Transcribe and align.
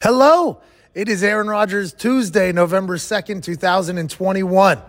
Hello, 0.00 0.60
it 0.94 1.08
is 1.08 1.24
Aaron 1.24 1.48
Rodgers 1.48 1.92
Tuesday, 1.92 2.52
November 2.52 2.98
2nd, 2.98 3.42
2021. 3.42 4.80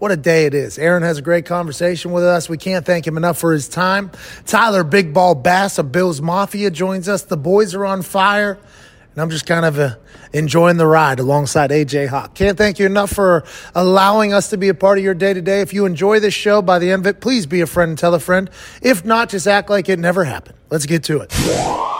What 0.00 0.10
a 0.10 0.16
day 0.16 0.46
it 0.46 0.52
is. 0.52 0.80
Aaron 0.80 1.04
has 1.04 1.18
a 1.18 1.22
great 1.22 1.46
conversation 1.46 2.10
with 2.10 2.24
us. 2.24 2.48
We 2.48 2.58
can't 2.58 2.84
thank 2.84 3.06
him 3.06 3.16
enough 3.16 3.38
for 3.38 3.52
his 3.52 3.68
time. 3.68 4.10
Tyler 4.46 4.82
Big 4.82 5.14
Ball 5.14 5.36
Bass 5.36 5.78
of 5.78 5.92
Bills 5.92 6.20
Mafia 6.20 6.72
joins 6.72 7.08
us. 7.08 7.22
The 7.22 7.36
boys 7.36 7.72
are 7.76 7.86
on 7.86 8.02
fire, 8.02 8.58
and 9.12 9.22
I'm 9.22 9.30
just 9.30 9.46
kind 9.46 9.64
of 9.64 9.78
uh, 9.78 9.94
enjoying 10.32 10.76
the 10.76 10.88
ride 10.88 11.20
alongside 11.20 11.70
AJ 11.70 12.08
Hawk. 12.08 12.34
Can't 12.34 12.58
thank 12.58 12.80
you 12.80 12.86
enough 12.86 13.10
for 13.10 13.44
allowing 13.76 14.32
us 14.32 14.50
to 14.50 14.56
be 14.56 14.68
a 14.70 14.74
part 14.74 14.98
of 14.98 15.04
your 15.04 15.14
day 15.14 15.34
today. 15.34 15.60
If 15.60 15.72
you 15.72 15.86
enjoy 15.86 16.18
this 16.18 16.34
show 16.34 16.62
by 16.62 16.80
the 16.80 16.90
end 16.90 17.02
of 17.02 17.06
it, 17.06 17.20
please 17.20 17.46
be 17.46 17.60
a 17.60 17.66
friend 17.68 17.90
and 17.90 17.96
tell 17.96 18.14
a 18.14 18.18
friend. 18.18 18.50
If 18.82 19.04
not, 19.04 19.28
just 19.28 19.46
act 19.46 19.70
like 19.70 19.88
it 19.88 20.00
never 20.00 20.24
happened. 20.24 20.58
Let's 20.68 20.86
get 20.86 21.04
to 21.04 21.20
it. 21.20 21.99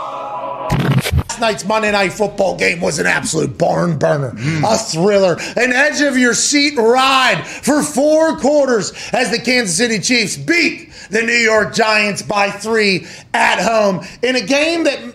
Last 1.41 1.53
night's 1.53 1.65
Monday 1.65 1.91
Night 1.91 2.13
Football 2.13 2.59
game 2.59 2.83
was 2.83 2.99
an 2.99 3.07
absolute 3.07 3.57
barn 3.57 3.99
burner, 3.99 4.33
mm. 4.33 4.63
a 4.63 4.77
thriller, 4.77 5.39
an 5.57 5.73
edge 5.73 6.03
of 6.03 6.19
your 6.19 6.35
seat 6.35 6.77
ride 6.77 7.47
for 7.47 7.83
four 7.83 8.37
quarters 8.37 8.93
as 9.15 9.31
the 9.31 9.39
Kansas 9.39 9.75
City 9.75 10.01
Chiefs 10.01 10.37
beat 10.37 10.91
the 11.09 11.23
New 11.23 11.33
York 11.33 11.73
Giants 11.73 12.21
by 12.21 12.51
three 12.51 13.07
at 13.33 13.59
home 13.59 14.05
in 14.23 14.37
a 14.37 14.43
game 14.43 14.85
that 14.85 15.15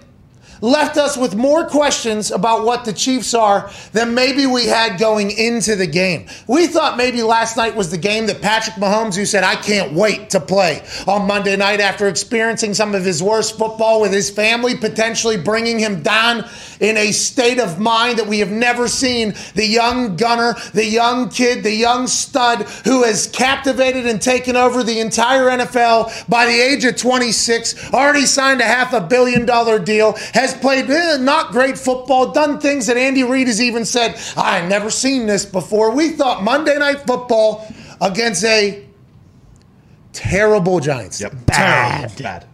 left 0.61 0.97
us 0.97 1.17
with 1.17 1.35
more 1.35 1.65
questions 1.65 2.31
about 2.31 2.65
what 2.65 2.85
the 2.85 2.93
Chiefs 2.93 3.33
are 3.33 3.69
than 3.91 4.13
maybe 4.13 4.45
we 4.45 4.65
had 4.65 4.99
going 4.99 5.31
into 5.31 5.75
the 5.75 5.87
game. 5.87 6.27
We 6.47 6.67
thought 6.67 6.97
maybe 6.97 7.21
last 7.21 7.57
night 7.57 7.75
was 7.75 7.91
the 7.91 7.97
game 7.97 8.27
that 8.27 8.41
Patrick 8.41 8.75
Mahomes, 8.77 9.15
who 9.15 9.25
said, 9.25 9.43
I 9.43 9.55
can't 9.55 9.93
wait 9.93 10.31
to 10.31 10.39
play 10.39 10.83
on 11.07 11.27
Monday 11.27 11.55
night 11.55 11.79
after 11.79 12.07
experiencing 12.07 12.73
some 12.73 12.95
of 12.95 13.03
his 13.03 13.21
worst 13.21 13.57
football 13.57 14.01
with 14.01 14.11
his 14.11 14.29
family, 14.29 14.75
potentially 14.75 15.37
bringing 15.37 15.79
him 15.79 16.01
down 16.01 16.45
in 16.79 16.97
a 16.97 17.11
state 17.11 17.59
of 17.59 17.79
mind 17.79 18.19
that 18.19 18.27
we 18.27 18.39
have 18.39 18.51
never 18.51 18.87
seen. 18.87 19.33
The 19.53 19.65
young 19.65 20.15
gunner, 20.15 20.55
the 20.73 20.85
young 20.85 21.29
kid, 21.29 21.63
the 21.63 21.73
young 21.73 22.07
stud 22.07 22.63
who 22.83 23.03
has 23.03 23.27
captivated 23.27 24.05
and 24.05 24.21
taken 24.21 24.55
over 24.55 24.83
the 24.83 24.99
entire 24.99 25.45
NFL 25.45 26.29
by 26.29 26.45
the 26.45 26.59
age 26.59 26.85
of 26.85 26.95
26, 26.95 27.93
already 27.93 28.25
signed 28.25 28.61
a 28.61 28.65
half 28.65 28.93
a 28.93 29.01
billion 29.01 29.45
dollar 29.45 29.79
deal, 29.79 30.13
has 30.33 30.54
played 30.61 30.89
eh, 30.89 31.17
not 31.17 31.51
great 31.51 31.77
football, 31.77 32.31
done 32.31 32.59
things 32.59 32.87
that 32.87 32.97
Andy 32.97 33.23
Reid 33.23 33.47
has 33.47 33.61
even 33.61 33.85
said, 33.85 34.19
I've 34.37 34.67
never 34.69 34.89
seen 34.89 35.25
this 35.27 35.45
before. 35.45 35.91
We 35.91 36.09
thought 36.09 36.43
Monday 36.43 36.77
Night 36.77 37.01
Football 37.05 37.67
against 38.01 38.43
a 38.43 38.85
terrible 40.13 40.79
Giants. 40.79 41.19
Yep. 41.21 41.33
Bad. 41.45 42.09
Terrible. 42.09 42.23
Bad. 42.23 42.45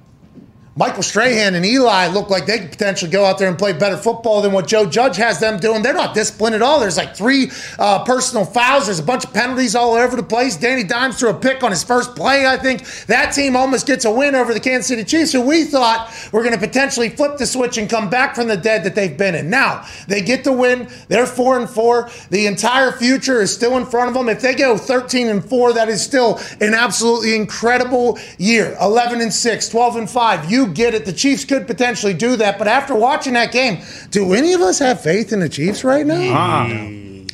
Michael 0.77 1.03
Strahan 1.03 1.53
and 1.55 1.66
Eli 1.66 2.08
look 2.08 2.30
like 2.30 2.45
they 2.45 2.59
could 2.59 2.72
potentially 2.72 3.11
go 3.11 3.25
out 3.25 3.38
there 3.38 3.50
and 3.50 3.58
play 3.58 3.73
better 3.73 3.97
football 3.97 4.41
than 4.41 4.53
what 4.53 4.67
Joe 4.67 4.86
Judge 4.86 5.17
has 5.17 5.38
them 5.38 5.59
doing. 5.59 5.81
They're 5.81 5.94
not 5.94 6.16
disciplined 6.16 6.55
at 6.55 6.61
all. 6.61 6.80
There's 6.80 6.95
like 6.95 7.13
three 7.13 7.52
uh, 7.78 8.05
personal 8.05 8.45
fouls. 8.45 8.86
There's 8.86 8.97
a 8.97 9.03
bunch 9.03 9.25
of 9.25 9.33
penalties 9.33 9.75
all 9.75 9.95
over 9.95 10.16
the 10.16 10.23
place. 10.23 10.55
Danny 10.55 10.86
Dimes 10.86 11.19
threw 11.19 11.30
a 11.30 11.33
pick 11.33 11.61
on 11.61 11.72
his 11.72 11.83
first 11.83 12.16
play. 12.16 12.45
I 12.47 12.55
think 12.55 12.86
that 13.08 13.33
team 13.33 13.58
almost 13.58 13.86
gets 13.86 14.05
a 14.05 14.11
win 14.11 14.33
over 14.33 14.53
the 14.53 14.61
Kansas 14.61 14.88
City 14.88 15.03
Chiefs, 15.03 15.33
who 15.33 15.41
we 15.41 15.66
thought 15.66 16.09
were 16.31 16.41
going 16.41 16.58
to 16.58 16.59
potentially 16.59 17.09
flip 17.09 17.38
the 17.38 17.45
switch 17.45 17.78
and 17.78 17.89
come 17.89 18.09
back 18.09 18.33
from 18.33 18.47
the 18.47 18.56
dead 18.56 18.85
that 18.85 18.95
they've 18.95 19.17
been 19.17 19.35
in. 19.35 19.50
Now 19.50 19.85
they 20.08 20.22
get 20.22 20.45
the 20.45 20.53
win. 20.53 20.88
They're 21.09 21.25
four 21.25 21.59
and 21.59 21.69
four. 21.69 22.09
The 22.30 22.47
entire 22.47 22.94
future 22.94 23.41
is 23.41 23.53
still 23.53 23.75
in 23.75 23.85
front 23.85 24.08
of 24.08 24.13
them. 24.13 24.30
If 24.30 24.41
they 24.41 24.56
go 24.56 24.78
13 24.78 25.28
and 25.28 25.44
four, 25.44 25.73
that 25.73 25.89
is 25.89 26.02
still 26.02 26.39
an 26.61 26.73
absolutely 26.73 27.35
incredible 27.35 28.17
year. 28.38 28.78
11 28.80 29.19
and 29.19 29.33
six, 29.33 29.67
12 29.67 29.97
and 29.97 30.09
five. 30.09 30.50
You 30.50 30.61
get 30.67 30.94
it. 30.94 31.06
The 31.06 31.14
Chiefs 31.14 31.45
could 31.45 31.67
potentially 31.67 32.14
do 32.14 32.36
that. 32.38 32.58
But 32.58 32.67
after 32.67 32.95
watching 32.95 33.34
that 33.34 33.52
game, 33.52 33.84
do 34.09 34.34
any 34.34 34.54
of 34.54 34.62
us 34.62 34.80
have 34.80 35.02
faith 35.02 35.34
in 35.34 35.40
the 35.40 35.50
Chiefs 35.50 35.84
right 35.84 36.06
now? 36.06 36.16
Uh-uh. 36.16 36.73
Uh-uh. 36.73 37.28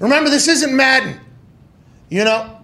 Remember, 0.00 0.30
this 0.30 0.48
isn't 0.48 0.74
Madden. 0.74 1.20
You 2.10 2.24
know, 2.24 2.58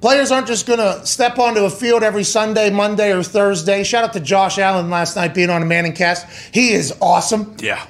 players 0.00 0.30
aren't 0.30 0.46
just 0.46 0.66
going 0.66 0.78
to 0.78 1.06
step 1.06 1.38
onto 1.38 1.64
a 1.64 1.70
field 1.70 2.02
every 2.02 2.24
Sunday, 2.24 2.68
Monday, 2.70 3.12
or 3.12 3.22
Thursday. 3.22 3.84
Shout 3.84 4.04
out 4.04 4.12
to 4.14 4.20
Josh 4.20 4.58
Allen 4.58 4.90
last 4.90 5.16
night 5.16 5.34
being 5.34 5.50
on 5.50 5.62
a 5.62 5.64
Manning 5.66 5.92
cast. 5.94 6.26
He 6.52 6.72
is 6.72 6.92
awesome. 7.00 7.56
Yeah. 7.60 7.86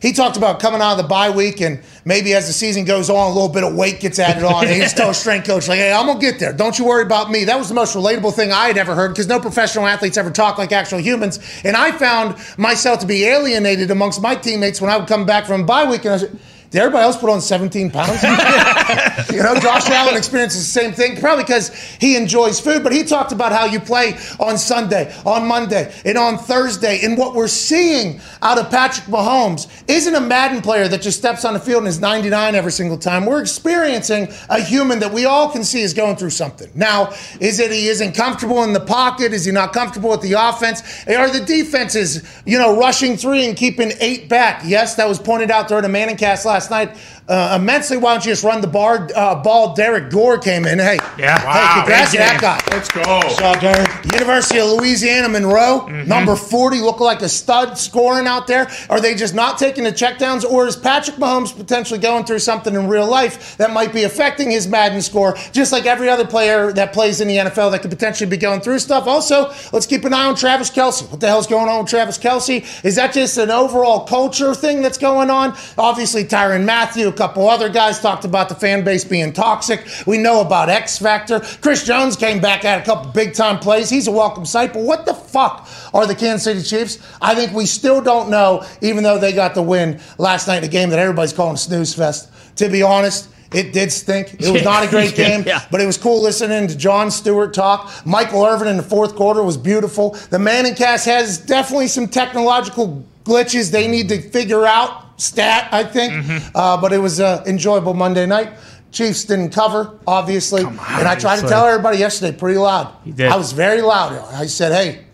He 0.00 0.12
talked 0.12 0.38
about 0.38 0.60
coming 0.60 0.80
out 0.80 0.92
of 0.92 0.96
the 0.96 1.04
bye 1.04 1.28
week 1.28 1.60
and 1.60 1.80
maybe 2.06 2.32
as 2.32 2.46
the 2.46 2.54
season 2.54 2.86
goes 2.86 3.10
on, 3.10 3.30
a 3.30 3.34
little 3.34 3.50
bit 3.50 3.64
of 3.64 3.74
weight 3.74 4.00
gets 4.00 4.18
added 4.18 4.44
on. 4.44 4.66
And 4.66 4.74
he's 4.82 4.94
telling 4.94 5.10
a 5.10 5.14
strength 5.14 5.46
coach, 5.46 5.68
like, 5.68 5.78
hey, 5.78 5.92
I'm 5.92 6.06
going 6.06 6.18
to 6.18 6.24
get 6.24 6.40
there. 6.40 6.54
Don't 6.54 6.78
you 6.78 6.86
worry 6.86 7.02
about 7.02 7.30
me. 7.30 7.44
That 7.44 7.58
was 7.58 7.68
the 7.68 7.74
most 7.74 7.94
relatable 7.94 8.34
thing 8.34 8.50
I 8.50 8.66
had 8.66 8.78
ever 8.78 8.94
heard 8.94 9.08
because 9.08 9.28
no 9.28 9.38
professional 9.38 9.86
athletes 9.86 10.16
ever 10.16 10.30
talk 10.30 10.56
like 10.56 10.72
actual 10.72 11.00
humans. 11.00 11.38
And 11.64 11.76
I 11.76 11.92
found 11.92 12.36
myself 12.56 13.00
to 13.00 13.06
be 13.06 13.24
alienated 13.24 13.90
amongst 13.90 14.22
my 14.22 14.34
teammates 14.34 14.80
when 14.80 14.90
I 14.90 14.96
would 14.96 15.06
come 15.06 15.26
back 15.26 15.44
from 15.44 15.66
bye 15.66 15.84
week 15.84 16.06
and 16.06 16.14
I 16.14 16.16
said, 16.16 16.38
did 16.70 16.78
everybody 16.82 17.02
else 17.02 17.16
put 17.16 17.30
on 17.30 17.40
17 17.40 17.90
pounds? 17.90 18.22
you 19.32 19.42
know, 19.42 19.56
Josh 19.56 19.90
Allen 19.90 20.16
experiences 20.16 20.60
the 20.60 20.80
same 20.80 20.92
thing, 20.92 21.16
probably 21.16 21.42
because 21.42 21.74
he 22.00 22.16
enjoys 22.16 22.60
food, 22.60 22.84
but 22.84 22.92
he 22.92 23.02
talked 23.02 23.32
about 23.32 23.50
how 23.50 23.64
you 23.64 23.80
play 23.80 24.16
on 24.38 24.56
Sunday, 24.56 25.12
on 25.26 25.48
Monday, 25.48 25.92
and 26.04 26.16
on 26.16 26.38
Thursday. 26.38 27.04
And 27.04 27.18
what 27.18 27.34
we're 27.34 27.48
seeing 27.48 28.20
out 28.40 28.56
of 28.56 28.70
Patrick 28.70 29.06
Mahomes 29.06 29.66
isn't 29.88 30.14
a 30.14 30.20
Madden 30.20 30.62
player 30.62 30.86
that 30.86 31.02
just 31.02 31.18
steps 31.18 31.44
on 31.44 31.54
the 31.54 31.60
field 31.60 31.78
and 31.78 31.88
is 31.88 32.00
99 32.00 32.54
every 32.54 32.70
single 32.70 32.96
time. 32.98 33.26
We're 33.26 33.40
experiencing 33.40 34.28
a 34.48 34.62
human 34.62 35.00
that 35.00 35.12
we 35.12 35.24
all 35.24 35.50
can 35.50 35.64
see 35.64 35.82
is 35.82 35.92
going 35.92 36.14
through 36.14 36.30
something. 36.30 36.70
Now, 36.76 37.12
is 37.40 37.58
it 37.58 37.72
he 37.72 37.88
isn't 37.88 38.12
comfortable 38.12 38.62
in 38.62 38.74
the 38.74 38.80
pocket? 38.80 39.32
Is 39.32 39.44
he 39.44 39.50
not 39.50 39.72
comfortable 39.72 40.10
with 40.10 40.20
the 40.20 40.34
offense? 40.34 40.82
Are 41.08 41.30
the 41.30 41.44
defenses, 41.44 42.22
you 42.46 42.58
know, 42.58 42.78
rushing 42.78 43.16
three 43.16 43.44
and 43.44 43.56
keeping 43.56 43.90
eight 43.98 44.28
back? 44.28 44.62
Yes, 44.64 44.94
that 44.94 45.08
was 45.08 45.18
pointed 45.18 45.50
out 45.50 45.66
during 45.66 45.82
the 45.82 45.88
Manning 45.88 46.16
cast 46.16 46.46
last 46.46 46.59
night 46.68 46.96
uh, 47.30 47.56
immensely. 47.60 47.96
Why 47.96 48.12
don't 48.14 48.24
you 48.26 48.32
just 48.32 48.44
run 48.44 48.60
the 48.60 48.66
bar, 48.66 49.08
uh, 49.14 49.36
ball? 49.36 49.74
Derrick 49.74 50.10
Gore 50.10 50.36
came 50.38 50.66
in. 50.66 50.78
Hey, 50.78 50.98
Yeah. 51.16 51.38
hey, 51.38 51.46
Wow, 51.46 51.74
congrats 51.76 52.10
to 52.12 52.18
that 52.18 52.40
guy. 52.40 52.60
Let's 52.70 52.88
go. 52.90 53.02
So, 53.30 53.54
Derek, 53.60 53.88
University 54.12 54.58
of 54.58 54.68
Louisiana 54.70 55.28
Monroe, 55.28 55.86
Mm-hmm. 55.88 56.08
number 56.08 56.34
40, 56.36 56.80
look 56.80 57.00
like 57.00 57.22
a 57.22 57.28
stud 57.28 57.78
scoring 57.78 58.26
out 58.26 58.46
there. 58.46 58.68
Are 58.90 59.00
they 59.00 59.14
just 59.14 59.34
not 59.34 59.58
taking 59.58 59.84
the 59.84 59.92
checkdowns, 59.92 60.44
or 60.44 60.66
is 60.66 60.76
Patrick 60.76 61.16
Mahomes 61.16 61.56
potentially 61.56 62.00
going 62.00 62.24
through 62.24 62.40
something 62.40 62.74
in 62.74 62.88
real 62.88 63.06
life 63.08 63.56
that 63.58 63.72
might 63.72 63.92
be 63.92 64.02
affecting 64.04 64.50
his 64.50 64.66
Madden 64.66 65.00
score, 65.00 65.36
just 65.52 65.70
like 65.72 65.86
every 65.86 66.08
other 66.08 66.26
player 66.26 66.72
that 66.72 66.92
plays 66.92 67.20
in 67.20 67.28
the 67.28 67.36
NFL 67.36 67.70
that 67.70 67.82
could 67.82 67.90
potentially 67.90 68.28
be 68.28 68.36
going 68.36 68.60
through 68.60 68.80
stuff? 68.80 69.06
Also, 69.06 69.52
let's 69.72 69.86
keep 69.86 70.04
an 70.04 70.12
eye 70.12 70.26
on 70.26 70.34
Travis 70.34 70.70
Kelce. 70.70 71.08
What 71.10 71.20
the 71.20 71.28
hell's 71.28 71.46
going 71.46 71.68
on 71.68 71.80
with 71.82 71.90
Travis 71.90 72.18
Kelce? 72.18 72.64
Is 72.84 72.96
that 72.96 73.12
just 73.12 73.38
an 73.38 73.50
overall 73.50 74.00
culture 74.04 74.54
thing 74.54 74.82
that's 74.82 74.98
going 74.98 75.30
on? 75.30 75.56
Obviously, 75.78 76.24
Tyrann 76.24 76.64
Mathieu, 76.64 77.08
a 77.08 77.12
couple 77.20 77.46
other 77.50 77.68
guys 77.68 78.00
talked 78.00 78.24
about 78.24 78.48
the 78.48 78.54
fan 78.54 78.82
base 78.82 79.04
being 79.04 79.30
toxic. 79.34 79.86
We 80.06 80.16
know 80.16 80.40
about 80.40 80.70
X 80.70 80.98
Factor. 80.98 81.40
Chris 81.60 81.84
Jones 81.84 82.16
came 82.16 82.40
back 82.40 82.64
at 82.64 82.80
a 82.80 82.84
couple 82.84 83.12
big 83.12 83.34
time 83.34 83.58
plays. 83.58 83.90
He's 83.90 84.06
a 84.08 84.10
welcome 84.10 84.46
sight. 84.46 84.72
But 84.72 84.84
what 84.84 85.04
the 85.04 85.12
fuck 85.12 85.68
are 85.92 86.06
the 86.06 86.14
Kansas 86.14 86.44
City 86.44 86.62
Chiefs? 86.62 86.98
I 87.20 87.34
think 87.34 87.52
we 87.52 87.66
still 87.66 88.00
don't 88.00 88.30
know, 88.30 88.64
even 88.80 89.04
though 89.04 89.18
they 89.18 89.34
got 89.34 89.54
the 89.54 89.60
win 89.62 90.00
last 90.16 90.48
night 90.48 90.58
in 90.58 90.64
a 90.64 90.68
game 90.68 90.88
that 90.90 90.98
everybody's 90.98 91.34
calling 91.34 91.58
snooze 91.58 91.92
fest. 91.94 92.30
To 92.56 92.70
be 92.70 92.82
honest, 92.82 93.28
it 93.52 93.74
did 93.74 93.92
stink. 93.92 94.34
It 94.40 94.50
was 94.50 94.64
not 94.64 94.86
a 94.86 94.88
great 94.96 95.14
game, 95.14 95.42
Yeah. 95.46 95.60
but 95.70 95.82
it 95.82 95.86
was 95.86 95.98
cool 95.98 96.22
listening 96.22 96.68
to 96.68 96.74
John 96.76 97.10
Stewart 97.10 97.52
talk. 97.52 97.92
Michael 98.06 98.46
Irvin 98.46 98.66
in 98.68 98.78
the 98.78 98.82
fourth 98.82 99.14
quarter 99.14 99.42
was 99.42 99.58
beautiful. 99.58 100.12
The 100.30 100.38
Manning 100.38 100.74
cast 100.74 101.04
has 101.04 101.36
definitely 101.36 101.88
some 101.88 102.08
technological 102.08 103.04
glitches 103.24 103.70
they 103.70 103.88
need 103.88 104.08
to 104.08 104.22
figure 104.22 104.64
out. 104.64 105.09
Stat, 105.20 105.68
I 105.72 105.84
think, 105.84 106.12
Mm-hmm. 106.12 106.56
uh, 106.56 106.80
but 106.80 106.92
it 106.92 106.98
was 106.98 107.20
an 107.20 107.46
enjoyable 107.46 107.94
Monday 107.94 108.26
night. 108.26 108.50
Chiefs 108.90 109.24
didn't 109.24 109.50
cover, 109.50 109.98
obviously, 110.06 110.62
and 110.64 110.80
I 110.80 111.14
tried 111.14 111.36
to 111.40 111.42
tell 111.48 111.64
everybody 111.66 111.98
yesterday 111.98 112.36
pretty 112.36 112.58
loud. 112.58 112.92
I 113.32 113.36
was 113.36 113.52
very 113.52 113.82
loud. 113.82 114.12
I 114.34 114.46
said, 114.46 114.72
"Hey, 114.72 115.04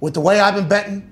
with 0.00 0.12
the 0.14 0.20
way 0.20 0.38
I've 0.38 0.54
been 0.54 0.68
betting, 0.68 1.08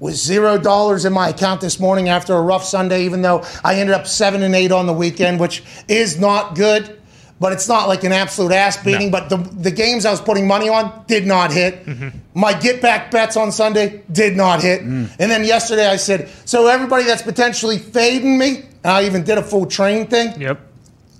with 0.00 0.14
zero 0.16 0.58
dollars 0.58 1.04
in 1.04 1.12
my 1.12 1.28
account 1.28 1.60
this 1.60 1.78
morning 1.78 2.08
after 2.08 2.34
a 2.34 2.40
rough 2.40 2.64
Sunday, 2.64 3.04
even 3.04 3.22
though 3.22 3.44
I 3.64 3.76
ended 3.76 3.94
up 3.94 4.06
seven 4.08 4.42
and 4.42 4.54
eight 4.54 4.72
on 4.72 4.86
the 4.86 4.92
weekend, 4.92 5.38
which 5.38 5.62
is 5.86 6.18
not 6.18 6.56
good. 6.56 6.97
But 7.40 7.52
it's 7.52 7.68
not 7.68 7.86
like 7.86 8.02
an 8.02 8.12
absolute 8.12 8.50
ass 8.52 8.82
beating. 8.82 9.10
No. 9.10 9.20
But 9.20 9.28
the, 9.28 9.36
the 9.36 9.70
games 9.70 10.04
I 10.04 10.10
was 10.10 10.20
putting 10.20 10.46
money 10.48 10.68
on 10.68 11.04
did 11.06 11.24
not 11.26 11.52
hit. 11.52 11.86
My 12.34 12.52
get 12.52 12.82
back 12.82 13.10
bets 13.12 13.36
on 13.36 13.52
Sunday 13.52 14.02
did 14.10 14.36
not 14.36 14.60
hit. 14.60 14.80
And 14.82 15.08
then 15.18 15.44
yesterday 15.44 15.86
I 15.86 15.96
said, 15.96 16.28
so 16.44 16.66
everybody 16.66 17.04
that's 17.04 17.22
potentially 17.22 17.78
fading 17.78 18.38
me, 18.38 18.64
and 18.82 18.92
I 18.92 19.04
even 19.06 19.22
did 19.22 19.38
a 19.38 19.42
full 19.42 19.66
train 19.66 20.06
thing 20.08 20.40
Yep. 20.40 20.60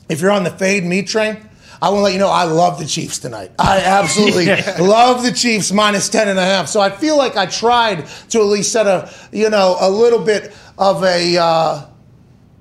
if 0.09 0.21
you're 0.21 0.33
on 0.33 0.43
the 0.43 0.51
fade 0.51 0.85
me 0.85 1.03
train, 1.03 1.37
I 1.81 1.91
want 1.91 1.99
to 2.01 2.03
let 2.03 2.13
you 2.15 2.19
know 2.19 2.29
I 2.31 2.43
love 2.43 2.81
the 2.81 2.87
Chiefs 2.87 3.19
tonight. 3.21 3.53
I 3.57 3.79
absolutely 3.81 4.47
love 4.85 5.23
the 5.23 5.31
Chiefs 5.31 5.71
minus 5.71 6.09
10 6.09 6.27
and 6.27 6.37
a 6.39 6.45
half. 6.45 6.67
So 6.67 6.81
I 6.81 6.91
feel 6.91 7.17
like 7.17 7.37
I 7.37 7.47
tried 7.47 8.07
to 8.31 8.39
at 8.41 8.45
least 8.47 8.73
set 8.73 8.89
a, 8.89 9.09
you 9.31 9.49
know, 9.51 9.77
a 9.79 9.89
little 9.89 10.19
bit 10.19 10.53
of 10.77 11.05
a, 11.05 11.37
uh, 11.39 11.83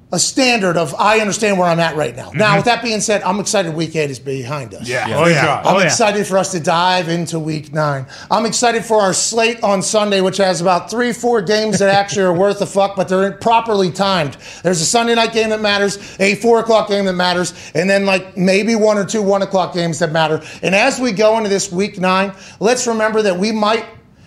a 0.10 0.18
standard 0.18 0.78
of 0.78 0.96
I 0.96 1.20
understand 1.20 1.60
where 1.60 1.68
I'm 1.68 1.82
at 1.82 1.98
right 1.98 2.16
now. 2.16 2.32
Now, 2.32 2.48
mm-hmm. 2.48 2.56
with 2.58 2.66
that 2.66 2.82
being 2.82 3.02
said, 3.02 3.22
I'm 3.24 3.42
excited 3.42 3.76
week 3.76 3.94
eight 3.98 4.10
is 4.10 4.20
behind 4.20 4.74
us. 4.74 4.88
Yeah. 4.88 5.06
Oh, 5.10 5.26
yeah. 5.28 5.62
I'm 5.66 5.76
Oh, 5.76 5.80
yeah. 5.80 5.86
excited 5.88 6.26
for 6.26 6.38
us 6.38 6.52
to 6.54 6.62
dive 6.62 7.10
into 7.10 7.40
week 7.40 7.74
nine. 7.74 8.06
I'm 8.32 8.46
excited 8.46 8.86
for 8.86 9.02
our 9.02 9.14
slate 9.14 9.62
on 9.64 9.82
Sunday, 9.82 10.22
which 10.22 10.38
has 10.38 10.62
about 10.62 10.90
three, 10.90 11.12
four 11.12 11.42
games 11.42 11.80
that 11.80 11.94
actually 11.94 12.24
are 12.24 12.32
worth 12.34 12.62
a 12.62 12.66
fuck, 12.66 12.96
but 12.96 13.10
they're 13.10 13.34
properly 13.34 13.92
timed. 13.92 14.38
There's 14.64 14.80
a 14.80 14.86
Sunday 14.86 15.14
night 15.14 15.34
game 15.34 15.50
that 15.50 15.60
matters, 15.60 15.98
a 16.22 16.36
four 16.36 16.60
o'clock 16.62 16.88
game 16.88 17.04
that 17.04 17.14
matters, 17.14 17.54
and 17.76 17.90
then 17.90 18.06
like 18.06 18.38
maybe 18.38 18.76
one 18.76 18.98
or 18.98 19.04
two 19.04 19.22
one 19.22 19.42
o'clock 19.42 19.74
games 19.74 20.00
that 20.00 20.14
matter. 20.14 20.42
And 20.62 20.74
as 20.74 21.02
we 21.02 21.12
go 21.12 21.38
into 21.38 21.50
this 21.50 21.70
week 21.70 22.00
nine, 22.00 22.32
let's 22.62 22.88
remember 22.88 23.22
that 23.24 23.38
we 23.38 23.52
might 23.52 23.86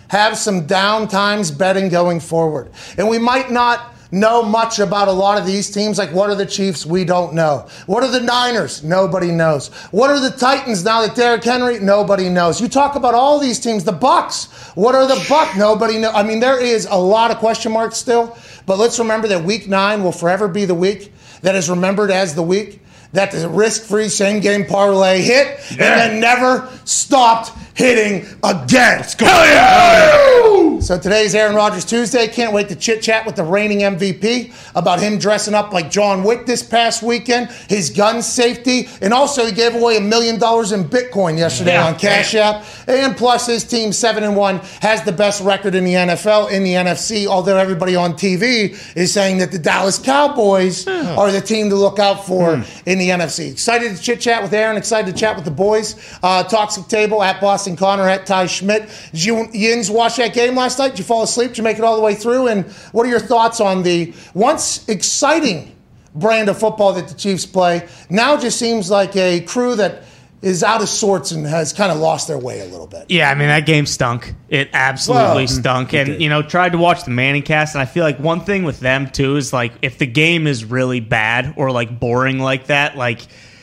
have 0.09 0.37
some 0.37 0.67
down 0.67 1.09
times 1.09 1.51
betting 1.51 1.89
going 1.89 2.21
forward. 2.21 2.71
And 2.99 3.09
we 3.09 3.17
might 3.19 3.51
not 3.51 3.95
know 4.11 4.43
much 4.43 4.79
about 4.79 5.09
a 5.09 5.13
lot 5.13 5.39
of 5.39 5.47
these 5.47 5.71
teams. 5.71 5.99
Like, 5.99 6.13
what 6.13 6.31
are 6.31 6.35
the 6.35 6.47
Chiefs? 6.47 6.85
We 6.85 7.05
don't 7.05 7.35
know. 7.35 7.67
What 7.87 8.03
are 8.03 8.11
the 8.11 8.21
Niners? 8.21 8.83
Nobody 8.83 9.31
knows. 9.31 9.69
What 9.91 10.11
are 10.11 10.21
the 10.21 10.37
Titans 10.37 10.85
now 10.85 11.01
that 11.07 11.15
Derrick 11.15 11.45
Henry? 11.45 11.79
Nobody 11.79 12.29
knows. 12.29 12.61
You 12.61 12.69
talk 12.69 12.97
about 12.97 13.15
all 13.15 13.39
these 13.39 13.59
teams. 13.59 13.85
The 13.85 13.93
Bucks. 13.93 14.47
What 14.75 14.95
are 14.95 15.07
the 15.07 15.25
Buck? 15.29 15.57
Nobody 15.57 15.99
knows. 15.99 16.13
I 16.15 16.23
mean, 16.23 16.41
there 16.41 16.61
is 16.61 16.87
a 16.87 16.97
lot 16.97 17.31
of 17.31 17.39
question 17.39 17.73
marks 17.73 17.97
still. 17.97 18.37
But 18.67 18.79
let's 18.79 18.99
remember 18.99 19.29
that 19.29 19.45
Week 19.45 19.69
Nine 19.69 20.03
will 20.03 20.13
forever 20.13 20.49
be 20.49 20.65
the 20.65 20.75
week 20.75 21.13
that 21.43 21.55
is 21.55 21.71
remembered 21.71 22.11
as 22.11 22.35
the 22.35 22.43
week 22.43 22.81
that 23.13 23.33
the 23.33 23.49
risk-free 23.49 24.09
same-game 24.09 24.67
parlay 24.67 25.21
hit 25.21 25.59
and 25.71 25.81
then 25.81 26.21
never 26.21 26.69
stopped 26.85 27.51
hitting 27.81 28.27
again. 28.45 28.99
Let's 29.01 29.15
go. 29.15 30.79
So 30.81 30.99
today's 30.99 31.35
Aaron 31.35 31.55
Rodgers 31.55 31.85
Tuesday. 31.85 32.27
Can't 32.27 32.53
wait 32.55 32.69
to 32.71 32.77
chit 32.77 33.03
chat 33.03 33.27
with 33.27 33.37
the 33.37 33.43
reigning 33.45 33.81
MVP 33.81 34.53
about 34.75 34.99
him 35.01 35.19
dressing 35.19 35.55
up 35.55 35.73
like 35.73 35.91
John 35.91 36.25
Wick 36.25 36.47
this 36.47 36.63
past 36.63 37.03
weekend, 37.03 37.51
his 37.69 37.91
gun 37.91 38.23
safety, 38.23 38.89
and 39.03 39.13
also 39.13 39.45
he 39.45 39.53
gave 39.53 39.75
away 39.75 39.99
a 39.99 40.01
million 40.01 40.39
dollars 40.39 40.73
in 40.73 40.85
Bitcoin 40.85 41.37
yesterday 41.37 41.73
Yeah. 41.75 41.87
on 41.87 41.99
Cash 41.99 42.35
App. 42.35 42.65
And 42.87 43.15
plus, 43.17 43.47
his 43.47 43.65
team 43.65 43.93
seven 43.93 44.25
and 44.25 44.37
one 44.37 44.59
has 44.81 45.03
the 45.03 45.13
best 45.13 45.43
record 45.43 45.75
in 45.75 45.85
the 45.85 45.95
NFL 45.95 46.51
in 46.51 46.65
the 46.65 46.73
NFC. 46.75 47.27
Although 47.27 47.59
everybody 47.59 47.95
on 47.95 48.15
TV 48.15 48.75
is 48.97 49.13
saying 49.13 49.39
that 49.39 49.53
the 49.53 49.59
Dallas 49.59 49.99
Cowboys 49.99 50.87
are 50.89 51.31
the 51.31 51.41
team 51.43 51.69
to 51.71 51.77
look 51.77 51.99
out 51.99 52.27
for 52.27 52.55
in 52.87 52.99
the 52.99 53.11
NFC. 53.11 53.51
Excited 53.53 53.97
to 53.97 54.03
chit 54.03 54.21
chat 54.21 54.43
with 54.43 54.53
Aaron. 54.55 54.77
Excited 54.79 55.13
to 55.15 55.19
chat 55.19 55.37
with 55.37 55.45
the 55.45 55.51
boys. 55.51 55.95
Uh, 56.23 56.43
Toxic 56.45 56.87
Table 56.89 57.23
at 57.23 57.41
Boston 57.41 57.70
Connor 57.77 58.09
at 58.09 58.27
Ty 58.27 58.47
Schmidt. 58.47 58.89
Did 59.13 59.25
you 59.25 59.49
Yins 59.53 59.91
watch 59.91 60.17
that 60.17 60.33
game 60.35 60.55
last 60.55 60.79
night? 60.79 60.91
Did 60.91 60.99
you 60.99 61.05
fall 61.05 61.23
asleep? 61.23 61.51
Did 61.51 61.59
you 61.59 61.65
make 61.65 61.79
it 61.79 61.85
all 61.85 61.97
the 61.97 62.03
way 62.03 62.15
through? 62.15 62.49
And 62.49 62.65
what 62.93 63.07
are 63.07 63.11
your 63.11 63.21
thoughts 63.21 63.61
on 63.61 63.83
the 63.83 64.13
once 64.35 64.89
exciting 64.89 65.75
brand 66.15 66.49
of 66.49 66.59
football 66.59 66.93
that 66.95 67.09
the 67.09 67.15
Chiefs 67.15 67.47
play 67.47 67.87
now 68.09 68.37
just 68.37 68.59
seems 68.59 68.91
like 68.91 69.15
a 69.17 69.41
crew 69.41 69.77
that 69.77 70.03
is 70.43 70.63
out 70.63 70.81
of 70.81 70.89
sorts 70.89 71.33
and 71.33 71.47
has 71.47 71.73
kind 71.73 71.93
of 71.93 71.99
lost 71.99 72.27
their 72.27 72.39
way 72.39 72.61
a 72.61 72.65
little 72.65 72.87
bit. 72.87 73.05
Yeah, 73.11 73.31
I 73.31 73.35
mean 73.35 73.49
that 73.49 73.67
game 73.67 73.85
stunk. 73.85 74.35
It 74.49 74.71
absolutely 74.73 75.45
Well, 75.45 75.47
stunk. 75.49 75.93
And 75.93 76.21
you 76.21 76.31
know, 76.31 76.43
tried 76.43 76.73
to 76.73 76.79
watch 76.79 77.05
the 77.05 77.11
Manning 77.11 77.43
cast, 77.43 77.75
and 77.75 77.83
I 77.83 77.85
feel 77.85 78.05
like 78.05 78.19
one 78.19 78.41
thing 78.41 78.65
with 78.65 78.81
them 78.81 79.11
too 79.11 79.37
is 79.37 79.53
like 79.53 79.73
if 79.83 79.99
the 79.99 80.07
game 80.07 80.47
is 80.47 80.65
really 80.65 81.01
bad 81.01 81.55
or 81.57 81.71
like 81.73 82.01
boring 82.01 82.39
like 82.39 82.67
that, 82.67 82.97
like 82.97 83.21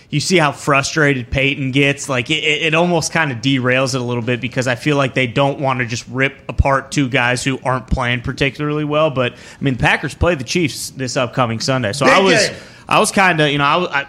you 0.09 0.19
see 0.19 0.37
how 0.37 0.51
frustrated 0.51 1.29
Peyton 1.29 1.71
gets. 1.71 2.07
Like 2.07 2.29
it, 2.29 2.43
it 2.43 2.73
almost 2.73 3.11
kind 3.11 3.31
of 3.31 3.39
derails 3.39 3.93
it 3.93 4.01
a 4.01 4.03
little 4.03 4.23
bit 4.23 4.39
because 4.39 4.67
I 4.67 4.75
feel 4.75 4.95
like 4.97 5.13
they 5.13 5.27
don't 5.27 5.59
want 5.59 5.79
to 5.79 5.85
just 5.85 6.07
rip 6.07 6.37
apart 6.47 6.91
two 6.91 7.09
guys 7.09 7.43
who 7.43 7.59
aren't 7.63 7.87
playing 7.87 8.21
particularly 8.21 8.85
well. 8.85 9.09
But 9.09 9.33
I 9.33 9.37
mean, 9.63 9.73
the 9.75 9.81
Packers 9.81 10.13
play 10.15 10.35
the 10.35 10.43
Chiefs 10.43 10.91
this 10.91 11.17
upcoming 11.17 11.59
Sunday, 11.59 11.93
so 11.93 12.05
Big 12.05 12.13
I 12.15 12.19
was 12.19 12.47
game. 12.49 12.57
I 12.87 12.99
was 12.99 13.11
kind 13.11 13.39
of 13.41 13.49
you 13.49 13.57
know 13.57 13.65
I. 13.65 13.75
was- 13.77 13.89
I 13.89 14.07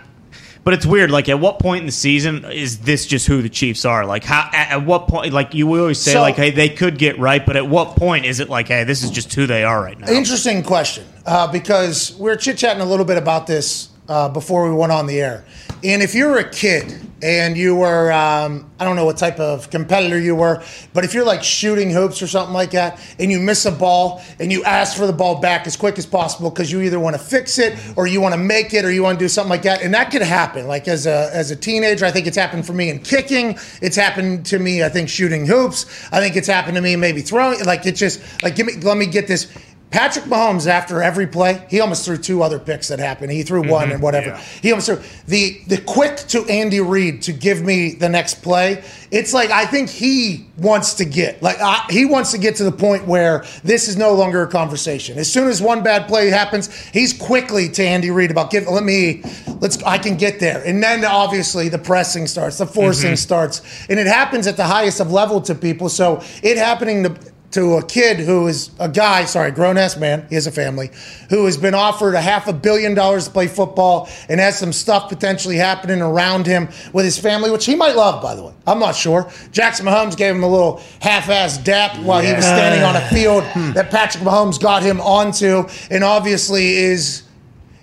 but 0.64 0.74
it's 0.74 0.84
weird. 0.84 1.10
Like, 1.10 1.30
at 1.30 1.40
what 1.40 1.60
point 1.60 1.80
in 1.80 1.86
the 1.86 1.92
season 1.92 2.44
is 2.44 2.80
this 2.80 3.06
just 3.06 3.26
who 3.26 3.40
the 3.40 3.48
Chiefs 3.48 3.86
are? 3.86 4.04
Like, 4.04 4.22
how? 4.22 4.50
At, 4.52 4.72
at 4.72 4.84
what 4.84 5.08
point? 5.08 5.32
Like, 5.32 5.54
you 5.54 5.66
always 5.78 5.98
say, 5.98 6.12
So- 6.12 6.20
like, 6.20 6.34
hey, 6.34 6.50
they 6.50 6.68
could 6.68 6.98
get 6.98 7.18
right, 7.18 7.46
but 7.46 7.56
at 7.56 7.66
what 7.66 7.96
point 7.96 8.26
is 8.26 8.38
it 8.38 8.50
like, 8.50 8.68
hey, 8.68 8.84
this 8.84 9.02
is 9.02 9.10
just 9.10 9.32
who 9.32 9.46
they 9.46 9.64
are 9.64 9.80
right 9.82 9.98
now? 9.98 10.10
Interesting 10.10 10.62
question 10.62 11.06
uh, 11.24 11.50
because 11.50 12.14
we 12.18 12.30
are 12.30 12.36
chit 12.36 12.58
chatting 12.58 12.82
a 12.82 12.84
little 12.84 13.06
bit 13.06 13.16
about 13.16 13.46
this 13.46 13.88
uh, 14.10 14.28
before 14.28 14.68
we 14.68 14.74
went 14.76 14.92
on 14.92 15.06
the 15.06 15.18
air. 15.22 15.42
And 15.84 16.02
if 16.02 16.14
you're 16.14 16.38
a 16.38 16.48
kid 16.48 17.00
and 17.22 17.56
you 17.56 17.76
were, 17.76 18.12
um, 18.12 18.70
I 18.80 18.84
don't 18.84 18.96
know 18.96 19.04
what 19.04 19.16
type 19.16 19.38
of 19.38 19.70
competitor 19.70 20.18
you 20.18 20.34
were, 20.34 20.62
but 20.92 21.04
if 21.04 21.14
you're 21.14 21.24
like 21.24 21.42
shooting 21.42 21.90
hoops 21.90 22.20
or 22.20 22.26
something 22.26 22.54
like 22.54 22.72
that 22.72 23.00
and 23.18 23.30
you 23.30 23.38
miss 23.38 23.64
a 23.64 23.72
ball 23.72 24.22
and 24.40 24.50
you 24.50 24.64
ask 24.64 24.96
for 24.96 25.06
the 25.06 25.12
ball 25.12 25.40
back 25.40 25.66
as 25.66 25.76
quick 25.76 25.98
as 25.98 26.06
possible 26.06 26.50
because 26.50 26.70
you 26.70 26.80
either 26.80 26.98
want 26.98 27.14
to 27.14 27.22
fix 27.22 27.58
it 27.58 27.78
or 27.96 28.06
you 28.06 28.20
want 28.20 28.34
to 28.34 28.40
make 28.40 28.74
it 28.74 28.84
or 28.84 28.90
you 28.90 29.02
want 29.02 29.18
to 29.18 29.24
do 29.24 29.28
something 29.28 29.50
like 29.50 29.62
that. 29.62 29.82
And 29.82 29.94
that 29.94 30.10
could 30.10 30.22
happen. 30.22 30.66
Like 30.66 30.88
as 30.88 31.06
a, 31.06 31.30
as 31.32 31.50
a 31.52 31.56
teenager, 31.56 32.04
I 32.04 32.10
think 32.10 32.26
it's 32.26 32.36
happened 32.36 32.66
for 32.66 32.72
me 32.72 32.90
in 32.90 32.98
kicking. 32.98 33.56
It's 33.80 33.96
happened 33.96 34.46
to 34.46 34.58
me, 34.58 34.82
I 34.82 34.88
think, 34.88 35.08
shooting 35.08 35.46
hoops. 35.46 35.86
I 36.12 36.20
think 36.20 36.36
it's 36.36 36.48
happened 36.48 36.76
to 36.76 36.82
me 36.82 36.96
maybe 36.96 37.20
throwing. 37.20 37.64
Like 37.64 37.86
it's 37.86 38.00
just, 38.00 38.20
like, 38.42 38.56
give 38.56 38.66
me, 38.66 38.74
let 38.82 38.96
me 38.96 39.06
get 39.06 39.28
this. 39.28 39.46
Patrick 39.90 40.26
Mahomes, 40.26 40.66
after 40.66 41.02
every 41.02 41.26
play, 41.26 41.64
he 41.70 41.80
almost 41.80 42.04
threw 42.04 42.18
two 42.18 42.42
other 42.42 42.58
picks 42.58 42.88
that 42.88 42.98
happened. 42.98 43.32
He 43.32 43.42
threw 43.42 43.66
one 43.66 43.84
mm-hmm. 43.84 43.92
and 43.92 44.02
whatever. 44.02 44.30
yeah. 44.30 44.42
He 44.60 44.70
almost 44.70 44.86
threw 44.86 45.00
the 45.26 45.62
the 45.66 45.80
quick 45.80 46.18
to 46.28 46.44
Andy 46.44 46.80
Reid 46.80 47.22
to 47.22 47.32
give 47.32 47.62
me 47.62 47.94
the 47.94 48.08
next 48.08 48.42
play. 48.42 48.84
It's 49.10 49.32
like 49.32 49.50
I 49.50 49.64
think 49.64 49.88
he 49.88 50.46
wants 50.58 50.94
to 50.94 51.06
get 51.06 51.42
like 51.42 51.56
I, 51.60 51.86
he 51.88 52.04
wants 52.04 52.32
to 52.32 52.38
get 52.38 52.56
to 52.56 52.64
the 52.64 52.72
point 52.72 53.06
where 53.06 53.46
this 53.64 53.88
is 53.88 53.96
no 53.96 54.12
longer 54.12 54.42
a 54.42 54.46
conversation. 54.46 55.18
As 55.18 55.32
soon 55.32 55.48
as 55.48 55.62
one 55.62 55.82
bad 55.82 56.06
play 56.06 56.28
happens, 56.28 56.74
he's 56.88 57.14
quickly 57.14 57.70
to 57.70 57.82
Andy 57.82 58.10
Reid 58.10 58.30
about 58.30 58.50
give. 58.50 58.66
Let 58.66 58.84
me 58.84 59.22
let's 59.60 59.82
I 59.84 59.96
can 59.96 60.18
get 60.18 60.38
there, 60.38 60.62
and 60.64 60.82
then 60.82 61.02
obviously 61.02 61.70
the 61.70 61.78
pressing 61.78 62.26
starts, 62.26 62.58
the 62.58 62.66
forcing 62.66 63.12
mm-hmm. 63.12 63.16
starts, 63.16 63.62
and 63.88 63.98
it 63.98 64.06
happens 64.06 64.46
at 64.46 64.58
the 64.58 64.64
highest 64.64 65.00
of 65.00 65.10
level 65.10 65.40
to 65.42 65.54
people. 65.54 65.88
So 65.88 66.22
it 66.42 66.58
happening 66.58 67.04
to 67.04 67.16
to 67.50 67.76
a 67.76 67.84
kid 67.84 68.18
who 68.18 68.46
is 68.46 68.70
a 68.78 68.88
guy, 68.88 69.24
sorry, 69.24 69.50
grown 69.50 69.78
ass 69.78 69.96
man, 69.96 70.26
he 70.28 70.34
has 70.34 70.46
a 70.46 70.52
family, 70.52 70.90
who 71.30 71.46
has 71.46 71.56
been 71.56 71.74
offered 71.74 72.14
a 72.14 72.20
half 72.20 72.46
a 72.46 72.52
billion 72.52 72.94
dollars 72.94 73.24
to 73.24 73.30
play 73.30 73.46
football 73.46 74.08
and 74.28 74.38
has 74.38 74.58
some 74.58 74.72
stuff 74.72 75.08
potentially 75.08 75.56
happening 75.56 76.02
around 76.02 76.46
him 76.46 76.68
with 76.92 77.04
his 77.04 77.18
family, 77.18 77.50
which 77.50 77.64
he 77.64 77.74
might 77.74 77.96
love, 77.96 78.22
by 78.22 78.34
the 78.34 78.42
way. 78.42 78.52
I'm 78.66 78.78
not 78.78 78.94
sure. 78.94 79.30
Jackson 79.50 79.86
Mahomes 79.86 80.16
gave 80.16 80.34
him 80.34 80.42
a 80.42 80.48
little 80.48 80.82
half 81.00 81.28
ass 81.30 81.56
dap 81.58 81.96
while 82.00 82.20
he 82.20 82.32
was 82.32 82.44
standing 82.44 82.82
on 82.82 82.96
a 82.96 83.08
field 83.08 83.44
that 83.74 83.90
Patrick 83.90 84.22
Mahomes 84.22 84.60
got 84.60 84.82
him 84.82 85.00
onto, 85.00 85.64
and 85.90 86.04
obviously 86.04 86.76
is. 86.76 87.22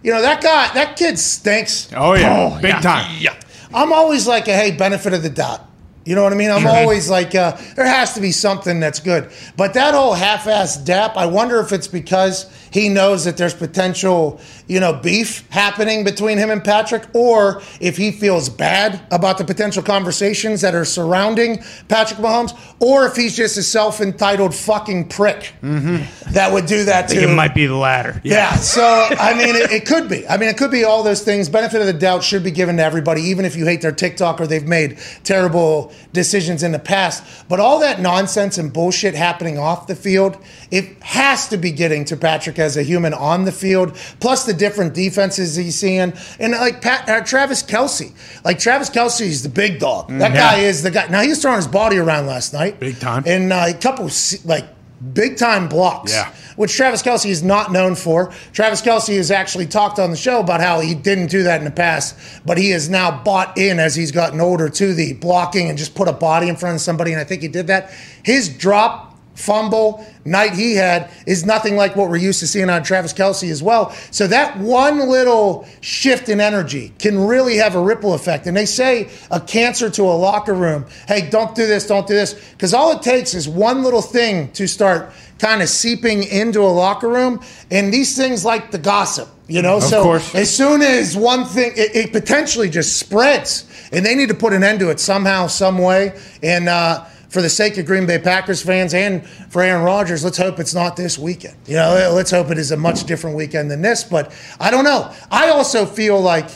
You 0.04 0.12
know 0.12 0.22
that 0.22 0.44
guy, 0.44 0.72
that 0.76 0.98
kid 0.98 1.18
stinks. 1.18 1.90
Oh 1.96 2.14
yeah, 2.14 2.52
oh, 2.56 2.62
big 2.62 2.80
time. 2.84 3.12
Yeah. 3.20 3.36
I'm 3.74 3.92
always 3.92 4.28
like 4.28 4.48
a 4.48 4.54
hey, 4.56 4.70
benefit 4.70 5.14
of 5.14 5.24
the 5.24 5.32
doubt. 5.32 5.68
You 6.06 6.16
know 6.16 6.24
what 6.24 6.32
I 6.32 6.36
mean? 6.36 6.52
I'm 6.52 6.68
always 6.76 7.10
like, 7.10 7.36
uh, 7.36 7.58
there 7.76 7.86
has 7.86 8.14
to 8.14 8.22
be 8.22 8.32
something 8.32 8.80
that's 8.80 9.00
good. 9.00 9.30
But 9.58 9.74
that 9.74 9.94
whole 9.94 10.14
half-ass 10.14 10.78
dap, 10.78 11.18
I 11.18 11.26
wonder 11.26 11.60
if 11.60 11.72
it's 11.72 11.88
because 11.88 12.50
he 12.72 12.90
knows 12.90 13.24
that 13.26 13.38
there's 13.38 13.54
potential, 13.54 14.40
you 14.68 14.80
know, 14.80 14.94
beef 14.94 15.50
happening 15.50 16.04
between 16.04 16.38
him 16.38 16.52
and 16.52 16.64
Patrick, 16.64 17.04
or 17.14 17.62
if 17.80 17.98
he 17.98 18.12
feels 18.12 18.50
bad 18.50 19.02
about 19.12 19.38
the 19.38 19.46
potential 19.46 19.82
conversations 19.82 20.62
that 20.62 20.76
are 20.76 20.86
surrounding 20.86 21.64
Patrick 21.88 22.20
Mahomes, 22.20 22.56
or 22.80 23.06
if 23.08 23.16
he's 23.16 23.36
just 23.36 23.58
a 23.58 23.64
self-entitled 23.64 24.54
fucking 24.54 25.08
prick 25.08 25.54
that 25.62 26.52
would 26.52 26.66
do 26.66 26.84
that 26.84 27.08
to. 27.10 27.24
it 27.24 27.34
might 27.34 27.56
be 27.56 27.66
the 27.66 27.76
latter. 27.76 28.22
Yeah. 28.24 28.56
So 28.58 28.84
I 28.84 29.34
mean, 29.34 29.56
it, 29.56 29.72
it 29.72 29.86
could 29.86 30.10
be. 30.10 30.28
I 30.28 30.38
mean, 30.38 30.50
it 30.50 30.58
could 30.58 30.72
be 30.72 30.84
all 30.84 31.02
those 31.02 31.24
things. 31.24 31.48
Benefit 31.50 31.80
of 31.80 31.88
the 31.88 31.94
doubt 31.94 32.24
should 32.24 32.44
be 32.44 32.52
given 32.52 32.78
to 32.78 32.84
everybody, 32.84 33.22
even 33.22 33.46
if 33.46 33.56
you 33.56 33.66
hate 33.66 33.82
their 33.82 33.92
TikTok 33.94 34.42
or 34.42 34.48
they've 34.48 34.68
made 34.68 35.00
terrible 35.24 35.94
decisions 36.14 36.64
in 36.64 36.72
the 36.72 36.80
past. 36.80 37.24
But 37.50 37.60
all 37.60 37.80
that 37.80 38.00
nonsense 38.02 38.58
and 38.58 38.72
bullshit 38.72 39.16
happening 39.16 39.58
off 39.58 39.88
the 39.88 39.96
field, 39.96 40.38
it 40.72 41.02
has 41.04 41.48
to 41.50 41.58
be 41.58 41.72
getting 41.72 42.06
to 42.06 42.18
Patrick 42.18 42.60
as 42.60 42.78
a 42.78 42.84
human 42.84 43.14
on 43.14 43.46
the 43.46 43.52
field. 43.52 43.96
Plus 44.20 44.46
the 44.46 44.54
different 44.54 44.94
defenses 44.94 45.56
he's 45.56 45.76
seeing, 45.78 46.14
and 46.40 46.52
like 46.54 46.82
Pat, 46.82 47.08
uh, 47.10 47.22
Travis 47.24 47.62
Kelce, 47.64 48.12
like 48.44 48.60
Travis 48.60 48.90
Kelce 48.90 49.22
is 49.22 49.44
the 49.44 49.50
big 49.50 49.80
dog. 49.80 50.10
That 50.10 50.34
guy 50.34 50.60
is 50.60 50.84
the 50.84 50.92
guy. 50.92 51.08
Now 51.08 51.22
he 51.22 51.30
was 51.30 51.42
throwing 51.42 51.58
his 51.58 51.68
body 51.68 51.98
around 51.98 52.28
last 52.28 52.54
night, 52.54 52.80
Big 52.80 53.00
time. 53.00 53.24
and 53.26 53.52
uh, 53.54 53.66
a 53.68 53.74
couple 53.74 54.10
like 54.46 54.66
big 55.14 55.38
time 55.38 55.68
blocks 55.68 56.12
Yeah. 56.14 56.30
which 56.56 56.74
Travis 56.76 57.02
Kelce 57.04 57.30
is 57.30 57.44
not 57.44 57.72
known 57.72 57.96
for. 57.96 58.32
Travis 58.54 58.82
Kelce 58.82 59.16
has 59.18 59.32
actually 59.32 59.66
talked 59.66 60.00
on 60.00 60.12
the 60.12 60.18
show 60.18 60.40
about 60.40 60.62
how 60.62 60.80
he 60.80 60.94
didn't 60.96 61.28
do 61.28 61.44
that 61.44 61.60
in 61.60 61.66
the 61.66 61.72
past, 61.72 62.16
but 62.46 62.58
he 62.58 62.70
has 62.72 62.90
now 62.90 63.12
bought 63.24 63.58
in 63.58 63.80
as 63.80 63.96
he's 63.96 64.12
gotten 64.12 64.40
older 64.42 64.70
to 64.70 64.94
the 64.94 65.14
blocking 65.14 65.70
and 65.70 65.78
just 65.78 65.96
put 65.96 66.08
a 66.08 66.14
body 66.14 66.48
in 66.50 66.56
front 66.56 66.76
of 66.76 66.82
somebody. 66.82 67.12
And 67.12 67.20
I 67.20 67.24
think 67.24 67.42
he 67.42 67.48
did 67.48 67.68
that. 67.68 67.92
His 68.24 68.50
drop 68.50 69.15
fumble 69.36 70.06
night 70.24 70.54
he 70.54 70.76
had 70.76 71.12
is 71.28 71.46
nothing 71.46 71.76
like 71.76 71.96
what 71.96 72.10
we're 72.10 72.18
used 72.18 72.40
to 72.40 72.48
seeing 72.48 72.70
on 72.70 72.84
Travis 72.84 73.14
Kelce 73.14 73.50
as 73.52 73.62
well. 73.62 73.92
So 74.12 74.28
that 74.28 74.58
one 74.58 75.10
little 75.10 75.68
shift 75.82 76.30
in 76.30 76.40
energy 76.42 76.94
can 76.98 77.20
really 77.26 77.58
have 77.58 77.76
a 77.76 77.82
ripple 77.82 78.14
effect. 78.14 78.48
And 78.48 78.58
they 78.58 78.66
say 78.66 79.10
a 79.30 79.40
cancer 79.40 79.90
to 79.92 80.04
a 80.04 80.16
locker 80.16 80.54
room, 80.54 80.86
hey, 81.08 81.30
don't 81.30 81.54
do 81.54 81.68
this, 81.68 81.86
don't 81.86 82.08
do 82.08 82.16
this. 82.16 82.34
Because 82.52 82.74
all 82.74 82.92
it 82.92 83.02
takes 83.02 83.34
is 83.34 83.48
one 83.48 83.84
little 83.84 84.02
thing 84.02 84.52
to 84.54 84.68
start 84.68 85.12
kind 85.38 85.62
of 85.62 85.70
seeping 85.70 86.24
into 86.24 86.62
a 86.62 86.72
locker 86.72 87.10
room. 87.10 87.42
And 87.70 87.94
these 87.94 88.18
things 88.18 88.46
like 88.46 88.72
the 88.72 88.78
gossip, 88.78 89.28
you 89.48 89.62
know? 89.62 89.78
Of 89.78 89.84
so 89.84 90.04
course. 90.04 90.34
as 90.34 90.56
soon 90.56 90.82
as 90.82 91.16
one 91.16 91.46
thing, 91.46 91.74
it, 91.76 91.96
it 91.96 92.12
potentially 92.14 92.70
just 92.70 92.98
spreads. 92.98 93.70
And 93.92 94.06
they 94.06 94.16
need 94.16 94.30
to 94.30 94.36
put 94.36 94.54
an 94.54 94.64
end 94.64 94.80
to 94.80 94.90
it 94.90 95.00
somehow, 95.00 95.48
some 95.48 95.78
way. 95.78 96.18
And, 96.42 96.68
uh, 96.70 97.06
for 97.36 97.42
the 97.42 97.50
sake 97.50 97.78
of 97.78 97.86
Green 97.86 98.06
Bay 98.06 98.18
Packers 98.18 98.62
fans 98.62 98.94
and 98.94 99.28
for 99.50 99.62
Aaron 99.62 99.84
Rodgers, 99.84 100.24
let's 100.24 100.38
hope 100.38 100.58
it's 100.58 100.74
not 100.74 100.96
this 100.96 101.20
weekend. 101.20 101.58
You 101.68 101.76
know, 101.76 102.14
let's 102.16 102.32
hope 102.32 102.50
it 102.50 102.58
is 102.58 102.72
a 102.72 102.78
much 102.78 103.04
different 103.04 103.36
weekend 103.36 103.70
than 103.70 103.82
this. 103.82 104.06
But 104.06 104.34
I 104.58 104.72
don't 104.72 104.86
know. 104.86 105.12
I 105.30 105.50
also 105.50 105.86
feel 105.86 106.22
like 106.22 106.50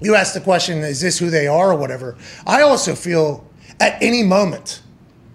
you 0.00 0.16
asked 0.16 0.34
the 0.34 0.40
question, 0.40 0.78
is 0.78 1.00
this 1.00 1.16
who 1.16 1.30
they 1.30 1.46
are 1.46 1.70
or 1.70 1.76
whatever? 1.76 2.16
I 2.44 2.62
also 2.62 2.96
feel 2.96 3.48
at 3.78 4.02
any 4.02 4.24
moment 4.24 4.82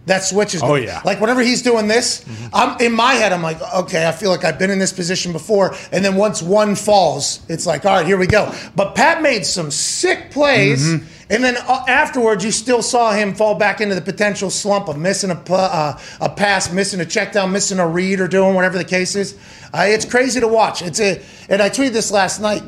that 0.08 0.25
switch 0.25 0.54
is. 0.54 0.62
Oh, 0.62 0.68
gonna- 0.68 0.82
yeah. 0.82 1.01
Like 1.06 1.22
whenever 1.22 1.42
he's 1.42 1.62
doing 1.62 1.88
this, 1.88 2.25
mm-hmm. 2.25 2.48
I'm 2.54 2.82
in 2.82 2.92
my 2.92 3.13
head. 3.13 3.32
I'm 3.32 3.42
like, 3.42 3.62
okay, 3.75 4.10
I 4.10 4.12
feel 4.12 4.30
like 4.30 4.44
I've 4.44 4.60
been 4.60 4.72
in 4.72 4.80
this 4.80 4.92
position 4.92 5.32
before. 5.32 5.74
And 5.94 6.04
then 6.04 6.18
once 6.18 6.42
one 6.42 6.75
falls, 6.75 7.46
it's 7.48 7.66
like, 7.66 7.86
all 7.86 7.96
right, 7.96 8.06
here 8.06 8.18
we 8.18 8.28
go. 8.28 8.54
But 8.75 8.94
Pat 8.94 9.22
made 9.22 9.46
some 9.46 9.72
sick 9.72 10.32
plays. 10.32 10.86
Mm-hmm. 10.86 11.06
And 11.30 11.44
then 11.44 11.58
uh, 11.58 11.86
afterwards, 11.88 12.44
you 12.44 12.52
still 12.52 12.82
saw 12.82 13.12
him 13.12 13.36
fall 13.36 13.56
back 13.56 13.82
into 13.82 13.94
the 13.94 14.02
potential 14.02 14.50
slump 14.50 14.88
of 14.88 14.98
missing 14.98 15.30
a 15.30 15.54
uh, 15.54 16.00
a 16.22 16.30
pass, 16.30 16.72
missing 16.72 17.00
a 17.02 17.06
check 17.06 17.32
down, 17.32 17.52
missing 17.52 17.80
a 17.80 17.88
read, 17.88 18.20
or 18.20 18.28
doing 18.28 18.56
whatever 18.56 18.78
the 18.78 18.86
case 18.86 19.16
is. 19.16 19.38
Uh, 19.74 19.86
it's 19.88 20.06
crazy 20.06 20.40
to 20.40 20.48
watch. 20.48 20.82
It's 20.82 21.00
a, 21.00 21.22
and 21.48 21.62
I 21.62 21.70
tweeted 21.70 21.94
this 21.94 22.12
last 22.12 22.40
night. 22.40 22.64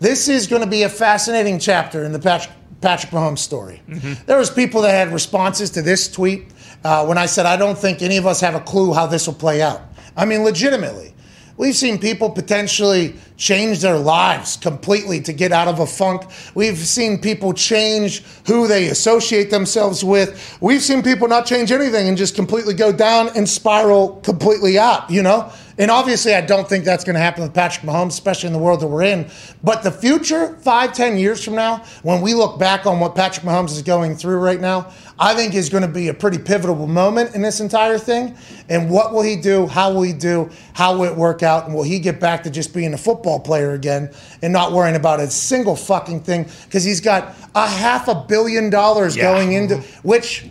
This 0.00 0.28
is 0.28 0.46
going 0.46 0.62
to 0.62 0.68
be 0.68 0.82
a 0.82 0.88
fascinating 0.88 1.58
chapter 1.58 2.04
in 2.04 2.12
the 2.12 2.18
Patrick, 2.18 2.54
Patrick 2.80 3.12
Mahomes 3.12 3.38
story. 3.38 3.82
There 4.26 4.38
was 4.38 4.50
people 4.50 4.82
that 4.82 4.92
had 4.92 5.12
responses 5.12 5.70
to 5.70 5.82
this 5.82 6.10
tweet 6.10 6.46
uh, 6.84 7.06
when 7.06 7.18
I 7.18 7.26
said 7.26 7.46
I 7.46 7.56
don't 7.56 7.78
think 7.78 8.02
any 8.02 8.16
of 8.18 8.26
us 8.26 8.40
have 8.40 8.54
a 8.54 8.60
clue 8.60 8.92
how 8.92 9.06
this 9.06 9.26
will 9.26 9.34
play 9.34 9.62
out. 9.62 9.80
I 10.16 10.24
mean, 10.24 10.42
legitimately. 10.42 11.14
We've 11.58 11.74
seen 11.74 11.98
people 11.98 12.28
potentially 12.30 13.14
change 13.38 13.80
their 13.80 13.96
lives 13.96 14.56
completely 14.56 15.20
to 15.22 15.32
get 15.32 15.52
out 15.52 15.68
of 15.68 15.78
a 15.80 15.86
funk. 15.86 16.22
We've 16.54 16.76
seen 16.76 17.18
people 17.18 17.54
change 17.54 18.22
who 18.46 18.66
they 18.68 18.88
associate 18.88 19.50
themselves 19.50 20.04
with. 20.04 20.58
We've 20.60 20.82
seen 20.82 21.02
people 21.02 21.28
not 21.28 21.46
change 21.46 21.72
anything 21.72 22.08
and 22.08 22.16
just 22.16 22.34
completely 22.34 22.74
go 22.74 22.92
down 22.92 23.30
and 23.36 23.48
spiral 23.48 24.16
completely 24.16 24.78
out, 24.78 25.10
you 25.10 25.22
know? 25.22 25.50
And 25.78 25.90
obviously, 25.90 26.34
I 26.34 26.40
don't 26.40 26.66
think 26.66 26.84
that's 26.84 27.04
going 27.04 27.14
to 27.14 27.20
happen 27.20 27.42
with 27.42 27.52
Patrick 27.52 27.84
Mahomes, 27.84 28.08
especially 28.08 28.46
in 28.46 28.52
the 28.54 28.58
world 28.58 28.80
that 28.80 28.86
we're 28.86 29.02
in. 29.02 29.28
But 29.62 29.82
the 29.82 29.90
future, 29.90 30.56
five, 30.62 30.94
ten 30.94 31.18
years 31.18 31.44
from 31.44 31.54
now, 31.54 31.84
when 32.02 32.22
we 32.22 32.32
look 32.32 32.58
back 32.58 32.86
on 32.86 32.98
what 32.98 33.14
Patrick 33.14 33.44
Mahomes 33.44 33.72
is 33.72 33.82
going 33.82 34.16
through 34.16 34.38
right 34.38 34.60
now, 34.60 34.90
I 35.18 35.34
think 35.34 35.54
is 35.54 35.68
going 35.68 35.82
to 35.82 35.88
be 35.88 36.08
a 36.08 36.14
pretty 36.14 36.38
pivotal 36.38 36.86
moment 36.86 37.34
in 37.34 37.42
this 37.42 37.60
entire 37.60 37.98
thing. 37.98 38.36
And 38.68 38.90
what 38.90 39.12
will 39.12 39.22
he 39.22 39.36
do? 39.36 39.66
How 39.66 39.92
will 39.92 40.02
he 40.02 40.12
do? 40.12 40.50
How 40.72 40.96
will 40.96 41.04
it 41.04 41.16
work 41.16 41.42
out? 41.42 41.66
And 41.66 41.74
will 41.74 41.82
he 41.82 41.98
get 41.98 42.20
back 42.20 42.42
to 42.44 42.50
just 42.50 42.74
being 42.74 42.94
a 42.94 42.98
football 42.98 43.40
player 43.40 43.72
again 43.72 44.10
and 44.42 44.52
not 44.52 44.72
worrying 44.72 44.96
about 44.96 45.20
a 45.20 45.30
single 45.30 45.76
fucking 45.76 46.20
thing? 46.20 46.46
Because 46.64 46.84
he's 46.84 47.00
got 47.00 47.34
a 47.54 47.66
half 47.66 48.08
a 48.08 48.14
billion 48.14 48.70
dollars 48.70 49.16
Yeah. 49.16 49.24
going 49.32 49.52
into 49.52 49.76
mm-hmm. 49.76 50.08
which 50.08 50.46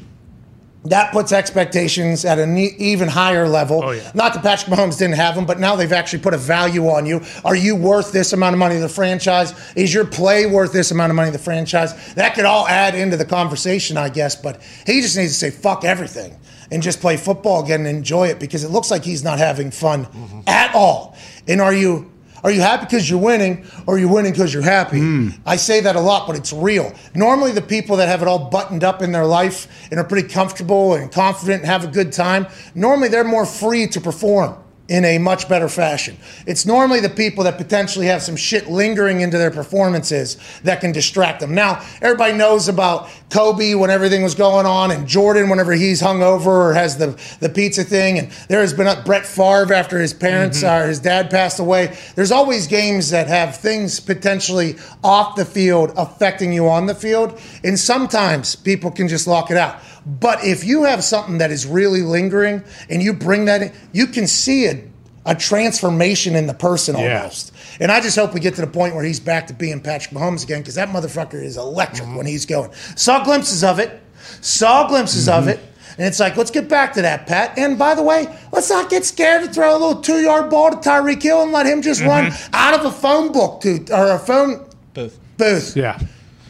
that 0.86 1.12
puts 1.12 1.32
expectations 1.32 2.25
at 2.25 2.39
an 2.39 2.58
even 2.58 3.08
higher 3.08 3.48
level. 3.48 3.82
Oh, 3.84 3.92
yeah. 3.92 4.12
Not 4.13 4.34
that 4.34 4.44
Patrick 4.44 4.75
Mahomes 4.75 4.98
didn't 4.98 5.15
have 5.15 5.36
them, 5.36 5.46
but 5.46 5.60
now 5.60 5.75
they've 5.75 5.92
actually 5.92 6.20
put 6.20 6.34
a 6.34 6.38
value 6.38 6.88
on 6.88 7.06
you. 7.06 7.22
Are 7.44 7.56
you 7.56 7.75
worth 7.75 8.12
this 8.12 8.34
amount 8.34 8.54
of 8.54 8.60
money 8.60 8.75
to 8.75 8.82
the 8.82 8.89
franchise? 8.89 9.54
Is 9.75 9.94
your 9.94 10.06
play 10.06 10.46
worth 10.46 10.74
this 10.74 10.92
amount 10.92 11.10
of 11.10 11.15
money 11.15 11.32
to 11.32 11.38
the 11.38 11.44
franchise? 11.44 12.13
That 12.13 12.36
could 12.36 12.46
all 12.46 12.68
add 12.68 12.96
into 12.96 13.18
the 13.18 13.25
conversation, 13.25 13.98
I 13.98 14.10
guess. 14.10 14.36
But 14.36 14.62
he 14.86 15.01
just 15.01 15.18
needs 15.18 15.34
to 15.34 15.39
say 15.39 15.50
fuck 15.50 15.84
everything 15.84 16.38
and 16.72 16.82
just 16.82 17.01
play 17.01 17.18
football 17.18 17.63
again 17.63 17.86
and 17.86 17.98
enjoy 17.98 18.27
it 18.27 18.39
because 18.39 18.63
it 18.63 18.70
looks 18.70 18.92
like 18.92 19.04
he's 19.04 19.24
not 19.24 19.39
having 19.39 19.72
fun 19.72 20.06
mm-hmm. 20.06 20.42
at 20.48 20.74
all. 20.75 21.15
And 21.48 21.62
are 21.62 21.74
you? 21.74 22.12
Are 22.46 22.52
you 22.52 22.62
happy 22.62 22.86
because 22.86 23.10
you're 23.10 23.20
winning, 23.20 23.66
or 23.88 23.96
are 23.96 23.98
you 23.98 24.08
winning 24.08 24.32
because 24.32 24.54
you're 24.54 24.62
happy? 24.62 25.00
Hmm. 25.00 25.30
I 25.48 25.56
say 25.56 25.82
that 25.82 25.96
a 25.96 26.00
lot, 26.00 26.28
but 26.28 26.36
it's 26.36 26.54
real. 26.54 26.94
Normally, 27.16 27.52
the 27.52 27.60
people 27.60 27.96
that 27.96 28.08
have 28.08 28.22
it 28.22 28.28
all 28.28 28.52
buttoned 28.52 28.84
up 28.84 29.02
in 29.02 29.12
their 29.12 29.25
life 29.25 29.68
and 29.90 30.00
are 30.00 30.04
pretty 30.04 30.28
comfortable 30.28 30.94
and 30.94 31.12
confident 31.12 31.64
and 31.64 31.66
have 31.66 31.84
a 31.84 31.88
good 31.88 32.14
time, 32.14 32.46
normally 32.75 33.08
they're 33.08 33.24
more 33.24 33.48
free 33.48 33.88
to 33.88 34.00
perform 34.00 34.64
in 34.88 35.04
a 35.04 35.18
much 35.18 35.50
better 35.50 35.68
fashion. 35.68 36.15
It's 36.46 36.65
normally 36.65 37.00
the 37.00 37.10
people 37.10 37.44
that 37.46 37.58
potentially 37.58 38.06
have 38.06 38.22
some 38.22 38.36
shit 38.36 38.70
lingering 38.70 39.22
into 39.22 39.38
their 39.38 39.50
performances 39.50 40.38
that 40.63 40.80
can 40.82 40.92
distract 40.92 41.39
them. 41.39 41.56
Now, 41.56 41.84
everybody 42.01 42.34
knows 42.34 42.68
about 42.68 43.10
Kobe 43.32 43.74
when 43.74 43.89
everything 43.89 44.22
was 44.22 44.36
going 44.36 44.65
on, 44.65 44.92
and 44.92 45.08
Jordan 45.08 45.50
whenever 45.50 45.74
he's 45.74 46.01
hungover 46.01 46.46
or 46.46 46.74
has 46.74 46.98
the, 46.98 47.20
the 47.39 47.50
pizza 47.50 47.84
thing, 47.84 48.20
and 48.20 48.32
there 48.48 48.62
has 48.62 48.74
been 48.74 48.86
Brett 49.04 49.25
Favre 49.25 49.74
after 49.74 50.00
his 50.00 50.13
parents 50.13 50.63
or 50.63 50.88
his 50.88 51.00
dad 51.00 51.32
passed 51.32 51.60
away. 51.60 51.98
There's 52.15 52.32
always 52.32 52.68
games 52.68 53.10
that 53.10 53.27
have 53.27 53.58
things 53.58 54.00
potentially 54.00 54.75
off 55.04 55.36
the 55.36 55.46
field 55.46 55.94
affecting 55.98 56.54
you 56.54 56.70
on 56.70 56.86
the 56.86 56.96
field, 56.96 57.39
and 57.63 57.80
sometimes 57.80 58.56
people 58.56 58.92
can 58.92 59.08
just 59.08 59.25
lock 59.25 59.50
it 59.50 59.58
out. 59.58 59.80
But 60.06 60.44
if 60.44 60.64
you 60.64 60.84
have 60.84 61.04
something 61.04 61.40
that 61.40 61.52
is 61.52 61.66
really 61.66 62.02
lingering 62.02 62.64
and 62.90 63.02
you 63.02 63.14
bring 63.14 63.46
that 63.46 63.62
in, 63.62 63.74
you 63.92 64.08
can 64.08 64.28
see 64.28 64.68
a, 64.68 64.84
a 65.26 65.36
transformation 65.36 66.36
in 66.36 66.46
the 66.46 66.54
person 66.54 66.96
Yeah. 66.96 67.18
almost. 67.18 67.52
And 67.80 67.92
I 67.92 68.02
just 68.02 68.16
hope 68.16 68.34
we 68.34 68.40
get 68.40 68.56
to 68.56 68.62
the 68.62 68.68
point 68.68 68.94
where 68.94 69.04
he's 69.04 69.20
back 69.20 69.48
to 69.48 69.54
being 69.54 69.82
Patrick 69.82 70.14
Mahomes 70.14 70.44
again 70.44 70.62
because 70.62 70.76
that 70.76 70.90
motherfucker 70.90 71.44
is 71.44 71.58
electric 71.58 72.08
mm-hmm. 72.08 72.18
when 72.18 72.26
he's 72.26 72.46
going. 72.46 72.72
Saw 72.96 73.24
glimpses 73.24 73.64
of 73.64 73.80
it, 73.80 74.00
saw 74.42 74.88
glimpses 74.88 75.28
of 75.28 75.46
mm-hmm. 75.46 75.50
it. 75.50 75.60
And 75.98 76.06
it's 76.06 76.20
like, 76.20 76.36
let's 76.36 76.52
get 76.52 76.68
back 76.68 76.94
to 76.94 77.02
that, 77.04 77.26
Pat. 77.26 77.58
And 77.58 77.80
by 77.80 77.96
the 77.96 78.04
way, 78.04 78.28
let's 78.52 78.70
not 78.70 78.90
get 78.90 79.06
scared 79.06 79.46
to 79.46 79.50
throw 79.52 79.72
a 79.72 79.80
little 79.80 80.02
two 80.02 80.20
yard 80.20 80.50
ball 80.50 80.70
to 80.72 80.78
Tyreek 80.78 81.24
Hill 81.24 81.42
and 81.42 81.54
let 81.54 81.66
him 81.66 81.82
just 81.82 82.02
run 82.02 82.26
mm-hmm. 82.26 82.54
out 82.54 82.78
of 82.78 82.86
a 82.86 82.92
phone 82.92 83.32
book 83.32 83.62
to, 83.62 83.78
or 83.94 84.12
a 84.12 84.20
phone 84.20 84.68
booth. 84.94 85.18
booth. 85.38 85.76
Yeah. 85.76 85.98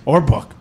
Or 0.05 0.19
book. 0.19 0.54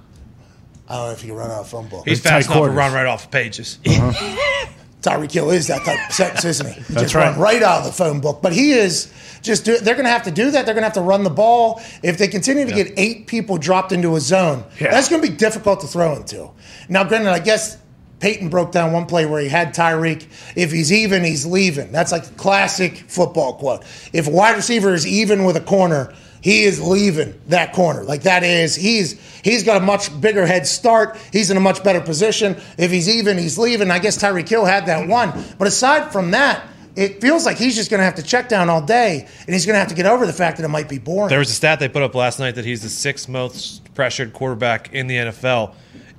I 0.88 0.97
don't 0.97 1.07
know 1.07 1.12
if 1.12 1.21
he 1.23 1.29
can 1.29 1.37
run 1.37 1.50
out 1.50 1.61
of 1.61 1.67
a 1.67 1.69
phone 1.69 1.88
book. 1.88 2.07
He's 2.07 2.23
Tight 2.23 2.31
fast 2.31 2.47
enough 2.47 2.55
to 2.55 2.59
quarters. 2.61 2.76
run 2.76 2.93
right 2.93 3.07
off 3.07 3.23
the 3.23 3.29
pages. 3.29 3.79
Uh-huh. 3.88 4.67
Tyreek 5.03 5.33
Hill 5.33 5.50
is 5.50 5.67
that 5.67 5.85
type 5.85 5.99
of 6.09 6.14
sentence, 6.14 6.47
isn't 6.47 6.67
he? 6.67 6.81
He 6.81 6.95
just 6.95 7.14
right. 7.14 7.29
run 7.31 7.38
right 7.38 7.62
out 7.62 7.81
of 7.81 7.85
the 7.85 7.93
phone 7.93 8.21
book. 8.21 8.41
But 8.41 8.55
he 8.55 8.73
is 8.73 9.12
just. 9.43 9.67
Do, 9.67 9.76
they're 9.76 9.95
going 9.97 10.07
to 10.07 10.11
have 10.11 10.23
to 10.23 10.31
do 10.31 10.50
that. 10.53 10.64
They're 10.64 10.75
going 10.75 10.81
to 10.81 10.87
have 10.87 10.95
to 10.95 11.03
run 11.03 11.25
the 11.25 11.31
ball. 11.31 11.83
If 12.03 12.17
they 12.17 12.26
continue 12.26 12.64
to 12.64 12.73
get 12.73 12.93
eight 12.97 13.26
people 13.26 13.59
dropped 13.59 13.93
into 13.93 14.17
a 14.17 14.21
zone, 14.21 14.64
Yeah. 14.81 14.91
that's 14.93 15.11
going 15.11 15.21
to 15.21 15.29
be 15.31 15.37
difficult 15.37 15.81
to 15.81 15.87
throw 15.87 16.17
into. 16.17 16.49
Now, 16.88 17.05
granted, 17.05 17.29
I 17.33 17.38
guess 17.41 17.76
Peyton 18.21 18.49
broke 18.49 18.73
down 18.73 18.93
one 18.95 19.05
play 19.05 19.26
where 19.26 19.43
he 19.43 19.49
had 19.50 19.75
Tyreek. 19.75 20.26
If 20.57 20.73
he's 20.73 20.91
even, 20.91 21.23
he's 21.23 21.45
leaving. 21.45 21.93
That's 21.93 22.11
like 22.11 22.26
a 22.26 22.31
classic 22.37 22.97
football 22.97 23.57
quote. 23.59 23.85
If 24.14 24.26
a 24.26 24.31
wide 24.31 24.57
receiver 24.57 24.95
is 24.95 25.07
even 25.07 25.45
with 25.45 25.57
a 25.57 25.61
corner. 25.62 26.14
He 26.45 26.65
is 26.65 26.79
leaving 26.79 27.41
that 27.49 27.73
corner. 27.73 28.03
Like 28.03 28.25
that 28.25 28.43
is 28.43 28.75
he's 28.75 29.19
he's 29.41 29.65
got 29.65 29.79
a 29.81 29.81
much 29.85 30.21
bigger 30.21 30.45
head 30.45 30.67
start. 30.67 31.17
He's 31.33 31.51
in 31.51 31.57
a 31.57 31.61
much 31.61 31.83
better 31.83 32.03
position. 32.03 32.61
If 32.77 32.91
he's 32.91 33.09
even, 33.09 33.39
he's 33.39 33.57
leaving. 33.57 33.91
I 33.91 33.99
guess 33.99 34.19
Tyreek 34.19 34.47
Hill 34.47 34.67
had 34.67 34.85
that 34.85 35.09
one. 35.09 35.33
But 35.57 35.69
aside 35.69 36.13
from 36.13 36.33
that, 36.33 36.63
it 36.97 37.23
feels 37.23 37.47
like 37.47 37.57
he's 37.57 37.75
just 37.75 37.91
going 37.91 38.01
to 38.01 38.05
have 38.05 38.17
to 38.17 38.23
check 38.23 38.51
down 38.51 38.69
all 38.69 38.83
day, 38.83 39.27
and 39.47 39.55
he's 39.55 39.65
going 39.65 39.73
to 39.73 39.79
have 39.79 39.89
to 39.89 39.95
get 39.95 40.05
over 40.05 40.27
the 40.27 40.35
fact 40.35 40.59
that 40.59 40.65
it 40.65 40.69
might 40.69 40.87
be 40.87 40.99
boring. 40.99 41.31
There 41.31 41.39
was 41.39 41.49
a 41.49 41.55
stat 41.55 41.81
they 41.81 41.89
put 41.89 42.03
up 42.03 42.15
last 42.15 42.39
night 42.39 42.57
that 42.57 42.67
he's 42.67 42.83
the 42.83 42.91
sixth 42.91 43.27
most 43.27 43.95
pressured 43.95 44.35
quarterback 44.35 44.93
in 44.93 45.07
the 45.07 45.17
NFL 45.17 45.75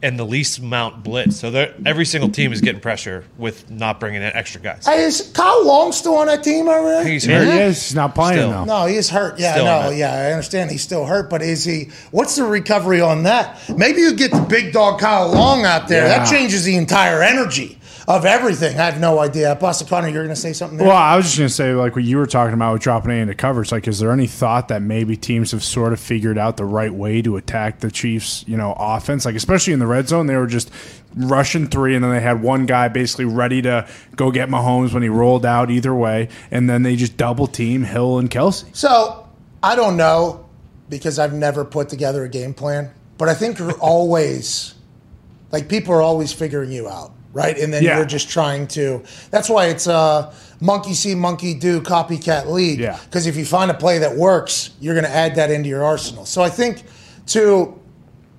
and 0.05 0.19
the 0.19 0.24
least 0.25 0.59
amount 0.59 1.03
blitz. 1.03 1.38
So 1.38 1.50
every 1.83 2.05
single 2.05 2.29
team 2.29 2.53
is 2.53 2.62
getting 2.62 2.79
pressure 2.79 3.25
with 3.39 3.71
not 3.71 4.00
bringing 4.00 4.21
in 4.21 4.31
extra 4.33 4.62
guys. 4.62 4.85
Hey, 4.85 5.01
is 5.03 5.31
Kyle 5.33 5.65
Long 5.65 5.91
still 5.91 6.15
on 6.17 6.27
that 6.27 6.43
team 6.43 6.69
over 6.69 6.88
there? 6.88 7.00
I 7.00 7.03
think 7.03 7.13
he's 7.13 7.25
There 7.25 7.43
hurt. 7.43 7.51
he 7.53 7.59
is. 7.59 7.83
He's 7.88 7.95
not 7.95 8.13
playing 8.13 8.38
Still. 8.38 8.51
though. 8.51 8.65
No, 8.65 8.85
he 8.85 8.97
is 8.97 9.09
hurt. 9.09 9.39
Yeah, 9.39 9.53
Still 9.53 9.65
no, 9.65 9.89
yeah, 9.89 10.13
I 10.13 10.31
understand 10.31 10.69
he's 10.69 10.83
still 10.83 11.05
hurt, 11.05 11.27
but 11.29 11.41
is 11.41 11.63
he? 11.63 11.89
What's 12.12 12.35
the 12.35 12.43
recovery 12.43 13.01
on 13.01 13.24
that? 13.24 13.59
Maybe 13.75 14.01
you 14.01 14.13
get 14.13 14.29
the 14.31 14.41
big 14.47 14.74
dog 14.74 15.00
Kyle 15.00 15.31
Long 15.31 15.65
out 15.65 15.88
there. 15.88 16.07
That 16.07 16.29
changes 16.29 16.63
the 16.63 16.75
entire 16.75 17.24
energy 17.24 17.79
of 18.07 18.25
everything. 18.25 18.79
I 18.79 18.85
have 18.85 19.00
no 19.00 19.19
idea. 19.19 19.55
Pastor 19.55 19.85
Connor, 19.85 20.09
you're 20.09 20.24
going 20.24 20.35
to 20.35 20.39
say 20.39 20.53
something 20.53 20.77
there? 20.77 20.88
Well, 20.88 20.95
I 20.95 21.15
was 21.15 21.25
just 21.25 21.38
going 21.38 21.47
to 21.47 21.53
say, 21.53 21.74
like 21.74 21.95
what 21.95 22.03
you 22.03 22.17
were 22.17 22.27
talking 22.27 22.53
about 22.53 22.74
with 22.74 22.81
dropping 22.83 23.12
A 23.12 23.15
into 23.15 23.33
coverage. 23.33 23.71
Like, 23.71 23.88
is 23.88 24.00
there 24.00 24.12
any 24.12 24.27
thought 24.27 24.67
that 24.67 24.81
maybe 24.81 25.17
teams 25.17 25.51
have 25.51 25.63
sort 25.63 25.91
of 25.91 26.00
figured 26.00 26.38
out 26.38 26.57
the 26.57 26.65
right 26.65 26.93
way 26.93 27.21
to 27.24 27.35
attack 27.38 27.79
the 27.79 27.89
Chiefs, 27.89 28.45
you 28.47 28.57
know, 28.57 28.75
offense? 28.77 29.25
Like, 29.25 29.35
especially 29.35 29.74
in 29.74 29.79
the 29.79 29.88
red 29.88 30.07
zone, 30.07 30.27
they 30.27 30.35
were 30.35 30.47
just 30.47 30.71
rushing 31.15 31.67
three, 31.67 31.95
and 31.95 32.03
then 32.03 32.12
they 32.12 32.21
had 32.21 32.41
one 32.41 32.65
guy 32.65 32.89
basically 32.89 33.25
ready 33.25 33.62
to 33.63 33.88
go 34.15 34.31
get 34.31 34.50
Mahomes 34.50 34.93
when 34.93 35.01
he 35.01 35.09
rolled 35.09 35.45
out 35.45 35.71
either 35.71 35.93
way, 35.93 36.29
and 36.51 36.69
then 36.69 36.83
they 36.83 36.95
just 36.95 37.17
double 37.17 37.47
team 37.47 37.83
Hill 37.83 38.19
and 38.19 38.29
Kelce. 38.29 38.65
So 38.75 39.27
I 39.63 39.75
don't 39.75 39.97
know 39.97 40.45
because 40.89 41.17
I've 41.17 41.33
never 41.33 41.65
put 41.65 41.89
together 41.89 42.24
a 42.24 42.29
game 42.29 42.53
plan, 42.53 42.91
but 43.17 43.29
I 43.29 43.33
think 43.33 43.57
you're 43.57 43.71
always 43.79 44.75
like 45.51 45.69
people 45.69 45.93
are 45.93 46.01
always 46.01 46.33
figuring 46.33 46.71
you 46.71 46.88
out. 46.88 47.14
Right? 47.36 47.56
And 47.60 47.72
then 47.72 47.84
Yeah. 47.84 47.98
you're 47.98 48.06
just 48.06 48.30
trying 48.30 48.65
to. 48.70 49.04
That's 49.30 49.50
why 49.50 49.65
it's 49.68 49.88
uh, 49.88 50.34
monkey 50.62 50.94
see, 50.96 51.13
monkey 51.13 51.54
do, 51.54 51.82
copycat 51.82 52.48
league. 52.48 52.80
Yeah. 52.80 52.98
Because 53.06 53.27
if 53.27 53.36
you 53.36 53.46
find 53.46 53.70
a 53.70 53.74
play 53.74 54.00
that 54.00 54.15
works, 54.15 54.72
you're 54.80 54.96
going 54.96 55.06
to 55.06 55.15
add 55.15 55.36
that 55.36 55.51
into 55.51 55.68
your 55.70 55.84
arsenal. 55.84 56.25
So 56.25 56.42
I 56.42 56.50
think 56.50 56.84
to 57.27 57.77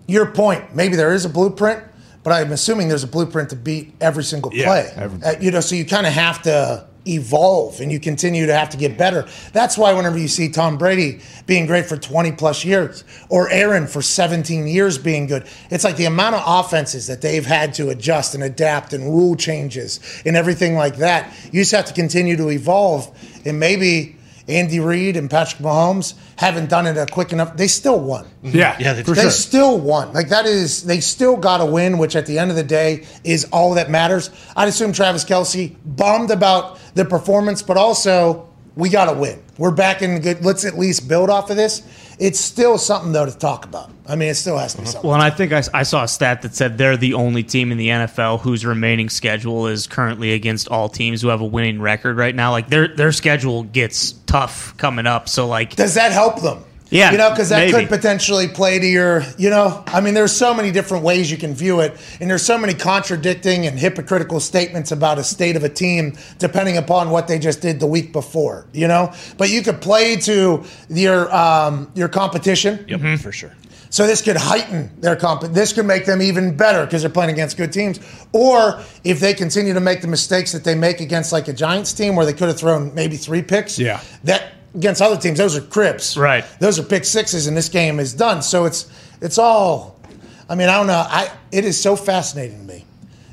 your 0.09 0.26
point, 0.33 0.75
maybe 0.75 0.97
there 0.97 1.12
is 1.12 1.26
a 1.26 1.29
blueprint, 1.29 1.85
but 2.25 2.33
I'm 2.33 2.53
assuming 2.53 2.88
there's 2.88 3.05
a 3.05 3.09
blueprint 3.09 3.50
to 3.50 3.57
beat 3.57 3.95
every 4.00 4.25
single 4.25 4.53
Yeah, 4.55 4.65
play. 4.67 4.91
every- 4.97 5.23
Uh, 5.23 5.35
you 5.41 5.50
know, 5.50 5.61
so 5.61 5.75
you 5.75 5.85
kind 5.85 6.07
of 6.07 6.12
have 6.15 6.41
to 6.43 6.87
evolve 7.06 7.80
and 7.80 7.90
you 7.92 8.00
continue 8.00 8.46
to 8.46 8.54
have 8.54 8.70
to 8.70 8.76
get 8.76 8.98
better. 8.98 9.26
That's 9.52 9.78
why 9.78 9.92
whenever 9.92 10.18
you 10.18 10.28
see 10.28 10.48
Tom 10.48 10.78
Brady 10.78 11.20
being 11.46 11.66
great 11.66 11.86
for 11.86 11.96
20 11.96 12.32
plus 12.32 12.64
years 12.64 13.04
or 13.28 13.50
Aaron 13.50 13.86
for 13.86 14.02
17 14.02 14.66
years 14.66 14.98
being 14.98 15.26
good, 15.26 15.46
it's 15.70 15.84
like 15.84 15.96
the 15.96 16.06
amount 16.06 16.34
of 16.34 16.42
offenses 16.44 17.06
that 17.06 17.20
they've 17.20 17.46
had 17.46 17.75
to 17.75 17.90
adjust 17.90 18.34
and 18.34 18.42
adapt 18.42 18.92
and 18.92 19.04
rule 19.04 19.36
changes 19.36 20.00
and 20.25 20.36
everything 20.36 20.75
like 20.75 20.96
that. 20.96 21.32
You 21.52 21.60
just 21.60 21.72
have 21.72 21.86
to 21.86 21.94
continue 21.94 22.36
to 22.36 22.50
evolve 22.50 23.16
and 23.44 23.60
maybe 23.60 24.15
Andy 24.49 24.79
Reid 24.81 25.17
and 25.17 25.29
Patrick 25.31 25.61
Mahomes 25.62 26.15
haven't 26.37 26.69
done 26.71 26.87
it 26.87 26.97
a 26.97 27.07
quick 27.07 27.33
enough. 27.33 27.57
They 27.57 27.67
still 27.67 27.99
won. 27.99 28.26
Mhm. 28.45 28.55
Yeah, 28.55 28.76
Yeah, 28.79 28.93
they- 28.93 29.03
for 29.03 29.15
They 29.15 29.23
sure. 29.23 29.31
still 29.31 29.79
won. 29.79 30.12
Like 30.12 30.29
that 30.29 30.47
is 30.47 30.83
they 30.83 31.00
still 31.00 31.37
got 31.37 31.61
a 31.61 31.67
win, 31.67 31.99
which 31.99 32.15
at 32.15 32.26
the 32.26 32.38
end 32.38 32.50
of 32.50 32.57
the 32.57 32.62
day 32.62 33.03
is 33.25 33.47
all 33.53 33.75
that 33.75 33.91
matters. 33.91 34.31
I'd 34.57 34.69
assume 34.69 34.93
Travis 34.93 35.25
Kelce 35.25 35.73
bummed 35.85 36.31
about 36.31 36.79
the 36.95 37.05
performance, 37.05 37.62
but 37.62 37.76
also 37.76 38.45
we 38.76 38.88
got 38.91 39.07
to 39.07 39.15
win. 39.15 39.38
We're 39.59 39.71
back 39.71 40.03
in 40.03 40.21
good. 40.21 40.45
Let's 40.45 40.65
at 40.67 40.79
least 40.79 41.09
build 41.09 41.31
off 41.31 41.49
of 41.50 41.57
this. 41.57 41.83
It's 42.19 42.38
still 42.41 42.79
something 42.79 43.12
though 43.12 43.26
to 43.26 43.37
talk 43.37 43.65
about. 43.65 43.91
I 44.09 44.17
mean, 44.17 44.29
it 44.29 44.37
still 44.37 44.57
has 44.59 44.73
to 44.75 44.79
be 44.83 44.85
mhm. 44.87 44.93
something. 44.93 45.09
Well, 45.09 45.15
and 45.21 45.23
I 45.23 45.31
think 45.31 45.53
I, 45.53 45.62
I 45.75 45.83
saw 45.83 46.05
a 46.05 46.09
stat 46.09 46.43
that 46.43 46.55
said 46.55 46.79
they're 46.79 46.97
the 46.97 47.15
only 47.15 47.43
team 47.43 47.73
in 47.73 47.79
the 47.79 47.88
NFL 47.88 48.41
whose 48.41 48.65
remaining 48.65 49.09
schedule 49.11 49.67
is 49.67 49.87
currently 49.87 50.33
against 50.33 50.69
all 50.69 50.88
teams 50.88 51.21
who 51.23 51.29
have 51.29 51.41
a 51.41 51.47
winning 51.47 51.81
record 51.81 52.17
right 52.17 52.35
now. 52.35 52.53
Like 52.53 52.69
their 52.69 52.88
their 52.88 53.12
schedule 53.12 53.65
gets 53.65 54.12
tough 54.37 54.76
coming 54.76 55.07
up. 55.07 55.28
So 55.28 55.47
like 55.47 55.76
Does 55.76 55.95
that 55.95 56.12
help 56.12 56.43
them? 56.43 56.62
Yeah, 56.88 57.11
you 57.11 57.19
know, 57.19 57.31
because 57.31 57.49
that 57.49 57.59
maybe. 57.59 57.73
could 57.73 57.88
potentially 57.88 58.47
play 58.47 58.78
to 58.78 58.87
your, 58.87 59.25
you 59.37 59.50
know, 59.50 59.83
I 59.88 60.00
mean, 60.00 60.14
there's 60.14 60.31
so 60.31 60.55
many 60.55 60.71
different 60.71 61.02
ways 61.02 61.33
you 61.33 61.37
can 61.37 61.52
view 61.52 61.81
it, 61.81 61.97
and 62.21 62.31
there's 62.31 62.47
so 62.47 62.57
many 62.57 62.75
contradicting 62.75 63.66
and 63.66 63.76
hypocritical 63.76 64.38
statements 64.38 64.93
about 64.93 65.19
a 65.19 65.25
state 65.25 65.57
of 65.57 65.64
a 65.64 65.69
team 65.69 66.16
depending 66.38 66.76
upon 66.76 67.11
what 67.11 67.26
they 67.26 67.40
just 67.40 67.61
did 67.61 67.81
the 67.81 67.88
week 67.88 68.12
before, 68.12 68.66
you 68.73 68.87
know. 68.87 69.12
But 69.37 69.50
you 69.50 69.62
could 69.62 69.81
play 69.81 70.14
to 70.14 70.62
your 70.88 71.35
um, 71.35 71.90
your 71.97 72.09
competition. 72.09 72.85
Yep, 72.87 73.19
for 73.19 73.33
sure. 73.33 73.52
So 73.90 74.07
this 74.07 74.23
could 74.23 74.37
heighten 74.37 75.00
their 75.00 75.16
comp. 75.16 75.43
This 75.43 75.73
could 75.73 75.87
make 75.87 76.07
them 76.07 76.21
even 76.21 76.57
better 76.57 76.85
because 76.85 77.02
they're 77.02 77.11
playing 77.11 77.31
against 77.31 77.57
good 77.57 77.73
teams. 77.73 78.00
Or 78.33 78.81
if 79.05 79.21
they 79.21 79.35
continue 79.35 79.75
to 79.75 79.81
make 79.81 80.02
the 80.02 80.09
mistakes 80.09 80.52
that 80.52 80.64
they 80.64 80.75
make 80.75 81.00
against 81.00 81.33
like 81.33 81.49
a 81.49 81.52
Giants 81.52 81.93
team 81.93 82.16
where 82.16 82.26
they 82.26 82.33
could 82.33 82.49
have 82.49 82.59
thrown 82.59 82.95
maybe 82.95 83.16
three 83.16 83.43
picks. 83.43 83.78
Yeah. 83.78 84.00
That 84.25 84.52
against 84.75 85.00
other 85.00 85.16
teams, 85.16 85.38
those 85.38 85.57
are 85.57 85.62
cribs. 85.62 86.16
Right. 86.16 86.45
Those 86.61 86.78
are 86.78 86.83
pick 86.83 87.05
sixes, 87.05 87.47
and 87.47 87.57
this 87.57 87.69
game 87.69 87.99
is 87.99 88.14
done. 88.14 88.43
So 88.43 88.64
it's 88.64 88.90
it's 89.21 89.38
all. 89.38 90.00
I 90.49 90.55
mean, 90.55 90.69
I 90.69 90.76
don't 90.76 90.87
know. 90.87 91.05
I 91.07 91.31
it 91.50 91.64
is 91.64 91.81
so 91.81 91.97
fascinating 91.97 92.59
to 92.59 92.75
me 92.75 92.85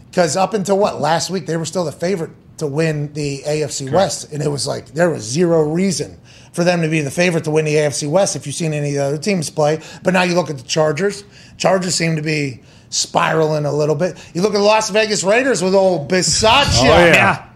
because 0.10 0.36
up 0.38 0.54
until 0.54 0.78
what 0.78 1.00
last 1.00 1.30
week 1.30 1.46
they 1.46 1.58
were 1.58 1.66
still 1.66 1.86
the 1.86 1.92
favorite 1.92 2.32
to 2.58 2.68
win 2.68 3.12
the 3.14 3.42
AFC 3.46 3.92
West, 3.92 4.32
and 4.32 4.42
it 4.42 4.48
was 4.48 4.66
like 4.66 4.88
there 4.88 5.10
was 5.10 5.24
zero 5.24 5.64
reason 5.64 6.18
for 6.54 6.64
them 6.64 6.82
to 6.82 6.88
be 6.88 7.02
the 7.02 7.12
favorite 7.12 7.44
to 7.44 7.52
win 7.52 7.66
the 7.66 7.76
AFC 7.76 8.10
West 8.10 8.36
if 8.36 8.46
you've 8.46 8.56
seen 8.56 8.74
any 8.74 8.90
of 8.90 8.94
the 8.94 9.04
other 9.04 9.18
teams 9.18 9.50
play. 9.50 9.82
But 10.04 10.14
now 10.14 10.24
you 10.24 10.36
look 10.36 10.50
at 10.50 10.58
the 10.58 10.64
Chargers. 10.64 11.24
Chargers 11.58 11.96
seem 11.96 12.16
to 12.16 12.22
be 12.22 12.62
spiraling 12.90 13.66
a 13.66 13.74
little 13.74 13.96
bit. 13.96 14.24
You 14.34 14.42
look 14.42 14.54
at 14.54 14.60
the 14.60 14.64
Las 14.64 14.90
Vegas 14.92 15.24
Raiders 15.24 15.62
with 15.62 15.76
old 15.76 16.10
Bisaccia. 16.10 16.84
Oh, 16.84 17.06
yeah. 17.06 17.14
yeah, 17.14 17.50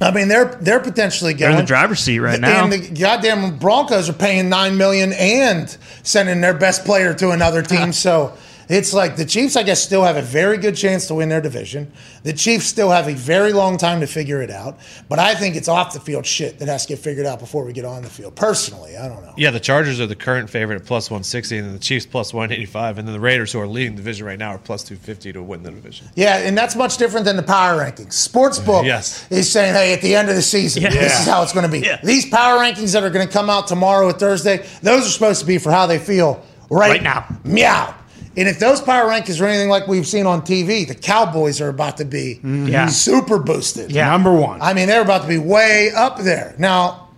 I 0.00 0.10
mean, 0.10 0.28
they're 0.28 0.56
they're 0.56 0.80
potentially 0.80 1.34
they're 1.34 1.48
going. 1.48 1.60
in 1.60 1.64
the 1.64 1.66
driver's 1.66 2.00
seat 2.00 2.18
right 2.18 2.40
now. 2.40 2.64
And 2.64 2.72
the 2.72 2.78
goddamn 2.78 3.58
Broncos 3.58 4.08
are 4.08 4.14
paying 4.14 4.48
nine 4.48 4.76
million 4.76 5.12
and 5.12 5.76
sending 6.02 6.40
their 6.40 6.54
best 6.54 6.84
player 6.84 7.14
to 7.14 7.30
another 7.30 7.62
team. 7.62 7.92
so 7.92 8.36
it's 8.68 8.92
like 8.94 9.16
the 9.16 9.24
Chiefs, 9.24 9.56
I 9.56 9.62
guess, 9.62 9.82
still 9.82 10.02
have 10.02 10.16
a 10.16 10.22
very 10.22 10.56
good 10.58 10.76
chance 10.76 11.06
to 11.08 11.14
win 11.14 11.28
their 11.28 11.40
division. 11.40 11.92
The 12.22 12.32
Chiefs 12.32 12.66
still 12.66 12.90
have 12.90 13.08
a 13.08 13.14
very 13.14 13.52
long 13.52 13.76
time 13.76 14.00
to 14.00 14.06
figure 14.06 14.42
it 14.42 14.50
out. 14.50 14.78
But 15.08 15.18
I 15.18 15.34
think 15.34 15.56
it's 15.56 15.68
off 15.68 15.92
the 15.92 16.00
field 16.00 16.26
shit 16.26 16.58
that 16.58 16.68
has 16.68 16.86
to 16.86 16.88
get 16.94 16.98
figured 16.98 17.26
out 17.26 17.38
before 17.38 17.64
we 17.64 17.72
get 17.72 17.84
on 17.84 18.02
the 18.02 18.08
field. 18.10 18.34
Personally, 18.36 18.96
I 18.96 19.08
don't 19.08 19.22
know. 19.24 19.34
Yeah, 19.36 19.50
the 19.50 19.60
Chargers 19.60 20.00
are 20.00 20.06
the 20.06 20.16
current 20.16 20.48
favorite 20.50 20.80
at 20.80 20.86
plus 20.86 21.10
160, 21.10 21.58
and 21.58 21.66
then 21.66 21.72
the 21.74 21.78
Chiefs 21.80 22.06
plus 22.06 22.32
185, 22.34 22.98
and 22.98 23.06
then 23.08 23.12
the 23.12 23.20
Raiders, 23.20 23.52
who 23.52 23.60
are 23.60 23.66
leading 23.66 23.92
the 23.92 23.96
division 23.98 24.26
right 24.26 24.38
now, 24.38 24.50
are 24.50 24.58
plus 24.58 24.82
250 24.84 25.32
to 25.34 25.42
win 25.42 25.62
the 25.62 25.70
division. 25.70 26.08
Yeah, 26.14 26.36
and 26.38 26.56
that's 26.56 26.76
much 26.76 26.96
different 26.96 27.26
than 27.26 27.36
the 27.36 27.42
power 27.42 27.78
rankings. 27.78 28.12
Sportsbook 28.28 28.84
Yes. 28.84 29.26
is 29.30 29.50
saying, 29.50 29.74
hey, 29.74 29.92
at 29.92 30.00
the 30.00 30.14
end 30.14 30.28
of 30.28 30.36
the 30.36 30.42
season, 30.42 30.82
this 30.84 31.20
is 31.20 31.26
how 31.26 31.42
it's 31.42 31.52
going 31.52 31.66
to 31.66 31.70
be. 31.72 31.80
Yeah. 31.80 32.00
These 32.02 32.26
power 32.30 32.58
rankings 32.58 32.92
that 32.92 33.02
are 33.04 33.10
going 33.10 33.26
to 33.26 33.32
come 33.32 33.50
out 33.50 33.66
tomorrow 33.66 34.06
or 34.06 34.12
Thursday, 34.12 34.64
those 34.82 35.06
are 35.06 35.10
supposed 35.10 35.40
to 35.40 35.46
be 35.46 35.58
for 35.58 35.70
how 35.70 35.86
they 35.86 35.98
feel 35.98 36.42
right, 36.70 36.90
Right 36.90 37.02
now. 37.02 37.26
Meow. 37.44 37.94
And 38.36 38.48
if 38.48 38.58
those 38.58 38.80
power 38.80 39.08
rankings 39.08 39.40
are 39.40 39.46
anything 39.46 39.68
like 39.68 39.86
we've 39.86 40.06
seen 40.06 40.26
on 40.26 40.42
TV, 40.42 40.86
the 40.86 40.94
Cowboys 40.94 41.60
are 41.60 41.68
about 41.68 41.98
to 41.98 42.04
be 42.04 42.36
mm-hmm. 42.36 42.66
Yeah. 42.66 42.86
super 42.86 43.38
boosted. 43.38 43.92
Yeah. 43.92 44.10
Number 44.10 44.32
one. 44.32 44.60
I 44.60 44.74
mean, 44.74 44.88
they're 44.88 45.02
about 45.02 45.22
to 45.22 45.28
be 45.28 45.38
way 45.38 45.90
up 45.94 46.18
there. 46.18 46.54
Now, 46.58 47.08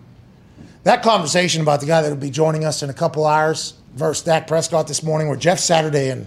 that 0.84 1.02
conversation 1.02 1.62
about 1.62 1.80
the 1.80 1.86
guy 1.86 2.02
that 2.02 2.10
will 2.10 2.16
be 2.16 2.30
joining 2.30 2.64
us 2.64 2.82
in 2.82 2.90
a 2.90 2.94
couple 2.94 3.26
hours 3.26 3.74
versus 3.94 4.24
Dak 4.24 4.46
Prescott 4.46 4.86
this 4.86 5.02
morning, 5.02 5.28
where 5.28 5.38
Jeff 5.38 5.58
Saturday 5.58 6.10
and 6.10 6.26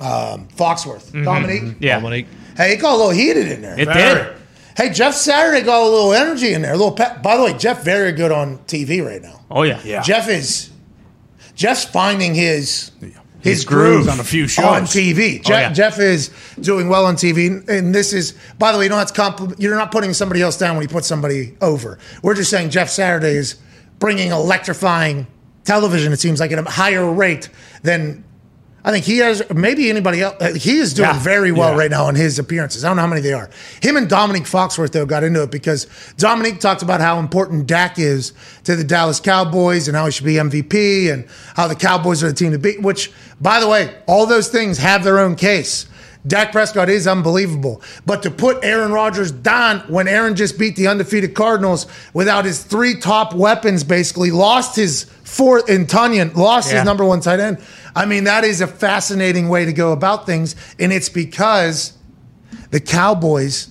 um, 0.00 0.48
Foxworth, 0.56 1.10
mm-hmm. 1.10 1.24
Dominique, 1.24 1.62
mm-hmm. 1.62 1.84
yeah, 1.84 1.98
Dominique, 2.00 2.26
Hey, 2.56 2.72
it 2.72 2.76
got 2.80 2.94
a 2.94 2.96
little 2.96 3.10
heated 3.10 3.48
in 3.48 3.62
there. 3.62 3.78
it 3.78 3.86
Very. 3.86 4.24
did. 4.24 4.36
hey, 4.76 4.90
Jeff 4.90 5.14
Saturday 5.14 5.62
got 5.62 5.82
a 5.82 5.88
little 5.88 6.14
energy 6.14 6.54
in 6.54 6.62
there. 6.62 6.72
A 6.72 6.76
little 6.76 6.92
pep. 6.92 7.22
By 7.22 7.36
the 7.36 7.42
way, 7.42 7.52
Jeff 7.58 7.84
very 7.84 8.12
good 8.12 8.32
on 8.32 8.58
TV 8.60 9.04
right 9.04 9.20
now. 9.20 9.44
Oh 9.50 9.62
yeah, 9.62 9.80
Yeah. 9.84 10.00
Jeff 10.02 10.28
is 10.28 10.70
Jeff's 11.54 11.84
finding 11.84 12.34
his 12.34 12.90
his, 13.40 13.64
grooves 13.64 14.06
groove 14.06 14.08
on 14.08 14.20
a 14.20 14.24
few 14.24 14.48
shows. 14.48 14.64
on 14.64 14.82
oh, 14.82 14.86
TV. 14.86 15.42
Jeff, 15.42 15.48
yeah. 15.48 15.72
Jeff 15.72 15.98
is 15.98 16.30
doing 16.60 16.88
well 16.88 17.06
on 17.06 17.16
TV, 17.16 17.68
and 17.68 17.94
this 17.94 18.12
is 18.12 18.36
by 18.58 18.72
the 18.72 18.78
way, 18.78 18.84
you 18.84 18.88
don't 18.88 18.98
have 18.98 19.12
to 19.12 19.20
compl- 19.20 19.54
you're 19.58 19.76
not 19.76 19.92
putting 19.92 20.12
somebody 20.12 20.42
else 20.42 20.56
down 20.56 20.76
when 20.76 20.82
you 20.82 20.88
put 20.88 21.04
somebody 21.04 21.56
over. 21.60 21.98
We're 22.22 22.34
just 22.34 22.50
saying 22.50 22.70
Jeff 22.70 22.88
Saturday 22.88 23.36
is 23.36 23.56
bringing 23.98 24.30
electrifying 24.30 25.26
television. 25.64 26.12
It 26.12 26.20
seems 26.20 26.40
like 26.40 26.52
at 26.52 26.58
a 26.58 26.70
higher 26.70 27.10
rate 27.10 27.48
than. 27.82 28.24
I 28.86 28.92
think 28.92 29.04
he 29.04 29.18
has 29.18 29.42
maybe 29.52 29.90
anybody 29.90 30.22
else. 30.22 30.36
uh, 30.40 30.52
He 30.54 30.78
is 30.78 30.94
doing 30.94 31.08
Yeah. 31.10 31.18
very 31.18 31.50
well 31.50 31.72
Yeah. 31.72 31.78
right 31.78 31.90
now 31.90 32.04
on 32.04 32.14
his 32.14 32.38
appearances. 32.38 32.84
I 32.84 32.88
don't 32.88 32.96
know 32.96 33.02
how 33.02 33.08
many 33.08 33.20
they 33.20 33.32
are. 33.32 33.50
Him 33.82 33.96
and 33.96 34.08
Dominique 34.08 34.44
Foxworth 34.44 34.92
though 34.92 35.04
got 35.04 35.24
into 35.24 35.42
it 35.42 35.50
because 35.50 35.88
Dominique 36.18 36.60
talked 36.60 36.82
about 36.82 37.00
how 37.00 37.18
important 37.18 37.66
Dak 37.66 37.98
is 37.98 38.32
to 38.62 38.76
the 38.76 38.84
Dallas 38.84 39.18
Cowboys 39.18 39.88
and 39.88 39.96
how 39.96 40.06
he 40.06 40.12
should 40.12 40.24
be 40.24 40.38
MVP 40.38 41.10
and 41.10 41.24
how 41.56 41.66
the 41.66 41.74
Cowboys 41.74 42.22
are 42.22 42.28
the 42.28 42.32
team 42.34 42.52
to 42.52 42.58
beat. 42.58 42.80
Which, 42.80 43.10
by 43.40 43.58
the 43.58 43.66
way, 43.68 43.90
all 44.06 44.24
those 44.24 44.46
things 44.48 44.78
have 44.78 45.02
their 45.02 45.18
own 45.18 45.34
case. 45.34 45.86
Dak 46.26 46.50
Prescott 46.50 46.88
is 46.88 47.06
unbelievable, 47.06 47.80
but 48.04 48.22
to 48.24 48.30
put 48.30 48.64
Aaron 48.64 48.90
Rodgers 48.90 49.30
down 49.30 49.80
when 49.88 50.08
Aaron 50.08 50.34
just 50.34 50.58
beat 50.58 50.74
the 50.74 50.88
undefeated 50.88 51.34
Cardinals 51.34 51.86
without 52.14 52.44
his 52.44 52.62
three 52.64 52.98
top 52.98 53.32
weapons, 53.34 53.84
basically 53.84 54.30
lost 54.30 54.74
his 54.74 55.04
fourth 55.24 55.68
in 55.68 55.86
Tonyan, 55.86 56.34
lost 56.34 56.70
Yeah. 56.70 56.78
his 56.78 56.84
number 56.84 57.04
one 57.04 57.20
tight 57.20 57.38
end. 57.40 57.58
I 57.94 58.06
mean, 58.06 58.24
that 58.24 58.44
is 58.44 58.60
a 58.60 58.66
fascinating 58.66 59.48
way 59.48 59.64
to 59.66 59.72
go 59.72 59.92
about 59.92 60.26
things. 60.26 60.56
And 60.78 60.92
it's 60.92 61.08
because 61.08 61.92
the 62.70 62.80
Cowboys 62.80 63.68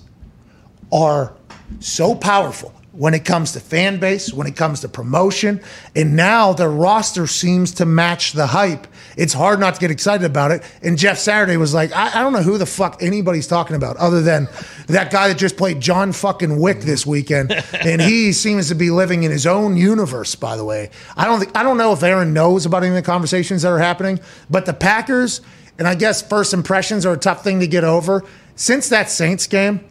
are 0.92 1.34
so 1.80 2.16
powerful 2.16 2.74
when 2.94 3.14
it 3.14 3.26
comes 3.26 3.52
to 3.52 3.60
fan 3.60 3.98
base, 4.00 4.32
when 4.34 4.48
it 4.48 4.56
comes 4.56 4.80
to 4.80 4.88
promotion, 4.88 5.60
and 5.96 6.16
now 6.16 6.54
their 6.54 6.70
roster 6.70 7.28
seems 7.28 7.74
to 7.74 7.86
match 7.86 8.32
the 8.32 8.48
hype. 8.48 8.88
It's 9.18 9.34
hard 9.34 9.60
not 9.60 9.76
to 9.76 9.80
get 9.80 9.92
excited 9.92 10.26
about 10.26 10.52
it. 10.52 10.64
And 10.82 10.98
Jeff 10.98 11.18
Saturday 11.18 11.58
was 11.58 11.74
like, 11.74 11.92
I, 11.94 12.20
I 12.20 12.24
don't 12.24 12.34
know 12.34 12.42
who 12.42 12.58
the 12.58 12.66
fuck 12.66 13.02
anybody's 13.02 13.48
talking 13.48 13.76
about 13.76 13.98
other 13.98 14.22
than 14.22 14.48
that 14.88 15.12
guy 15.12 15.28
that 15.28 15.38
just 15.38 15.58
played 15.58 15.80
John 15.80 16.12
fucking 16.12 16.60
Wick 16.60 16.82
this 16.82 17.06
weekend. 17.06 17.52
and 17.74 18.02
he 18.02 18.34
seems 18.34 18.70
to 18.70 18.76
be 18.76 18.90
living 18.90 19.24
in 19.24 19.32
his 19.32 19.48
own 19.48 19.78
universe, 19.78 20.36
by 20.36 20.58
the 20.58 20.66
way. 20.66 20.90
I 21.16 21.26
don't 21.26 21.40
think 21.40 21.56
I 21.56 21.64
don't 21.64 21.78
know 21.78 21.94
if 21.94 22.04
Aaron 22.04 22.34
knows 22.34 22.66
about 22.66 22.84
any 22.84 22.90
of 22.90 22.96
the 22.96 23.02
conversations 23.02 23.62
that 23.62 23.70
are 23.70 23.80
happening, 23.80 24.20
but 24.50 24.66
the 24.66 24.74
Packers, 24.74 25.42
and 25.78 25.88
I 25.88 25.96
guess 25.96 26.22
first 26.22 26.54
impressions 26.54 27.06
are 27.06 27.14
a 27.14 27.18
tough 27.18 27.44
thing 27.44 27.60
to 27.60 27.68
get 27.68 27.84
over. 27.84 28.24
Since 28.56 28.90
that 28.90 29.10
Saints 29.10 29.48
game, 29.48 29.84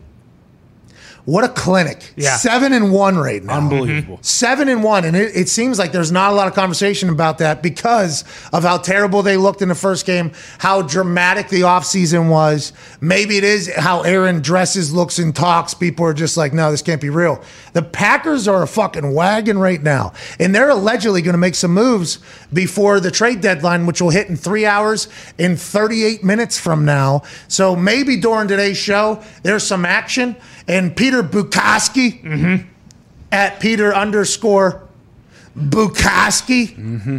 What 1.25 1.43
a 1.43 1.49
clinic. 1.49 2.13
Yeah. 2.17 2.37
Seven 2.37 2.75
and 2.75 2.93
one 2.93 3.17
right 3.17 3.43
now. 3.43 3.57
Unbelievable. 3.57 4.17
Mm-hmm. 4.17 4.23
Seven 4.23 4.69
and 4.69 4.85
one. 4.85 5.07
And 5.07 5.17
it, 5.17 5.35
it 5.35 5.49
seems 5.49 5.79
like 5.79 5.91
there's 5.91 6.13
not 6.13 6.33
a 6.33 6.35
lot 6.35 6.49
of 6.49 6.55
conversation 6.55 7.09
about 7.09 7.39
that 7.39 7.63
because 7.63 8.25
of 8.53 8.63
how 8.63 8.77
terrible 8.77 9.23
they 9.23 9.39
looked 9.39 9.63
in 9.63 9.69
the 9.71 9.75
first 9.75 10.05
game, 10.05 10.33
how 10.59 10.83
dramatic 10.83 11.49
the 11.49 11.63
offseason 11.63 12.29
was. 12.29 12.75
Maybe 13.01 13.39
it 13.39 13.45
is 13.45 13.75
how 13.75 14.03
Aaron 14.03 14.43
dresses, 14.43 14.93
looks, 14.93 15.19
and 15.19 15.35
talks. 15.35 15.73
People 15.73 16.05
are 16.05 16.13
just 16.13 16.37
like, 16.37 16.53
no, 16.53 16.71
this 16.71 16.83
can't 16.83 17.01
be 17.01 17.11
real. 17.11 17.43
The 17.73 17.83
Packers 17.83 18.47
are 18.47 18.63
a 18.63 18.69
fucking 18.69 19.15
wagon 19.15 19.59
right 19.59 19.83
now. 19.83 20.13
And 20.39 20.55
they're 20.55 20.71
allegedly 20.71 21.23
going 21.23 21.33
to 21.33 21.39
make 21.39 21.55
some 21.55 21.73
moves 21.73 22.19
before 22.53 23.01
the 23.01 23.11
trade 23.11 23.41
deadline, 23.41 23.87
which 23.87 24.03
will 24.03 24.11
hit 24.11 24.29
in 24.29 24.37
three 24.37 24.67
hours 24.67 25.09
in 25.39 25.57
38 25.57 26.23
minutes 26.23 26.61
from 26.61 26.85
now. 26.85 27.23
So 27.49 27.75
maybe 27.75 28.19
during 28.19 28.47
today's 28.47 28.77
show, 28.77 29.23
there's 29.43 29.67
some 29.67 29.87
action. 29.87 30.37
And 30.67 30.97
Peter 30.97 31.23
Bukowski 31.23 32.23
mm-hmm. 32.23 32.69
at 33.31 33.61
Peter 33.61 33.95
underscore 33.95 34.89
Bukowski 35.57 36.75
mm-hmm. 36.75 37.19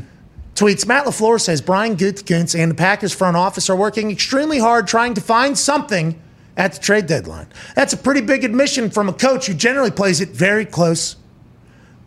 tweets 0.56 0.88
Matt 0.88 1.06
LaFleur 1.06 1.40
says 1.40 1.62
Brian 1.62 1.96
Gutekunst 1.96 2.58
and 2.60 2.72
the 2.72 2.76
Packers 2.76 3.14
front 3.14 3.38
office 3.38 3.70
are 3.70 3.76
working 3.76 4.12
extremely 4.12 4.60
hard 4.60 4.88
trying 4.88 5.14
to 5.14 5.22
find 5.22 5.58
something 5.58 6.20
at 6.58 6.74
the 6.74 6.80
trade 6.80 7.06
deadline. 7.06 7.48
That's 7.76 7.94
a 7.94 7.98
pretty 7.98 8.22
big 8.22 8.44
admission 8.44 8.90
from 8.90 9.10
a 9.10 9.14
coach 9.14 9.48
who 9.48 9.54
generally 9.54 9.92
plays 9.92 10.22
it 10.22 10.30
very 10.30 10.66
close 10.66 11.18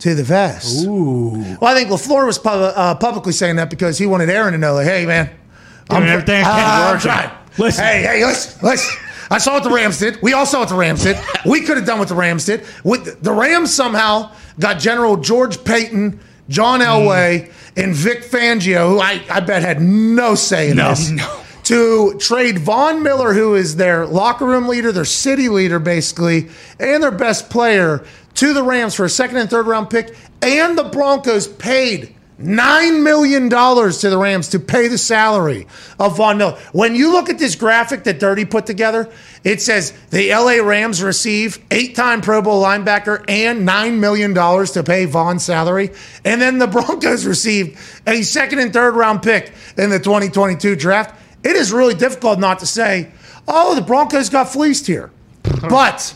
to 0.00 0.14
the 0.14 0.22
vest. 0.22 0.86
Ooh. 0.86 1.32
Well, 1.60 1.64
I 1.64 1.74
think 1.74 1.90
LaFleur 1.90 2.26
was 2.26 2.38
pub- 2.38 2.72
uh, 2.74 2.94
publicly 2.94 3.32
saying 3.32 3.56
that 3.56 3.68
because 3.68 3.98
he 3.98 4.06
wanted 4.06 4.30
Aaron 4.30 4.52
to 4.52 4.58
know, 4.58 4.74
like, 4.74 4.86
hey, 4.86 5.06
man, 5.06 5.30
Doing 5.88 6.02
everything 6.04 6.44
can. 6.44 6.94
I'm 6.94 7.00
trying. 7.00 7.30
Listen. 7.56 7.84
Hey, 7.84 8.02
hey, 8.02 8.24
listen, 8.24 8.60
listen. 8.62 9.04
I 9.30 9.38
saw 9.38 9.54
what 9.54 9.64
the 9.64 9.70
Rams 9.70 9.98
did. 9.98 10.20
We 10.22 10.32
all 10.32 10.46
saw 10.46 10.60
what 10.60 10.68
the 10.68 10.74
Rams 10.74 11.02
did. 11.02 11.18
We 11.44 11.60
could 11.62 11.76
have 11.76 11.86
done 11.86 11.98
what 11.98 12.08
the 12.08 12.14
Rams 12.14 12.46
did. 12.46 12.64
With 12.84 13.22
the 13.22 13.32
Rams 13.32 13.74
somehow 13.74 14.32
got 14.58 14.78
General 14.78 15.16
George 15.16 15.62
Paton, 15.64 16.20
John 16.48 16.80
mm. 16.80 16.86
Elway, 16.86 17.52
and 17.76 17.94
Vic 17.94 18.22
Fangio, 18.24 18.88
who 18.88 19.00
I, 19.00 19.22
I 19.30 19.40
bet 19.40 19.62
had 19.62 19.80
no 19.80 20.34
say 20.34 20.70
in 20.70 20.76
No, 20.78 20.90
this. 20.90 21.10
no. 21.10 21.42
To 21.64 22.14
trade 22.18 22.58
Von 22.58 23.02
Miller, 23.02 23.34
who 23.34 23.54
is 23.54 23.76
their 23.76 24.06
locker 24.06 24.46
room 24.46 24.68
leader, 24.68 24.90
their 24.90 25.04
city 25.04 25.50
leader, 25.50 25.78
basically, 25.78 26.48
and 26.80 27.02
their 27.02 27.10
best 27.10 27.50
player, 27.50 28.06
to 28.34 28.54
the 28.54 28.62
Rams 28.62 28.94
for 28.94 29.04
a 29.04 29.10
second 29.10 29.36
and 29.36 29.50
third 29.50 29.66
round 29.66 29.90
pick. 29.90 30.16
And 30.40 30.78
the 30.78 30.84
Broncos 30.84 31.46
paid 31.46 32.14
$9 32.40 33.02
million 33.02 33.50
to 33.50 34.10
the 34.10 34.18
Rams 34.18 34.48
to 34.50 34.60
pay 34.60 34.86
the 34.86 34.98
salary 34.98 35.66
of 35.98 36.16
Von 36.16 36.38
Miller. 36.38 36.56
When 36.72 36.94
you 36.94 37.12
look 37.12 37.28
at 37.28 37.38
this 37.38 37.56
graphic 37.56 38.04
that 38.04 38.20
Dirty 38.20 38.44
put 38.44 38.64
together, 38.64 39.10
it 39.42 39.60
says 39.60 39.92
the 40.10 40.32
LA 40.32 40.62
Rams 40.64 41.02
receive 41.02 41.58
eight 41.72 41.96
time 41.96 42.20
Pro 42.20 42.40
Bowl 42.40 42.62
linebacker 42.62 43.24
and 43.28 43.68
$9 43.68 43.98
million 43.98 44.34
to 44.34 44.82
pay 44.84 45.04
Von's 45.04 45.42
salary. 45.44 45.90
And 46.24 46.40
then 46.40 46.58
the 46.58 46.66
Broncos 46.68 47.26
received 47.26 47.76
a 48.06 48.22
second 48.22 48.60
and 48.60 48.72
third 48.72 48.94
round 48.94 49.22
pick 49.22 49.52
in 49.76 49.90
the 49.90 49.98
2022 49.98 50.76
draft. 50.76 51.20
It 51.42 51.56
is 51.56 51.72
really 51.72 51.94
difficult 51.94 52.38
not 52.38 52.60
to 52.60 52.66
say, 52.66 53.10
oh, 53.48 53.74
the 53.74 53.82
Broncos 53.82 54.28
got 54.28 54.48
fleeced 54.48 54.86
here. 54.86 55.10
But 55.68 56.14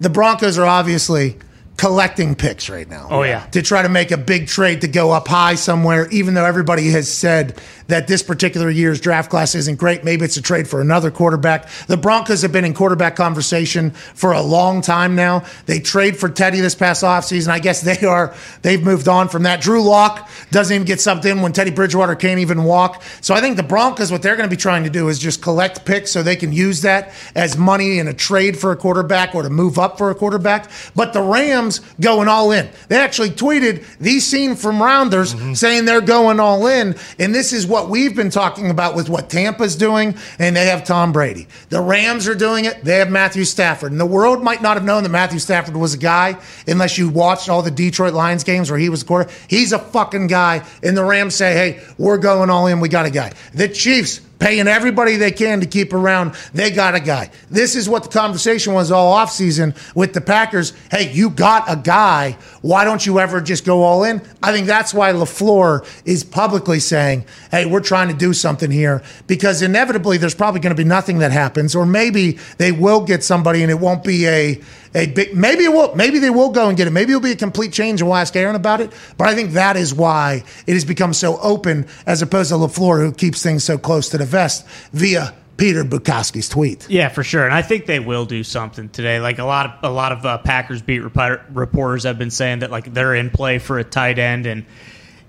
the 0.00 0.10
Broncos 0.10 0.58
are 0.58 0.66
obviously 0.66 1.38
collecting 1.76 2.34
picks 2.34 2.68
right 2.68 2.88
now. 2.88 3.08
Oh, 3.10 3.22
yeah. 3.22 3.46
To 3.46 3.62
try 3.62 3.82
to 3.82 3.88
make 3.88 4.10
a 4.10 4.16
big 4.16 4.46
trade 4.46 4.82
to 4.82 4.88
go 4.88 5.10
up 5.10 5.28
high 5.28 5.54
somewhere, 5.54 6.08
even 6.10 6.34
though 6.34 6.44
everybody 6.44 6.90
has 6.90 7.12
said 7.12 7.60
that 7.92 8.08
this 8.08 8.22
particular 8.22 8.70
year's 8.70 8.98
draft 8.98 9.28
class 9.28 9.54
isn't 9.54 9.78
great. 9.78 10.02
Maybe 10.02 10.24
it's 10.24 10.38
a 10.38 10.42
trade 10.42 10.66
for 10.66 10.80
another 10.80 11.10
quarterback. 11.10 11.68
The 11.88 11.98
Broncos 11.98 12.40
have 12.40 12.50
been 12.50 12.64
in 12.64 12.72
quarterback 12.72 13.16
conversation 13.16 13.90
for 13.90 14.32
a 14.32 14.40
long 14.40 14.80
time 14.80 15.14
now. 15.14 15.44
They 15.66 15.78
trade 15.78 16.16
for 16.16 16.30
Teddy 16.30 16.60
this 16.60 16.74
past 16.74 17.04
offseason. 17.04 17.48
I 17.48 17.58
guess 17.58 17.82
they 17.82 18.06
are 18.06 18.34
they've 18.62 18.82
moved 18.82 19.08
on 19.08 19.28
from 19.28 19.42
that. 19.42 19.60
Drew 19.60 19.82
Lock 19.82 20.30
doesn't 20.50 20.74
even 20.74 20.86
get 20.86 21.06
in 21.26 21.42
when 21.42 21.52
Teddy 21.52 21.70
Bridgewater 21.70 22.14
can't 22.14 22.40
even 22.40 22.64
walk. 22.64 23.02
So 23.20 23.34
I 23.34 23.42
think 23.42 23.58
the 23.58 23.62
Broncos, 23.62 24.10
what 24.10 24.22
they're 24.22 24.36
going 24.36 24.48
to 24.48 24.56
be 24.56 24.58
trying 24.58 24.84
to 24.84 24.90
do 24.90 25.08
is 25.08 25.18
just 25.18 25.42
collect 25.42 25.84
picks 25.84 26.10
so 26.10 26.22
they 26.22 26.36
can 26.36 26.50
use 26.50 26.80
that 26.82 27.12
as 27.34 27.58
money 27.58 27.98
in 27.98 28.08
a 28.08 28.14
trade 28.14 28.58
for 28.58 28.72
a 28.72 28.76
quarterback 28.76 29.34
or 29.34 29.42
to 29.42 29.50
move 29.50 29.78
up 29.78 29.98
for 29.98 30.10
a 30.10 30.14
quarterback. 30.14 30.70
But 30.96 31.12
the 31.12 31.20
Rams 31.20 31.80
going 32.00 32.28
all 32.28 32.52
in. 32.52 32.70
They 32.88 32.96
actually 32.96 33.30
tweeted 33.30 33.84
these 33.98 34.24
seen 34.24 34.56
from 34.56 34.82
Rounders 34.82 35.34
mm-hmm. 35.34 35.52
saying 35.52 35.84
they're 35.84 36.00
going 36.00 36.40
all 36.40 36.66
in. 36.66 36.96
And 37.18 37.34
this 37.34 37.52
is 37.52 37.66
what 37.66 37.81
we've 37.88 38.14
been 38.14 38.30
talking 38.30 38.70
about 38.70 38.94
with 38.94 39.08
what 39.08 39.30
Tampa's 39.30 39.76
doing, 39.76 40.16
and 40.38 40.56
they 40.56 40.66
have 40.66 40.84
Tom 40.84 41.12
Brady. 41.12 41.46
The 41.68 41.80
Rams 41.80 42.28
are 42.28 42.34
doing 42.34 42.64
it. 42.64 42.84
They 42.84 42.96
have 42.96 43.10
Matthew 43.10 43.44
Stafford. 43.44 43.92
And 43.92 44.00
the 44.00 44.06
world 44.06 44.42
might 44.42 44.62
not 44.62 44.76
have 44.76 44.84
known 44.84 45.02
that 45.02 45.08
Matthew 45.10 45.38
Stafford 45.38 45.76
was 45.76 45.94
a 45.94 45.98
guy 45.98 46.36
unless 46.66 46.98
you 46.98 47.08
watched 47.08 47.48
all 47.48 47.62
the 47.62 47.70
Detroit 47.70 48.14
Lions 48.14 48.44
games 48.44 48.70
where 48.70 48.78
he 48.78 48.88
was 48.88 49.02
quarter. 49.02 49.30
He's 49.48 49.72
a 49.72 49.78
fucking 49.78 50.26
guy. 50.26 50.64
And 50.82 50.96
the 50.96 51.04
Rams 51.04 51.34
say, 51.34 51.54
hey, 51.54 51.84
we're 51.98 52.18
going 52.18 52.50
all 52.50 52.66
in. 52.66 52.80
We 52.80 52.88
got 52.88 53.06
a 53.06 53.10
guy. 53.10 53.32
The 53.54 53.68
Chiefs 53.68 54.20
paying 54.42 54.66
everybody 54.66 55.16
they 55.16 55.30
can 55.30 55.60
to 55.60 55.66
keep 55.66 55.92
around. 55.92 56.34
They 56.52 56.72
got 56.72 56.96
a 56.96 57.00
guy. 57.00 57.30
This 57.48 57.76
is 57.76 57.88
what 57.88 58.02
the 58.02 58.08
conversation 58.08 58.74
was 58.74 58.90
all 58.90 59.16
offseason 59.16 59.76
with 59.94 60.14
the 60.14 60.20
Packers. 60.20 60.72
Hey, 60.90 61.12
you 61.12 61.30
got 61.30 61.70
a 61.70 61.76
guy. 61.76 62.36
Why 62.60 62.82
don't 62.82 63.06
you 63.06 63.20
ever 63.20 63.40
just 63.40 63.64
go 63.64 63.84
all 63.84 64.02
in? 64.02 64.20
I 64.42 64.52
think 64.52 64.66
that's 64.66 64.92
why 64.92 65.12
LaFleur 65.12 65.86
is 66.04 66.24
publicly 66.24 66.80
saying, 66.80 67.24
hey, 67.52 67.66
we're 67.66 67.80
trying 67.80 68.08
to 68.08 68.14
do 68.14 68.32
something 68.32 68.72
here 68.72 69.00
because 69.28 69.62
inevitably 69.62 70.18
there's 70.18 70.34
probably 70.34 70.60
going 70.60 70.74
to 70.74 70.82
be 70.82 70.88
nothing 70.88 71.20
that 71.20 71.30
happens, 71.30 71.76
or 71.76 71.86
maybe 71.86 72.38
they 72.58 72.72
will 72.72 73.00
get 73.04 73.22
somebody 73.22 73.62
and 73.62 73.70
it 73.70 73.78
won't 73.78 74.02
be 74.02 74.26
a 74.26 74.60
a 74.94 75.06
big 75.06 75.34
maybe 75.34 75.64
it 75.64 75.72
will 75.72 75.94
maybe 75.94 76.18
they 76.18 76.30
will 76.30 76.50
go 76.50 76.68
and 76.68 76.76
get 76.76 76.86
it. 76.86 76.90
Maybe 76.90 77.12
it'll 77.12 77.22
be 77.22 77.32
a 77.32 77.36
complete 77.36 77.72
change 77.72 78.00
and 78.00 78.08
we'll 78.08 78.18
ask 78.18 78.34
Aaron 78.36 78.56
about 78.56 78.80
it. 78.80 78.92
But 79.16 79.28
I 79.28 79.34
think 79.34 79.52
that 79.52 79.76
is 79.76 79.94
why 79.94 80.44
it 80.66 80.72
has 80.74 80.84
become 80.84 81.12
so 81.12 81.38
open 81.40 81.86
as 82.06 82.22
opposed 82.22 82.50
to 82.50 82.56
LaFleur 82.56 83.00
who 83.00 83.12
keeps 83.12 83.42
things 83.42 83.64
so 83.64 83.78
close 83.78 84.08
to 84.10 84.18
the 84.18 84.26
vest 84.26 84.66
via 84.92 85.34
Peter 85.56 85.84
Bukowski's 85.84 86.48
tweet. 86.48 86.88
Yeah, 86.90 87.08
for 87.08 87.22
sure, 87.22 87.44
and 87.44 87.54
I 87.54 87.62
think 87.62 87.86
they 87.86 88.00
will 88.00 88.24
do 88.24 88.42
something 88.42 88.88
today. 88.88 89.20
Like 89.20 89.38
a 89.38 89.44
lot 89.44 89.66
of 89.66 89.72
a 89.90 89.94
lot 89.94 90.12
of 90.12 90.26
uh, 90.26 90.38
Packers 90.38 90.82
beat 90.82 91.02
repo- 91.02 91.42
reporters 91.52 92.04
have 92.04 92.18
been 92.18 92.30
saying 92.30 92.60
that 92.60 92.70
like 92.70 92.92
they're 92.92 93.14
in 93.14 93.30
play 93.30 93.58
for 93.58 93.78
a 93.78 93.84
tight 93.84 94.18
end, 94.18 94.46
and 94.46 94.64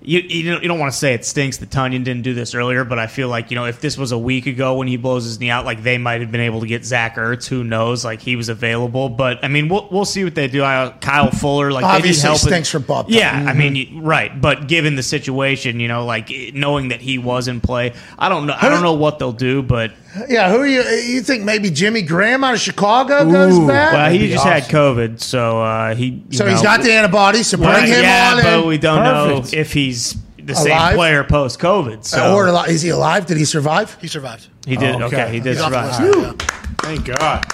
you 0.04 0.20
you 0.20 0.50
don't, 0.52 0.62
you 0.62 0.68
don't 0.68 0.78
want 0.78 0.92
to 0.92 0.98
say 0.98 1.14
it 1.14 1.24
stinks 1.24 1.56
that 1.58 1.70
Tonyan 1.70 2.04
didn't 2.04 2.22
do 2.22 2.34
this 2.34 2.54
earlier, 2.54 2.84
but 2.84 2.98
I 2.98 3.06
feel 3.06 3.28
like 3.28 3.50
you 3.50 3.54
know 3.54 3.64
if 3.64 3.80
this 3.80 3.96
was 3.96 4.12
a 4.12 4.18
week 4.18 4.46
ago 4.46 4.74
when 4.74 4.86
he 4.86 4.96
blows 4.96 5.24
his 5.24 5.40
knee 5.40 5.50
out, 5.50 5.64
like 5.64 5.82
they 5.82 5.98
might 5.98 6.20
have 6.20 6.30
been 6.30 6.42
able 6.42 6.60
to 6.60 6.66
get 6.66 6.84
Zach 6.84 7.16
Ertz. 7.16 7.46
Who 7.48 7.64
knows? 7.64 8.04
Like 8.04 8.20
he 8.20 8.36
was 8.36 8.48
available, 8.48 9.08
but 9.08 9.42
I 9.44 9.48
mean 9.48 9.68
we'll 9.68 9.88
we'll 9.90 10.04
see 10.04 10.22
what 10.24 10.34
they 10.34 10.46
do. 10.46 10.62
I, 10.62 10.94
Kyle 11.00 11.30
Fuller, 11.30 11.72
like 11.72 11.82
they 11.82 11.88
Obviously 11.88 12.22
help. 12.28 12.34
in- 12.42 12.48
stinks 12.48 12.68
for 12.70 12.78
Bob 12.80 13.06
Yeah, 13.08 13.40
Tonyan. 13.40 13.46
I 13.48 13.52
mean 13.54 13.76
you- 13.76 14.00
right, 14.00 14.40
but 14.40 14.68
given 14.68 14.94
the 14.96 15.02
situation, 15.02 15.80
you 15.80 15.88
know, 15.88 16.04
like 16.04 16.30
knowing 16.52 16.88
that 16.88 17.00
he 17.00 17.18
was 17.18 17.48
in 17.48 17.60
play, 17.60 17.94
I 18.18 18.28
don't 18.28 18.46
know. 18.46 18.56
I 18.60 18.68
don't 18.68 18.82
know 18.82 18.94
what 18.94 19.18
they'll 19.18 19.32
do, 19.32 19.62
but 19.62 19.92
Yeah, 20.28 20.50
who 20.50 20.58
are 20.60 20.66
you? 20.66 20.82
You 20.82 21.22
think 21.22 21.42
maybe 21.44 21.70
Jimmy 21.70 22.02
Graham 22.02 22.44
out 22.44 22.54
of 22.54 22.60
Chicago 22.60 23.28
goes 23.30 23.58
Ooh, 23.58 23.66
back? 23.66 23.92
well, 23.92 24.10
he 24.10 24.18
be 24.18 24.28
just 24.28 24.44
had. 24.44 24.62
COVID, 24.64 25.20
so 25.20 25.60
uh, 25.62 25.94
he. 25.94 26.22
you 26.30 26.36
so 26.38 26.46
he's 26.46 26.58
know, 26.58 26.62
got 26.62 26.82
the 26.82 26.92
antibodies. 26.92 27.48
So 27.48 27.56
bring 27.56 27.68
Right, 27.70 27.88
him 27.88 28.02
yeah, 28.02 28.34
on 28.36 28.42
but 28.42 28.60
in. 28.60 28.66
we 28.68 28.78
don't 28.78 28.98
Perfect. 28.98 29.52
know 29.52 29.58
if 29.58 29.72
he's 29.72 30.14
the 30.38 30.52
Alive? 30.52 30.62
same 30.90 30.96
player 30.96 31.24
post 31.24 31.58
COVID. 31.58 32.04
So 32.04 32.34
or 32.34 32.48
ali- 32.48 32.70
is 32.70 32.82
he 32.82 32.90
alive? 32.90 33.26
Did 33.26 33.38
he 33.38 33.44
survive? 33.44 33.96
He 34.00 34.06
survived. 34.06 34.46
he 34.66 34.76
did. 34.76 34.94
Oh, 34.94 35.04
okay. 35.06 35.22
okay. 35.24 35.32
he 35.32 35.40
did 35.40 35.56
He's 35.56 35.64
survive. 35.64 36.00
list. 36.04 36.16
Yeah. 36.40 36.46
Thank 36.78 37.06
God. 37.06 37.44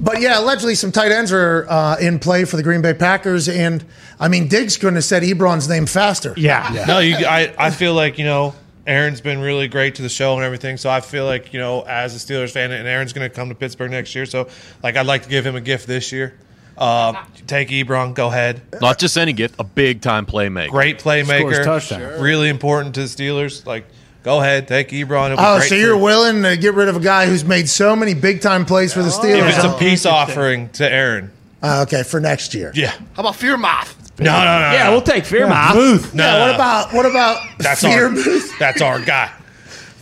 But 0.00 0.20
yeah, 0.20 0.40
allegedly 0.40 0.74
some 0.74 0.90
tight 0.90 1.12
ends 1.12 1.32
are 1.32 1.64
uh, 1.70 1.96
in 1.98 2.18
play 2.18 2.44
for 2.44 2.56
the 2.56 2.62
Green 2.64 2.82
Bay 2.82 2.92
Packers, 2.94 3.48
and 3.48 3.84
I 4.18 4.26
mean 4.28 4.48
Diggs 4.48 4.76
couldn't 4.76 4.96
have 4.96 5.04
said 5.04 5.22
Ebron's 5.22 5.68
name 5.68 5.86
faster. 5.86 6.34
Yeah. 6.36 6.84
No, 6.88 6.98
you. 6.98 7.14
I, 7.24 7.54
I 7.56 7.70
feel 7.70 7.94
like 7.94 8.18
you 8.18 8.24
know 8.24 8.54
Aaron's 8.86 9.20
been 9.20 9.40
really 9.40 9.68
great 9.68 9.94
to 9.96 10.02
the 10.02 10.08
show 10.08 10.34
and 10.34 10.44
everything. 10.44 10.76
So 10.76 10.90
I 10.90 11.00
feel 11.00 11.24
like 11.24 11.52
you 11.52 11.60
know 11.60 11.82
as 11.82 12.14
a 12.14 12.18
Steelers 12.18 12.50
fan, 12.50 12.70
and 12.72 12.86
Aaron's 12.88 13.12
going 13.12 13.28
to 13.28 13.34
come 13.34 13.48
to 13.48 13.54
Pittsburgh 13.54 13.90
next 13.90 14.14
year. 14.14 14.26
So 14.26 14.48
like 14.82 14.96
I'd 14.96 15.06
like 15.06 15.22
to 15.24 15.28
give 15.28 15.46
him 15.46 15.56
a 15.56 15.60
gift 15.60 15.86
this 15.86 16.10
year. 16.12 16.34
Uh, 16.76 17.22
take 17.46 17.68
Ebron, 17.68 18.14
go 18.14 18.28
ahead. 18.28 18.62
Not 18.80 18.98
just 18.98 19.16
any 19.18 19.34
gift, 19.34 19.56
a 19.58 19.64
big 19.64 20.00
time 20.00 20.24
playmaker. 20.26 20.70
Great 20.70 20.98
playmaker, 20.98 21.62
touchdown. 21.62 22.20
really 22.20 22.48
important 22.48 22.94
to 22.94 23.02
the 23.02 23.06
Steelers. 23.06 23.66
Like 23.66 23.84
go 24.22 24.40
ahead, 24.40 24.68
take 24.68 24.88
Ebron. 24.88 25.26
It'll 25.32 25.36
be 25.36 25.42
Oh, 25.46 25.58
great 25.58 25.68
so 25.68 25.74
you're 25.74 25.98
willing 25.98 26.42
to 26.42 26.56
get 26.56 26.74
rid 26.74 26.88
of 26.88 26.96
a 26.96 27.00
guy 27.00 27.26
who's 27.26 27.44
made 27.44 27.68
so 27.68 27.94
many 27.94 28.14
big 28.14 28.40
time 28.40 28.64
plays 28.64 28.92
for 28.92 29.00
the 29.02 29.08
If 29.08 29.14
Steelers? 29.14 29.48
it's 29.54 29.64
a 29.64 29.76
peace 29.78 30.06
offering 30.06 30.70
to 30.70 30.90
Aaron. 30.90 31.30
Uh, 31.62 31.82
okay, 31.86 32.02
for 32.02 32.18
next 32.20 32.54
year. 32.54 32.72
Yeah. 32.74 32.90
How 32.90 33.20
about 33.20 33.36
Fear 33.36 33.56
Moth? 33.56 33.96
No, 34.18 34.24
no, 34.32 34.44
no. 34.44 34.72
Yeah, 34.72 34.84
no. 34.86 34.90
we'll 34.92 35.00
take 35.02 35.24
Freiermuth. 35.24 35.72
Booth. 35.74 36.12
No, 36.14 36.24
Yeah, 36.24 36.32
no, 36.32 36.40
what 36.40 36.46
no. 36.48 36.54
about 36.54 36.92
what 36.92 37.06
about 37.06 37.38
that's 37.58 37.82
our 37.84 37.90
Freiermuth? 38.10 38.58
that's 38.58 38.82
our 38.82 39.00
guy. 39.00 39.30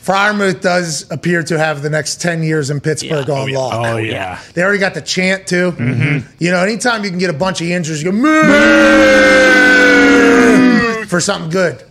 Freiermuth 0.03 0.61
does 0.63 1.09
appear 1.13 1.43
to 1.45 1.59
have 1.59 1.83
the 1.83 1.91
next 1.91 2.21
ten 2.21 2.43
years 2.43 2.71
in 2.71 2.81
Pittsburgh 2.81 3.29
Yeah. 3.29 3.35
on 3.35 3.41
Oh, 3.43 3.47
yeah. 3.47 3.59
lock. 3.59 3.75
Oh 3.75 3.97
yeah. 3.99 4.41
They 4.55 4.63
already 4.63 4.79
got 4.79 4.95
the 4.95 5.03
chant 5.03 5.47
too. 5.47 5.73
Mm-hmm. 5.73 6.27
You 6.39 6.51
know, 6.51 6.63
anytime 6.63 7.05
you 7.05 7.11
can 7.11 7.19
get 7.19 7.31
a 7.31 7.35
bunch 7.35 7.61
of 7.61 7.69
injuries, 7.69 8.03
you 8.03 8.11
go 8.11 8.17
"Moo!" 9.41 11.05
for 11.07 11.21
something 11.21 11.51
good. 11.51 11.83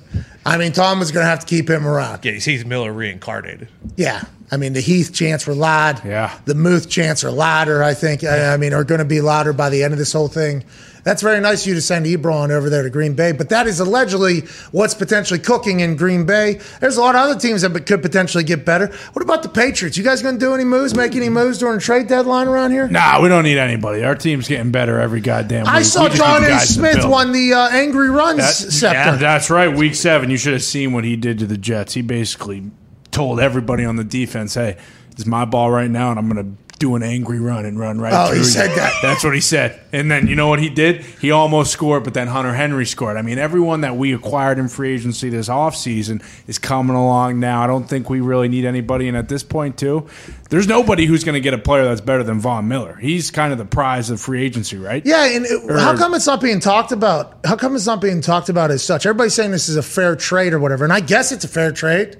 I 0.45 0.57
mean, 0.57 0.71
Tom 0.71 1.01
is 1.01 1.11
going 1.11 1.23
to 1.25 1.29
have 1.29 1.41
to 1.41 1.45
keep 1.45 1.69
him 1.69 1.85
around. 1.87 2.25
Yeah, 2.25 2.31
he's 2.33 2.45
Heath 2.45 2.65
Miller 2.65 2.91
reincarnated. 2.91 3.67
Yeah, 3.95 4.23
I 4.51 4.57
mean, 4.57 4.73
the 4.73 4.81
Heath 4.81 5.13
chants 5.13 5.45
were 5.45 5.53
loud. 5.53 6.03
Yeah. 6.03 6.37
The 6.45 6.55
Muth 6.55 6.89
chants 6.89 7.23
are 7.23 7.31
louder, 7.31 7.83
I 7.83 7.93
think. 7.93 8.23
I, 8.23 8.53
I 8.53 8.57
mean, 8.57 8.73
are 8.73 8.83
going 8.83 8.99
to 8.99 9.05
be 9.05 9.21
louder 9.21 9.53
by 9.53 9.69
the 9.69 9.83
end 9.83 9.93
of 9.93 9.99
this 9.99 10.11
whole 10.11 10.27
thing. 10.27 10.63
That's 11.03 11.21
very 11.21 11.39
nice 11.39 11.61
of 11.63 11.69
you 11.69 11.75
to 11.75 11.81
send 11.81 12.05
Ebron 12.05 12.49
over 12.49 12.69
there 12.69 12.83
to 12.83 12.89
Green 12.89 13.13
Bay, 13.13 13.31
but 13.31 13.49
that 13.49 13.67
is 13.67 13.79
allegedly 13.79 14.41
what's 14.71 14.93
potentially 14.93 15.39
cooking 15.39 15.79
in 15.79 15.95
Green 15.95 16.25
Bay. 16.25 16.59
There's 16.81 16.97
a 16.97 17.01
lot 17.01 17.15
of 17.15 17.21
other 17.21 17.39
teams 17.39 17.61
that 17.61 17.71
could 17.85 18.01
potentially 18.01 18.43
get 18.43 18.65
better. 18.65 18.87
What 19.13 19.23
about 19.23 19.41
the 19.41 19.49
Patriots? 19.49 19.97
You 19.97 20.03
guys 20.03 20.21
going 20.21 20.35
to 20.35 20.39
do 20.39 20.53
any 20.53 20.65
moves, 20.65 20.93
make 20.95 21.15
any 21.15 21.29
moves 21.29 21.57
during 21.57 21.79
trade 21.79 22.07
deadline 22.07 22.47
around 22.47 22.71
here? 22.71 22.87
Nah, 22.89 23.21
we 23.21 23.29
don't 23.29 23.43
need 23.43 23.57
anybody. 23.57 24.03
Our 24.03 24.15
team's 24.15 24.47
getting 24.47 24.71
better 24.71 24.99
every 24.99 25.21
goddamn 25.21 25.65
week. 25.65 25.73
I 25.73 25.81
saw 25.83 26.09
just 26.09 26.21
Jonnu 26.21 26.59
Smith 26.59 27.05
won 27.05 27.31
the 27.31 27.53
uh, 27.53 27.69
Angry 27.69 28.09
Runs 28.09 28.39
That- 28.39 28.53
scepter. 28.71 29.17
That's 29.17 29.49
right. 29.49 29.73
Week 29.75 29.95
seven, 29.95 30.29
you 30.29 30.37
should 30.37 30.53
have 30.53 30.63
seen 30.63 30.91
what 30.91 31.05
he 31.05 31.15
did 31.15 31.39
to 31.39 31.45
the 31.45 31.57
Jets. 31.57 31.93
He 31.93 32.01
basically 32.01 32.71
told 33.11 33.39
everybody 33.39 33.85
on 33.85 33.95
the 33.95 34.03
defense, 34.03 34.53
"Hey, 34.53 34.77
it's 35.11 35.25
my 35.25 35.45
ball 35.45 35.71
right 35.71 35.89
now, 35.89 36.09
and 36.11 36.19
I'm 36.19 36.29
going 36.29 36.45
to 36.45 36.63
do 36.79 36.95
an 36.95 37.03
angry 37.03 37.41
run 37.41 37.65
and 37.65 37.77
run 37.77 37.99
right 37.99 38.13
Oh, 38.13 38.31
he 38.31 38.37
you." 38.39 38.45
said 38.45 38.69
that. 38.77 38.93
That's 39.01 39.21
what 39.21 39.33
he 39.33 39.41
said. 39.41 39.77
And 39.91 40.09
then 40.09 40.27
you 40.27 40.35
know 40.35 40.47
what 40.47 40.59
he 40.59 40.69
did? 40.69 41.01
He 41.19 41.29
almost 41.29 41.73
scored, 41.73 42.05
but 42.05 42.13
then 42.13 42.27
Hunter 42.27 42.53
Henry 42.53 42.85
scored. 42.85 43.17
I 43.17 43.21
mean, 43.21 43.37
everyone 43.37 43.81
that 43.81 43.97
we 43.97 44.13
acquired 44.13 44.59
in 44.59 44.69
free 44.69 44.93
agency 44.93 45.27
this 45.29 45.49
offseason 45.49 46.23
is 46.47 46.57
coming 46.57 46.95
along 46.95 47.41
now. 47.41 47.61
I 47.61 47.67
don't 47.67 47.83
think 47.83 48.09
we 48.09 48.21
really 48.21 48.47
need 48.47 48.63
anybody. 48.63 49.09
And 49.09 49.17
at 49.17 49.27
this 49.27 49.43
point, 49.43 49.77
too, 49.77 50.07
there's 50.49 50.67
nobody 50.67 51.05
who's 51.05 51.25
going 51.25 51.33
to 51.33 51.41
get 51.41 51.53
a 51.53 51.57
player 51.57 51.83
that's 51.83 51.99
better 51.99 52.23
than 52.23 52.39
Von 52.39 52.69
Miller. 52.69 52.95
He's 52.95 53.29
kind 53.29 53.51
of 53.51 53.57
the 53.57 53.65
prize 53.65 54.09
of 54.09 54.21
free 54.21 54.41
agency, 54.41 54.77
right? 54.77 55.05
Yeah, 55.05 55.25
and 55.25 55.45
it, 55.45 55.69
how 55.79 55.97
come 55.97 56.13
it's 56.13 56.27
not 56.27 56.39
being 56.39 56.61
talked 56.61 56.93
about? 56.93 57.39
How 57.45 57.57
come 57.57 57.75
it's 57.75 57.87
not 57.87 57.99
being 57.99 58.21
talked 58.21 58.47
about 58.47 58.71
as 58.71 58.83
such? 58.85 59.05
Everybody's 59.05 59.33
saying 59.33 59.51
this 59.51 59.67
is 59.67 59.75
a 59.75 59.83
fair 59.83 60.15
trade 60.15 60.53
or 60.53 60.59
whatever, 60.59 60.85
and 60.85 60.93
I 60.93 61.01
guess 61.01 61.33
it's 61.33 61.43
a 61.43 61.49
fair 61.49 61.73
trade. 61.73 62.17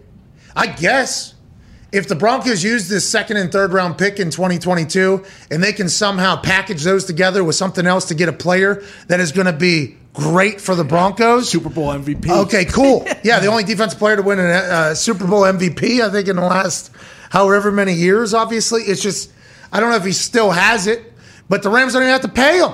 I 0.55 0.67
guess 0.67 1.35
if 1.91 2.07
the 2.07 2.15
Broncos 2.15 2.63
use 2.63 2.87
this 2.87 3.07
second 3.09 3.37
and 3.37 3.51
third 3.51 3.73
round 3.73 3.97
pick 3.97 4.19
in 4.19 4.29
2022 4.29 5.25
and 5.49 5.63
they 5.63 5.73
can 5.73 5.89
somehow 5.89 6.35
package 6.35 6.83
those 6.83 7.05
together 7.05 7.43
with 7.43 7.55
something 7.55 7.85
else 7.85 8.05
to 8.09 8.15
get 8.15 8.29
a 8.29 8.33
player 8.33 8.83
that 9.07 9.19
is 9.19 9.31
going 9.31 9.47
to 9.47 9.53
be 9.53 9.97
great 10.13 10.61
for 10.61 10.75
the 10.75 10.83
Broncos. 10.83 11.49
Super 11.49 11.69
Bowl 11.69 11.87
MVP. 11.87 12.29
Okay, 12.45 12.65
cool. 12.65 13.05
Yeah, 13.23 13.39
the 13.39 13.47
only 13.47 13.63
defensive 13.63 13.99
player 13.99 14.15
to 14.15 14.21
win 14.21 14.39
a 14.39 14.43
uh, 14.43 14.95
Super 14.95 15.27
Bowl 15.27 15.41
MVP, 15.41 16.01
I 16.01 16.09
think, 16.09 16.27
in 16.29 16.37
the 16.37 16.41
last 16.41 16.91
however 17.29 17.71
many 17.71 17.93
years. 17.93 18.33
Obviously, 18.33 18.83
it's 18.83 19.01
just 19.01 19.31
I 19.71 19.79
don't 19.79 19.89
know 19.89 19.97
if 19.97 20.05
he 20.05 20.13
still 20.13 20.51
has 20.51 20.87
it, 20.87 21.13
but 21.49 21.61
the 21.63 21.69
Rams 21.69 21.93
don't 21.93 22.03
even 22.03 22.11
have 22.11 22.21
to 22.21 22.29
pay 22.29 22.59
him. 22.59 22.71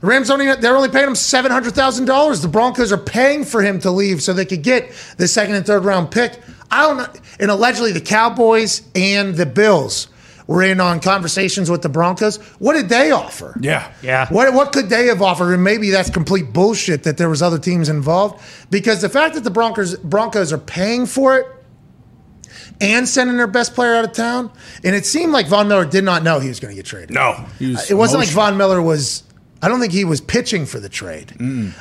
The 0.00 0.06
Rams 0.06 0.28
don't 0.28 0.40
even, 0.42 0.60
they're 0.60 0.76
only 0.76 0.88
paying 0.88 1.08
him 1.08 1.14
seven 1.14 1.50
hundred 1.50 1.74
thousand 1.74 2.06
dollars. 2.06 2.42
The 2.42 2.48
Broncos 2.48 2.92
are 2.92 2.98
paying 2.98 3.44
for 3.44 3.62
him 3.62 3.78
to 3.80 3.90
leave 3.90 4.22
so 4.22 4.32
they 4.32 4.44
could 4.44 4.62
get 4.62 4.92
the 5.16 5.28
second 5.28 5.54
and 5.54 5.66
third 5.66 5.84
round 5.84 6.10
pick. 6.10 6.40
I 6.70 6.82
don't 6.86 6.96
know. 6.98 7.08
And 7.38 7.50
allegedly, 7.50 7.92
the 7.92 8.00
Cowboys 8.00 8.82
and 8.94 9.34
the 9.34 9.46
Bills 9.46 10.08
were 10.46 10.62
in 10.62 10.80
on 10.80 10.98
conversations 11.00 11.70
with 11.70 11.82
the 11.82 11.88
Broncos. 11.88 12.36
What 12.58 12.74
did 12.74 12.88
they 12.88 13.10
offer? 13.12 13.56
Yeah. 13.60 13.92
Yeah. 14.02 14.26
What 14.30 14.52
what 14.52 14.72
could 14.72 14.88
they 14.88 15.06
have 15.06 15.22
offered? 15.22 15.52
And 15.52 15.62
maybe 15.62 15.90
that's 15.90 16.10
complete 16.10 16.52
bullshit 16.52 17.04
that 17.04 17.18
there 17.18 17.28
was 17.28 17.40
other 17.42 17.58
teams 17.58 17.88
involved. 17.88 18.42
Because 18.70 19.00
the 19.00 19.08
fact 19.08 19.34
that 19.34 19.44
the 19.44 19.50
Broncos 19.50 19.96
Broncos 19.96 20.52
are 20.52 20.58
paying 20.58 21.06
for 21.06 21.38
it 21.38 21.46
and 22.80 23.08
sending 23.08 23.36
their 23.36 23.46
best 23.46 23.74
player 23.74 23.94
out 23.94 24.04
of 24.04 24.12
town, 24.12 24.50
and 24.82 24.96
it 24.96 25.04
seemed 25.06 25.32
like 25.32 25.46
Von 25.48 25.68
Miller 25.68 25.84
did 25.84 26.02
not 26.02 26.22
know 26.22 26.40
he 26.40 26.48
was 26.48 26.58
going 26.60 26.72
to 26.72 26.76
get 26.76 26.86
traded. 26.86 27.10
No. 27.10 27.44
He 27.58 27.70
was 27.72 27.90
It 27.90 27.94
wasn't 27.94 28.20
like. 28.20 28.30
Von 28.30 28.56
Miller 28.56 28.80
was. 28.80 29.22
I 29.62 29.68
don't 29.68 29.80
think 29.80 29.92
he 29.92 30.04
was 30.04 30.20
pitching 30.20 30.66
for 30.66 30.80
the 30.80 30.88
trade. 30.88 31.34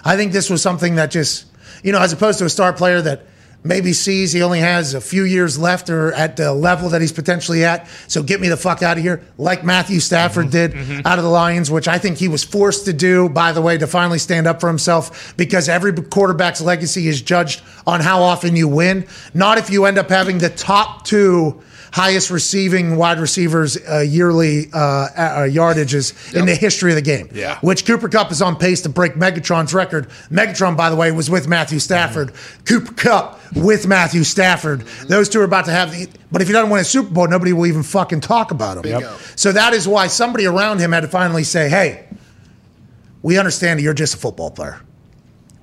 I 0.03 0.15
think 0.15 0.31
this 0.31 0.49
was 0.49 0.61
something 0.61 0.95
that 0.95 1.11
just, 1.11 1.45
you 1.83 1.91
know, 1.91 2.01
as 2.01 2.11
opposed 2.11 2.39
to 2.39 2.45
a 2.45 2.49
star 2.49 2.73
player 2.73 3.01
that 3.01 3.25
maybe 3.63 3.91
sees 3.91 4.31
he 4.31 4.41
only 4.41 4.59
has 4.59 4.93
a 4.93 5.01
few 5.01 5.23
years 5.23 5.59
left 5.59 5.89
or 5.89 6.13
at 6.13 6.37
the 6.37 6.53
level 6.53 6.89
that 6.89 7.01
he's 7.01 7.11
potentially 7.11 7.65
at. 7.65 7.87
So 8.07 8.23
get 8.23 8.39
me 8.39 8.47
the 8.47 8.57
fuck 8.57 8.81
out 8.81 8.97
of 8.97 9.03
here, 9.03 9.21
like 9.37 9.63
Matthew 9.63 9.99
Stafford 9.99 10.45
mm-hmm. 10.45 10.51
did 10.51 10.71
mm-hmm. 10.71 11.07
out 11.07 11.17
of 11.17 11.23
the 11.23 11.29
Lions, 11.29 11.69
which 11.69 11.87
I 11.87 11.97
think 11.97 12.17
he 12.17 12.27
was 12.27 12.43
forced 12.43 12.85
to 12.85 12.93
do, 12.93 13.27
by 13.27 13.51
the 13.51 13.61
way, 13.61 13.77
to 13.77 13.87
finally 13.87 14.19
stand 14.19 14.47
up 14.47 14.61
for 14.61 14.67
himself 14.67 15.35
because 15.35 15.67
every 15.67 15.93
quarterback's 15.93 16.61
legacy 16.61 17.07
is 17.07 17.21
judged 17.21 17.61
on 17.85 17.99
how 17.99 18.21
often 18.21 18.55
you 18.55 18.67
win, 18.67 19.05
not 19.33 19.57
if 19.57 19.69
you 19.69 19.85
end 19.85 19.97
up 19.97 20.09
having 20.09 20.37
the 20.37 20.49
top 20.49 21.05
two 21.05 21.61
highest 21.91 22.29
receiving 22.29 22.95
wide 22.95 23.19
receivers 23.19 23.77
uh, 23.77 23.99
yearly 23.99 24.71
uh, 24.73 24.77
uh, 24.77 25.07
yardages 25.47 26.35
in 26.35 26.45
the 26.45 26.55
history 26.55 26.91
of 26.91 26.95
the 26.95 27.01
game. 27.01 27.29
Yeah. 27.33 27.59
Which 27.61 27.85
Cooper 27.85 28.09
Kupp 28.09 28.31
is 28.31 28.41
on 28.41 28.55
pace 28.55 28.81
to 28.81 28.89
break 28.89 29.13
Megatron's 29.13 29.73
record. 29.73 30.09
Megatron, 30.29 30.77
by 30.77 30.89
the 30.89 30.95
way, 30.95 31.11
was 31.11 31.29
with 31.29 31.47
Matthew 31.47 31.79
Stafford. 31.79 32.33
Cooper 32.65 32.93
Kupp 32.93 33.39
with 33.55 33.87
Matthew 33.87 34.23
Stafford. 34.23 34.81
Those 35.07 35.29
two 35.29 35.41
are 35.41 35.45
about 35.45 35.65
to 35.65 35.71
have 35.71 35.91
the. 35.91 36.07
But 36.31 36.41
if 36.41 36.47
he 36.47 36.53
doesn't 36.53 36.69
win 36.69 36.81
a 36.81 36.85
Super 36.85 37.09
Bowl, 37.09 37.27
nobody 37.27 37.53
will 37.53 37.65
even 37.65 37.83
fucking 37.83 38.21
talk 38.21 38.51
about 38.51 38.77
him. 38.77 38.83
Bingo. 38.83 39.15
So 39.35 39.51
that 39.51 39.73
is 39.73 39.87
why 39.87 40.07
somebody 40.07 40.45
around 40.45 40.79
him 40.79 40.91
had 40.91 41.01
to 41.01 41.07
finally 41.07 41.43
say, 41.43 41.69
hey, 41.69 42.07
we 43.21 43.37
understand 43.37 43.79
that 43.79 43.83
you're 43.83 43.93
just 43.93 44.13
a 44.13 44.17
football 44.17 44.51
player. 44.51 44.79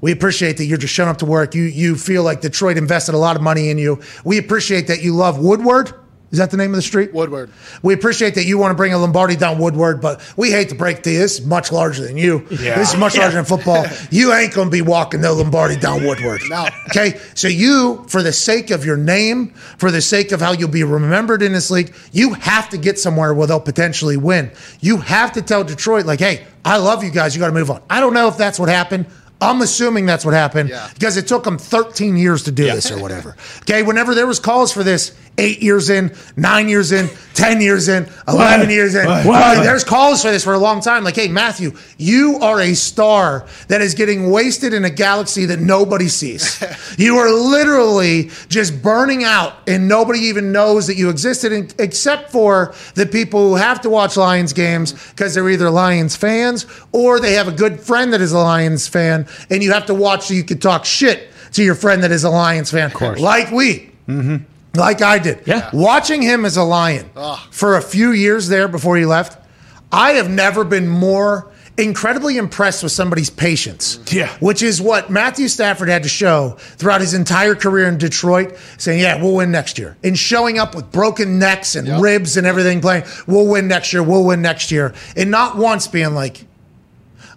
We 0.01 0.13
appreciate 0.13 0.59
that 0.59 0.67
you're 0.67 0.79
just 0.79 0.93
showing 0.93 1.09
up 1.09 1.19
to 1.19 1.27
work. 1.27 1.55
You 1.55 1.65
you 1.65 1.97
feel 1.97 2.23
like 2.23 2.41
Detroit 2.41 2.77
invested 2.77 3.15
a 3.15 3.19
lot 3.19 3.37
of 3.37 3.43
money 3.43 3.71
in 3.71 3.79
you. 3.79 4.01
We 4.25 4.39
appreciate 4.39 4.89
that 4.89 5.03
you 5.03 5.15
love 5.15 5.39
Woodward. 5.39 5.93
Is 6.33 6.39
that 6.39 6.51
the 6.51 6.57
name 6.57 6.71
of 6.71 6.77
the 6.77 6.83
street? 6.83 7.15
Woodward. 7.15 7.51
We 7.83 7.95
appreciate 7.95 8.35
that 8.35 8.45
you 8.47 8.59
want 8.59 8.73
to 8.73 8.75
bring 8.75 8.93
a 8.93 8.99
Lombardi 8.99 9.37
down 9.37 9.59
Woodward, 9.59 10.01
but 10.01 10.21
we 10.37 10.51
hate 10.51 10.71
to 10.71 10.75
break 10.75 11.03
to 11.05 11.11
you. 11.11 11.19
This 11.21 11.39
is 11.39 11.47
much 11.47 11.71
larger 11.71 12.03
than 12.05 12.17
you. 12.17 12.45
Yeah. 12.51 12.77
This 12.79 12.93
is 12.93 12.99
much 12.99 13.17
larger 13.17 13.37
than 13.37 13.45
football. 13.45 13.87
You 14.11 14.33
ain't 14.33 14.53
going 14.53 14.67
to 14.69 14.73
be 14.73 14.83
walking 14.83 15.21
no 15.21 15.35
Lombardi 15.35 15.77
down 15.77 16.05
Woodward. 16.05 16.41
No. 16.49 16.67
Okay? 16.89 17.21
So 17.35 17.47
you, 17.49 18.05
for 18.09 18.23
the 18.23 18.33
sake 18.33 18.71
of 18.71 18.85
your 18.85 18.97
name, 18.97 19.49
for 19.79 19.91
the 19.91 20.01
sake 20.03 20.33
of 20.33 20.41
how 20.41 20.53
you'll 20.53 20.69
be 20.69 20.85
remembered 20.85 21.43
in 21.43 21.53
this 21.53 21.71
league, 21.71 21.95
you 22.13 22.35
have 22.35 22.69
to 22.71 22.79
get 22.79 22.99
somewhere 22.99 23.33
where 23.33 23.47
they'll 23.47 23.61
potentially 23.61 24.17
win. 24.17 24.51
You 24.81 24.99
have 24.99 25.33
to 25.33 25.43
tell 25.43 25.63
Detroit, 25.65 26.07
like, 26.07 26.19
hey, 26.21 26.45
I 26.65 26.79
love 26.79 27.05
you 27.05 27.11
guys. 27.11 27.35
You 27.37 27.41
got 27.41 27.49
to 27.49 27.53
move 27.55 27.71
on. 27.71 27.83
I 27.89 28.01
don't 28.01 28.15
know 28.15 28.27
if 28.29 28.37
that's 28.37 28.59
what 28.59 28.69
happened. 28.69 29.07
I'm 29.39 29.61
assuming 29.61 30.07
that's 30.07 30.25
what 30.25 30.33
happened 30.33 30.71
Yeah. 30.71 30.89
because 30.95 31.19
it 31.19 31.27
took 31.29 31.45
them 31.45 31.59
13 31.59 32.17
years 32.17 32.45
to 32.45 32.53
do 32.53 32.65
this 32.65 32.91
or 32.91 32.99
whatever. 32.99 33.37
Okay, 33.69 33.83
whenever 33.83 34.15
there 34.15 34.27
was 34.27 34.39
calls 34.41 34.73
for 34.73 34.83
this, 34.83 35.15
eight 35.39 35.63
years 35.63 35.91
in, 35.91 36.15
nine 36.37 36.69
years 36.69 36.93
in, 36.93 37.09
10 37.35 37.61
years 37.61 37.89
in, 37.89 38.05
11 38.29 38.61
What? 38.61 38.71
years 38.71 38.95
in, 38.95 39.07
What? 39.07 39.63
there's 39.63 39.85
calls 39.85 40.23
for 40.23 40.31
this 40.31 40.43
for 40.43 40.55
a 40.55 40.59
long 40.59 40.81
time. 40.81 41.05
Like, 41.05 41.17
hey, 41.17 41.29
Matthew, 41.29 41.73
you 41.99 42.39
are 42.41 42.61
a 42.61 42.73
star 42.75 43.47
that 43.69 43.83
is 43.83 43.93
getting 43.95 44.31
wasted 44.31 44.73
in 44.73 44.87
a 44.87 44.91
galaxy 44.91 45.45
that 45.47 45.61
nobody 45.61 46.09
sees. 46.09 46.63
you 46.99 47.19
are 47.19 47.31
literally 47.31 48.31
just 48.49 48.83
burning 48.83 49.23
out 49.25 49.55
and 49.69 49.87
nobody 49.87 50.21
even 50.21 50.51
knows 50.51 50.87
that 50.87 50.97
you 50.97 51.11
existed 51.11 51.53
in, 51.53 51.69
except 51.79 52.31
for 52.33 52.75
the 52.95 53.05
people 53.05 53.51
who 53.51 53.57
have 53.57 53.83
to 53.83 53.91
watch 53.91 54.17
Lions 54.17 54.55
games 54.55 54.95
because 55.11 55.35
they're 55.35 55.51
either 55.51 55.69
Lions 55.69 56.17
fans 56.17 56.65
or 56.93 57.21
they 57.21 57.35
have 57.35 57.49
a 57.49 57.53
good 57.53 57.79
friend 57.81 58.15
that 58.15 58.23
is 58.23 58.33
a 58.33 58.39
Lions 58.39 58.89
fan 58.89 59.27
and 59.51 59.63
you 59.63 59.73
have 59.73 59.85
to 59.87 59.95
watch 59.95 60.29
so 60.29 60.35
you 60.35 60.45
can 60.45 60.59
talk 60.59 60.87
shit 60.87 61.29
to 61.53 61.63
your 61.63 61.75
friend 61.75 62.03
that 62.03 62.13
is 62.13 62.25
a 62.25 62.31
Lions 62.31 62.71
fan. 62.71 62.87
Of 62.87 62.95
course. 62.95 63.21
Like 63.21 63.51
we. 63.51 63.91
Mm-hmm. 64.09 64.37
Like 64.77 65.03
I 65.03 65.19
did. 65.19 65.41
Yeah. 65.47 65.71
Watching 65.73 66.23
him 66.23 66.45
as 66.45 66.57
a 66.57 66.63
Lion 66.63 67.11
ah. 67.17 67.47
for 67.51 67.77
a 67.77 67.83
few 67.83 68.13
years 68.13 68.49
there 68.49 68.69
before 68.69 68.97
he 68.97 69.07
left, 69.07 69.43
I 69.91 70.13
have 70.13 70.31
never 70.31 70.65
been 70.65 70.89
more 70.89 71.53
incredibly 71.79 72.39
impressed 72.39 72.83
with 72.83 72.93
somebody's 72.93 73.31
patience. 73.31 73.97
Mm-hmm. 73.99 74.17
Yeah. 74.19 74.37
Which 74.39 74.63
is 74.63 74.81
what 74.81 75.11
Matthew 75.11 75.49
Stafford 75.49 75.89
had 75.89 76.03
to 76.05 76.09
show 76.09 76.57
throughout 76.59 77.01
his 77.01 77.15
entire 77.15 77.55
career 77.55 77.87
in 77.89 77.99
Detroit, 77.99 78.57
saying, 78.79 79.01
Yeah, 79.01 79.21
we'll 79.23 79.35
win 79.35 79.51
next 79.51 79.79
year. 79.79 79.97
And 80.03 80.19
showing 80.19 80.59
up 80.59 80.75
with 80.75 80.91
broken 80.91 81.39
necks 81.39 81.77
and 81.77 81.87
Yep. 81.87 82.03
ribs 82.03 82.37
and 82.37 82.47
everything, 82.47 82.81
playing, 82.81 83.05
We'll 83.27 83.47
win 83.47 83.69
next 83.69 83.93
year, 83.93 84.03
we'll 84.03 84.25
win 84.25 84.43
next 84.43 84.71
year. 84.71 84.95
And 85.17 85.31
not 85.31 85.57
once 85.57 85.87
being 85.87 86.15
like, 86.15 86.46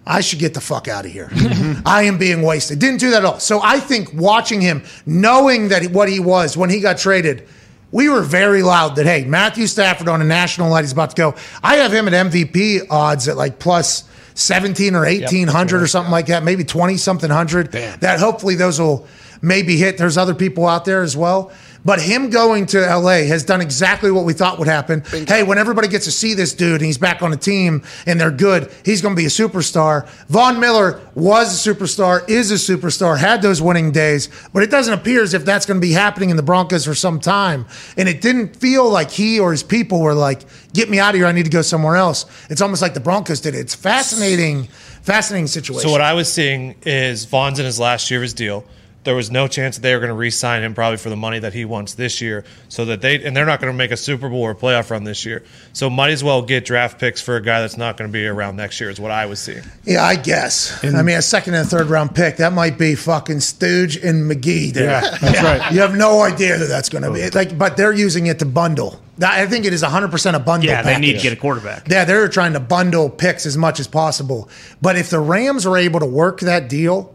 I 0.06 0.22
should 0.22 0.38
get 0.38 0.54
the 0.54 0.60
fuck 0.60 0.88
out 0.88 1.04
of 1.04 1.12
here. 1.12 1.28
I 1.86 2.04
am 2.04 2.18
being 2.18 2.42
wasted. 2.42 2.78
Didn't 2.78 3.00
do 3.00 3.10
that 3.10 3.18
at 3.18 3.24
all. 3.24 3.40
So 3.40 3.60
I 3.62 3.78
think 3.80 4.12
watching 4.14 4.60
him, 4.60 4.82
knowing 5.06 5.68
that 5.68 5.86
what 5.92 6.08
he 6.08 6.20
was 6.20 6.56
when 6.56 6.70
he 6.70 6.80
got 6.80 6.98
traded, 6.98 7.46
we 7.92 8.08
were 8.08 8.22
very 8.22 8.62
loud 8.62 8.96
that, 8.96 9.06
hey, 9.06 9.24
Matthew 9.24 9.66
Stafford 9.66 10.08
on 10.08 10.20
a 10.20 10.24
national 10.24 10.70
light 10.70 10.82
he's 10.82 10.92
about 10.92 11.10
to 11.10 11.16
go. 11.16 11.34
I 11.62 11.76
have 11.76 11.92
him 11.92 12.08
at 12.08 12.14
MVP 12.14 12.86
odds 12.90 13.28
at 13.28 13.36
like 13.36 13.58
plus 13.58 14.04
17 14.34 14.94
or 14.94 15.04
1800 15.04 15.82
or 15.82 15.86
something 15.86 16.10
like 16.12 16.26
that, 16.26 16.42
maybe 16.44 16.64
20 16.64 16.96
something 16.96 17.30
hundred. 17.30 17.72
That 18.00 18.20
hopefully 18.20 18.54
those 18.54 18.80
will 18.80 19.06
maybe 19.42 19.76
hit. 19.76 19.98
There's 19.98 20.16
other 20.16 20.34
people 20.34 20.66
out 20.66 20.84
there 20.84 21.02
as 21.02 21.16
well. 21.16 21.52
But 21.84 22.00
him 22.00 22.30
going 22.30 22.66
to 22.66 22.80
LA 22.80 23.24
has 23.24 23.44
done 23.44 23.60
exactly 23.60 24.10
what 24.10 24.24
we 24.24 24.32
thought 24.32 24.58
would 24.58 24.68
happen. 24.68 25.02
Hey, 25.26 25.42
when 25.42 25.58
everybody 25.58 25.88
gets 25.88 26.04
to 26.04 26.10
see 26.10 26.34
this 26.34 26.52
dude 26.54 26.80
and 26.80 26.86
he's 26.86 26.98
back 26.98 27.22
on 27.22 27.30
the 27.30 27.36
team 27.36 27.82
and 28.06 28.20
they're 28.20 28.30
good, 28.30 28.70
he's 28.84 29.00
going 29.00 29.14
to 29.14 29.20
be 29.20 29.26
a 29.26 29.30
superstar. 29.30 30.06
Von 30.28 30.60
Miller 30.60 31.00
was 31.14 31.66
a 31.66 31.74
superstar, 31.74 32.28
is 32.28 32.50
a 32.50 32.54
superstar, 32.54 33.18
had 33.18 33.42
those 33.42 33.62
winning 33.62 33.92
days, 33.92 34.28
but 34.52 34.62
it 34.62 34.70
doesn't 34.70 34.92
appear 34.92 35.22
as 35.22 35.34
if 35.34 35.44
that's 35.44 35.66
going 35.66 35.80
to 35.80 35.86
be 35.86 35.92
happening 35.92 36.30
in 36.30 36.36
the 36.36 36.42
Broncos 36.42 36.84
for 36.84 36.94
some 36.94 37.18
time. 37.20 37.66
And 37.96 38.08
it 38.08 38.20
didn't 38.20 38.56
feel 38.56 38.88
like 38.88 39.10
he 39.10 39.40
or 39.40 39.50
his 39.50 39.62
people 39.62 40.00
were 40.00 40.14
like, 40.14 40.42
get 40.72 40.90
me 40.90 40.98
out 40.98 41.10
of 41.10 41.16
here. 41.16 41.26
I 41.26 41.32
need 41.32 41.44
to 41.44 41.50
go 41.50 41.62
somewhere 41.62 41.96
else. 41.96 42.26
It's 42.50 42.60
almost 42.60 42.82
like 42.82 42.94
the 42.94 43.00
Broncos 43.00 43.40
did 43.40 43.54
it. 43.54 43.58
It's 43.60 43.74
fascinating, 43.74 44.64
fascinating 45.02 45.46
situation. 45.46 45.88
So 45.88 45.92
what 45.92 46.00
I 46.00 46.12
was 46.12 46.30
seeing 46.32 46.76
is 46.82 47.24
Von's 47.24 47.58
in 47.58 47.64
his 47.64 47.80
last 47.80 48.10
year 48.10 48.20
of 48.20 48.22
his 48.22 48.34
deal. 48.34 48.64
There 49.02 49.14
was 49.14 49.30
no 49.30 49.48
chance 49.48 49.76
that 49.76 49.82
they 49.82 49.94
were 49.94 50.00
going 50.00 50.10
to 50.10 50.14
re-sign 50.14 50.62
him 50.62 50.74
probably 50.74 50.98
for 50.98 51.08
the 51.08 51.16
money 51.16 51.38
that 51.38 51.54
he 51.54 51.64
wants 51.64 51.94
this 51.94 52.20
year. 52.20 52.44
So 52.68 52.84
that 52.86 53.00
they 53.00 53.24
and 53.24 53.34
they're 53.36 53.46
not 53.46 53.60
going 53.60 53.72
to 53.72 53.76
make 53.76 53.90
a 53.90 53.96
Super 53.96 54.28
Bowl 54.28 54.42
or 54.42 54.54
playoff 54.54 54.90
run 54.90 55.04
this 55.04 55.24
year. 55.24 55.42
So 55.72 55.88
might 55.88 56.10
as 56.10 56.22
well 56.22 56.42
get 56.42 56.64
draft 56.64 56.98
picks 56.98 57.22
for 57.22 57.36
a 57.36 57.42
guy 57.42 57.62
that's 57.62 57.76
not 57.76 57.96
going 57.96 58.10
to 58.10 58.12
be 58.12 58.26
around 58.26 58.56
next 58.56 58.80
year. 58.80 58.90
Is 58.90 59.00
what 59.00 59.10
I 59.10 59.26
was 59.26 59.40
seeing. 59.40 59.62
Yeah, 59.84 60.04
I 60.04 60.16
guess. 60.16 60.84
I 60.84 61.02
mean, 61.02 61.16
a 61.16 61.22
second 61.22 61.54
and 61.54 61.68
third 61.68 61.86
round 61.86 62.14
pick 62.14 62.36
that 62.36 62.52
might 62.52 62.78
be 62.78 62.94
fucking 62.94 63.40
Stooge 63.40 63.96
and 63.96 64.30
McGee. 64.30 64.72
Dude. 64.72 64.76
Yeah, 64.76 65.00
that's 65.00 65.42
right. 65.42 65.72
You 65.72 65.80
have 65.80 65.96
no 65.96 66.22
idea 66.22 66.58
who 66.58 66.66
that's 66.66 66.88
going 66.88 67.02
to 67.02 67.12
be. 67.12 67.30
Like, 67.30 67.56
but 67.56 67.76
they're 67.76 67.92
using 67.92 68.26
it 68.26 68.38
to 68.40 68.46
bundle. 68.46 69.00
I 69.22 69.46
think 69.46 69.66
it 69.66 69.74
is 69.74 69.82
100% 69.82 70.34
a 70.34 70.38
bundle. 70.38 70.68
Yeah, 70.68 70.82
they 70.82 70.98
need 70.98 71.12
to 71.12 71.22
get 71.22 71.32
a 71.32 71.36
quarterback. 71.36 71.88
Yeah, 71.88 72.04
they're 72.06 72.28
trying 72.28 72.54
to 72.54 72.60
bundle 72.60 73.10
picks 73.10 73.44
as 73.44 73.56
much 73.56 73.78
as 73.78 73.86
possible. 73.86 74.48
But 74.80 74.96
if 74.96 75.10
the 75.10 75.20
Rams 75.20 75.66
are 75.66 75.76
able 75.76 76.00
to 76.00 76.06
work 76.06 76.40
that 76.40 76.70
deal, 76.70 77.14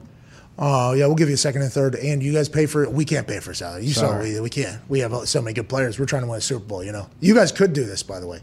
oh 0.58 0.94
yeah, 0.94 1.06
we'll 1.06 1.15
give 1.15 1.30
you 1.30 1.36
a 1.36 1.38
second 1.38 1.62
and 1.62 1.72
third, 1.72 1.96
and 1.96 2.22
you 2.24 2.34
guys 2.34 2.50
pay 2.50 2.65
for 2.65 2.84
it. 2.84 2.91
We 2.91 3.06
can't 3.06 3.28
pay 3.28 3.39
for 3.39 3.54
salary. 3.54 3.86
You 3.86 3.94
saw 3.94 4.10
Sorry. 4.10 4.34
we 4.34 4.39
we 4.41 4.50
can't. 4.50 4.82
We 4.89 5.00
have 5.00 5.13
so 5.28 5.41
many 5.41 5.54
good 5.54 5.70
players. 5.70 6.00
We're 6.00 6.06
trying 6.06 6.24
to 6.24 6.28
win 6.28 6.38
a 6.38 6.41
Super 6.41 6.65
Bowl. 6.65 6.84
You 6.84 6.91
know, 6.91 7.10
you 7.20 7.34
guys 7.34 7.52
could 7.52 7.74
do 7.74 7.84
this, 7.84 8.04
by 8.04 8.20
the 8.20 8.28
way. 8.28 8.41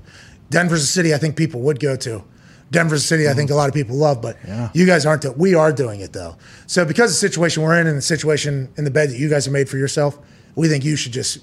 Denver's 0.50 0.82
a 0.82 0.86
city 0.86 1.14
I 1.14 1.18
think 1.18 1.36
people 1.36 1.60
would 1.62 1.80
go 1.80 1.96
to. 1.96 2.22
Denver's 2.70 3.04
a 3.04 3.06
city 3.06 3.28
I 3.28 3.34
think 3.34 3.50
a 3.50 3.54
lot 3.54 3.68
of 3.68 3.74
people 3.74 3.96
love, 3.96 4.22
but 4.22 4.38
Yeah. 4.46 4.70
you 4.72 4.86
guys 4.86 5.04
aren't. 5.04 5.22
Do- 5.22 5.32
we 5.32 5.54
are 5.54 5.72
doing 5.72 6.00
it 6.00 6.12
though. 6.12 6.36
So 6.66 6.84
because 6.84 7.10
of 7.10 7.14
the 7.14 7.28
situation 7.28 7.62
we're 7.62 7.78
in 7.78 7.86
and 7.86 7.98
the 7.98 8.02
situation 8.02 8.68
in 8.76 8.84
the 8.84 8.90
bed 8.90 9.10
that 9.10 9.18
you 9.18 9.28
guys 9.28 9.44
have 9.44 9.52
made 9.52 9.68
for 9.68 9.76
yourself, 9.76 10.18
we 10.54 10.68
think 10.68 10.84
you 10.84 10.96
should 10.96 11.12
just 11.12 11.40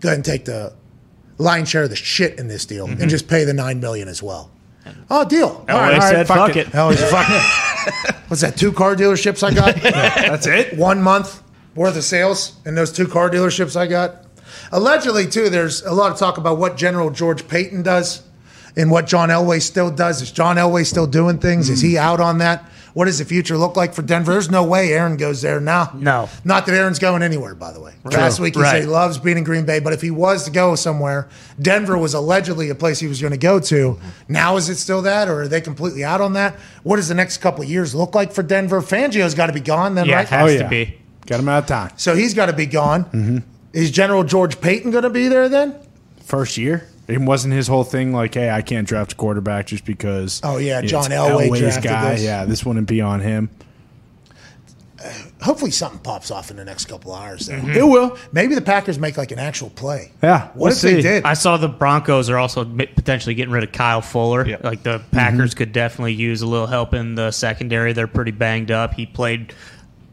go 0.00 0.08
ahead 0.08 0.18
and 0.18 0.24
take 0.24 0.44
the 0.44 0.72
lion's 1.38 1.68
share 1.68 1.84
of 1.84 1.90
the 1.90 1.96
shit 1.96 2.38
in 2.38 2.48
this 2.48 2.64
deal 2.66 2.86
and 2.86 2.98
mm-hmm. 2.98 3.08
just 3.08 3.28
pay 3.28 3.44
the 3.44 3.54
nine 3.54 3.80
million 3.80 4.08
as 4.08 4.22
well. 4.22 4.50
Oh, 5.10 5.24
deal. 5.24 5.64
Elway 5.68 5.70
All 5.70 5.78
right, 5.78 6.02
all 6.02 6.12
right, 6.12 6.26
fuck 6.26 6.36
"Fuck 6.52 6.56
it." 6.56 6.68
Fuck 6.68 7.26
it. 7.28 8.14
What's 8.28 8.42
that? 8.42 8.56
Two 8.56 8.72
car 8.72 8.94
dealerships 8.94 9.42
I 9.42 9.52
got. 9.52 9.74
That's 9.82 10.46
it. 10.46 10.76
One 10.76 11.02
month 11.02 11.42
worth 11.74 11.96
of 11.96 12.04
sales 12.04 12.58
in 12.64 12.74
those 12.74 12.92
two 12.92 13.08
car 13.08 13.30
dealerships 13.30 13.76
I 13.76 13.86
got. 13.86 14.24
Allegedly, 14.72 15.26
too, 15.26 15.48
there's 15.48 15.82
a 15.82 15.92
lot 15.92 16.12
of 16.12 16.18
talk 16.18 16.38
about 16.38 16.58
what 16.58 16.76
General 16.76 17.10
George 17.10 17.48
Paton 17.48 17.82
does 17.82 18.22
and 18.76 18.90
what 18.90 19.06
John 19.06 19.28
Elway 19.30 19.60
still 19.60 19.90
does. 19.90 20.22
Is 20.22 20.30
John 20.30 20.56
Elway 20.56 20.86
still 20.86 21.06
doing 21.06 21.38
things? 21.38 21.68
Is 21.68 21.80
he 21.80 21.98
out 21.98 22.20
on 22.20 22.38
that? 22.38 22.64
What 22.94 23.04
does 23.06 23.18
the 23.18 23.24
future 23.24 23.56
look 23.56 23.76
like 23.76 23.94
for 23.94 24.02
Denver? 24.02 24.32
There's 24.32 24.50
no 24.50 24.64
way 24.64 24.92
Aaron 24.92 25.16
goes 25.16 25.42
there 25.42 25.60
now. 25.60 25.90
No. 25.94 26.28
Not 26.44 26.66
that 26.66 26.74
Aaron's 26.74 26.98
going 26.98 27.22
anywhere, 27.22 27.54
by 27.54 27.72
the 27.72 27.80
way. 27.80 27.94
Last 28.04 28.40
week 28.40 28.56
he 28.56 28.62
said 28.62 28.80
he 28.82 28.86
loves 28.86 29.18
being 29.18 29.38
in 29.38 29.44
Green 29.44 29.64
Bay, 29.64 29.78
but 29.80 29.92
if 29.92 30.00
he 30.02 30.10
was 30.10 30.44
to 30.44 30.50
go 30.50 30.74
somewhere, 30.74 31.28
Denver 31.60 31.96
was 31.98 32.14
allegedly 32.14 32.70
a 32.70 32.74
place 32.74 32.98
he 32.98 33.06
was 33.06 33.20
going 33.20 33.32
to 33.32 33.38
go 33.38 33.60
to. 33.60 33.98
Now 34.28 34.56
is 34.56 34.68
it 34.68 34.76
still 34.76 35.02
that, 35.02 35.28
or 35.28 35.42
are 35.42 35.48
they 35.48 35.60
completely 35.60 36.02
out 36.04 36.20
on 36.20 36.32
that? 36.32 36.54
What 36.82 36.96
does 36.96 37.08
the 37.08 37.14
next 37.14 37.38
couple 37.38 37.62
of 37.62 37.68
years 37.70 37.94
look 37.94 38.14
like 38.14 38.32
for 38.32 38.42
Denver? 38.42 38.80
Fangio's 38.80 39.34
got 39.34 39.46
to 39.46 39.52
be 39.52 39.60
gone 39.60 39.94
then, 39.94 40.06
Yeah, 40.06 40.16
right? 40.16 40.22
it 40.24 40.28
has 40.30 40.50
Oh, 40.50 40.52
yeah. 40.52 40.62
to 40.64 40.68
be. 40.68 40.96
Got 41.26 41.40
him 41.40 41.48
out 41.48 41.62
of 41.64 41.66
time. 41.68 41.90
So 41.96 42.14
he's 42.16 42.34
got 42.34 42.46
to 42.46 42.52
be 42.52 42.66
gone. 42.66 43.04
Mm-hmm. 43.04 43.38
Is 43.72 43.90
General 43.92 44.24
George 44.24 44.60
Paton 44.60 44.90
going 44.90 45.04
to 45.04 45.10
be 45.10 45.28
there 45.28 45.48
then? 45.48 45.76
First 46.24 46.56
year. 46.56 46.88
It 47.10 47.20
wasn't 47.20 47.54
his 47.54 47.66
whole 47.66 47.84
thing 47.84 48.12
like, 48.12 48.34
hey, 48.34 48.50
I 48.50 48.62
can't 48.62 48.86
draft 48.86 49.12
a 49.12 49.16
quarterback 49.16 49.66
just 49.66 49.84
because. 49.84 50.40
Oh, 50.44 50.58
yeah, 50.58 50.80
it's 50.80 50.90
John 50.90 51.10
Elway 51.10 51.48
Elway's 51.48 51.60
drafted 51.60 51.84
guy. 51.84 52.14
this. 52.14 52.22
Yeah, 52.22 52.44
this 52.44 52.64
wouldn't 52.64 52.88
be 52.88 53.00
on 53.00 53.20
him. 53.20 53.50
Hopefully 55.40 55.70
something 55.70 56.00
pops 56.00 56.30
off 56.30 56.50
in 56.50 56.58
the 56.58 56.64
next 56.64 56.84
couple 56.84 57.14
hours. 57.14 57.46
Though. 57.46 57.54
It 57.54 57.82
will. 57.82 58.18
Maybe 58.32 58.54
the 58.54 58.60
Packers 58.60 58.98
make 58.98 59.16
like 59.16 59.32
an 59.32 59.38
actual 59.38 59.70
play. 59.70 60.12
Yeah, 60.22 60.48
What 60.48 60.56
we'll 60.56 60.72
if 60.72 60.80
they 60.82 61.00
did? 61.00 61.24
I 61.24 61.32
saw 61.32 61.56
the 61.56 61.68
Broncos 61.68 62.28
are 62.28 62.36
also 62.36 62.64
potentially 62.64 63.34
getting 63.34 63.52
rid 63.52 63.64
of 63.64 63.72
Kyle 63.72 64.02
Fuller. 64.02 64.46
Yep. 64.46 64.64
Like 64.64 64.82
the 64.82 65.02
Packers 65.10 65.50
mm-hmm. 65.52 65.58
could 65.58 65.72
definitely 65.72 66.12
use 66.12 66.42
a 66.42 66.46
little 66.46 66.66
help 66.66 66.92
in 66.92 67.14
the 67.14 67.30
secondary. 67.30 67.94
They're 67.94 68.06
pretty 68.06 68.32
banged 68.32 68.70
up. 68.70 68.92
He 68.92 69.06
played, 69.06 69.54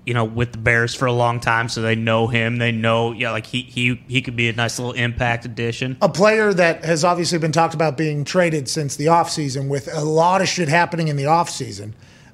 you 0.07 0.13
know, 0.13 0.23
with 0.23 0.53
the 0.53 0.57
Bears 0.57 0.95
for 0.95 1.05
a 1.05 1.11
long 1.11 1.41
time, 1.41 1.67
so 1.67 1.81
they 1.81 1.93
know 1.95 2.27
him. 2.27 2.55
They 2.59 2.71
know, 2.71 3.11
yeah, 3.11 3.31
like 3.31 3.45
he 3.45 3.63
he 3.63 4.01
he 4.07 4.21
could 4.21 4.37
be 4.37 4.47
a 4.47 4.53
nice 4.53 4.79
little 4.79 4.93
impact 4.93 5.43
addition. 5.43 5.97
a 6.01 6.07
player 6.07 6.53
that 6.53 6.85
has 6.85 7.03
obviously 7.03 7.37
been 7.39 7.51
talked 7.51 7.73
about 7.73 7.97
being 7.97 8.23
traded 8.23 8.69
since 8.69 8.95
the 8.95 9.07
offseason 9.07 9.67
with 9.67 9.93
a 9.93 10.05
lot 10.05 10.41
of 10.41 10.47
shit 10.47 10.69
happening 10.69 11.09
in 11.09 11.17
the 11.17 11.25
offseason 11.25 11.91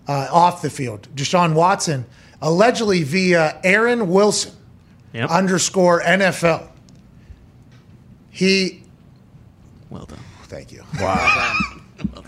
uh, 0.07 0.27
off 0.31 0.61
the 0.61 0.69
field. 0.69 1.07
Deshaun 1.15 1.55
Watson, 1.55 2.05
allegedly 2.43 3.01
via 3.01 3.59
Aaron 3.63 4.07
Wilson 4.07 4.51
Yep. 5.13 5.29
underscore 5.31 6.01
NFL. 6.01 6.67
He, 8.29 8.83
well 9.89 10.05
done. 10.05 10.19
thank 10.43 10.71
you. 10.71 10.83
Wow. 10.99 11.53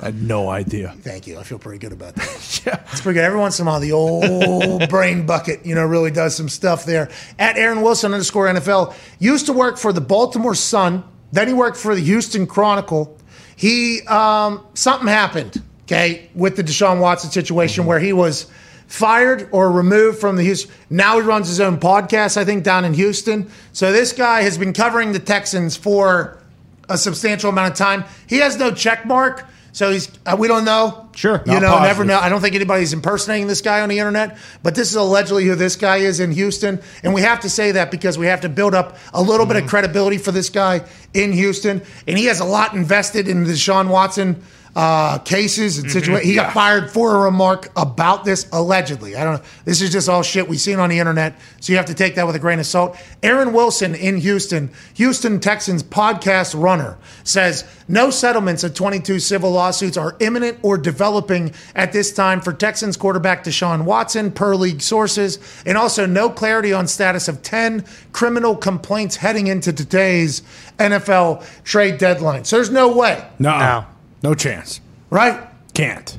I 0.02 0.06
had 0.06 0.22
no 0.22 0.50
idea. 0.50 0.94
Thank 1.00 1.28
you. 1.28 1.40
I 1.40 1.44
feel 1.44 1.60
pretty 1.60 1.80
good 1.80 1.94
about 1.94 2.16
that. 2.16 2.62
yeah. 2.66 2.82
It's 2.92 3.02
pretty 3.02 3.16
good. 3.16 3.24
Every 3.24 3.40
once 3.40 3.60
in 3.60 3.66
a 3.66 3.70
while, 3.70 3.80
the 3.80 3.92
old 3.92 4.90
brain 4.90 5.26
bucket, 5.26 5.66
you 5.66 5.76
know, 5.76 5.86
really 5.86 6.12
does 6.12 6.36
some 6.36 6.50
stuff 6.50 6.86
there. 6.86 7.10
At 7.40 7.58
Aaron 7.58 7.82
Wilson 7.82 8.14
underscore 8.14 8.48
NFL, 8.48 8.96
used 9.20 9.46
to 9.48 9.54
work 9.54 9.78
for 9.78 9.94
the 9.94 10.02
Baltimore 10.02 10.56
Sun. 10.56 11.04
Then 11.32 11.48
he 11.48 11.54
worked 11.54 11.78
for 11.78 11.96
the 11.96 12.02
Houston 12.02 12.48
Chronicle. 12.48 13.18
He, 13.56 14.02
um, 14.04 14.66
something 14.74 15.08
happened, 15.08 15.62
okay, 15.84 16.30
with 16.36 16.56
the 16.56 16.64
Deshaun 16.64 17.00
Watson 17.00 17.30
situation 17.32 17.86
where 17.86 18.00
he 18.00 18.14
was 18.14 18.48
fired 18.88 19.50
or 19.52 19.72
removed 19.72 20.20
from 20.20 20.36
the 20.36 20.44
Houston. 20.44 20.72
Now 20.90 21.20
he 21.20 21.26
runs 21.26 21.48
his 21.48 21.60
own 21.60 21.80
podcast, 21.80 22.38
I 22.38 22.46
think, 22.46 22.64
down 22.64 22.86
in 22.86 22.94
Houston. 22.94 23.50
So 23.72 23.92
this 23.92 24.14
guy 24.14 24.42
has 24.42 24.58
been 24.58 24.74
covering 24.74 25.12
the 25.12 25.20
Texans 25.20 25.76
for 25.76 26.42
a 26.90 26.98
substantial 26.98 27.50
amount 27.50 27.72
of 27.72 27.78
time. 27.78 28.06
He 28.28 28.38
has 28.38 28.58
no 28.58 28.72
check 28.72 29.06
mark. 29.06 29.46
So 29.76 29.92
he's, 29.92 30.10
uh, 30.26 30.38
we 30.40 30.48
don't 30.48 30.64
know. 30.64 31.10
Sure. 31.14 31.44
You 31.46 31.60
know, 31.60 31.68
positive. 31.68 31.82
never 31.82 32.06
know. 32.06 32.18
I 32.18 32.30
don't 32.30 32.40
think 32.40 32.56
anybody's 32.56 32.94
impersonating 32.94 33.48
this 33.48 33.60
guy 33.60 33.82
on 33.82 33.90
the 33.90 34.00
internet, 34.00 34.38
but 34.64 34.74
this 34.74 34.90
is 34.90 34.96
allegedly 34.96 35.44
who 35.44 35.54
this 35.56 35.76
guy 35.76 35.98
is 35.98 36.22
in 36.22 36.32
Houston. 36.32 36.82
And 37.04 37.14
we 37.14 37.20
have 37.20 37.42
to 37.42 37.50
say 37.50 37.74
that 37.74 37.92
because 37.92 38.18
we 38.18 38.26
have 38.28 38.40
to 38.42 38.50
build 38.50 38.74
up 38.74 38.96
a 39.14 39.22
little 39.22 39.46
bit 39.46 39.62
of 39.62 39.68
credibility 39.68 40.18
for 40.18 40.32
this 40.32 40.50
guy 40.50 40.86
in 41.14 41.34
Houston. 41.34 41.82
And 42.08 42.18
he 42.18 42.24
has 42.28 42.40
a 42.40 42.46
lot 42.46 42.74
invested 42.74 43.28
in 43.28 43.44
the 43.44 43.52
Deshaun 43.52 43.90
Watson 43.90 44.42
uh, 44.76 45.20
cases 45.20 45.78
and 45.78 45.90
situations. 45.90 46.28
He 46.28 46.36
got 46.36 46.54
fired 46.54 46.92
for 46.92 47.16
a 47.16 47.20
remark 47.20 47.72
about 47.78 48.26
this 48.26 48.48
allegedly. 48.52 49.16
I 49.16 49.24
don't 49.24 49.36
know. 49.36 49.48
This 49.64 49.82
is 49.82 49.90
just 49.90 50.10
all 50.10 50.22
shit 50.22 50.50
we've 50.50 50.60
seen 50.60 50.80
on 50.80 50.90
the 50.90 51.00
internet. 51.00 51.40
So 51.62 51.72
you 51.72 51.78
have 51.78 51.86
to 51.86 51.94
take 51.94 52.16
that 52.16 52.28
with 52.28 52.36
a 52.36 52.40
grain 52.40 52.60
of 52.60 52.66
salt. 52.66 52.98
Aaron 53.24 53.54
Wilson 53.54 53.96
in 53.96 54.18
Houston, 54.18 54.70
Houston 54.96 55.40
Texans 55.40 55.82
podcast 55.82 56.60
runner, 56.62 56.98
says 57.24 57.64
no 57.88 58.10
settlements 58.10 58.64
of 58.66 58.74
22 58.74 59.20
civil 59.20 59.52
lawsuits 59.52 59.96
are 59.96 60.18
imminent 60.20 60.60
or 60.62 60.78
developing 60.78 61.54
at 61.74 61.94
this 61.94 62.12
time 62.12 62.42
for 62.42 62.52
Texans 62.52 62.98
quarterback 62.98 63.46
Deshaun 63.46 63.86
Watson, 63.86 64.30
per 64.32 64.56
league 64.56 64.82
sources, 64.82 65.40
and 65.66 65.78
also 65.78 66.06
no 66.06 66.30
clarity 66.30 66.74
on 66.74 66.88
status 66.88 67.30
of 67.30 67.42
10 67.42 67.86
criminal 68.12 68.56
complaints 68.58 69.16
heading 69.16 69.48
into 69.48 69.72
today's 69.72 70.42
NFL 70.80 71.46
trade 71.64 71.98
deadline. 71.98 72.44
So 72.44 72.58
there's 72.58 72.70
no 72.72 72.96
way, 72.96 73.26
No. 73.40 73.58
No. 73.58 73.86
No 74.24 74.34
chance. 74.34 74.82
right? 75.10 75.48
Can't. 75.74 76.18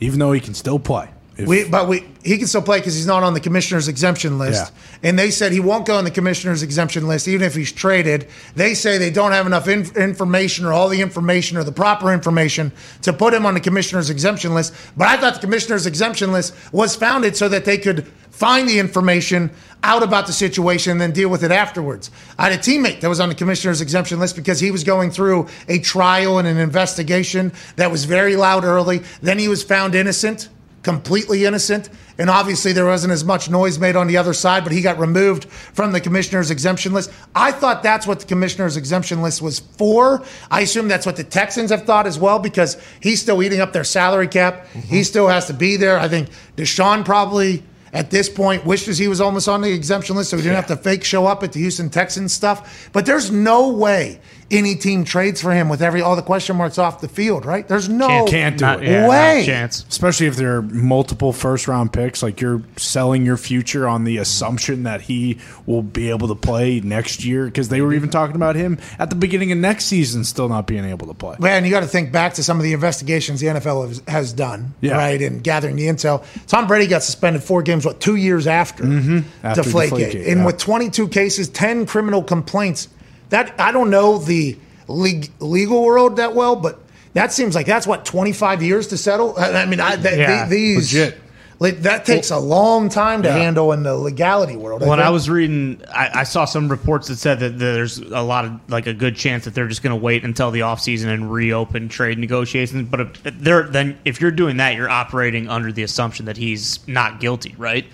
Even 0.00 0.18
though 0.18 0.32
he 0.32 0.40
can 0.40 0.54
still 0.54 0.78
play. 0.78 1.08
We, 1.46 1.68
but 1.68 1.88
we, 1.88 2.06
he 2.22 2.38
can 2.38 2.46
still 2.46 2.62
play 2.62 2.78
because 2.78 2.94
he's 2.94 3.06
not 3.06 3.22
on 3.22 3.34
the 3.34 3.40
commissioner's 3.40 3.88
exemption 3.88 4.38
list. 4.38 4.72
Yeah. 4.72 5.08
And 5.08 5.18
they 5.18 5.30
said 5.30 5.52
he 5.52 5.60
won't 5.60 5.86
go 5.86 5.96
on 5.96 6.04
the 6.04 6.10
commissioner's 6.10 6.62
exemption 6.62 7.06
list, 7.06 7.28
even 7.28 7.46
if 7.46 7.54
he's 7.54 7.72
traded. 7.72 8.28
They 8.54 8.74
say 8.74 8.98
they 8.98 9.10
don't 9.10 9.32
have 9.32 9.46
enough 9.46 9.68
in, 9.68 9.86
information 9.96 10.64
or 10.64 10.72
all 10.72 10.88
the 10.88 11.00
information 11.00 11.56
or 11.56 11.64
the 11.64 11.72
proper 11.72 12.12
information 12.12 12.72
to 13.02 13.12
put 13.12 13.32
him 13.32 13.46
on 13.46 13.54
the 13.54 13.60
commissioner's 13.60 14.10
exemption 14.10 14.54
list. 14.54 14.74
But 14.96 15.08
I 15.08 15.16
thought 15.16 15.34
the 15.34 15.40
commissioner's 15.40 15.86
exemption 15.86 16.32
list 16.32 16.54
was 16.72 16.94
founded 16.96 17.36
so 17.36 17.48
that 17.48 17.64
they 17.64 17.78
could 17.78 18.06
find 18.30 18.68
the 18.68 18.78
information 18.78 19.50
out 19.82 20.02
about 20.02 20.26
the 20.26 20.32
situation 20.32 20.92
and 20.92 21.00
then 21.00 21.12
deal 21.12 21.28
with 21.28 21.42
it 21.42 21.50
afterwards. 21.50 22.10
I 22.38 22.50
had 22.50 22.52
a 22.52 22.62
teammate 22.62 23.00
that 23.00 23.08
was 23.08 23.20
on 23.20 23.28
the 23.28 23.34
commissioner's 23.34 23.80
exemption 23.80 24.18
list 24.18 24.36
because 24.36 24.60
he 24.60 24.70
was 24.70 24.84
going 24.84 25.10
through 25.10 25.48
a 25.68 25.78
trial 25.78 26.38
and 26.38 26.46
an 26.46 26.58
investigation 26.58 27.52
that 27.76 27.90
was 27.90 28.04
very 28.04 28.36
loud 28.36 28.64
early. 28.64 29.02
Then 29.22 29.38
he 29.38 29.48
was 29.48 29.62
found 29.62 29.94
innocent 29.94 30.48
completely 30.82 31.44
innocent. 31.44 31.88
And 32.18 32.28
obviously, 32.28 32.72
there 32.72 32.84
wasn't 32.84 33.12
as 33.12 33.24
much 33.24 33.48
noise 33.48 33.78
made 33.78 33.96
on 33.96 34.06
the 34.06 34.16
other 34.16 34.34
side, 34.34 34.62
but 34.62 34.72
he 34.72 34.82
got 34.82 34.98
removed 34.98 35.46
from 35.46 35.92
the 35.92 36.00
commissioner's 36.00 36.50
exemption 36.50 36.92
list. 36.92 37.10
I 37.34 37.50
thought 37.50 37.82
that's 37.82 38.06
what 38.06 38.20
the 38.20 38.26
commissioner's 38.26 38.76
exemption 38.76 39.22
list 39.22 39.40
was 39.40 39.60
for. 39.60 40.22
I 40.50 40.60
assume 40.60 40.88
that's 40.88 41.06
what 41.06 41.16
the 41.16 41.24
Texans 41.24 41.70
have 41.70 41.84
thought 41.84 42.06
as 42.06 42.18
well 42.18 42.38
because 42.38 42.76
he's 43.00 43.22
still 43.22 43.42
eating 43.42 43.60
up 43.60 43.72
their 43.72 43.84
salary 43.84 44.28
cap. 44.28 44.66
He 44.68 44.80
mm-hmm. 44.80 45.02
still 45.02 45.28
has 45.28 45.46
to 45.46 45.54
be 45.54 45.76
there. 45.76 45.98
I 45.98 46.08
think 46.08 46.28
Deshaun 46.56 47.04
probably. 47.04 47.62
At 47.92 48.12
this 48.12 48.28
point, 48.28 48.64
wishes 48.64 48.98
he 48.98 49.08
was 49.08 49.20
almost 49.20 49.48
on 49.48 49.62
the 49.62 49.72
exemption 49.72 50.14
list 50.14 50.30
so 50.30 50.36
he 50.36 50.44
didn't 50.44 50.54
have 50.54 50.68
to 50.68 50.76
fake 50.76 51.02
show 51.02 51.26
up 51.26 51.42
at 51.42 51.52
the 51.52 51.58
Houston 51.58 51.90
Texans 51.90 52.32
stuff. 52.32 52.88
But 52.92 53.04
there's 53.04 53.32
no 53.32 53.70
way 53.70 54.20
any 54.50 54.74
team 54.74 55.04
trades 55.04 55.40
for 55.40 55.52
him 55.52 55.68
with 55.68 55.80
every 55.80 56.02
all 56.02 56.16
the 56.16 56.22
question 56.22 56.56
marks 56.56 56.76
off 56.78 57.00
the 57.00 57.08
field, 57.08 57.46
right? 57.46 57.66
There's 57.68 57.88
no 57.88 58.08
Can't- 58.08 58.28
Can't 58.28 58.58
do 58.58 58.64
Not, 58.64 58.82
it. 58.82 58.88
yeah, 58.88 59.08
Way. 59.08 59.44
chance. 59.46 59.84
Especially 59.88 60.26
if 60.26 60.36
there 60.36 60.56
are 60.56 60.62
multiple 60.62 61.32
first 61.32 61.68
round 61.68 61.92
picks, 61.92 62.22
like 62.22 62.40
you're 62.40 62.62
selling 62.76 63.24
your 63.24 63.36
future 63.36 63.86
on 63.86 64.04
the 64.04 64.16
assumption 64.16 64.82
that 64.82 65.02
he 65.02 65.38
will 65.66 65.82
be 65.82 66.10
able 66.10 66.28
to 66.28 66.34
play 66.34 66.80
next 66.80 67.24
year. 67.24 67.44
Because 67.44 67.68
they 67.68 67.80
were 67.80 67.92
even 67.94 68.10
talking 68.10 68.34
about 68.36 68.56
him 68.56 68.78
at 68.98 69.08
the 69.10 69.16
beginning 69.16 69.52
of 69.52 69.58
next 69.58 69.84
season 69.84 70.24
still 70.24 70.48
not 70.48 70.66
being 70.66 70.84
able 70.84 71.06
to 71.06 71.14
play. 71.14 71.36
Man, 71.38 71.64
you 71.64 71.70
got 71.70 71.80
to 71.80 71.86
think 71.88 72.10
back 72.10 72.34
to 72.34 72.42
some 72.42 72.56
of 72.58 72.64
the 72.64 72.72
investigations 72.72 73.40
the 73.40 73.46
NFL 73.48 73.88
has, 73.88 74.02
has 74.08 74.32
done, 74.32 74.74
Yeah. 74.80 74.96
right, 74.96 75.20
and 75.22 75.42
gathering 75.44 75.76
the 75.76 75.86
intel. 75.86 76.24
Tom 76.46 76.66
Brady 76.66 76.86
got 76.88 77.02
suspended 77.02 77.42
four 77.42 77.62
games 77.62 77.84
what 77.84 78.00
two 78.00 78.16
years 78.16 78.46
after, 78.46 78.84
mm-hmm. 78.84 79.20
After 79.46 79.62
Deflategate, 79.62 79.90
Deflategate, 79.90 80.28
and 80.28 80.40
yeah. 80.40 80.46
with 80.46 80.58
22 80.58 81.08
cases, 81.08 81.48
10 81.48 81.86
criminal 81.86 82.22
complaints. 82.22 82.88
That 83.30 83.54
I 83.58 83.72
don't 83.72 83.90
know 83.90 84.18
the 84.18 84.56
leg, 84.86 85.30
legal 85.40 85.82
world 85.84 86.16
that 86.16 86.34
well, 86.34 86.56
but 86.56 86.78
that 87.14 87.32
seems 87.32 87.54
like 87.54 87.66
that's 87.66 87.86
what 87.86 88.04
25 88.04 88.62
years 88.62 88.88
to 88.88 88.96
settle. 88.96 89.34
I, 89.38 89.62
I 89.62 89.66
mean, 89.66 89.80
I, 89.80 89.96
th- 89.96 90.16
Yeah, 90.16 90.38
th- 90.46 90.48
these 90.50 90.92
legit. 90.94 91.18
like, 91.58 91.82
that 91.82 92.04
takes 92.04 92.30
a 92.30 92.38
long 92.38 92.88
time 92.88 93.22
to 93.22 93.28
Yeah. 93.28 93.36
handle 93.36 93.72
in 93.72 93.82
the 93.82 93.94
legality 93.96 94.54
world. 94.56 94.80
When 94.80 94.90
think. 94.98 95.00
I 95.06 95.10
was 95.10 95.28
reading, 95.28 95.80
I, 95.92 96.20
I 96.20 96.22
saw 96.24 96.44
some 96.44 96.68
reports 96.68 97.08
that 97.08 97.16
said 97.16 97.40
that 97.40 97.58
there's 97.58 97.98
a 97.98 98.20
lot 98.22 98.44
of 98.44 98.52
like 98.68 98.86
a 98.86 98.94
good 98.94 99.16
chance 99.16 99.44
that 99.44 99.54
they're 99.54 99.68
just 99.68 99.82
going 99.82 99.96
to 99.96 100.00
wait 100.00 100.24
until 100.24 100.50
the 100.52 100.60
offseason 100.60 101.06
and 101.06 101.32
reopen 101.32 101.88
trade 101.88 102.18
negotiations. 102.18 102.88
But 102.88 103.00
if 103.00 103.22
they're 103.22 103.64
then 103.64 103.98
if 104.04 104.20
you're 104.20 104.30
doing 104.30 104.56
that, 104.58 104.74
you're 104.76 104.88
operating 104.90 105.48
under 105.48 105.72
the 105.72 105.82
assumption 105.82 106.26
that 106.26 106.36
he's 106.36 106.86
not 106.88 107.18
guilty, 107.20 107.54
right? 107.58 107.86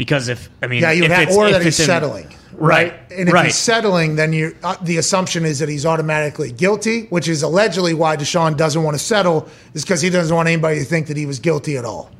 Because 0.00 0.28
if 0.28 0.48
I 0.62 0.66
mean, 0.66 0.80
Yeah, 0.80 0.92
you 0.92 1.04
if 1.04 1.10
have, 1.10 1.22
it's- 1.24 1.36
or 1.36 1.48
if 1.48 1.52
that 1.52 1.62
he's 1.62 1.78
in- 1.78 1.84
settling, 1.84 2.34
right? 2.54 2.94
And 3.10 3.28
if 3.28 3.34
right. 3.34 3.44
he's 3.44 3.56
settling, 3.56 4.16
then 4.16 4.32
you 4.32 4.56
uh, 4.64 4.74
the 4.80 4.96
assumption 4.96 5.44
is 5.44 5.58
that 5.58 5.68
he's 5.68 5.84
automatically 5.84 6.52
guilty, 6.52 7.02
which 7.10 7.28
is 7.28 7.42
allegedly 7.42 7.92
why 7.92 8.16
Deshaun 8.16 8.56
doesn't 8.56 8.82
want 8.82 8.94
to 8.94 8.98
settle, 8.98 9.46
is 9.74 9.84
because 9.84 10.00
he 10.00 10.08
doesn't 10.08 10.34
want 10.34 10.48
anybody 10.48 10.78
to 10.78 10.86
think 10.86 11.08
that 11.08 11.18
he 11.18 11.26
was 11.26 11.38
guilty 11.38 11.76
at 11.76 11.84
all. 11.84 12.10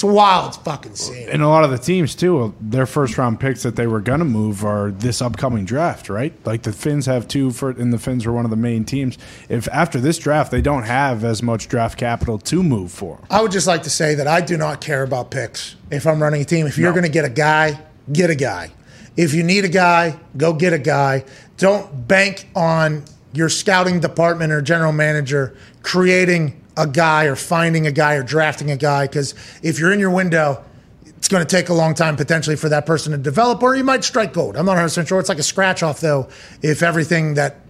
It's 0.00 0.04
a 0.04 0.06
wild 0.06 0.56
fucking 0.64 0.94
scene. 0.94 1.28
And 1.28 1.42
a 1.42 1.48
lot 1.48 1.62
of 1.62 1.70
the 1.70 1.76
teams 1.76 2.14
too, 2.14 2.42
uh, 2.42 2.50
their 2.58 2.86
first 2.86 3.18
round 3.18 3.38
picks 3.38 3.62
that 3.64 3.76
they 3.76 3.86
were 3.86 4.00
gonna 4.00 4.24
move 4.24 4.64
are 4.64 4.90
this 4.92 5.20
upcoming 5.20 5.66
draft, 5.66 6.08
right? 6.08 6.32
Like 6.46 6.62
the 6.62 6.72
Fins 6.72 7.04
have 7.04 7.28
two 7.28 7.50
for, 7.50 7.68
and 7.68 7.92
the 7.92 7.98
Fins 7.98 8.24
were 8.24 8.32
one 8.32 8.46
of 8.46 8.50
the 8.50 8.56
main 8.56 8.86
teams. 8.86 9.18
If 9.50 9.68
after 9.68 10.00
this 10.00 10.16
draft 10.16 10.52
they 10.52 10.62
don't 10.62 10.84
have 10.84 11.22
as 11.22 11.42
much 11.42 11.68
draft 11.68 11.98
capital 11.98 12.38
to 12.38 12.62
move 12.62 12.90
for, 12.90 13.18
I 13.28 13.42
would 13.42 13.52
just 13.52 13.66
like 13.66 13.82
to 13.82 13.90
say 13.90 14.14
that 14.14 14.26
I 14.26 14.40
do 14.40 14.56
not 14.56 14.80
care 14.80 15.02
about 15.02 15.30
picks. 15.30 15.76
If 15.90 16.06
I'm 16.06 16.22
running 16.22 16.40
a 16.40 16.44
team, 16.46 16.66
if 16.66 16.78
you're 16.78 16.88
No. 16.88 16.94
going 16.94 17.04
to 17.04 17.10
get 17.12 17.26
a 17.26 17.28
guy, 17.28 17.78
get 18.10 18.30
a 18.30 18.34
guy. 18.34 18.70
If 19.18 19.34
you 19.34 19.42
need 19.42 19.66
a 19.66 19.68
guy, 19.68 20.18
go 20.34 20.54
get 20.54 20.72
a 20.72 20.78
guy. 20.78 21.24
Don't 21.58 22.08
bank 22.08 22.48
on 22.56 23.04
your 23.34 23.50
scouting 23.50 24.00
department 24.00 24.50
or 24.50 24.62
general 24.62 24.92
manager 24.92 25.54
creating 25.82 26.58
a 26.76 26.86
guy 26.86 27.24
or 27.24 27.36
finding 27.36 27.86
a 27.86 27.92
guy 27.92 28.14
or 28.14 28.22
drafting 28.22 28.70
a 28.70 28.76
guy 28.76 29.06
because 29.06 29.34
if 29.62 29.78
you're 29.78 29.92
in 29.92 30.00
your 30.00 30.10
window, 30.10 30.64
it's 31.04 31.28
going 31.28 31.44
to 31.44 31.56
take 31.56 31.68
a 31.68 31.74
long 31.74 31.94
time 31.94 32.16
potentially 32.16 32.56
for 32.56 32.70
that 32.70 32.86
person 32.86 33.12
to 33.12 33.18
develop, 33.18 33.62
or 33.62 33.74
you 33.74 33.84
might 33.84 34.04
strike 34.04 34.32
gold. 34.32 34.56
I'm 34.56 34.64
not 34.64 34.78
100% 34.78 35.06
sure. 35.06 35.20
It's 35.20 35.28
like 35.28 35.38
a 35.38 35.42
scratch 35.42 35.82
off, 35.82 36.00
though, 36.00 36.28
if 36.62 36.82
everything 36.82 37.34
that 37.34 37.60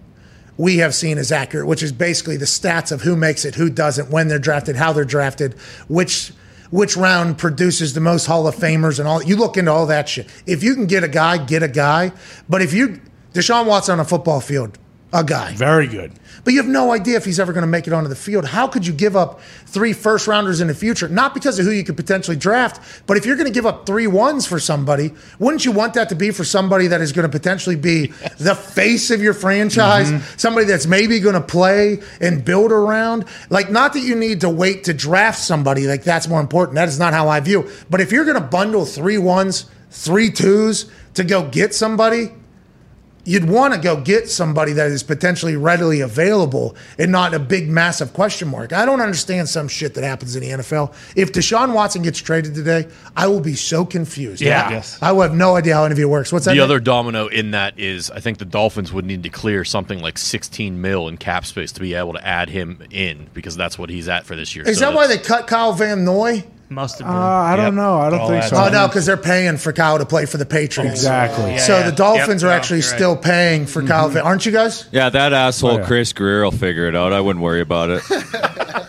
we 0.57 0.77
have 0.77 0.95
seen 0.95 1.17
is 1.17 1.33
accurate, 1.33 1.67
which 1.67 1.83
is 1.83 1.91
basically 1.91 2.37
the 2.37 2.45
stats 2.45 2.93
of 2.93 3.01
who 3.01 3.17
makes 3.17 3.43
it, 3.43 3.55
who 3.55 3.69
doesn't, 3.69 4.09
when 4.09 4.29
they're 4.29 4.39
drafted, 4.39 4.77
how 4.77 4.93
they're 4.93 5.03
drafted, 5.03 5.53
which 5.87 6.31
which 6.69 6.95
round 6.95 7.37
produces 7.37 7.93
the 7.93 7.99
most 7.99 8.25
Hall 8.25 8.47
of 8.47 8.55
Famers 8.55 8.97
and 8.97 9.05
all. 9.05 9.21
You 9.21 9.35
look 9.35 9.57
into 9.57 9.71
all 9.71 9.85
that 9.87 10.07
shit. 10.07 10.27
If 10.45 10.63
you 10.63 10.73
can 10.73 10.85
get 10.85 11.03
a 11.03 11.09
guy, 11.09 11.37
get 11.37 11.63
a 11.63 11.67
guy. 11.67 12.13
But 12.47 12.61
if 12.61 12.71
you 12.71 13.01
Deshaun 13.33 13.65
Watson 13.65 13.93
on 13.93 13.99
a 13.99 14.05
football 14.05 14.39
field, 14.39 14.77
a 15.13 15.23
guy. 15.23 15.53
very 15.55 15.87
good. 15.87 16.11
But 16.43 16.53
you 16.53 16.61
have 16.61 16.69
no 16.69 16.91
idea 16.91 17.17
if 17.17 17.25
he's 17.25 17.39
ever 17.39 17.53
going 17.53 17.63
to 17.63 17.67
make 17.67 17.85
it 17.85 17.93
onto 17.93 18.09
the 18.09 18.15
field. 18.15 18.45
How 18.45 18.67
could 18.67 18.87
you 18.87 18.93
give 18.93 19.15
up 19.15 19.41
three 19.65 19.93
first 19.93 20.27
rounders 20.27 20.61
in 20.61 20.67
the 20.67 20.73
future? 20.73 21.07
Not 21.07 21.33
because 21.33 21.59
of 21.59 21.65
who 21.65 21.71
you 21.71 21.83
could 21.83 21.97
potentially 21.97 22.37
draft, 22.37 23.03
but 23.05 23.17
if 23.17 23.25
you're 23.25 23.35
going 23.35 23.47
to 23.47 23.53
give 23.53 23.65
up 23.65 23.85
three 23.85 24.07
ones 24.07 24.47
for 24.47 24.59
somebody, 24.59 25.13
wouldn't 25.37 25.65
you 25.65 25.71
want 25.71 25.93
that 25.95 26.09
to 26.09 26.15
be 26.15 26.31
for 26.31 26.43
somebody 26.43 26.87
that 26.87 27.01
is 27.01 27.11
going 27.11 27.29
to 27.29 27.31
potentially 27.31 27.75
be 27.75 28.07
the 28.37 28.55
face 28.55 29.11
of 29.11 29.21
your 29.21 29.33
franchise? 29.33 30.11
Mm-hmm. 30.11 30.37
Somebody 30.37 30.65
that's 30.65 30.87
maybe 30.87 31.19
going 31.19 31.35
to 31.35 31.41
play 31.41 32.01
and 32.19 32.43
build 32.43 32.71
around? 32.71 33.25
Like, 33.49 33.69
not 33.69 33.93
that 33.93 33.99
you 33.99 34.15
need 34.15 34.41
to 34.41 34.49
wait 34.49 34.85
to 34.85 34.93
draft 34.93 35.39
somebody, 35.39 35.87
like, 35.87 36.03
that's 36.03 36.27
more 36.27 36.39
important. 36.41 36.75
That 36.75 36.87
is 36.87 36.97
not 36.97 37.13
how 37.13 37.27
I 37.27 37.39
view. 37.39 37.69
But 37.89 38.01
if 38.01 38.11
you're 38.11 38.25
going 38.25 38.41
to 38.41 38.47
bundle 38.47 38.85
three 38.85 39.17
ones, 39.17 39.65
three 39.91 40.31
twos 40.31 40.89
to 41.13 41.23
go 41.23 41.47
get 41.47 41.75
somebody, 41.75 42.31
you'd 43.23 43.47
want 43.47 43.73
to 43.73 43.79
go 43.79 43.95
get 44.01 44.29
somebody 44.29 44.73
that 44.73 44.87
is 44.91 45.03
potentially 45.03 45.55
readily 45.55 46.01
available 46.01 46.75
and 46.97 47.11
not 47.11 47.33
a 47.33 47.39
big 47.39 47.69
massive 47.69 48.13
question 48.13 48.47
mark. 48.47 48.73
I 48.73 48.85
don't 48.85 49.01
understand 49.01 49.47
some 49.49 49.67
shit 49.67 49.93
that 49.93 50.03
happens 50.03 50.35
in 50.35 50.41
the 50.41 50.49
NFL. 50.49 50.93
If 51.15 51.31
Deshaun 51.31 51.73
Watson 51.73 52.01
gets 52.01 52.19
traded 52.19 52.55
today, 52.55 52.87
I 53.15 53.27
will 53.27 53.39
be 53.41 53.55
so 53.55 53.85
confused. 53.85 54.41
Yeah. 54.41 54.67
I- 54.67 54.71
Yes. 54.71 54.97
I 55.01 55.11
will 55.11 55.21
have 55.23 55.33
no 55.35 55.55
idea 55.55 55.75
how 55.75 55.83
any 55.85 55.93
of 55.93 55.99
it 55.99 56.05
works. 56.05 56.31
What's 56.31 56.45
that? 56.45 56.51
The 56.51 56.55
Nick? 56.55 56.63
other 56.63 56.79
domino 56.79 57.27
in 57.27 57.51
that 57.51 57.77
is 57.77 58.09
I 58.09 58.19
think 58.21 58.37
the 58.37 58.45
Dolphins 58.45 58.91
would 58.93 59.05
need 59.05 59.23
to 59.23 59.29
clear 59.29 59.63
something 59.65 59.99
like 60.01 60.17
16 60.17 60.79
mil 60.81 61.07
in 61.07 61.17
cap 61.17 61.45
space 61.45 61.71
to 61.73 61.79
be 61.81 61.93
able 61.93 62.13
to 62.13 62.25
add 62.25 62.49
him 62.49 62.79
in 62.89 63.27
because 63.33 63.55
that's 63.57 63.77
what 63.77 63.89
he's 63.89 64.07
at 64.07 64.25
for 64.25 64.35
this 64.35 64.55
year. 64.55 64.65
is 64.67 64.79
So 64.79 64.85
that 64.85 64.95
why 64.95 65.07
they 65.07 65.17
cut 65.17 65.47
Kyle 65.47 65.73
Van 65.73 66.03
Noy? 66.05 66.43
Must 66.71 66.99
have 66.99 67.07
Uh, 67.07 67.11
been. 67.11 67.19
I 67.19 67.55
don't 67.57 67.65
Yep. 67.65 67.73
know. 67.73 67.99
I 67.99 68.09
don't 68.09 68.19
All 68.21 68.29
think 68.29 68.43
that. 68.43 68.49
so. 68.49 68.55
Oh 68.55 68.69
no, 68.69 68.87
because 68.87 69.05
they're 69.05 69.17
paying 69.17 69.57
for 69.57 69.73
Kyle 69.73 69.97
to 69.97 70.05
play 70.05 70.25
for 70.25 70.37
the 70.37 70.45
Patriots. 70.45 70.93
exactly. 71.01 71.51
Yeah. 71.55 71.59
So 71.59 71.83
the 71.83 71.91
Dolphins 71.91 72.43
Yep, 72.43 72.47
are 72.47 72.51
no, 72.53 72.57
actually 72.57 72.79
you're 72.79 72.89
right. 72.91 72.95
still 72.97 73.15
paying 73.17 73.65
for 73.65 73.83
Kyle 73.83 74.07
Van, 74.07 74.23
aren't 74.23 74.45
you 74.45 74.53
guys? 74.53 74.85
Yeah, 74.89 75.09
that 75.09 75.33
asshole 75.33 75.71
Oh, 75.71 75.77
yeah. 75.79 75.83
Chris 75.85 76.13
Grier 76.13 76.43
will 76.45 76.51
figure 76.51 76.87
it 76.87 76.95
out. 76.95 77.11
I 77.11 77.19
wouldn't 77.19 77.43
worry 77.43 77.59
about 77.59 77.89
it. 77.89 78.03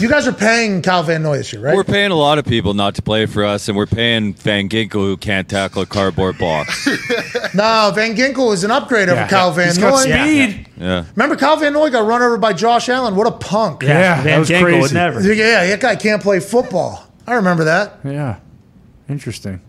You 0.00 0.08
guys 0.08 0.26
are 0.26 0.32
paying 0.32 0.80
Kyle 0.82 1.02
Van 1.02 1.22
Noy 1.22 1.36
this 1.38 1.52
year, 1.52 1.60
right? 1.62 1.76
we're 1.76 1.84
paying 1.84 2.10
a 2.10 2.14
lot 2.16 2.38
of 2.38 2.46
people 2.46 2.72
not 2.72 2.94
to 2.94 3.02
play 3.02 3.26
for 3.26 3.44
us, 3.44 3.68
and 3.68 3.76
we're 3.76 3.86
paying 3.86 4.32
Van 4.34 4.68
Ginkel 4.68 4.92
who 4.92 5.16
can't 5.18 5.48
tackle 5.48 5.82
a 5.82 5.86
cardboard 5.86 6.38
box. 6.38 6.86
no, 7.54 7.92
Van 7.94 8.16
Ginkel 8.16 8.52
is 8.54 8.64
an 8.64 8.70
upgrade 8.70 9.08
over 9.10 9.20
Yeah. 9.20 9.28
Kyle 9.28 9.52
Van 9.52 9.66
He's 9.68 9.78
Noy. 9.78 9.90
got 9.90 9.98
speed. 10.00 10.66
Yeah. 10.78 11.04
Remember, 11.16 11.36
Kyle 11.36 11.56
Van 11.56 11.72
Noy 11.74 11.90
got 11.90 12.06
run 12.06 12.22
over 12.22 12.38
by 12.38 12.52
Josh 12.54 12.88
Allen. 12.88 13.14
What 13.14 13.26
a 13.26 13.32
punk! 13.32 13.82
Yeah, 13.82 14.14
that 14.16 14.24
Van 14.24 14.38
was 14.40 14.48
Ginkel 14.48 14.62
crazy. 14.62 14.80
would 14.80 14.92
never. 14.94 15.20
Yeah, 15.34 15.66
that 15.66 15.80
guy 15.80 15.96
can't 15.96 16.22
play 16.22 16.40
football. 16.40 17.06
I 17.26 17.34
remember 17.34 17.64
that. 17.64 17.98
Yeah, 18.02 18.40
interesting. 19.08 19.60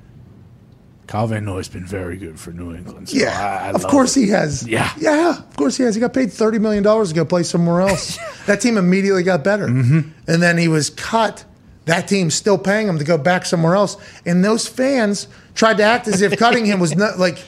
Van 1.12 1.46
Noy's 1.46 1.68
been 1.70 1.86
very 1.86 2.18
good 2.18 2.40
for 2.40 2.52
New 2.52 2.74
England. 2.74 3.10
so 3.10 3.18
Yeah, 3.18 3.30
I- 3.64 3.68
I 3.68 3.72
of 3.72 3.84
course 3.88 4.16
it. 4.18 4.22
he 4.22 4.30
has. 4.30 4.66
Yeah. 4.68 4.92
yeah, 4.98 5.38
of 5.38 5.56
course 5.58 5.78
he 5.78 5.84
has. 5.84 5.96
He 5.96 6.02
got 6.02 6.14
paid 6.14 6.32
thirty 6.32 6.58
million 6.60 6.84
dollars 6.84 7.10
to 7.10 7.16
go 7.16 7.26
play 7.26 7.44
somewhere 7.44 7.82
else. 7.82 8.18
that 8.46 8.62
team 8.62 8.78
immediately 8.78 9.24
got 9.24 9.44
better, 9.44 9.68
Mm-hmm. 9.68 10.10
and 10.28 10.42
then 10.42 10.58
he 10.58 10.68
was 10.68 10.90
cut. 10.90 11.44
That 11.86 12.08
team's 12.08 12.36
still 12.36 12.58
paying 12.58 12.88
him 12.88 12.98
to 13.00 13.04
go 13.04 13.18
back 13.18 13.46
somewhere 13.46 13.76
else, 13.76 13.98
and 14.26 14.44
those 14.46 14.68
fans 14.68 15.28
tried 15.56 15.78
to 15.78 15.84
act 15.84 16.08
as 16.08 16.22
if 16.22 16.38
cutting 16.38 16.66
him 16.66 16.80
was 16.80 16.96
not 16.96 17.18
like 17.20 17.40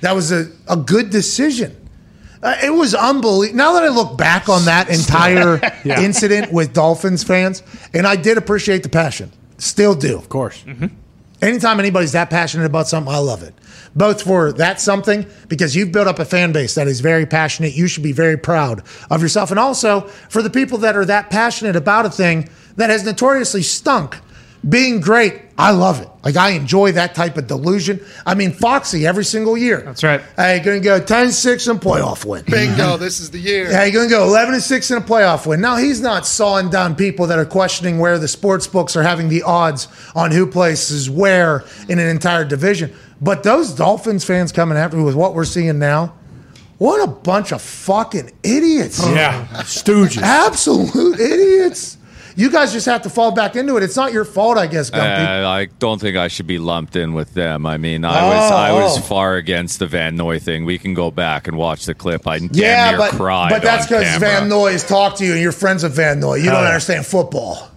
that 0.00 0.14
was 0.14 0.32
a, 0.32 0.46
a 0.68 0.76
good 0.76 1.10
decision. 1.10 1.76
Uh, 2.42 2.56
it 2.62 2.70
was 2.70 2.94
unbelievable. 2.94 3.56
Now 3.56 3.72
that 3.74 3.84
I 3.84 3.88
look 3.88 4.18
back 4.18 4.48
on 4.48 4.64
that 4.66 4.88
entire 4.90 5.60
Yeah. 5.84 6.00
incident 6.00 6.52
with 6.52 6.72
Dolphins 6.74 7.22
fans, 7.24 7.62
and 7.94 8.06
I 8.06 8.16
did 8.16 8.36
appreciate 8.38 8.82
the 8.82 8.88
passion, 8.88 9.30
still 9.58 9.94
do. 9.94 10.16
Of 10.18 10.28
course. 10.28 10.64
Anytime 11.42 11.78
anybody's 11.78 12.12
that 12.12 12.30
passionate 12.30 12.64
about 12.64 12.88
something, 12.88 13.12
I 13.12 13.18
love 13.18 13.42
it. 13.42 13.54
Both 13.94 14.22
for 14.22 14.52
that 14.52 14.80
something, 14.80 15.26
because 15.48 15.76
you've 15.76 15.92
built 15.92 16.06
up 16.06 16.18
a 16.18 16.24
fan 16.24 16.52
base 16.52 16.74
that 16.74 16.88
is 16.88 17.00
very 17.00 17.26
passionate. 17.26 17.74
You 17.74 17.86
should 17.86 18.02
be 18.02 18.12
very 18.12 18.36
proud 18.36 18.82
of 19.10 19.20
yourself. 19.20 19.50
And 19.50 19.60
also 19.60 20.02
for 20.30 20.42
the 20.42 20.50
people 20.50 20.78
that 20.78 20.96
are 20.96 21.04
that 21.04 21.30
passionate 21.30 21.76
about 21.76 22.06
a 22.06 22.10
thing 22.10 22.48
that 22.76 22.90
has 22.90 23.04
notoriously 23.04 23.62
stunk. 23.62 24.18
Being 24.66 25.00
great, 25.00 25.42
I 25.58 25.72
love 25.72 26.00
it. 26.00 26.08
Like 26.24 26.36
I 26.36 26.50
enjoy 26.50 26.92
that 26.92 27.14
type 27.14 27.36
of 27.36 27.46
delusion. 27.46 28.00
I 28.24 28.34
mean, 28.34 28.52
Foxy 28.52 29.06
every 29.06 29.24
single 29.24 29.58
year. 29.58 29.82
That's 29.82 30.02
right. 30.02 30.22
Hey, 30.36 30.60
gonna 30.60 30.80
go 30.80 31.00
10-6 31.00 31.70
in 31.70 31.78
playoff 31.78 32.24
win. 32.24 32.44
Bingo, 32.46 32.96
this 32.96 33.20
is 33.20 33.30
the 33.30 33.38
year. 33.38 33.70
Yeah, 33.70 33.84
you're 33.84 33.92
going 33.92 34.08
to 34.08 34.14
go 34.14 34.24
11 34.24 34.54
and 34.54 34.62
6 34.62 34.90
in 34.90 34.98
a 34.98 35.00
playoff 35.00 35.46
win. 35.46 35.60
Now, 35.60 35.76
he's 35.76 36.00
not 36.00 36.26
sawing 36.26 36.70
down 36.70 36.96
people 36.96 37.26
that 37.26 37.38
are 37.38 37.44
questioning 37.44 37.98
where 37.98 38.18
the 38.18 38.28
sports 38.28 38.66
books 38.66 38.96
are 38.96 39.02
having 39.02 39.28
the 39.28 39.42
odds 39.42 39.88
on 40.14 40.30
who 40.30 40.46
places 40.46 41.10
where 41.10 41.64
in 41.88 41.98
an 41.98 42.08
entire 42.08 42.44
division. 42.44 42.94
But 43.20 43.42
those 43.42 43.74
Dolphins 43.74 44.24
fans 44.24 44.50
coming 44.52 44.78
after 44.78 44.96
me 44.96 45.04
with 45.04 45.14
what 45.14 45.34
we're 45.34 45.44
seeing 45.44 45.78
now, 45.78 46.14
what 46.78 47.02
a 47.02 47.06
bunch 47.06 47.52
of 47.52 47.62
fucking 47.62 48.32
idiots. 48.42 48.98
Yeah, 49.06 49.46
Stooges. 49.58 50.22
Absolute 50.22 51.20
idiots. 51.20 51.98
You 52.36 52.50
guys 52.50 52.72
just 52.72 52.86
have 52.86 53.02
to 53.02 53.10
fall 53.10 53.30
back 53.30 53.54
into 53.54 53.76
it. 53.76 53.82
It's 53.84 53.94
not 53.96 54.12
your 54.12 54.24
fault, 54.24 54.58
I 54.58 54.66
guess, 54.66 54.90
Gumpy. 54.90 55.44
Uh, 55.44 55.48
I 55.48 55.66
don't 55.78 56.00
think 56.00 56.16
I 56.16 56.26
should 56.28 56.48
be 56.48 56.58
lumped 56.58 56.96
in 56.96 57.12
with 57.14 57.32
them. 57.34 57.64
I 57.64 57.78
mean, 57.78 58.04
I 58.04 58.24
was 58.26 58.52
I 58.52 58.70
Oh. 58.70 58.80
was 58.82 58.98
far 59.06 59.36
against 59.36 59.78
the 59.78 59.86
Van 59.86 60.16
Noy 60.16 60.40
thing. 60.40 60.64
We 60.64 60.78
can 60.78 60.94
go 60.94 61.10
back 61.12 61.46
and 61.46 61.56
watch 61.56 61.84
the 61.86 61.94
clip. 61.94 62.26
I 62.26 62.40
damn 62.40 62.50
yeah, 62.52 62.88
near 62.90 62.98
but, 62.98 63.10
cried. 63.12 63.50
but 63.50 63.62
that's 63.62 63.86
because. 63.86 64.18
Van 64.18 64.48
Noy 64.48 64.72
has 64.72 64.82
talked 64.86 65.18
to 65.18 65.24
you 65.24 65.32
and 65.34 65.40
you're 65.40 65.52
friends 65.52 65.84
with 65.84 65.94
Van 65.94 66.18
Noy. 66.18 66.36
You 66.36 66.44
Hell 66.44 66.54
don't 66.54 66.62
yeah. 66.62 66.68
understand 66.68 67.06
football. 67.06 67.70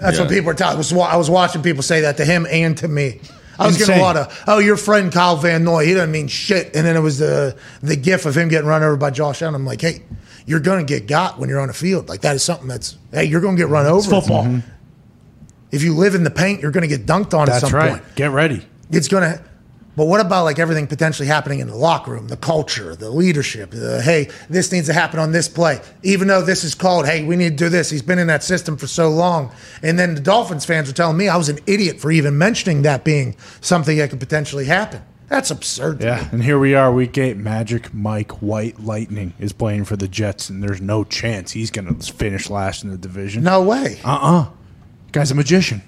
That's 0.00 0.16
Yeah. 0.16 0.24
what 0.24 0.30
people 0.32 0.50
are 0.50 0.54
talking. 0.54 0.74
I 0.74 0.78
was, 0.78 0.92
wa- 0.92 1.06
I 1.08 1.16
was 1.16 1.30
watching 1.30 1.62
people 1.62 1.82
say 1.82 2.00
that 2.00 2.16
to 2.16 2.24
him 2.24 2.46
and 2.50 2.76
to 2.78 2.88
me. 2.88 3.20
I 3.58 3.66
was 3.66 3.76
getting 3.76 3.98
a 3.98 4.02
lot 4.02 4.16
of, 4.16 4.42
oh, 4.48 4.58
your 4.58 4.78
friend 4.78 5.12
Kyle 5.12 5.36
Van 5.36 5.62
Noy, 5.64 5.84
he 5.84 5.92
doesn't 5.92 6.10
mean 6.10 6.28
shit. 6.28 6.74
And 6.74 6.86
then 6.86 6.96
it 6.96 7.00
was 7.00 7.18
the 7.18 7.54
the 7.82 7.94
gif 7.94 8.24
of 8.24 8.34
him 8.36 8.48
getting 8.48 8.66
run 8.66 8.82
over 8.82 8.96
by 8.96 9.10
Josh 9.10 9.42
Allen. 9.42 9.54
I'm 9.54 9.66
like, 9.66 9.82
hey, 9.82 10.02
you're 10.46 10.60
going 10.60 10.84
to 10.84 10.92
get 10.92 11.06
got 11.06 11.38
when 11.38 11.48
you're 11.48 11.60
on 11.60 11.70
a 11.70 11.74
field. 11.74 12.08
Like 12.08 12.22
that 12.22 12.36
is 12.36 12.42
something 12.42 12.68
that's, 12.68 12.96
hey, 13.12 13.24
you're 13.24 13.40
going 13.40 13.56
to 13.56 13.62
get 13.62 13.68
run 13.68 13.86
over. 13.86 14.08
football. 14.08 14.44
Mm-hmm. 14.44 14.68
If 15.70 15.82
you 15.82 15.94
live 15.94 16.14
in 16.14 16.24
the 16.24 16.30
paint, 16.30 16.60
you're 16.60 16.72
going 16.72 16.88
to 16.88 16.96
get 16.96 17.06
dunked 17.06 17.32
on 17.34 17.42
at 17.42 17.46
That's 17.46 17.60
some 17.60 17.74
right. 17.74 17.92
point. 17.92 18.14
Get 18.16 18.30
ready. 18.30 18.66
It's 18.90 19.08
going 19.08 19.22
to. 19.22 19.44
But 19.96 20.06
what 20.06 20.20
about 20.20 20.44
like 20.44 20.58
everything 20.58 20.86
potentially 20.86 21.26
happening 21.26 21.58
in 21.58 21.66
the 21.66 21.76
locker 21.76 22.12
room, 22.12 22.28
the 22.28 22.36
culture, 22.36 22.94
the 22.96 23.10
leadership? 23.10 23.70
The, 23.70 24.00
hey, 24.00 24.30
this 24.48 24.72
needs 24.72 24.86
to 24.86 24.92
happen 24.92 25.18
on 25.18 25.32
this 25.32 25.48
play, 25.48 25.80
even 26.02 26.28
though 26.28 26.42
this 26.42 26.64
is 26.64 26.74
called. 26.74 27.06
Hey, 27.06 27.24
we 27.24 27.36
need 27.36 27.50
to 27.50 27.64
do 27.64 27.68
this. 27.68 27.90
He's 27.90 28.00
been 28.00 28.18
in 28.18 28.28
that 28.28 28.42
system 28.42 28.76
for 28.76 28.86
so 28.86 29.10
long, 29.10 29.52
and 29.82 29.98
then 29.98 30.14
the 30.14 30.20
Dolphins 30.20 30.64
fans 30.64 30.88
are 30.88 30.94
telling 30.94 31.16
me 31.16 31.28
I 31.28 31.36
was 31.36 31.48
an 31.48 31.58
idiot 31.66 32.00
for 32.00 32.10
even 32.10 32.38
mentioning 32.38 32.82
that 32.82 33.04
being 33.04 33.36
something 33.60 33.98
that 33.98 34.10
could 34.10 34.20
potentially 34.20 34.64
happen. 34.64 35.02
That's 35.30 35.50
absurd. 35.50 36.02
Yeah, 36.02 36.22
me. 36.24 36.28
and 36.32 36.44
here 36.44 36.58
we 36.58 36.74
are, 36.74 36.92
week 36.92 37.16
eight. 37.16 37.36
Magic 37.38 37.94
Mike 37.94 38.42
White 38.42 38.80
Lightning 38.80 39.32
is 39.38 39.52
playing 39.52 39.84
for 39.86 39.96
the 39.96 40.08
Jets, 40.08 40.50
and 40.50 40.60
there's 40.62 40.80
no 40.82 41.04
chance 41.04 41.52
he's 41.52 41.70
going 41.70 41.86
to 41.94 42.12
finish 42.12 42.50
last 42.50 42.82
in 42.84 42.90
the 42.90 42.98
division. 42.98 43.44
No 43.44 43.62
way. 43.62 44.00
Uh-uh. 44.04 44.48
Guy's 45.12 45.30
a 45.30 45.34
magician. 45.36 45.82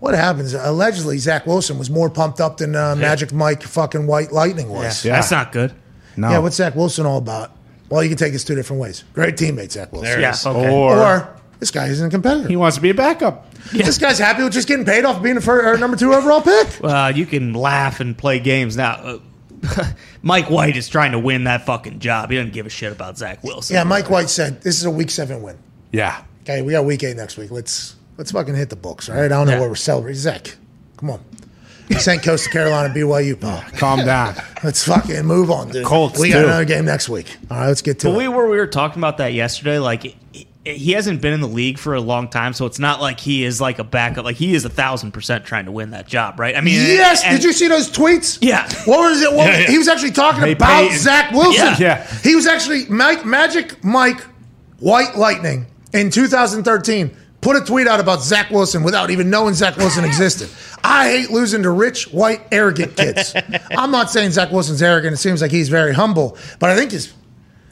What 0.00 0.14
happens? 0.14 0.52
Allegedly, 0.52 1.16
Zach 1.16 1.46
Wilson 1.46 1.78
was 1.78 1.88
more 1.88 2.10
pumped 2.10 2.40
up 2.42 2.58
than 2.58 2.76
uh, 2.76 2.94
Magic 2.94 3.32
Mike 3.32 3.62
fucking 3.62 4.06
White 4.06 4.32
Lightning 4.32 4.68
was. 4.68 5.02
Yeah. 5.02 5.14
That's 5.14 5.30
not 5.30 5.50
good. 5.50 5.72
No. 6.18 6.28
Yeah, 6.30 6.38
what's 6.40 6.56
Zach 6.56 6.74
Wilson 6.76 7.06
all 7.06 7.18
about? 7.18 7.52
Well, 7.88 8.02
you 8.02 8.10
can 8.10 8.18
take 8.18 8.32
this 8.34 8.44
two 8.44 8.54
different 8.54 8.82
ways. 8.82 9.02
Great 9.14 9.36
teammate, 9.36 9.72
Zach 9.72 9.92
Wilson. 9.92 10.10
There 10.10 10.18
it 10.18 10.22
Yeah. 10.22 10.32
is. 10.32 10.46
Okay. 10.46 10.70
Or, 10.70 10.98
Or 10.98 11.36
this 11.64 11.70
guy 11.70 11.86
isn't 11.86 12.08
a 12.08 12.10
competitor. 12.10 12.46
he 12.46 12.56
wants 12.56 12.76
to 12.76 12.82
be 12.82 12.90
a 12.90 12.94
backup. 12.94 13.50
This 13.72 13.96
guy's 13.96 14.18
happy 14.18 14.42
with 14.44 14.52
just 14.52 14.68
getting 14.68 14.84
paid 14.84 15.06
off 15.06 15.22
being 15.22 15.38
a 15.38 15.40
first, 15.40 15.66
or 15.66 15.78
number 15.78 15.96
two 15.96 16.12
overall 16.12 16.42
pick. 16.42 16.68
Uh, 16.84 17.10
you 17.14 17.24
can 17.24 17.54
laugh 17.54 18.00
and 18.00 18.16
play 18.16 18.38
games 18.38 18.76
now. 18.76 18.92
Uh, 18.92 19.18
Mike 20.22 20.50
White 20.50 20.76
is 20.76 20.88
trying 20.90 21.12
to 21.12 21.18
win 21.18 21.44
that 21.44 21.64
fucking 21.64 22.00
job. 22.00 22.28
He 22.30 22.36
doesn't 22.36 22.52
give 22.52 22.66
a 22.66 22.70
shit 22.70 22.92
about 22.92 23.16
Zach 23.16 23.42
Wilson. 23.42 23.74
Yeah, 23.74 23.84
Mike 23.84 24.10
White 24.10 24.28
said 24.28 24.60
this 24.60 24.76
is 24.78 24.84
a 24.84 24.90
week 24.90 25.10
seven 25.10 25.40
win. 25.42 25.56
Yeah. 25.92 26.22
Okay, 26.42 26.60
we 26.60 26.72
got 26.72 26.84
week 26.84 27.02
eight 27.02 27.16
next 27.16 27.38
week. 27.38 27.50
Let's 27.50 27.96
let's 28.18 28.30
fucking 28.32 28.54
hit 28.54 28.68
the 28.68 28.76
books. 28.76 29.08
All 29.08 29.14
right, 29.16 29.24
I 29.24 29.28
don't 29.28 29.46
know 29.46 29.54
Yeah. 29.54 29.60
what 29.60 29.70
we're 29.70 29.74
celebrating. 29.76 30.20
Zach, 30.20 30.54
come 30.98 31.08
on. 31.08 31.20
St. 31.98 32.22
Coast 32.22 32.50
Carolina, 32.50 32.92
BYU, 32.92 33.38
pal. 33.40 33.62
Calm 33.78 34.04
down. 34.04 34.34
Let's 34.62 34.84
fucking 34.84 35.24
move 35.24 35.50
on, 35.50 35.70
dude. 35.70 35.84
Colts, 35.86 36.18
we 36.18 36.30
got 36.30 36.40
too. 36.40 36.44
another 36.46 36.64
game 36.64 36.84
next 36.86 37.08
week. 37.10 37.34
All 37.50 37.58
right, 37.58 37.66
let's 37.68 37.82
get 37.82 37.98
to 38.00 38.08
But 38.08 38.14
it. 38.14 38.18
we 38.18 38.28
were 38.28 38.48
we 38.50 38.56
were 38.58 38.66
talking 38.66 39.00
about 39.00 39.16
that 39.18 39.32
yesterday. 39.32 39.78
Like 39.78 40.02
he- 40.02 40.46
he 40.64 40.92
hasn't 40.92 41.20
been 41.20 41.32
in 41.34 41.40
the 41.40 41.48
league 41.48 41.78
for 41.78 41.94
a 41.94 42.00
long 42.00 42.28
time, 42.28 42.52
so 42.54 42.64
it's 42.66 42.78
not 42.78 43.00
like 43.00 43.20
he 43.20 43.44
is 43.44 43.60
like 43.60 43.78
a 43.78 43.84
backup. 43.84 44.24
Like 44.24 44.36
he 44.36 44.54
is 44.54 44.64
a 44.64 44.68
thousand 44.70 45.12
percent 45.12 45.44
trying 45.44 45.66
to 45.66 45.72
win 45.72 45.90
that 45.90 46.06
job, 46.06 46.40
right? 46.40 46.56
I 46.56 46.60
mean, 46.62 46.74
Yes. 46.74 47.22
and- 47.24 47.36
Did 47.36 47.44
you 47.44 47.52
see 47.52 47.68
those 47.68 47.90
tweets? 47.90 48.38
Yeah. 48.40 48.62
What 48.86 49.10
was 49.10 49.20
it? 49.22 49.32
What, 49.32 49.46
Yeah, 49.46 49.58
yeah. 49.60 49.66
He 49.70 49.78
was 49.78 49.88
actually 49.88 50.12
talking 50.12 50.40
Hey, 50.40 50.52
about 50.52 50.82
Peyton. 50.84 50.98
Zach 50.98 51.32
Wilson. 51.32 51.54
Yeah. 51.54 51.76
Yeah. 51.78 52.06
He 52.22 52.34
was 52.34 52.46
actually 52.46 52.86
Mike, 52.86 53.24
Magic 53.26 53.82
Mike 53.84 54.20
White 54.80 55.16
Lightning 55.16 55.66
in 55.92 56.10
2013 56.10 57.16
put 57.40 57.56
a 57.56 57.60
tweet 57.60 57.86
out 57.86 58.00
about 58.00 58.22
Zach 58.22 58.50
Wilson 58.50 58.82
without 58.82 59.10
even 59.10 59.28
knowing 59.28 59.52
Zach 59.52 59.76
Wilson 59.76 60.04
existed. 60.06 60.48
I 60.82 61.08
hate 61.10 61.30
losing 61.30 61.62
to 61.64 61.70
rich, 61.70 62.10
white, 62.10 62.40
arrogant 62.50 62.96
kids. 62.96 63.34
I'm 63.70 63.90
not 63.90 64.10
saying 64.10 64.30
Zach 64.30 64.50
Wilson's 64.50 64.82
arrogant. 64.82 65.12
It 65.12 65.18
seems 65.18 65.42
like 65.42 65.50
he's 65.50 65.68
very 65.68 65.92
humble, 65.92 66.38
but 66.58 66.70
I 66.70 66.76
think 66.76 66.92
his 66.92 67.12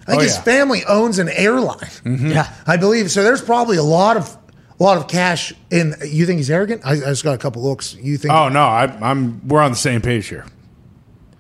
I 0.03 0.11
think 0.11 0.21
Oh, 0.21 0.23
his 0.25 0.35
yeah. 0.37 0.43
family 0.43 0.85
owns 0.89 1.19
an 1.19 1.29
airline. 1.29 1.79
Mm-hmm. 1.79 2.31
Yeah. 2.31 2.53
I 2.67 2.77
believe 2.77 3.11
so. 3.11 3.23
There's 3.23 3.43
probably 3.43 3.77
a 3.77 3.83
lot 3.83 4.17
of 4.17 4.37
a 4.81 4.83
lot 4.83 4.97
of 4.99 5.07
cash 5.09 5.53
in. 5.71 5.95
You 6.05 6.27
think 6.27 6.39
he's 6.39 6.51
arrogant? 6.51 6.83
I, 6.85 6.93
I 6.93 6.97
just 6.97 7.23
got 7.25 7.35
a 7.35 7.39
couple 7.39 7.63
looks. 7.63 7.95
You 7.95 8.17
think? 8.17 8.35
Oh, 8.35 8.49
no. 8.49 8.63
I, 8.65 8.85
I'm. 9.01 9.47
We're 9.47 9.61
on 9.63 9.71
the 9.71 9.77
same 9.77 10.01
page 10.01 10.27
here. 10.27 10.45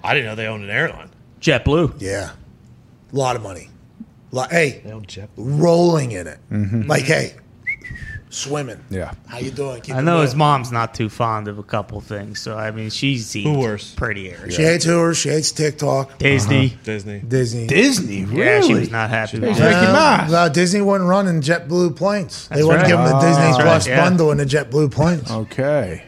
I 0.05 0.15
didn't 0.15 0.27
know 0.27 0.35
they 0.37 0.47
owned 0.47 0.65
an 0.65 0.71
airline. 0.71 1.11
JetBlue. 1.41 1.95
Yeah, 1.99 2.31
a 3.13 3.17
lot 3.17 3.35
of 3.37 3.43
money. 3.43 3.69
Lot, 4.31 4.51
hey, 4.51 4.81
They 4.85 4.93
own 4.93 5.05
jet. 5.07 5.29
rolling 5.37 6.13
in 6.13 6.27
it. 6.27 6.39
Mm-hmm. 6.51 6.83
Like, 6.89 7.03
hey, 7.03 7.35
swimming. 8.33 8.83
Yeah. 8.91 9.13
How 9.27 9.39
you 9.39 9.51
doing? 9.51 9.81
Keep 9.83 9.95
I 9.95 10.01
know 10.01 10.23
his 10.23 10.35
mom's 10.35 10.73
not 10.73 10.95
too 10.95 11.09
fond 11.09 11.49
of 11.49 11.59
a 11.59 11.63
couple 11.63 12.01
things, 12.01 12.41
so 12.41 12.57
I 12.57 12.71
mean, 12.71 12.91
she 12.91 13.19
seems 13.19 13.47
Who 13.47 13.61
worse? 13.61 13.95
pretty 13.95 14.31
arrogant. 14.31 14.55
She 14.55 14.63
hates 14.63 14.85
Hooters. 14.85 15.19
She 15.19 15.29
hates 15.29 15.53
TikTok, 15.53 16.19
Disney. 16.19 16.77
Disney. 16.83 17.21
Disney. 17.21 17.67
Disney, 17.67 18.25
really? 18.25 18.41
Yeah, 18.41 18.61
she 18.63 18.75
was 18.75 18.91
not 18.91 19.11
happy. 19.11 19.37
About 19.39 19.51
Mickey 19.51 19.61
that. 19.61 19.89
Uh, 19.89 19.93
Mouse. 19.93 20.33
uh, 20.33 20.49
Disney 20.49 20.81
wouldn't 20.81 21.09
run 21.09 21.29
in 21.29 21.41
JetBlue 21.41 21.97
planes. 21.97 22.49
they 22.49 22.63
wouldn't 22.63 22.83
right. 22.83 22.89
give 22.89 22.99
them 22.99 23.09
the 23.09 23.21
Disney 23.21 23.43
That's 23.43 23.57
Plus 23.63 23.89
right, 23.89 23.97
yeah. 23.97 24.05
bundle 24.05 24.33
in 24.33 24.39
the 24.39 24.47
JetBlue 24.47 24.91
planes. 24.91 25.31
Okay. 25.31 26.05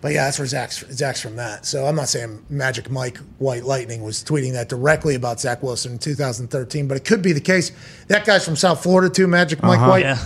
But 0.00 0.12
yeah, 0.12 0.24
that's 0.24 0.38
where 0.38 0.46
Zach's, 0.46 0.82
Zach's 0.90 1.20
from 1.20 1.36
that. 1.36 1.66
So 1.66 1.84
I'm 1.84 1.94
not 1.94 2.08
saying 2.08 2.46
Magic 2.48 2.90
Mike 2.90 3.18
White 3.38 3.64
Lightning 3.64 4.02
was 4.02 4.24
tweeting 4.24 4.52
that 4.54 4.70
directly 4.70 5.14
about 5.14 5.40
Zach 5.40 5.62
Wilson 5.62 5.92
in 5.92 5.98
2013, 5.98 6.88
but 6.88 6.96
it 6.96 7.04
could 7.04 7.20
be 7.20 7.32
the 7.32 7.40
case. 7.40 7.70
That 8.08 8.24
guy's 8.24 8.42
from 8.42 8.56
South 8.56 8.82
Florida 8.82 9.12
too, 9.12 9.26
Magic 9.26 9.62
Mike 9.62 9.80
White. 9.80 10.04
Yeah. 10.04 10.24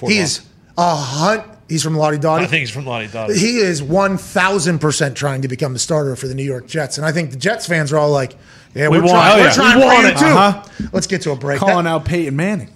He 0.00 0.18
is 0.18 0.44
a 0.78 0.94
hunt. 0.96 1.44
He's 1.68 1.82
from 1.82 1.96
Lottie 1.96 2.18
Dottie. 2.18 2.44
I 2.44 2.46
think 2.46 2.60
he's 2.60 2.70
from 2.70 2.84
Lottie 2.84 3.06
Dottie. 3.08 3.38
He 3.38 3.56
is 3.58 3.80
1,000% 3.80 5.14
trying 5.14 5.42
to 5.42 5.48
become 5.48 5.72
the 5.72 5.78
starter 5.78 6.14
for 6.16 6.28
the 6.28 6.34
New 6.34 6.42
York 6.44 6.66
Jets. 6.66 6.98
And 6.98 7.06
I 7.06 7.12
think 7.12 7.30
the 7.30 7.36
Jets 7.36 7.66
fans 7.66 7.92
are 7.92 7.98
all 7.98 8.10
like, 8.10 8.36
yeah, 8.74 8.88
We 8.88 8.98
we're 8.98 9.04
want- 9.04 9.10
trying, 9.14 9.32
oh, 9.32 9.38
we're 9.40 9.46
yeah. 9.46 9.52
trying 9.54 9.76
We 9.76 9.82
for 9.82 9.86
want 9.86 10.02
you 10.02 10.08
it. 10.08 10.18
too. 10.18 10.24
Uh-huh. 10.26 10.88
Let's 10.92 11.06
get 11.06 11.22
to 11.22 11.30
a 11.32 11.36
break. 11.36 11.60
Calling 11.60 11.84
That- 11.84 11.90
out 11.90 12.04
Peyton 12.04 12.36
Manning, 12.36 12.70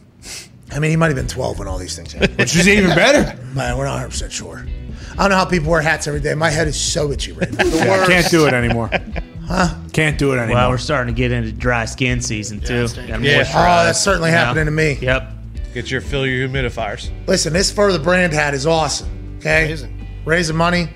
I 0.73 0.79
mean, 0.79 0.91
he 0.91 0.97
might 0.97 1.09
have 1.09 1.17
been 1.17 1.27
12 1.29 1.59
when 1.59 1.69
all 1.69 1.79
these 1.79 1.97
things 1.97 2.13
happened. 2.13 2.39
which 2.39 2.57
is 2.57 2.67
even 2.69 2.91
better. 2.95 3.37
Man, 3.55 3.77
we're 3.77 3.85
not 3.85 4.01
100% 4.09 4.31
sure. 4.31 4.65
I 5.13 5.23
don't 5.23 5.31
know 5.31 5.37
how 5.37 5.45
people 5.45 5.71
wear 5.71 5.81
hats 5.83 6.07
every 6.07 6.21
day. 6.21 6.35
My 6.35 6.51
head 6.51 6.69
is 6.69 6.79
so 6.81 7.11
itchy 7.11 7.33
right 7.33 7.51
now. 7.53 7.65
Yeah, 7.67 8.07
can't 8.07 8.31
do 8.31 8.47
it 8.47 8.55
anymore. 8.55 8.91
Huh? 9.49 9.75
Can't 9.95 10.19
do 10.19 10.33
it 10.35 10.37
anymore. 10.37 10.57
Well, 10.57 10.69
we're 10.73 10.77
starting 10.77 11.15
to 11.15 11.17
get 11.17 11.33
into 11.33 11.53
dry 11.53 11.87
skin 11.87 12.21
season 12.21 12.61
too. 12.61 12.87
And 12.99 13.25
Yeah. 13.25 13.45
Oh, 13.49 13.85
that's 13.87 13.99
certainly 13.99 14.29
you 14.29 14.35
know? 14.37 14.45
happening 14.45 14.67
to 14.67 14.71
me. 14.71 14.99
Yep. 15.01 15.33
Get 15.79 15.93
your 15.93 16.01
fill 16.01 16.27
your 16.27 16.49
humidifiers. 16.49 17.09
Listen, 17.29 17.53
this 17.53 17.71
For 17.71 17.93
the 17.93 18.01
Brand 18.01 18.33
hat 18.33 18.53
is 18.53 18.67
awesome. 18.67 19.37
Okay? 19.39 19.67
Amazing. 19.67 20.09
Raising 20.25 20.57
money 20.57 20.89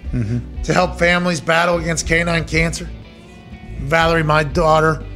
to 0.65 0.75
help 0.75 0.99
families 0.99 1.41
battle 1.41 1.77
against 1.79 2.09
canine 2.09 2.45
cancer. 2.45 2.91
Valerie, 3.83 4.25
my 4.25 4.43
daughter, 4.43 5.07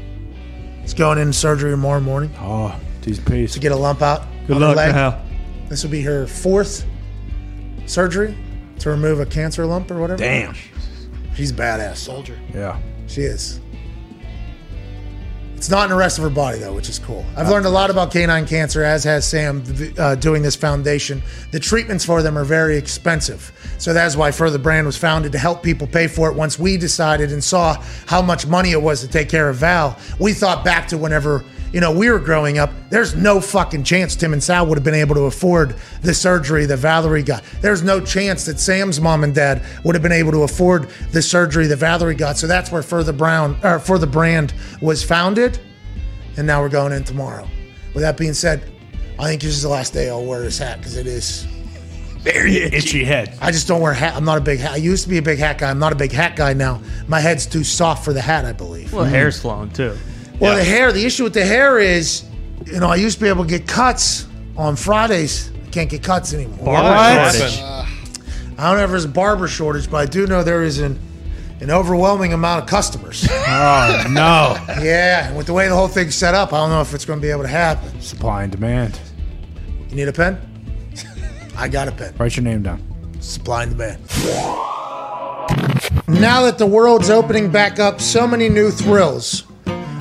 is 0.84 0.94
going 0.94 1.18
in 1.18 1.32
surgery 1.32 1.72
tomorrow 1.72 1.98
morning 1.98 2.32
oh, 2.38 2.78
geez, 3.02 3.18
peace. 3.18 3.54
to 3.54 3.58
get 3.58 3.72
a 3.72 3.76
lump 3.76 4.02
out. 4.02 4.22
Good 4.46 4.54
on 4.54 4.62
luck, 4.62 4.76
leg. 4.76 4.92
Hal. 4.92 5.20
This 5.68 5.82
will 5.82 5.90
be 5.90 6.02
her 6.02 6.28
fourth 6.28 6.84
surgery 7.86 8.38
to 8.78 8.90
remove 8.90 9.18
a 9.18 9.26
cancer 9.26 9.66
lump 9.66 9.90
or 9.90 9.98
whatever. 9.98 10.22
Damn. 10.22 10.54
She's 11.34 11.52
badass. 11.52 11.96
Soldier. 11.96 12.38
Yeah. 12.54 12.80
She 13.08 13.22
is. 13.22 13.58
It's 15.56 15.70
not 15.70 15.84
in 15.84 15.90
the 15.90 15.96
rest 15.96 16.18
of 16.18 16.24
her 16.24 16.30
body 16.30 16.58
though, 16.58 16.74
which 16.74 16.90
is 16.90 16.98
cool. 16.98 17.24
I've 17.34 17.48
learned 17.48 17.64
a 17.64 17.70
lot 17.70 17.88
about 17.88 18.12
canine 18.12 18.46
cancer, 18.46 18.84
as 18.84 19.04
has 19.04 19.26
Sam 19.26 19.64
uh, 19.98 20.14
doing 20.14 20.42
this 20.42 20.54
foundation. 20.54 21.22
The 21.50 21.58
treatments 21.58 22.04
for 22.04 22.20
them 22.20 22.36
are 22.36 22.44
very 22.44 22.76
expensive, 22.76 23.50
so 23.78 23.94
that's 23.94 24.16
why 24.16 24.32
Further 24.32 24.58
Brand 24.58 24.86
was 24.86 24.98
founded 24.98 25.32
to 25.32 25.38
help 25.38 25.62
people 25.62 25.86
pay 25.86 26.08
for 26.08 26.30
it. 26.30 26.36
Once 26.36 26.58
we 26.58 26.76
decided 26.76 27.32
and 27.32 27.42
saw 27.42 27.82
how 28.04 28.20
much 28.20 28.46
money 28.46 28.72
it 28.72 28.82
was 28.82 29.00
to 29.00 29.08
take 29.08 29.30
care 29.30 29.48
of 29.48 29.56
Val, 29.56 29.98
we 30.20 30.34
thought 30.34 30.62
back 30.62 30.88
to 30.88 30.98
whenever 30.98 31.42
you 31.72 31.80
know 31.80 31.90
we 31.90 32.10
were 32.10 32.18
growing 32.18 32.58
up. 32.58 32.70
There's 32.90 33.14
no 33.14 33.40
fucking 33.40 33.84
chance 33.84 34.16
Tim 34.16 34.32
and 34.32 34.42
Sal 34.42 34.66
would 34.66 34.76
have 34.78 34.84
been 34.84 34.94
able 34.94 35.14
to 35.16 35.22
afford 35.22 35.76
the 36.02 36.14
surgery 36.14 36.66
that 36.66 36.78
Valerie 36.78 37.22
got. 37.22 37.42
There's 37.60 37.82
no 37.82 38.00
chance 38.00 38.44
that 38.46 38.58
Sam's 38.58 39.00
mom 39.00 39.24
and 39.24 39.34
dad 39.34 39.62
would 39.84 39.94
have 39.94 40.02
been 40.02 40.12
able 40.12 40.32
to 40.32 40.42
afford 40.42 40.88
the 41.12 41.22
surgery 41.22 41.66
that 41.66 41.76
Valerie 41.76 42.14
got. 42.14 42.36
So 42.36 42.46
that's 42.46 42.70
where 42.70 42.82
Further 42.82 43.12
Brown 43.12 43.56
or 43.62 43.78
For 43.78 43.98
the 43.98 44.06
Brand 44.06 44.54
was 44.80 45.02
founded, 45.02 45.58
and 46.36 46.46
now 46.46 46.60
we're 46.60 46.68
going 46.68 46.92
in 46.92 47.04
tomorrow. 47.04 47.46
With 47.94 48.02
that 48.02 48.16
being 48.16 48.34
said, 48.34 48.70
I 49.18 49.24
think 49.24 49.40
this 49.42 49.52
is 49.52 49.62
the 49.62 49.68
last 49.68 49.92
day 49.92 50.10
I'll 50.10 50.24
wear 50.24 50.42
this 50.42 50.58
hat 50.58 50.78
because 50.78 50.96
it 50.96 51.06
is. 51.06 51.46
Very 52.20 52.56
itchy 52.56 53.04
head. 53.04 53.38
I 53.40 53.52
just 53.52 53.68
don't 53.68 53.80
wear 53.80 53.92
hat. 53.92 54.16
I'm 54.16 54.24
not 54.24 54.36
a 54.36 54.40
big 54.40 54.58
hat. 54.58 54.72
I 54.72 54.76
used 54.76 55.04
to 55.04 55.08
be 55.08 55.18
a 55.18 55.22
big 55.22 55.38
hat 55.38 55.58
guy. 55.58 55.70
I'm 55.70 55.78
not 55.78 55.92
a 55.92 55.96
big 55.96 56.10
hat 56.10 56.34
guy 56.34 56.54
now. 56.54 56.82
My 57.06 57.20
head's 57.20 57.46
too 57.46 57.62
soft 57.62 58.04
for 58.04 58.12
the 58.12 58.20
hat, 58.20 58.44
I 58.44 58.52
believe. 58.52 58.92
Well, 58.92 59.04
hair's 59.04 59.40
flowing 59.40 59.70
too. 59.70 59.96
Well, 60.40 60.56
the 60.56 60.64
hair, 60.64 60.92
the 60.92 61.04
issue 61.04 61.24
with 61.24 61.34
the 61.34 61.44
hair 61.44 61.78
is, 61.78 62.24
you 62.66 62.78
know, 62.80 62.88
I 62.88 62.96
used 62.96 63.18
to 63.18 63.24
be 63.24 63.28
able 63.28 63.44
to 63.44 63.50
get 63.50 63.66
cuts 63.66 64.26
on 64.56 64.76
Fridays. 64.76 65.50
I 65.66 65.70
can't 65.70 65.88
get 65.90 66.02
cuts 66.02 66.32
anymore. 66.34 66.64
Barber 66.66 66.88
What? 66.90 67.34
shortage. 67.34 67.60
I 68.58 68.68
don't 68.70 68.78
know 68.78 68.84
if 68.84 68.90
there's 68.90 69.04
a 69.04 69.08
barber 69.08 69.48
shortage, 69.48 69.90
but 69.90 69.98
I 69.98 70.06
do 70.06 70.26
know 70.26 70.42
there 70.42 70.62
is 70.62 70.78
an, 70.78 70.98
an 71.60 71.70
overwhelming 71.70 72.32
amount 72.32 72.62
of 72.62 72.68
customers. 72.68 73.26
Oh, 73.48 74.04
no. 74.10 74.56
yeah, 74.82 75.32
with 75.34 75.46
the 75.46 75.52
way 75.52 75.68
the 75.68 75.74
whole 75.74 75.86
thing's 75.88 76.14
set 76.16 76.34
up, 76.34 76.52
I 76.52 76.56
don't 76.58 76.70
know 76.70 76.80
if 76.80 76.92
it's 76.94 77.04
going 77.04 77.18
to 77.20 77.22
be 77.22 77.30
able 77.30 77.42
to 77.42 77.48
happen. 77.48 78.00
Supply 78.00 78.42
and 78.42 78.50
demand. 78.52 78.98
You 79.88 79.96
need 79.96 80.08
a 80.08 80.12
pen? 80.12 80.38
I 81.56 81.68
got 81.68 81.86
a 81.88 81.92
pen. 81.92 82.14
Write 82.18 82.36
your 82.36 82.42
name 82.44 82.62
down. 82.62 82.82
Supply 83.20 83.62
and 83.62 83.72
demand. 83.72 84.00
Now 86.08 86.42
that 86.42 86.56
the 86.58 86.66
world's 86.66 87.08
opening 87.10 87.50
back 87.50 87.78
up, 87.78 88.00
so 88.00 88.26
many 88.26 88.48
new 88.48 88.70
thrills 88.70 89.44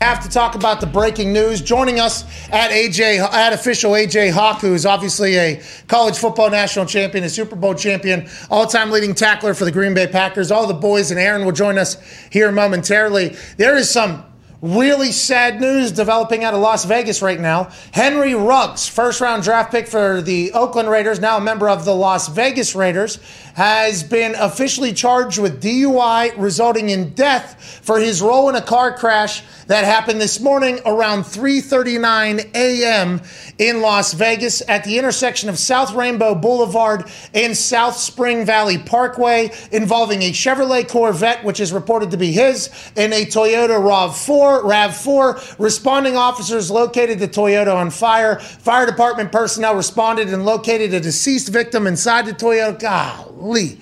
Have 0.00 0.22
to 0.22 0.30
talk 0.30 0.54
about 0.54 0.80
the 0.80 0.86
breaking 0.86 1.30
news. 1.30 1.60
Joining 1.60 2.00
us 2.00 2.24
at 2.48 2.70
AJ 2.70 3.18
at 3.18 3.52
official 3.52 3.92
AJ 3.92 4.30
Hawk, 4.30 4.62
who 4.62 4.72
is 4.72 4.86
obviously 4.86 5.36
a 5.36 5.62
college 5.88 6.16
football 6.16 6.48
national 6.48 6.86
champion, 6.86 7.22
a 7.24 7.28
Super 7.28 7.54
Bowl 7.54 7.74
champion, 7.74 8.26
all-time 8.50 8.90
leading 8.90 9.14
tackler 9.14 9.52
for 9.52 9.66
the 9.66 9.70
Green 9.70 9.92
Bay 9.92 10.06
Packers. 10.06 10.50
All 10.50 10.66
the 10.66 10.72
boys 10.72 11.10
and 11.10 11.20
Aaron 11.20 11.44
will 11.44 11.52
join 11.52 11.76
us 11.76 11.98
here 12.32 12.50
momentarily. 12.50 13.36
There 13.58 13.76
is 13.76 13.90
some 13.90 14.24
really 14.62 15.12
sad 15.12 15.60
news 15.60 15.92
developing 15.92 16.44
out 16.44 16.54
of 16.54 16.60
Las 16.60 16.84
Vegas 16.86 17.20
right 17.20 17.40
now. 17.40 17.70
Henry 17.92 18.34
Ruggs, 18.34 18.86
first 18.88 19.20
round 19.20 19.42
draft 19.42 19.70
pick 19.70 19.86
for 19.86 20.22
the 20.22 20.52
Oakland 20.52 20.88
Raiders, 20.88 21.20
now 21.20 21.36
a 21.36 21.40
member 21.40 21.68
of 21.68 21.84
the 21.84 21.94
Las 21.94 22.28
Vegas 22.28 22.74
Raiders, 22.74 23.18
has 23.60 24.02
been 24.02 24.34
officially 24.36 24.90
charged 24.90 25.38
with 25.38 25.62
DUI 25.62 26.32
resulting 26.38 26.88
in 26.88 27.10
death 27.10 27.82
for 27.82 28.00
his 28.00 28.22
role 28.22 28.48
in 28.48 28.54
a 28.54 28.62
car 28.62 28.96
crash 28.96 29.42
that 29.66 29.84
happened 29.84 30.18
this 30.18 30.40
morning 30.40 30.80
around 30.86 31.24
3:39 31.24 32.54
a.m. 32.54 33.20
in 33.58 33.82
Las 33.82 34.14
Vegas 34.14 34.62
at 34.66 34.84
the 34.84 34.96
intersection 34.96 35.50
of 35.50 35.58
South 35.58 35.92
Rainbow 35.92 36.34
Boulevard 36.34 37.04
and 37.34 37.54
South 37.54 37.98
Spring 37.98 38.46
Valley 38.46 38.78
Parkway 38.78 39.50
involving 39.70 40.22
a 40.22 40.30
Chevrolet 40.30 40.88
Corvette 40.88 41.44
which 41.44 41.60
is 41.60 41.70
reported 41.70 42.12
to 42.12 42.16
be 42.16 42.32
his 42.32 42.70
and 42.96 43.12
a 43.12 43.26
Toyota 43.26 43.78
RAV4 43.78 44.62
RAV4 44.62 45.56
responding 45.58 46.16
officers 46.16 46.70
located 46.70 47.18
the 47.18 47.28
Toyota 47.28 47.74
on 47.74 47.90
fire 47.90 48.38
fire 48.38 48.86
department 48.86 49.30
personnel 49.30 49.74
responded 49.74 50.32
and 50.32 50.46
located 50.46 50.94
a 50.94 51.00
deceased 51.00 51.50
victim 51.50 51.86
inside 51.86 52.24
the 52.24 52.32
Toyota 52.32 53.26
golly 53.50 53.78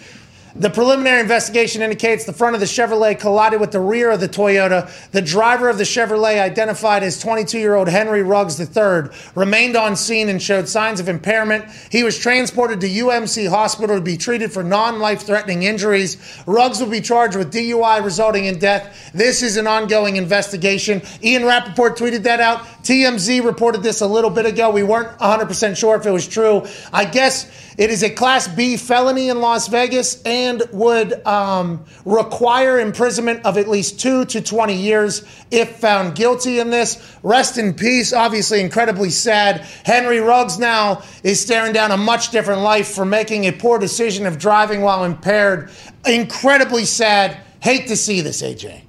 the 0.58 0.70
preliminary 0.70 1.20
investigation 1.20 1.82
indicates 1.82 2.24
the 2.24 2.32
front 2.32 2.54
of 2.54 2.60
the 2.60 2.66
Chevrolet 2.66 3.18
collided 3.18 3.60
with 3.60 3.70
the 3.70 3.80
rear 3.80 4.10
of 4.10 4.18
the 4.18 4.28
Toyota. 4.28 4.90
The 5.12 5.22
driver 5.22 5.68
of 5.68 5.78
the 5.78 5.84
Chevrolet, 5.84 6.40
identified 6.40 7.04
as 7.04 7.20
22 7.20 7.58
year 7.58 7.76
old 7.76 7.88
Henry 7.88 8.22
Ruggs 8.22 8.58
III, 8.58 9.10
remained 9.36 9.76
on 9.76 9.94
scene 9.94 10.28
and 10.28 10.42
showed 10.42 10.68
signs 10.68 10.98
of 10.98 11.08
impairment. 11.08 11.66
He 11.90 12.02
was 12.02 12.18
transported 12.18 12.80
to 12.80 12.88
UMC 12.88 13.48
Hospital 13.48 13.96
to 13.96 14.02
be 14.02 14.16
treated 14.16 14.50
for 14.52 14.64
non 14.64 14.98
life 14.98 15.22
threatening 15.22 15.62
injuries. 15.62 16.16
Ruggs 16.46 16.80
will 16.80 16.90
be 16.90 17.00
charged 17.00 17.36
with 17.36 17.52
DUI 17.52 18.02
resulting 18.02 18.46
in 18.46 18.58
death. 18.58 19.12
This 19.14 19.42
is 19.42 19.56
an 19.58 19.66
ongoing 19.66 20.16
investigation. 20.16 21.02
Ian 21.22 21.44
Rapoport 21.44 21.96
tweeted 21.96 22.24
that 22.24 22.40
out. 22.40 22.64
TMZ 22.82 23.44
reported 23.44 23.82
this 23.82 24.00
a 24.00 24.06
little 24.06 24.30
bit 24.30 24.46
ago. 24.46 24.70
We 24.70 24.82
weren't 24.82 25.16
100% 25.18 25.76
sure 25.76 25.94
if 25.96 26.06
it 26.06 26.10
was 26.10 26.26
true. 26.26 26.66
I 26.92 27.04
guess 27.04 27.48
it 27.78 27.90
is 27.90 28.02
a 28.02 28.10
Class 28.10 28.48
B 28.48 28.76
felony 28.76 29.28
in 29.28 29.40
Las 29.40 29.68
Vegas 29.68 30.20
and 30.22 30.64
would 30.72 31.24
um, 31.24 31.84
require 32.04 32.80
imprisonment 32.80 33.46
of 33.46 33.56
at 33.56 33.68
least 33.68 34.00
two 34.00 34.24
to 34.24 34.40
20 34.40 34.74
years 34.74 35.22
if 35.52 35.76
found 35.76 36.16
guilty 36.16 36.58
in 36.58 36.70
this. 36.70 37.16
Rest 37.22 37.56
in 37.56 37.72
peace. 37.72 38.12
Obviously, 38.12 38.60
incredibly 38.60 39.10
sad. 39.10 39.60
Henry 39.84 40.18
Ruggs 40.18 40.58
now 40.58 41.02
is 41.22 41.40
staring 41.40 41.72
down 41.72 41.92
a 41.92 41.96
much 41.96 42.30
different 42.32 42.62
life 42.62 42.88
for 42.88 43.04
making 43.04 43.44
a 43.44 43.52
poor 43.52 43.78
decision 43.78 44.26
of 44.26 44.38
driving 44.38 44.82
while 44.82 45.04
impaired. 45.04 45.70
Incredibly 46.04 46.84
sad. 46.84 47.38
Hate 47.60 47.86
to 47.86 47.96
see 47.96 48.20
this, 48.20 48.42
AJ. 48.42 48.82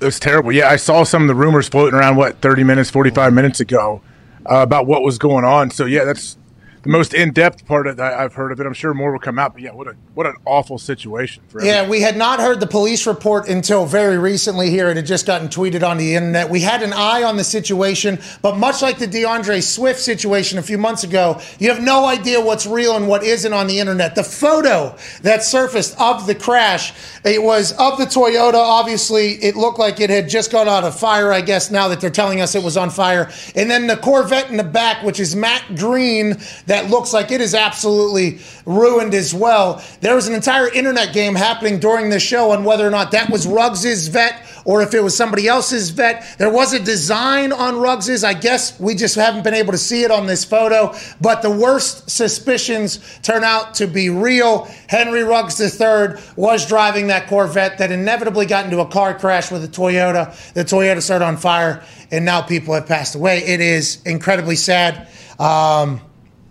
It 0.00 0.04
was 0.04 0.18
terrible. 0.18 0.50
Yeah, 0.50 0.70
I 0.70 0.76
saw 0.76 1.04
some 1.04 1.22
of 1.22 1.28
the 1.28 1.36
rumors 1.36 1.68
floating 1.68 1.94
around 1.98 2.16
what 2.16 2.40
30 2.40 2.64
minutes, 2.64 2.90
45 2.90 3.32
minutes 3.32 3.60
ago 3.60 4.02
uh, 4.50 4.56
about 4.56 4.88
what 4.88 5.02
was 5.02 5.18
going 5.18 5.44
on. 5.44 5.70
So 5.70 5.84
yeah, 5.84 6.04
that's 6.04 6.36
the 6.84 6.90
most 6.90 7.14
in-depth 7.14 7.66
part 7.66 7.86
of 7.86 7.96
that 7.96 8.14
I've 8.14 8.34
heard 8.34 8.52
of 8.52 8.60
it. 8.60 8.66
I'm 8.66 8.74
sure 8.74 8.94
more 8.94 9.12
will 9.12 9.18
come 9.18 9.38
out. 9.38 9.54
But 9.54 9.62
yeah, 9.62 9.72
what 9.72 9.88
a 9.88 9.96
what 10.14 10.26
an 10.26 10.36
awful 10.44 10.78
situation 10.78 11.42
for 11.48 11.64
Yeah, 11.64 11.88
we 11.88 12.00
had 12.00 12.16
not 12.16 12.40
heard 12.40 12.60
the 12.60 12.66
police 12.66 13.06
report 13.06 13.48
until 13.48 13.86
very 13.86 14.18
recently 14.18 14.70
here. 14.70 14.90
It 14.90 14.96
had 14.96 15.06
just 15.06 15.26
gotten 15.26 15.48
tweeted 15.48 15.82
on 15.82 15.96
the 15.96 16.14
internet. 16.14 16.50
We 16.50 16.60
had 16.60 16.82
an 16.82 16.92
eye 16.92 17.22
on 17.22 17.36
the 17.36 17.44
situation, 17.44 18.20
but 18.42 18.56
much 18.56 18.82
like 18.82 18.98
the 18.98 19.08
DeAndre 19.08 19.62
Swift 19.62 19.98
situation 19.98 20.58
a 20.58 20.62
few 20.62 20.78
months 20.78 21.04
ago, 21.04 21.40
you 21.58 21.70
have 21.70 21.82
no 21.82 22.04
idea 22.04 22.40
what's 22.40 22.66
real 22.66 22.96
and 22.96 23.08
what 23.08 23.24
isn't 23.24 23.52
on 23.52 23.66
the 23.66 23.80
internet. 23.80 24.14
The 24.14 24.24
photo 24.24 24.96
that 25.22 25.42
surfaced 25.42 25.98
of 25.98 26.26
the 26.26 26.34
crash, 26.34 26.92
it 27.24 27.42
was 27.42 27.72
of 27.72 27.98
the 27.98 28.04
Toyota. 28.04 28.54
Obviously, 28.54 29.32
it 29.42 29.56
looked 29.56 29.78
like 29.78 30.00
it 30.00 30.10
had 30.10 30.28
just 30.28 30.52
gone 30.52 30.68
out 30.68 30.84
of 30.84 30.98
fire, 30.98 31.32
I 31.32 31.40
guess, 31.40 31.70
now 31.70 31.88
that 31.88 32.00
they're 32.00 32.10
telling 32.10 32.40
us 32.40 32.54
it 32.54 32.62
was 32.62 32.76
on 32.76 32.90
fire. 32.90 33.30
And 33.54 33.70
then 33.70 33.86
the 33.86 33.96
Corvette 33.96 34.50
in 34.50 34.58
the 34.58 34.64
back, 34.64 35.02
which 35.02 35.18
is 35.18 35.34
matte 35.34 35.76
green, 35.76 36.36
that 36.66 36.73
looks 36.90 37.12
like 37.12 37.30
it 37.30 37.40
is 37.40 37.54
absolutely 37.54 38.38
ruined 38.66 39.14
as 39.14 39.34
well. 39.34 39.82
There 40.00 40.14
was 40.14 40.28
an 40.28 40.34
entire 40.34 40.68
internet 40.68 41.12
game 41.12 41.34
happening 41.34 41.78
during 41.78 42.10
the 42.10 42.20
show 42.20 42.50
on 42.50 42.64
whether 42.64 42.86
or 42.86 42.90
not 42.90 43.12
that 43.12 43.30
was 43.30 43.46
Ruggs's 43.46 44.08
vet 44.08 44.40
or 44.64 44.82
if 44.82 44.94
it 44.94 45.02
was 45.02 45.16
somebody 45.16 45.46
else's 45.46 45.90
vet. 45.90 46.36
There 46.38 46.50
was 46.50 46.72
a 46.72 46.80
design 46.80 47.52
on 47.52 47.78
Ruggs's. 47.78 48.24
I 48.24 48.34
guess 48.34 48.78
we 48.80 48.94
just 48.94 49.14
haven't 49.14 49.44
been 49.44 49.54
able 49.54 49.72
to 49.72 49.78
see 49.78 50.02
it 50.02 50.10
on 50.10 50.26
this 50.26 50.44
photo. 50.44 50.94
But 51.20 51.42
the 51.42 51.50
worst 51.50 52.10
suspicions 52.10 53.20
turn 53.22 53.44
out 53.44 53.74
to 53.74 53.86
be 53.86 54.10
real. 54.10 54.64
Henry 54.88 55.22
Ruggs 55.22 55.60
III 55.60 56.20
was 56.36 56.66
driving 56.66 57.08
that 57.08 57.28
Corvette 57.28 57.78
that 57.78 57.92
inevitably 57.92 58.46
got 58.46 58.64
into 58.64 58.80
a 58.80 58.86
car 58.86 59.18
crash 59.18 59.50
with 59.50 59.64
a 59.64 59.68
Toyota. 59.68 60.52
The 60.54 60.64
Toyota 60.64 61.02
started 61.02 61.26
on 61.26 61.36
fire, 61.36 61.84
and 62.10 62.24
now 62.24 62.42
people 62.42 62.74
have 62.74 62.86
passed 62.86 63.14
away. 63.14 63.38
It 63.38 63.60
is 63.60 64.02
incredibly 64.04 64.56
sad. 64.56 65.08
Um, 65.38 66.00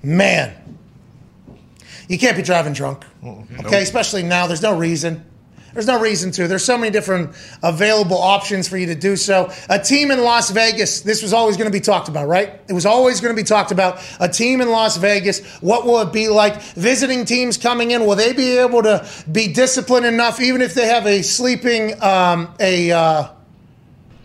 man, 0.03 0.53
you 2.07 2.19
can't 2.19 2.37
be 2.37 2.43
driving 2.43 2.73
drunk. 2.73 3.05
Okay, 3.65 3.81
especially 3.81 4.23
now. 4.23 4.45
There's 4.47 4.61
no 4.61 4.77
reason. 4.77 5.23
There's 5.73 5.87
no 5.87 5.99
reason 5.99 6.29
to. 6.31 6.47
There's 6.47 6.63
so 6.63 6.77
many 6.77 6.91
different 6.91 7.35
available 7.63 8.17
options 8.17 8.67
for 8.67 8.77
you 8.77 8.85
to 8.87 8.95
do 8.95 9.15
so. 9.15 9.51
A 9.69 9.79
team 9.79 10.11
in 10.11 10.21
Las 10.21 10.51
Vegas, 10.51 11.01
this 11.01 11.23
was 11.23 11.33
always 11.33 11.57
going 11.57 11.65
to 11.69 11.75
be 11.75 11.79
talked 11.79 12.09
about, 12.09 12.27
right? 12.27 12.61
It 12.69 12.73
was 12.73 12.85
always 12.85 13.19
going 13.21 13.35
to 13.35 13.41
be 13.41 13.45
talked 13.45 13.71
about. 13.71 13.99
A 14.19 14.29
team 14.29 14.61
in 14.61 14.69
Las 14.69 14.97
Vegas, 14.97 15.43
what 15.61 15.85
will 15.85 15.99
it 16.01 16.13
be 16.13 16.27
like? 16.27 16.61
Visiting 16.61 17.25
teams 17.25 17.57
coming 17.57 17.89
in, 17.89 18.05
will 18.05 18.15
they 18.15 18.33
be 18.33 18.59
able 18.59 18.83
to 18.83 19.07
be 19.31 19.51
disciplined 19.51 20.05
enough, 20.05 20.39
even 20.39 20.61
if 20.61 20.75
they 20.75 20.85
have 20.85 21.07
a 21.07 21.23
sleeping, 21.23 22.01
um, 22.03 22.53
a, 22.59 22.91
uh, 22.91 23.29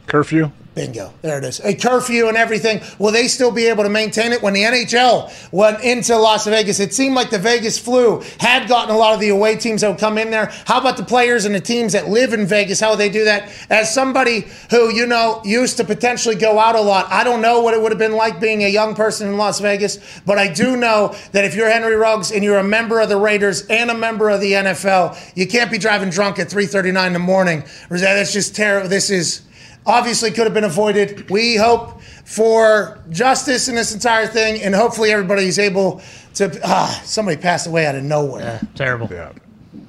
curfew. 0.07 0.51
Bingo. 0.79 1.13
There 1.23 1.39
it 1.39 1.45
is. 1.45 1.59
A 1.65 1.75
curfew 1.75 2.29
and 2.29 2.37
everything. 2.37 2.81
Will 3.01 3.11
they 3.11 3.27
still 3.27 3.51
be 3.51 3.67
able 3.67 3.83
to 3.83 3.89
maintain 3.89 4.31
it? 4.31 4.41
When 4.41 4.53
the 4.53 4.63
NHL 4.63 5.51
went 5.51 5.83
into 5.83 6.17
Las 6.17 6.47
Vegas, 6.47 6.79
it 6.79 6.95
seemed 6.95 7.17
like 7.17 7.31
the 7.31 7.39
Vegas 7.39 7.77
flu 7.81 8.23
had 8.39 8.69
gotten 8.69 8.95
a 8.95 8.97
lot 8.97 9.13
of 9.13 9.19
the 9.19 9.31
away 9.31 9.57
teams 9.57 9.81
that 9.81 9.89
would 9.91 9.99
come 9.99 10.19
in 10.19 10.31
there. 10.31 10.53
How 10.67 10.79
about 10.79 10.97
the 10.97 11.03
players 11.03 11.47
and 11.47 11.53
the 11.53 11.61
teams 11.61 11.95
that 11.95 12.09
live 12.09 12.33
in 12.33 12.47
Vegas? 12.47 12.79
How 12.79 12.91
would 12.91 13.01
they 13.01 13.09
do 13.09 13.25
that? 13.25 13.51
As 13.71 13.93
somebody 13.93 14.47
who, 14.71 14.95
you 14.95 15.05
know, 15.05 15.43
used 15.45 15.79
to 15.79 15.85
potentially 15.85 16.37
go 16.37 16.61
out 16.61 16.77
a 16.77 16.81
lot, 16.81 17.07
I 17.11 17.25
don't 17.25 17.43
know 17.43 17.61
what 17.61 17.75
it 17.75 17.83
would 17.83 17.91
have 17.91 17.99
been 17.99 18.13
like 18.13 18.39
being 18.39 18.63
a 18.63 18.69
young 18.69 18.95
person 18.95 19.27
in 19.27 19.37
Las 19.37 19.59
Vegas, 19.59 19.99
but 20.27 20.39
I 20.39 20.47
do 20.47 20.77
know 20.77 21.13
that 21.33 21.45
if 21.45 21.57
you're 21.57 21.69
Henry 21.69 21.97
Ruggs 21.97 22.31
and 22.31 22.45
you're 22.45 22.59
a 22.59 22.63
member 22.63 23.01
of 23.01 23.09
the 23.09 23.17
Raiders 23.17 23.67
and 23.67 23.91
a 23.91 23.95
member 23.95 24.31
of 24.31 24.41
the 24.41 24.53
NFL, 24.53 25.19
you 25.35 25.49
can't 25.49 25.73
be 25.73 25.79
driving 25.79 26.11
drunk 26.11 26.39
at 26.39 26.49
3:39 26.49 27.09
in 27.09 27.13
the 27.15 27.19
morning. 27.19 27.65
That's 27.91 28.33
just 28.33 28.55
terrible. 28.55 28.89
This 28.89 29.11
is 29.11 29.41
obviously 29.87 30.31
could 30.31 30.45
have 30.45 30.55
been 30.55 30.65
avoided. 30.65 31.29
We 31.31 31.57
hope 31.57 32.01
for 32.25 32.99
justice 33.11 33.69
in 33.69 33.75
this 33.75 33.95
entire 33.95 34.27
thing, 34.27 34.61
and 34.63 34.75
hopefully 34.75 35.11
everybody's 35.13 35.59
able 35.59 36.01
to. 36.35 36.59
Ah, 36.65 37.01
somebody 37.05 37.37
passed 37.37 37.67
away 37.67 37.87
out 37.87 37.95
of 37.95 38.03
nowhere. 38.05 38.61
Terrible. 38.75 39.09
Yeah. 39.11 39.33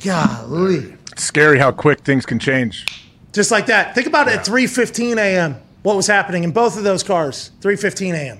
Golly, 0.03 0.95
It's 1.11 1.23
scary 1.23 1.59
how 1.59 1.71
quick 1.71 2.01
things 2.01 2.25
can 2.25 2.39
change. 2.39 2.85
just 3.33 3.51
like 3.51 3.65
that. 3.67 3.93
Think 3.95 4.07
about 4.07 4.27
it 4.27 4.35
at 4.35 4.45
3:15 4.45 5.17
a.m. 5.17 5.55
What 5.83 5.95
was 5.95 6.07
happening 6.07 6.43
in 6.43 6.51
both 6.51 6.77
of 6.77 6.83
those 6.83 7.03
cars? 7.03 7.51
3:15 7.61 8.13
a.m. 8.13 8.39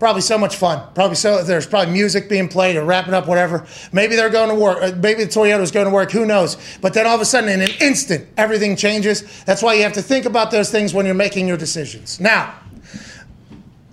Probably 0.00 0.22
so 0.22 0.38
much 0.38 0.56
fun. 0.56 0.82
Probably 0.94 1.14
so. 1.14 1.44
There's 1.44 1.66
probably 1.66 1.92
music 1.92 2.30
being 2.30 2.48
played 2.48 2.76
or 2.76 2.84
wrapping 2.84 3.12
up, 3.12 3.28
whatever. 3.28 3.66
Maybe 3.92 4.16
they're 4.16 4.30
going 4.30 4.48
to 4.48 4.54
work. 4.54 4.78
uh, 4.82 4.92
Maybe 4.96 5.24
the 5.24 5.30
Toyota's 5.30 5.70
going 5.70 5.84
to 5.84 5.92
work. 5.92 6.10
Who 6.10 6.24
knows? 6.24 6.56
But 6.80 6.94
then 6.94 7.06
all 7.06 7.14
of 7.14 7.20
a 7.20 7.26
sudden, 7.26 7.50
in 7.50 7.60
an 7.60 7.70
instant, 7.82 8.26
everything 8.38 8.76
changes. 8.76 9.44
That's 9.44 9.62
why 9.62 9.74
you 9.74 9.82
have 9.82 9.92
to 9.92 10.02
think 10.02 10.24
about 10.24 10.50
those 10.50 10.70
things 10.70 10.94
when 10.94 11.04
you're 11.04 11.14
making 11.14 11.46
your 11.46 11.58
decisions. 11.58 12.18
Now, 12.18 12.54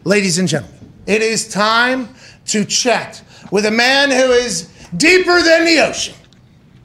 ladies 0.06 0.40
and 0.40 0.48
gentlemen, 0.48 0.94
it 1.08 1.22
is 1.22 1.50
time 1.50 2.08
to 2.46 2.64
chat 2.64 3.22
with 3.52 3.66
a 3.66 3.72
man 3.72 4.10
who 4.10 4.32
is 4.32 4.70
deeper 4.96 5.42
than 5.42 5.66
the 5.66 5.86
ocean. 5.86 6.16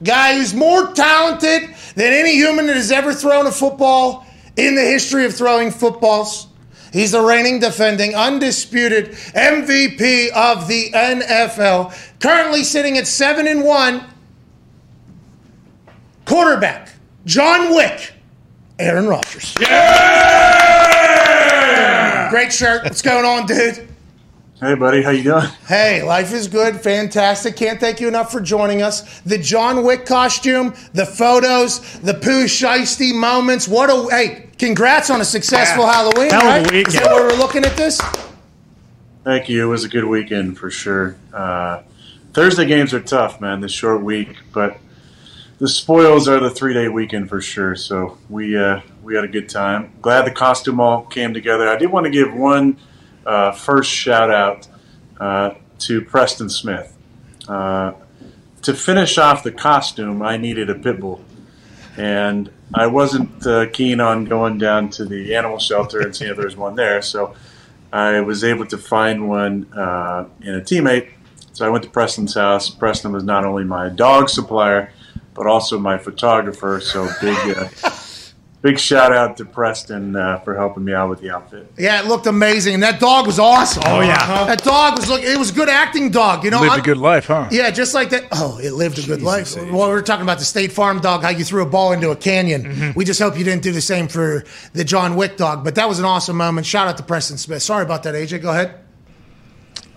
Guy 0.02 0.34
who's 0.34 0.52
more 0.52 0.92
talented 0.94 1.70
than 1.94 2.12
any 2.12 2.34
human 2.34 2.66
that 2.66 2.74
has 2.74 2.90
ever 2.90 3.14
thrown 3.14 3.46
a 3.46 3.52
football 3.52 4.26
in 4.56 4.74
the 4.74 4.82
history 4.82 5.24
of 5.26 5.32
throwing 5.32 5.70
footballs. 5.70 6.48
He's 6.92 7.12
the 7.12 7.22
reigning, 7.22 7.58
defending, 7.58 8.14
undisputed 8.14 9.12
MVP 9.12 10.30
of 10.32 10.68
the 10.68 10.90
NFL. 10.92 11.94
Currently 12.20 12.64
sitting 12.64 12.98
at 12.98 13.06
seven 13.06 13.48
and 13.48 13.64
one. 13.64 14.04
Quarterback 16.24 16.90
John 17.24 17.74
Wick, 17.74 18.12
Aaron 18.78 19.06
Rodgers. 19.08 19.54
Yeah! 19.60 20.72
Great 22.30 22.52
shirt. 22.52 22.84
What's 22.84 23.02
going 23.02 23.24
on, 23.24 23.46
dude? 23.46 23.88
Hey, 24.62 24.74
buddy, 24.76 25.02
how 25.02 25.10
you 25.10 25.24
doing? 25.24 25.46
Hey, 25.66 26.04
life 26.04 26.32
is 26.32 26.46
good, 26.46 26.80
fantastic. 26.80 27.56
Can't 27.56 27.80
thank 27.80 28.00
you 28.00 28.06
enough 28.06 28.30
for 28.30 28.40
joining 28.40 28.80
us. 28.80 29.18
The 29.22 29.36
John 29.36 29.82
Wick 29.82 30.06
costume, 30.06 30.72
the 30.92 31.04
photos, 31.04 31.80
the 31.98 32.14
Pooh 32.14 32.44
Shiesty 32.44 33.12
moments. 33.12 33.66
What 33.66 33.90
a 33.90 34.08
hey! 34.14 34.50
Congrats 34.60 35.10
on 35.10 35.20
a 35.20 35.24
successful 35.24 35.84
Halloween. 35.84 36.30
Hell 36.30 36.46
of 36.46 36.46
a? 36.46 36.66
Is 36.66 36.70
weekend. 36.70 36.94
that 36.94 37.06
where 37.06 37.26
we're 37.26 37.36
looking 37.36 37.64
at 37.64 37.76
this? 37.76 38.00
Thank 39.24 39.48
you. 39.48 39.64
It 39.64 39.68
was 39.68 39.82
a 39.82 39.88
good 39.88 40.04
weekend 40.04 40.56
for 40.56 40.70
sure. 40.70 41.16
Uh, 41.34 41.82
Thursday 42.32 42.64
games 42.64 42.94
are 42.94 43.00
tough, 43.00 43.40
man. 43.40 43.62
This 43.62 43.72
short 43.72 44.00
week, 44.04 44.36
but 44.52 44.78
the 45.58 45.66
spoils 45.66 46.28
are 46.28 46.38
the 46.38 46.50
three-day 46.50 46.86
weekend 46.86 47.28
for 47.28 47.40
sure. 47.40 47.74
So 47.74 48.16
we 48.28 48.56
uh, 48.56 48.82
we 49.02 49.16
had 49.16 49.24
a 49.24 49.28
good 49.28 49.48
time. 49.48 49.92
Glad 50.00 50.24
the 50.24 50.30
costume 50.30 50.78
all 50.78 51.02
came 51.02 51.34
together. 51.34 51.68
I 51.68 51.76
did 51.76 51.90
want 51.90 52.04
to 52.04 52.10
give 52.10 52.32
one 52.32 52.78
uh, 53.26 53.52
first 53.52 53.90
shout 53.90 54.30
out 54.30 54.68
uh, 55.20 55.54
to 55.80 56.02
Preston 56.02 56.48
Smith. 56.48 56.96
Uh, 57.48 57.92
to 58.62 58.74
finish 58.74 59.18
off 59.18 59.42
the 59.42 59.52
costume, 59.52 60.22
I 60.22 60.36
needed 60.36 60.70
a 60.70 60.74
pit 60.74 61.00
bull, 61.00 61.24
and 61.96 62.50
I 62.74 62.86
wasn't 62.86 63.46
uh, 63.46 63.66
keen 63.70 64.00
on 64.00 64.24
going 64.24 64.58
down 64.58 64.90
to 64.90 65.04
the 65.04 65.34
animal 65.34 65.58
shelter 65.58 66.00
and 66.00 66.14
seeing 66.14 66.30
if 66.30 66.36
there 66.36 66.46
was 66.46 66.56
one 66.56 66.76
there. 66.76 67.02
So 67.02 67.34
I 67.92 68.20
was 68.20 68.44
able 68.44 68.66
to 68.66 68.78
find 68.78 69.28
one 69.28 69.72
uh, 69.74 70.26
in 70.40 70.54
a 70.54 70.60
teammate. 70.60 71.10
So 71.52 71.66
I 71.66 71.68
went 71.68 71.84
to 71.84 71.90
Preston's 71.90 72.34
house. 72.34 72.70
Preston 72.70 73.12
was 73.12 73.24
not 73.24 73.44
only 73.44 73.64
my 73.64 73.90
dog 73.90 74.30
supplier, 74.30 74.92
but 75.34 75.46
also 75.46 75.78
my 75.78 75.98
photographer. 75.98 76.80
So 76.80 77.08
big, 77.20 77.36
uh, 77.56 77.68
big 78.62 78.78
shout 78.78 79.12
out 79.12 79.36
to 79.36 79.44
Preston 79.44 80.16
uh, 80.16 80.38
for 80.38 80.56
helping 80.56 80.84
me 80.84 80.94
out 80.94 81.10
with 81.10 81.20
the 81.20 81.30
outfit. 81.30 81.70
Yeah, 81.76 82.00
it 82.00 82.06
looked 82.06 82.26
amazing, 82.26 82.74
and 82.74 82.82
that 82.82 83.00
dog 83.00 83.26
was 83.26 83.38
awesome. 83.38 83.82
Oh 83.86 84.00
yeah. 84.00 84.44
that 84.46 84.62
dog 84.62 84.96
was 84.96 85.08
look. 85.08 85.22
It 85.22 85.36
was 85.38 85.50
a 85.50 85.52
good 85.52 85.68
acting 85.68 86.10
dog. 86.10 86.44
You 86.44 86.50
know, 86.50 86.60
Lived 86.60 86.70
I'm- 86.72 86.80
a 86.80 86.84
good 86.84 86.96
life, 86.98 87.26
huh? 87.26 87.48
Yeah, 87.50 87.70
just 87.70 87.92
like 87.92 88.10
that. 88.10 88.24
Oh, 88.32 88.58
it 88.62 88.72
lived 88.72 88.98
a 88.98 89.02
good 89.02 89.20
life. 89.20 89.54
Well, 89.56 89.66
we 89.88 89.94
were 89.94 90.00
talking 90.02 90.22
about 90.22 90.38
the 90.38 90.44
State 90.44 90.72
Farm 90.72 91.00
dog, 91.00 91.22
how 91.22 91.30
you 91.30 91.44
threw 91.44 91.62
a 91.62 91.68
ball 91.68 91.92
into 91.92 92.10
a 92.10 92.16
canyon. 92.16 92.62
Mm-hmm. 92.64 92.90
We 92.98 93.04
just 93.04 93.20
hope 93.20 93.36
you 93.36 93.44
didn't 93.44 93.62
do 93.62 93.72
the 93.72 93.80
same 93.82 94.08
for 94.08 94.44
the 94.72 94.84
John 94.84 95.16
Wick 95.16 95.36
dog. 95.36 95.64
But 95.64 95.74
that 95.74 95.88
was 95.88 95.98
an 95.98 96.04
awesome 96.04 96.36
moment. 96.36 96.66
Shout 96.66 96.88
out 96.88 96.96
to 96.96 97.02
Preston 97.02 97.36
Smith. 97.38 97.62
Sorry 97.62 97.82
about 97.84 98.04
that, 98.04 98.14
AJ. 98.14 98.40
Go 98.42 98.50
ahead. 98.50 98.78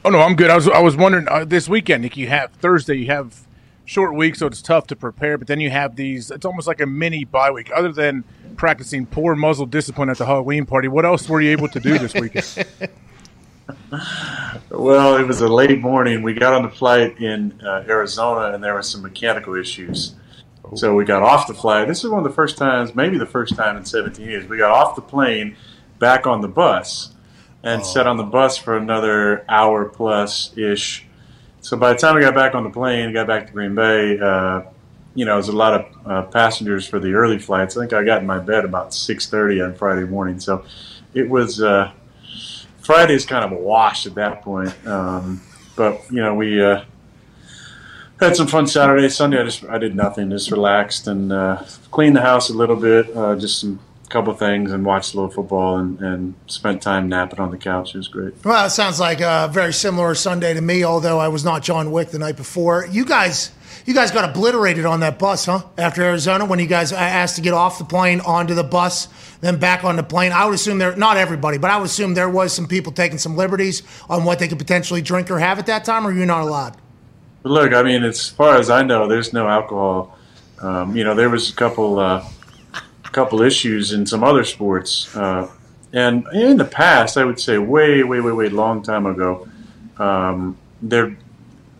Oh 0.03 0.09
no, 0.09 0.19
I'm 0.19 0.35
good. 0.35 0.49
I 0.49 0.55
was 0.55 0.67
I 0.67 0.79
was 0.79 0.95
wondering 0.95 1.27
uh, 1.29 1.45
this 1.45 1.67
weekend. 1.69 2.03
Nick, 2.03 2.15
you 2.17 2.27
have 2.27 2.51
Thursday. 2.53 2.95
You 2.95 3.07
have 3.07 3.41
short 3.85 4.15
week, 4.15 4.35
so 4.35 4.45
it's 4.47 4.61
tough 4.61 4.87
to 4.87 4.95
prepare. 4.95 5.37
But 5.37 5.47
then 5.47 5.59
you 5.59 5.69
have 5.71 5.95
these. 5.95 6.29
It's 6.31 6.45
almost 6.45 6.67
like 6.67 6.81
a 6.81 6.85
mini 6.85 7.23
bye 7.23 7.51
week. 7.51 7.71
Other 7.75 7.91
than 7.91 8.23
practicing 8.55 9.05
poor 9.05 9.35
muzzle 9.35 9.65
discipline 9.65 10.09
at 10.09 10.17
the 10.17 10.25
Halloween 10.25 10.65
party, 10.65 10.87
what 10.87 11.05
else 11.05 11.27
were 11.29 11.41
you 11.41 11.51
able 11.51 11.67
to 11.69 11.79
do 11.79 11.97
this 11.97 12.13
weekend? 12.19 12.65
Well, 14.69 15.17
it 15.17 15.27
was 15.27 15.41
a 15.41 15.47
late 15.47 15.79
morning. 15.79 16.21
We 16.21 16.33
got 16.33 16.53
on 16.53 16.63
the 16.63 16.69
flight 16.69 17.19
in 17.19 17.59
uh, 17.61 17.83
Arizona, 17.87 18.53
and 18.53 18.63
there 18.63 18.73
were 18.73 18.83
some 18.83 19.01
mechanical 19.01 19.55
issues. 19.55 20.15
So 20.73 20.95
we 20.95 21.05
got 21.05 21.21
off 21.21 21.47
the 21.47 21.53
flight. 21.53 21.87
This 21.87 22.03
is 22.03 22.09
one 22.09 22.19
of 22.19 22.23
the 22.23 22.33
first 22.33 22.57
times, 22.57 22.95
maybe 22.95 23.17
the 23.17 23.25
first 23.25 23.55
time 23.55 23.77
in 23.77 23.85
17 23.85 24.25
years, 24.25 24.47
we 24.47 24.57
got 24.57 24.71
off 24.71 24.95
the 24.95 25.01
plane, 25.01 25.55
back 25.99 26.25
on 26.25 26.41
the 26.41 26.47
bus, 26.47 27.13
and 27.63 27.85
sat 27.85 28.07
on 28.07 28.17
the 28.17 28.23
bus 28.23 28.57
for 28.57 28.75
another 28.77 29.45
hour 29.47 29.85
plus 29.85 30.55
ish. 30.57 31.05
So 31.61 31.77
by 31.77 31.93
the 31.93 31.99
time 31.99 32.15
we 32.15 32.21
got 32.21 32.35
back 32.35 32.55
on 32.55 32.63
the 32.63 32.69
plane, 32.69 33.13
got 33.13 33.27
back 33.27 33.47
to 33.47 33.53
Green 33.53 33.75
Bay, 33.75 34.19
uh, 34.19 34.63
you 35.15 35.25
know, 35.25 35.31
there 35.31 35.37
was 35.37 35.47
a 35.47 35.55
lot 35.55 35.73
of 35.73 36.07
uh, 36.07 36.21
passengers 36.23 36.87
for 36.87 36.99
the 36.99 37.13
early 37.13 37.39
flights. 37.39 37.75
I 37.75 37.81
think 37.81 37.93
I 37.93 38.03
got 38.03 38.21
in 38.21 38.27
my 38.27 38.39
bed 38.39 38.65
about 38.65 38.91
6:30 38.91 39.65
on 39.65 39.75
Friday 39.75 40.05
morning. 40.05 40.39
So 40.39 40.63
it 41.13 41.29
was. 41.29 41.61
Uh, 41.61 41.91
Friday's 42.85 43.25
kind 43.25 43.43
of 43.43 43.51
a 43.51 43.59
wash 43.59 44.05
at 44.05 44.13
that 44.13 44.43
point. 44.43 44.71
Um, 44.85 45.41
but 45.75 46.03
you 46.11 46.21
know, 46.21 46.35
we 46.35 46.63
uh, 46.63 46.83
had 48.19 48.35
some 48.35 48.45
fun 48.45 48.67
Saturday, 48.67 49.09
Sunday. 49.09 49.39
I 49.41 49.43
just 49.43 49.65
I 49.65 49.79
did 49.79 49.95
nothing, 49.95 50.29
just 50.29 50.51
relaxed 50.51 51.07
and 51.07 51.31
uh, 51.31 51.63
cleaned 51.89 52.15
the 52.15 52.21
house 52.21 52.49
a 52.49 52.53
little 52.53 52.75
bit, 52.75 53.15
uh, 53.17 53.35
just 53.35 53.59
some 53.59 53.79
couple 54.09 54.33
things, 54.35 54.71
and 54.71 54.85
watched 54.85 55.15
a 55.15 55.17
little 55.17 55.31
football 55.31 55.77
and, 55.77 55.99
and 55.99 56.35
spent 56.45 56.83
time 56.83 57.09
napping 57.09 57.39
on 57.39 57.49
the 57.49 57.57
couch. 57.57 57.95
It 57.95 57.97
was 57.97 58.07
great. 58.07 58.35
Well, 58.45 58.67
it 58.67 58.69
sounds 58.69 58.99
like 58.99 59.19
a 59.19 59.49
very 59.51 59.73
similar 59.73 60.13
Sunday 60.13 60.53
to 60.53 60.61
me, 60.61 60.83
although 60.83 61.17
I 61.17 61.27
was 61.27 61.43
not 61.43 61.63
John 61.63 61.89
Wick 61.91 62.09
the 62.09 62.19
night 62.19 62.37
before. 62.37 62.85
You 62.85 63.03
guys, 63.03 63.49
you 63.85 63.93
guys 63.93 64.09
got 64.09 64.27
obliterated 64.27 64.85
on 64.85 65.01
that 65.01 65.19
bus, 65.19 65.45
huh? 65.45 65.61
After 65.77 66.01
Arizona, 66.01 66.45
when 66.45 66.57
you 66.57 66.65
guys 66.65 66.91
asked 66.91 67.35
to 67.35 67.41
get 67.41 67.53
off 67.53 67.77
the 67.77 67.85
plane 67.85 68.19
onto 68.21 68.55
the 68.55 68.63
bus, 68.63 69.07
then 69.41 69.59
back 69.59 69.83
on 69.83 69.95
the 69.95 70.03
plane. 70.03 70.31
I 70.31 70.45
would 70.45 70.55
assume 70.55 70.79
there, 70.79 70.95
not 70.95 71.17
everybody, 71.17 71.59
but 71.59 71.69
I 71.69 71.77
would 71.77 71.85
assume 71.85 72.15
there 72.15 72.29
was 72.29 72.51
some 72.51 72.67
people 72.67 72.91
taking 72.91 73.19
some 73.19 73.37
liberties 73.37 73.83
on 74.09 74.23
what 74.23 74.39
they 74.39 74.47
could 74.47 74.57
potentially 74.57 75.03
drink 75.03 75.29
or 75.29 75.37
have 75.37 75.59
at 75.59 75.67
that 75.67 75.85
time, 75.85 76.05
or 76.05 76.11
you're 76.11 76.25
not 76.25 76.41
allowed. 76.41 76.75
Look, 77.43 77.73
I 77.73 77.83
mean, 77.83 78.03
as 78.03 78.27
far 78.27 78.57
as 78.57 78.71
I 78.71 78.81
know, 78.81 79.07
there's 79.07 79.33
no 79.33 79.47
alcohol. 79.47 80.17
Um, 80.59 80.95
you 80.95 81.03
know, 81.03 81.13
there 81.13 81.29
was 81.29 81.51
a 81.51 81.53
couple 81.53 81.99
uh, 81.99 82.25
couple 83.11 83.43
issues 83.43 83.93
in 83.93 84.05
some 84.05 84.23
other 84.23 84.43
sports, 84.43 85.15
uh, 85.15 85.49
and 85.93 86.25
in 86.33 86.57
the 86.57 86.65
past, 86.65 87.17
I 87.17 87.23
would 87.23 87.39
say 87.39 87.59
way, 87.59 88.03
way, 88.03 88.19
way, 88.19 88.31
way, 88.31 88.49
long 88.49 88.81
time 88.81 89.05
ago, 89.05 89.47
um, 89.99 90.57
there 90.81 91.15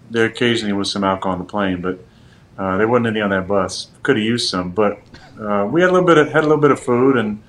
there 0.10 0.26
occasionally 0.26 0.74
was 0.74 0.92
some 0.92 1.04
alcohol 1.04 1.34
on 1.34 1.40
the 1.40 1.46
plane, 1.46 1.82
but 1.82 2.00
uh, 2.58 2.78
there 2.78 2.88
wasn't 2.88 3.08
any 3.08 3.22
on 3.22 3.32
that 3.32 3.48
bus. 3.48 3.88
Could 4.04 4.18
have 4.18 4.26
used 4.26 4.50
some, 4.50 4.72
but 4.72 5.00
uh, 5.40 5.68
we 5.70 5.82
had 5.82 5.90
a 5.90 5.94
little 5.94 6.08
bit 6.08 6.18
of 6.18 6.32
had 6.32 6.44
a 6.44 6.48
little 6.48 6.62
bit 6.62 6.72
of 6.72 6.80
food 6.80 7.18
and 7.18 7.42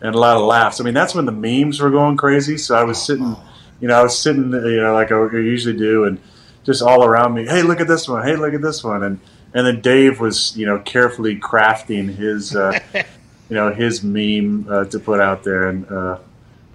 and 0.00 0.14
a 0.14 0.18
lot 0.18 0.36
of 0.36 0.42
laughs. 0.42 0.80
I 0.80 0.84
mean, 0.84 0.94
that's 0.94 1.14
when 1.14 1.24
the 1.24 1.32
memes 1.32 1.80
were 1.80 1.90
going 1.90 2.16
crazy. 2.16 2.58
So 2.58 2.76
I 2.76 2.84
was 2.84 3.02
sitting, 3.02 3.36
you 3.80 3.88
know, 3.88 3.98
I 3.98 4.02
was 4.02 4.18
sitting, 4.18 4.52
you 4.52 4.80
know, 4.80 4.92
like 4.92 5.10
I 5.12 5.16
usually 5.32 5.76
do, 5.76 6.04
and 6.04 6.20
just 6.64 6.82
all 6.82 7.04
around 7.04 7.34
me. 7.34 7.46
Hey, 7.46 7.62
look 7.62 7.80
at 7.80 7.88
this 7.88 8.08
one. 8.08 8.22
Hey, 8.22 8.36
look 8.36 8.54
at 8.54 8.62
this 8.62 8.82
one. 8.84 9.02
And 9.02 9.20
and 9.54 9.66
then 9.66 9.80
Dave 9.80 10.20
was, 10.20 10.56
you 10.56 10.66
know, 10.66 10.80
carefully 10.80 11.38
crafting 11.38 12.14
his, 12.14 12.56
uh, 12.56 12.78
you 12.94 13.04
know, 13.54 13.72
his 13.72 14.02
meme 14.02 14.66
uh, 14.68 14.84
to 14.86 14.98
put 14.98 15.20
out 15.20 15.44
there, 15.44 15.68
and 15.68 15.90
uh, 15.90 16.18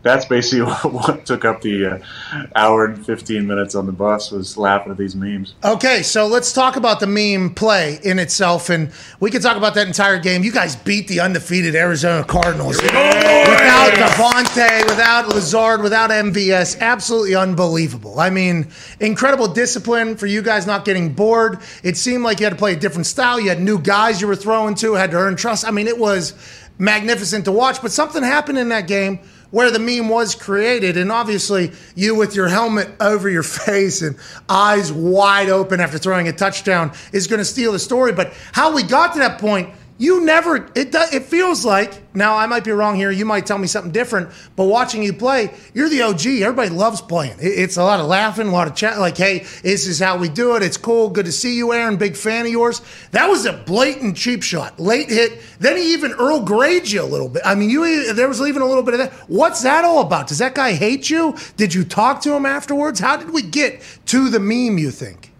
that's 0.02 0.26
basically 0.26 0.66
what 0.90 1.26
took 1.26 1.46
up 1.46 1.62
the 1.62 1.86
uh, 1.86 2.46
hour 2.56 2.86
and 2.86 3.06
fifteen 3.06 3.48
minutes 3.48 3.76
on 3.76 3.86
the 3.86 3.92
bus 3.92 4.32
was 4.32 4.58
laughing 4.58 4.92
at 4.92 4.98
these 4.98 5.16
memes. 5.16 5.54
Okay, 5.64 6.04
so 6.04 6.28
let's 6.28 6.54
talk 6.54 6.76
about 6.76 7.00
the 7.00 7.08
meme 7.08 7.54
play 7.54 8.00
in 8.04 8.20
itself, 8.20 8.70
and 8.70 8.92
we 9.20 9.32
can 9.32 9.42
talk 9.42 9.58
about 9.58 9.76
that 9.76 9.88
entire 9.88 10.20
game. 10.20 10.44
You 10.44 10.52
guys 10.52 10.76
beat 10.76 11.08
the 11.08 11.20
undefeated 11.20 11.76
Arizona 11.76 12.24
Cardinals 12.24 12.82
without 12.82 13.50
without 13.50 13.94
Davante, 13.94 14.86
without 14.88 15.28
Lazard, 15.30 15.82
without 15.82 16.10
MVS, 16.10 16.80
absolutely 16.80 17.36
unbelievable. 17.36 18.20
I 18.20 18.30
mean, 18.30 18.68
incredible 19.00 19.48
discipline 19.48 20.16
for 20.16 20.26
you 20.26 20.42
guys 20.42 20.66
not 20.66 20.86
getting 20.86 21.14
bored. 21.14 21.60
It 21.84 21.98
seemed 21.98 22.24
like 22.24 22.40
you 22.40 22.46
had 22.46 22.54
to 22.54 22.60
play 22.60 22.74
a 22.74 22.80
different 22.80 23.06
style. 23.06 23.40
You 23.40 23.50
had 23.50 23.62
new 23.62 23.80
guys 23.80 24.22
you 24.22 24.28
were 24.28 24.36
throwing 24.36 24.76
to, 24.76 24.94
had 24.94 25.12
to 25.12 25.18
earn 25.18 25.36
trust. 25.36 25.66
I 25.66 25.72
mean, 25.72 25.88
it 25.88 25.98
was 25.98 26.34
magnificent 26.78 27.46
to 27.46 27.52
watch. 27.52 27.82
But 27.82 27.92
something 27.92 28.24
happened 28.24 28.58
in 28.58 28.70
that 28.70 28.88
game 28.88 29.20
where 29.52 29.72
the 29.72 29.80
meme 29.80 30.10
was 30.10 30.36
created. 30.36 30.98
And 30.98 31.12
obviously, 31.12 31.72
you 31.96 32.16
with 32.16 32.36
your 32.36 32.48
helmet 32.48 32.90
over 33.00 33.30
your 33.30 33.44
face 33.60 34.02
and 34.02 34.16
eyes 34.48 34.92
wide 34.92 35.50
open 35.50 35.80
after 35.80 35.98
throwing 35.98 36.28
a 36.28 36.34
touchdown 36.34 36.92
is 37.12 37.28
going 37.28 37.40
to 37.40 37.46
steal 37.46 37.72
the 37.72 37.80
story. 37.80 38.12
But 38.12 38.34
how 38.52 38.74
we 38.74 38.84
got 38.84 39.14
to 39.14 39.20
that 39.20 39.40
point, 39.40 39.70
you 40.00 40.22
never 40.26 40.70
it 40.76 40.92
does 40.92 41.14
it 41.14 41.24
feels 41.24 41.64
like 41.64 42.02
now 42.16 42.36
i 42.36 42.48
might 42.48 42.64
be 42.64 42.72
wrong 42.72 42.96
here 42.96 43.12
you 43.12 43.26
might 43.26 43.46
tell 43.46 43.58
me 43.58 43.68
something 43.68 43.92
different 43.92 44.30
but 44.56 44.64
watching 44.64 45.04
you 45.04 45.14
play 45.14 45.54
you're 45.74 45.90
the 45.90 46.02
og 46.02 46.26
everybody 46.26 46.70
loves 46.70 47.02
playing. 47.02 47.36
It's 47.40 47.78
a 47.78 47.84
lot 47.84 48.00
of 48.00 48.08
laughing 48.08 48.48
a 48.48 48.52
lot 48.52 48.68
of 48.68 48.76
chat 48.76 48.98
like 48.98 49.18
hey 49.18 49.40
this 49.62 49.86
is 49.86 50.00
how 50.00 50.18
we 50.18 50.30
do 50.30 50.56
it 50.56 50.64
it's 50.64 50.78
cool 50.78 51.10
good 51.10 51.26
to 51.26 51.32
see 51.32 51.56
you 51.56 51.74
aaron 51.74 51.98
big 51.98 52.16
fan 52.16 52.46
of 52.46 52.52
yours. 52.52 52.82
That 53.12 53.28
was 53.28 53.46
a 53.46 53.54
blatant 53.54 54.16
cheap 54.16 54.42
shot 54.42 54.80
late 54.80 55.10
hit 55.10 55.42
then 55.60 55.76
he 55.76 55.94
even 55.94 56.14
earl 56.14 56.40
grayed 56.40 56.88
you 56.88 57.02
a 57.02 57.04
little 57.04 57.30
bit. 57.30 57.42
I 57.46 57.56
mean 57.56 57.70
you 57.70 58.14
there 58.14 58.28
was 58.28 58.42
even 58.42 58.62
a 58.62 58.66
little 58.66 58.84
bit 58.84 58.94
of 58.94 59.00
that. 59.02 59.12
What's 59.30 59.64
that 59.64 59.84
all 59.84 60.02
about? 60.02 60.28
Does 60.28 60.38
that 60.38 60.56
guy 60.56 60.74
hate 60.74 61.10
you? 61.10 61.36
Did 61.58 61.74
you 61.74 61.84
talk 61.84 62.22
to 62.22 62.34
him 62.34 62.46
afterwards? 62.46 63.00
How 63.00 63.18
did 63.18 63.32
we 63.32 63.42
get 63.42 63.82
to 64.08 64.30
the 64.30 64.40
meme 64.40 64.78
you 64.78 64.92
think? 64.92 65.34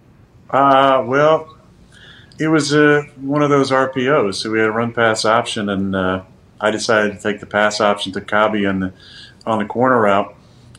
Uh 0.50 1.02
well 1.06 1.56
it 2.40 2.48
was 2.48 2.72
uh, 2.72 3.02
one 3.20 3.42
of 3.42 3.50
those 3.50 3.70
RPOs. 3.70 4.36
So 4.36 4.50
we 4.50 4.58
had 4.58 4.68
a 4.68 4.72
run 4.72 4.92
pass 4.92 5.26
option, 5.26 5.68
and 5.68 5.94
uh, 5.94 6.22
I 6.58 6.70
decided 6.70 7.12
to 7.12 7.22
take 7.22 7.38
the 7.38 7.46
pass 7.46 7.82
option 7.82 8.12
to 8.12 8.20
Cobby 8.22 8.64
on 8.64 8.80
the 8.80 8.92
on 9.46 9.58
the 9.58 9.66
corner 9.66 10.00
route. 10.00 10.34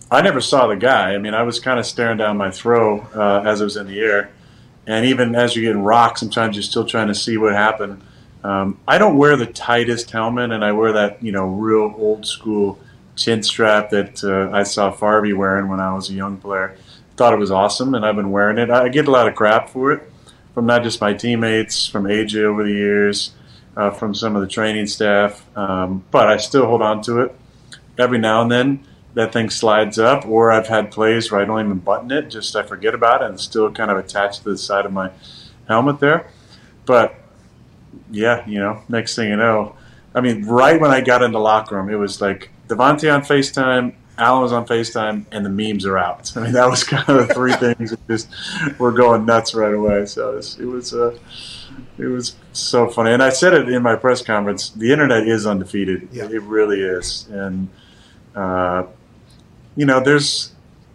I 0.09 0.21
never 0.21 0.41
saw 0.41 0.67
the 0.67 0.75
guy. 0.75 1.13
I 1.13 1.19
mean, 1.19 1.35
I 1.35 1.43
was 1.43 1.59
kind 1.59 1.79
of 1.79 1.85
staring 1.85 2.17
down 2.17 2.35
my 2.35 2.49
throw 2.49 3.01
uh, 3.15 3.43
as 3.45 3.61
it 3.61 3.63
was 3.63 3.77
in 3.77 3.87
the 3.87 3.99
air, 3.99 4.31
and 4.87 5.05
even 5.05 5.35
as 5.35 5.55
you're 5.55 5.63
getting 5.63 5.83
rocked, 5.83 6.17
sometimes 6.17 6.55
you're 6.55 6.63
still 6.63 6.85
trying 6.85 7.07
to 7.07 7.15
see 7.15 7.37
what 7.37 7.53
happened. 7.53 8.01
Um, 8.43 8.79
I 8.87 8.97
don't 8.97 9.17
wear 9.17 9.37
the 9.37 9.45
tightest 9.45 10.09
helmet, 10.09 10.51
and 10.51 10.65
I 10.65 10.71
wear 10.71 10.91
that 10.93 11.21
you 11.21 11.31
know 11.31 11.45
real 11.45 11.93
old 11.95 12.25
school 12.25 12.79
chin 13.15 13.43
strap 13.43 13.91
that 13.91 14.23
uh, 14.23 14.49
I 14.51 14.63
saw 14.63 14.91
Farby 14.91 15.33
wearing 15.33 15.67
when 15.67 15.79
I 15.79 15.93
was 15.93 16.09
a 16.09 16.13
young 16.13 16.37
player. 16.37 16.75
Thought 17.17 17.33
it 17.33 17.39
was 17.39 17.51
awesome, 17.51 17.93
and 17.93 18.03
I've 18.03 18.15
been 18.15 18.31
wearing 18.31 18.57
it. 18.57 18.71
I 18.71 18.89
get 18.89 19.07
a 19.07 19.11
lot 19.11 19.27
of 19.27 19.35
crap 19.35 19.69
for 19.69 19.91
it 19.91 20.10
from 20.53 20.65
not 20.65 20.83
just 20.83 21.01
my 21.01 21.13
teammates, 21.13 21.87
from 21.87 22.05
AJ 22.05 22.43
over 22.43 22.63
the 22.63 22.71
years, 22.71 23.33
uh, 23.75 23.91
from 23.91 24.13
some 24.13 24.35
of 24.35 24.41
the 24.41 24.47
training 24.47 24.87
staff. 24.87 25.45
Um, 25.57 26.03
but 26.11 26.27
I 26.27 26.37
still 26.37 26.65
hold 26.65 26.81
on 26.81 27.01
to 27.03 27.21
it. 27.21 27.35
Every 27.97 28.17
now 28.17 28.41
and 28.41 28.51
then, 28.51 28.87
that 29.13 29.33
thing 29.33 29.49
slides 29.49 29.99
up, 29.99 30.25
or 30.25 30.51
I've 30.51 30.67
had 30.67 30.91
plays 30.91 31.31
where 31.31 31.41
I 31.41 31.45
don't 31.45 31.59
even 31.59 31.79
button 31.79 32.11
it, 32.11 32.29
just 32.29 32.55
I 32.55 32.63
forget 32.63 32.93
about 32.93 33.21
it, 33.21 33.29
and 33.29 33.39
still 33.39 33.69
kind 33.71 33.91
of 33.91 33.97
attached 33.97 34.43
to 34.43 34.51
the 34.51 34.57
side 34.57 34.85
of 34.85 34.93
my 34.93 35.11
helmet 35.67 35.99
there. 35.99 36.29
But 36.85 37.15
yeah, 38.09 38.47
you 38.47 38.59
know, 38.59 38.81
next 38.87 39.15
thing 39.15 39.29
you 39.29 39.35
know, 39.35 39.75
I 40.13 40.21
mean, 40.21 40.45
right 40.45 40.79
when 40.79 40.91
I 40.91 41.01
got 41.01 41.23
in 41.23 41.31
the 41.31 41.39
locker 41.39 41.75
room, 41.75 41.89
it 41.89 41.95
was 41.95 42.21
like 42.21 42.49
Davante 42.67 43.13
on 43.13 43.21
FaceTime, 43.21 43.95
Allen 44.21 44.43
was 44.43 44.53
on 44.53 44.65
FaceTime, 44.65 45.25
and 45.31 45.45
the 45.45 45.49
memes 45.49 45.85
are 45.85 45.97
out. 45.97 46.35
I 46.37 46.41
mean, 46.41 46.53
that 46.53 46.69
was 46.69 46.83
kind 46.83 47.07
of 47.09 47.27
the 47.27 47.33
three 47.33 47.53
things 47.75 47.91
that 47.91 48.07
just 48.07 48.29
were 48.79 48.91
going 48.91 49.25
nuts 49.25 49.53
right 49.53 49.73
away. 49.73 50.05
So 50.05 50.33
it 50.33 50.35
was, 50.35 50.59
it 50.59 50.65
was, 50.65 50.93
uh, 50.93 51.17
it 51.97 52.05
was 52.05 52.35
so 52.53 52.87
funny. 52.87 53.11
And 53.11 53.23
I 53.23 53.29
said 53.29 53.53
it 53.53 53.67
in 53.69 53.81
my 53.81 53.95
press 53.95 54.21
conference. 54.21 54.69
The 54.69 54.91
internet 54.91 55.27
is 55.27 55.45
undefeated. 55.45 56.07
Yeah. 56.11 56.25
It 56.25 56.41
really 56.43 56.81
is. 56.81 57.27
And 57.29 57.69
uh, 58.35 58.85
you 59.75 59.85
know, 59.85 59.99
there's 59.99 60.51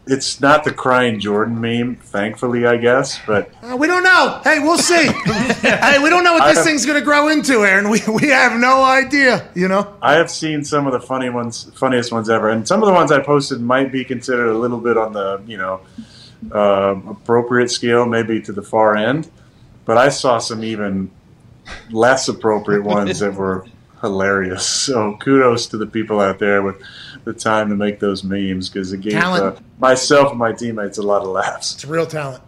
it's 0.07 0.40
not 0.40 0.62
the 0.64 0.72
crying 0.72 1.18
Jordan 1.18 1.61
meme, 1.61 1.96
thankfully, 1.96 2.64
I 2.66 2.76
guess. 2.76 3.18
But 3.26 3.50
uh, 3.62 3.76
we 3.76 3.86
don't 3.86 4.04
know. 4.04 4.40
Hey, 4.44 4.61
we'll 4.61 4.78
see. 4.78 5.07
hey, 5.62 5.98
we 5.98 6.11
don't 6.11 6.22
know 6.22 6.34
what 6.34 6.46
this 6.46 6.59
have, 6.59 6.64
thing's 6.64 6.86
going 6.86 6.98
to 6.98 7.04
grow 7.04 7.28
into, 7.28 7.64
Aaron. 7.64 7.88
We 7.90 8.00
we 8.12 8.28
have 8.28 8.59
no 8.59 8.84
idea. 8.84 9.48
You 9.54 9.68
know. 9.68 9.96
I 10.00 10.14
have 10.14 10.30
seen 10.30 10.64
some 10.64 10.86
of 10.86 10.92
the 10.92 11.00
funny 11.00 11.28
ones, 11.28 11.70
funniest 11.74 12.12
ones 12.12 12.30
ever, 12.30 12.50
and 12.50 12.66
some 12.66 12.82
of 12.82 12.86
the 12.86 12.92
ones 12.92 13.11
I 13.11 13.20
posted 13.20 13.61
might 13.61 13.90
be 13.90 14.04
considered 14.04 14.48
a 14.48 14.59
little 14.59 14.80
bit 14.80 14.96
on 14.96 15.12
the 15.12 15.42
you 15.46 15.57
know 15.57 15.80
uh, 16.52 17.00
appropriate 17.09 17.70
scale, 17.70 18.07
maybe 18.07 18.40
to 18.42 18.52
the 18.52 18.62
far 18.62 18.96
end. 18.96 19.28
But 19.84 19.98
I 19.98 20.09
saw 20.09 20.38
some 20.38 20.62
even 20.62 21.11
less 21.90 22.28
appropriate 22.28 22.84
ones 22.84 23.18
that 23.20 23.34
were 23.34 23.66
hilarious. 24.00 24.66
So 24.66 25.16
kudos 25.16 25.66
to 25.68 25.76
the 25.78 25.86
people 25.86 26.20
out 26.20 26.38
there 26.38 26.62
with 26.62 26.80
the 27.26 27.34
time 27.34 27.68
to 27.68 27.74
make 27.74 27.98
those 27.98 28.22
memes 28.22 28.70
because 28.70 28.92
it 28.92 29.00
gave 29.00 29.16
uh, 29.16 29.56
myself 29.78 30.30
and 30.30 30.38
my 30.38 30.52
teammates 30.52 30.96
a 30.96 31.02
lot 31.02 31.22
of 31.22 31.28
laughs. 31.28 31.74
It's 31.74 31.84
real 31.84 32.06
talent. 32.06 32.42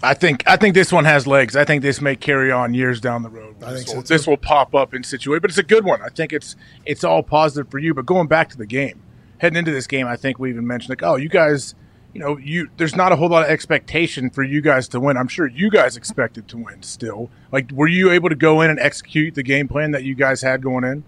I 0.00 0.14
think 0.14 0.44
I 0.46 0.56
think 0.56 0.74
this 0.74 0.92
one 0.92 1.04
has 1.04 1.26
legs. 1.26 1.56
I 1.56 1.64
think 1.64 1.82
this 1.82 2.00
may 2.00 2.14
carry 2.14 2.50
on 2.50 2.72
years 2.72 3.00
down 3.00 3.22
the 3.22 3.28
road. 3.28 3.56
I 3.62 3.74
think 3.74 3.88
so 3.88 3.96
will, 3.96 4.02
this 4.02 4.26
will 4.26 4.36
pop 4.36 4.74
up 4.76 4.94
in 4.94 5.02
situation, 5.02 5.40
but 5.42 5.50
it's 5.50 5.58
a 5.58 5.64
good 5.64 5.84
one. 5.84 6.00
I 6.02 6.08
think 6.08 6.32
it's 6.32 6.54
it's 6.86 7.02
all 7.02 7.24
positive 7.24 7.70
for 7.70 7.78
you. 7.78 7.94
But 7.94 8.06
going 8.06 8.28
back 8.28 8.48
to 8.50 8.56
the 8.56 8.66
game, 8.66 9.02
heading 9.38 9.58
into 9.58 9.72
this 9.72 9.88
game, 9.88 10.06
I 10.06 10.16
think 10.16 10.38
we 10.38 10.50
even 10.50 10.66
mentioned 10.66 10.90
like, 10.90 11.02
oh, 11.02 11.16
you 11.16 11.28
guys, 11.28 11.74
you 12.14 12.20
know, 12.20 12.36
you 12.36 12.68
there's 12.76 12.94
not 12.94 13.10
a 13.10 13.16
whole 13.16 13.28
lot 13.28 13.44
of 13.44 13.50
expectation 13.50 14.30
for 14.30 14.44
you 14.44 14.60
guys 14.60 14.86
to 14.88 15.00
win. 15.00 15.16
I'm 15.16 15.28
sure 15.28 15.48
you 15.48 15.68
guys 15.68 15.96
expected 15.96 16.46
to 16.48 16.58
win 16.58 16.84
still. 16.84 17.28
Like, 17.50 17.72
were 17.72 17.88
you 17.88 18.12
able 18.12 18.28
to 18.28 18.36
go 18.36 18.60
in 18.60 18.70
and 18.70 18.78
execute 18.78 19.34
the 19.34 19.42
game 19.42 19.66
plan 19.66 19.90
that 19.90 20.04
you 20.04 20.14
guys 20.14 20.42
had 20.42 20.62
going 20.62 20.84
in? 20.84 21.02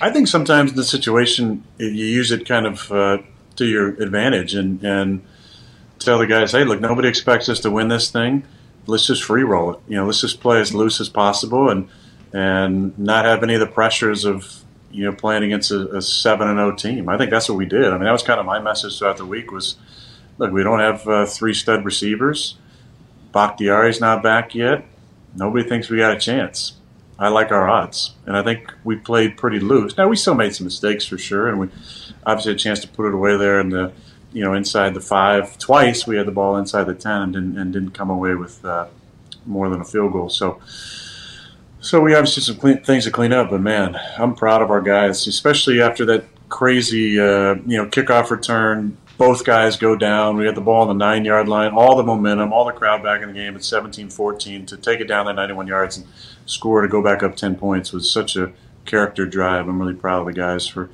I 0.00 0.10
think 0.10 0.28
sometimes 0.28 0.70
in 0.70 0.76
the 0.76 0.84
situation 0.84 1.64
you 1.78 1.88
use 1.88 2.30
it 2.30 2.46
kind 2.46 2.66
of 2.66 2.90
uh, 2.92 3.18
to 3.56 3.66
your 3.66 3.88
advantage 4.02 4.54
and 4.54 4.82
and 4.84 5.22
tell 5.98 6.18
the 6.18 6.26
guys, 6.26 6.52
hey, 6.52 6.64
look, 6.64 6.80
nobody 6.80 7.08
expects 7.08 7.48
us 7.48 7.60
to 7.60 7.70
win 7.70 7.88
this 7.88 8.10
thing. 8.10 8.44
Let's 8.86 9.06
just 9.06 9.22
free 9.22 9.42
roll 9.42 9.74
it. 9.74 9.80
You 9.86 9.96
know, 9.96 10.06
let's 10.06 10.20
just 10.20 10.40
play 10.40 10.60
as 10.60 10.74
loose 10.74 11.00
as 11.00 11.08
possible 11.08 11.68
and 11.68 11.88
and 12.32 12.98
not 12.98 13.24
have 13.24 13.42
any 13.42 13.54
of 13.54 13.60
the 13.60 13.66
pressures 13.66 14.24
of 14.24 14.62
you 14.90 15.04
know 15.04 15.12
playing 15.12 15.44
against 15.44 15.70
a, 15.70 16.00
seven 16.00 16.48
and 16.48 16.58
zero 16.58 16.72
oh 16.72 16.76
team. 16.76 17.08
I 17.08 17.18
think 17.18 17.30
that's 17.30 17.48
what 17.48 17.58
we 17.58 17.66
did. 17.66 17.86
I 17.86 17.92
mean, 17.92 18.04
that 18.04 18.12
was 18.12 18.22
kind 18.22 18.40
of 18.40 18.46
my 18.46 18.58
message 18.58 18.98
throughout 18.98 19.18
the 19.18 19.26
week 19.26 19.50
was, 19.52 19.76
look, 20.38 20.52
we 20.52 20.62
don't 20.62 20.80
have 20.80 21.06
uh, 21.06 21.26
three 21.26 21.54
stud 21.54 21.84
receivers. 21.84 22.56
Bakhtiari's 23.32 24.00
not 24.00 24.22
back 24.22 24.54
yet. 24.54 24.84
Nobody 25.36 25.68
thinks 25.68 25.88
we 25.88 25.98
got 25.98 26.16
a 26.16 26.18
chance. 26.18 26.72
I 27.20 27.28
like 27.28 27.52
our 27.52 27.68
odds, 27.68 28.14
and 28.24 28.34
I 28.34 28.42
think 28.42 28.72
we 28.82 28.96
played 28.96 29.36
pretty 29.36 29.60
loose. 29.60 29.96
Now 29.98 30.08
we 30.08 30.16
still 30.16 30.34
made 30.34 30.54
some 30.54 30.64
mistakes 30.64 31.04
for 31.04 31.18
sure, 31.18 31.48
and 31.48 31.60
we 31.60 31.68
obviously 32.24 32.52
had 32.52 32.60
a 32.60 32.62
chance 32.62 32.80
to 32.80 32.88
put 32.88 33.06
it 33.06 33.14
away 33.14 33.36
there 33.36 33.60
in 33.60 33.68
the 33.68 33.92
you 34.32 34.42
know 34.42 34.54
inside 34.54 34.94
the 34.94 35.02
five 35.02 35.58
twice. 35.58 36.06
We 36.06 36.16
had 36.16 36.26
the 36.26 36.32
ball 36.32 36.56
inside 36.56 36.84
the 36.84 36.94
ten 36.94 37.20
and 37.20 37.32
didn't, 37.34 37.58
and 37.58 37.72
didn't 37.74 37.90
come 37.90 38.08
away 38.08 38.34
with 38.34 38.64
uh, 38.64 38.86
more 39.44 39.68
than 39.68 39.80
a 39.80 39.84
field 39.84 40.12
goal. 40.12 40.28
So. 40.30 40.60
So 41.82 41.98
we 41.98 42.14
obviously 42.14 42.42
some 42.42 42.56
clean, 42.56 42.82
things 42.84 43.04
to 43.04 43.10
clean 43.10 43.32
up, 43.32 43.48
but 43.48 43.62
man, 43.62 43.98
I'm 44.18 44.34
proud 44.34 44.60
of 44.60 44.70
our 44.70 44.82
guys, 44.82 45.26
especially 45.26 45.80
after 45.80 46.04
that 46.04 46.26
crazy, 46.50 47.18
uh, 47.18 47.54
you 47.54 47.78
know, 47.78 47.86
kickoff 47.86 48.30
return. 48.30 48.98
Both 49.20 49.44
guys 49.44 49.76
go 49.76 49.96
down. 49.96 50.38
We 50.38 50.46
had 50.46 50.54
the 50.54 50.62
ball 50.62 50.80
on 50.80 50.88
the 50.88 50.94
nine 50.94 51.26
yard 51.26 51.46
line, 51.46 51.72
all 51.72 51.94
the 51.94 52.02
momentum, 52.02 52.54
all 52.54 52.64
the 52.64 52.72
crowd 52.72 53.02
back 53.02 53.20
in 53.20 53.28
the 53.28 53.34
game 53.34 53.54
at 53.54 53.60
17-14 53.60 54.66
to 54.68 54.78
take 54.78 55.00
it 55.00 55.08
down 55.08 55.26
that 55.26 55.34
91 55.34 55.66
yards 55.66 55.98
and 55.98 56.06
score 56.46 56.80
to 56.80 56.88
go 56.88 57.02
back 57.02 57.22
up 57.22 57.36
10 57.36 57.56
points 57.56 57.92
was 57.92 58.10
such 58.10 58.34
a 58.34 58.50
character 58.86 59.26
drive. 59.26 59.68
I'm 59.68 59.78
really 59.78 59.92
proud 59.92 60.20
of 60.20 60.26
the 60.26 60.32
guys 60.32 60.66
for 60.66 60.88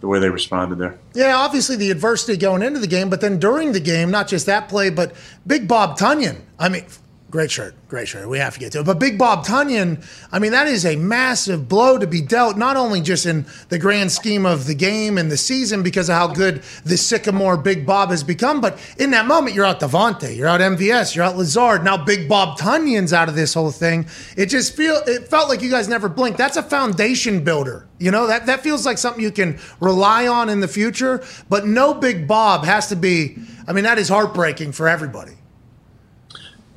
the 0.00 0.08
way 0.08 0.18
they 0.18 0.28
responded 0.28 0.78
there. 0.78 0.98
Yeah, 1.14 1.36
obviously 1.36 1.76
the 1.76 1.92
adversity 1.92 2.36
going 2.36 2.62
into 2.62 2.80
the 2.80 2.88
game, 2.88 3.10
but 3.10 3.20
then 3.20 3.38
during 3.38 3.70
the 3.70 3.78
game, 3.78 4.10
not 4.10 4.26
just 4.26 4.46
that 4.46 4.68
play, 4.68 4.90
but 4.90 5.12
Big 5.46 5.68
Bob 5.68 5.96
Tonyan. 5.96 6.40
I 6.58 6.68
mean, 6.68 6.84
Great 7.30 7.50
shirt, 7.50 7.74
great 7.88 8.08
shirt. 8.08 8.26
We 8.26 8.38
have 8.38 8.54
to 8.54 8.60
get 8.60 8.72
to 8.72 8.80
it. 8.80 8.86
But 8.86 8.98
Big 8.98 9.18
Bob 9.18 9.44
Tonyan, 9.44 10.02
I 10.32 10.38
mean, 10.38 10.52
that 10.52 10.66
is 10.66 10.86
a 10.86 10.96
massive 10.96 11.68
blow 11.68 11.98
to 11.98 12.06
be 12.06 12.22
dealt, 12.22 12.56
not 12.56 12.78
only 12.78 13.02
just 13.02 13.26
in 13.26 13.44
the 13.68 13.78
grand 13.78 14.10
scheme 14.10 14.46
of 14.46 14.66
the 14.66 14.74
game 14.74 15.18
and 15.18 15.30
the 15.30 15.36
season 15.36 15.82
because 15.82 16.08
of 16.08 16.14
how 16.14 16.28
good 16.28 16.62
the 16.86 16.96
Sycamore 16.96 17.58
Big 17.58 17.84
Bob 17.84 18.08
has 18.08 18.24
become, 18.24 18.62
but 18.62 18.78
in 18.96 19.10
that 19.10 19.26
moment, 19.26 19.54
you're 19.54 19.66
out 19.66 19.78
Davante, 19.78 20.34
you're 20.34 20.48
out 20.48 20.62
MVS, 20.62 21.14
you're 21.14 21.24
out 21.24 21.36
Lazard. 21.36 21.84
Now 21.84 22.02
Big 22.02 22.30
Bob 22.30 22.56
Tonyan's 22.58 23.12
out 23.12 23.28
of 23.28 23.34
this 23.34 23.52
whole 23.52 23.72
thing. 23.72 24.06
It 24.34 24.46
just 24.46 24.74
feel 24.74 25.02
it 25.06 25.28
felt 25.28 25.50
like 25.50 25.60
you 25.60 25.70
guys 25.70 25.86
never 25.86 26.08
blinked. 26.08 26.38
That's 26.38 26.56
a 26.56 26.62
foundation 26.62 27.44
builder. 27.44 27.86
You 27.98 28.10
know, 28.10 28.26
that, 28.26 28.46
that 28.46 28.62
feels 28.62 28.86
like 28.86 28.96
something 28.96 29.22
you 29.22 29.32
can 29.32 29.58
rely 29.80 30.26
on 30.28 30.48
in 30.48 30.60
the 30.60 30.68
future. 30.68 31.22
But 31.50 31.66
no 31.66 31.92
Big 31.92 32.26
Bob 32.26 32.64
has 32.64 32.88
to 32.88 32.96
be, 32.96 33.36
I 33.66 33.74
mean, 33.74 33.84
that 33.84 33.98
is 33.98 34.08
heartbreaking 34.08 34.72
for 34.72 34.88
everybody. 34.88 35.32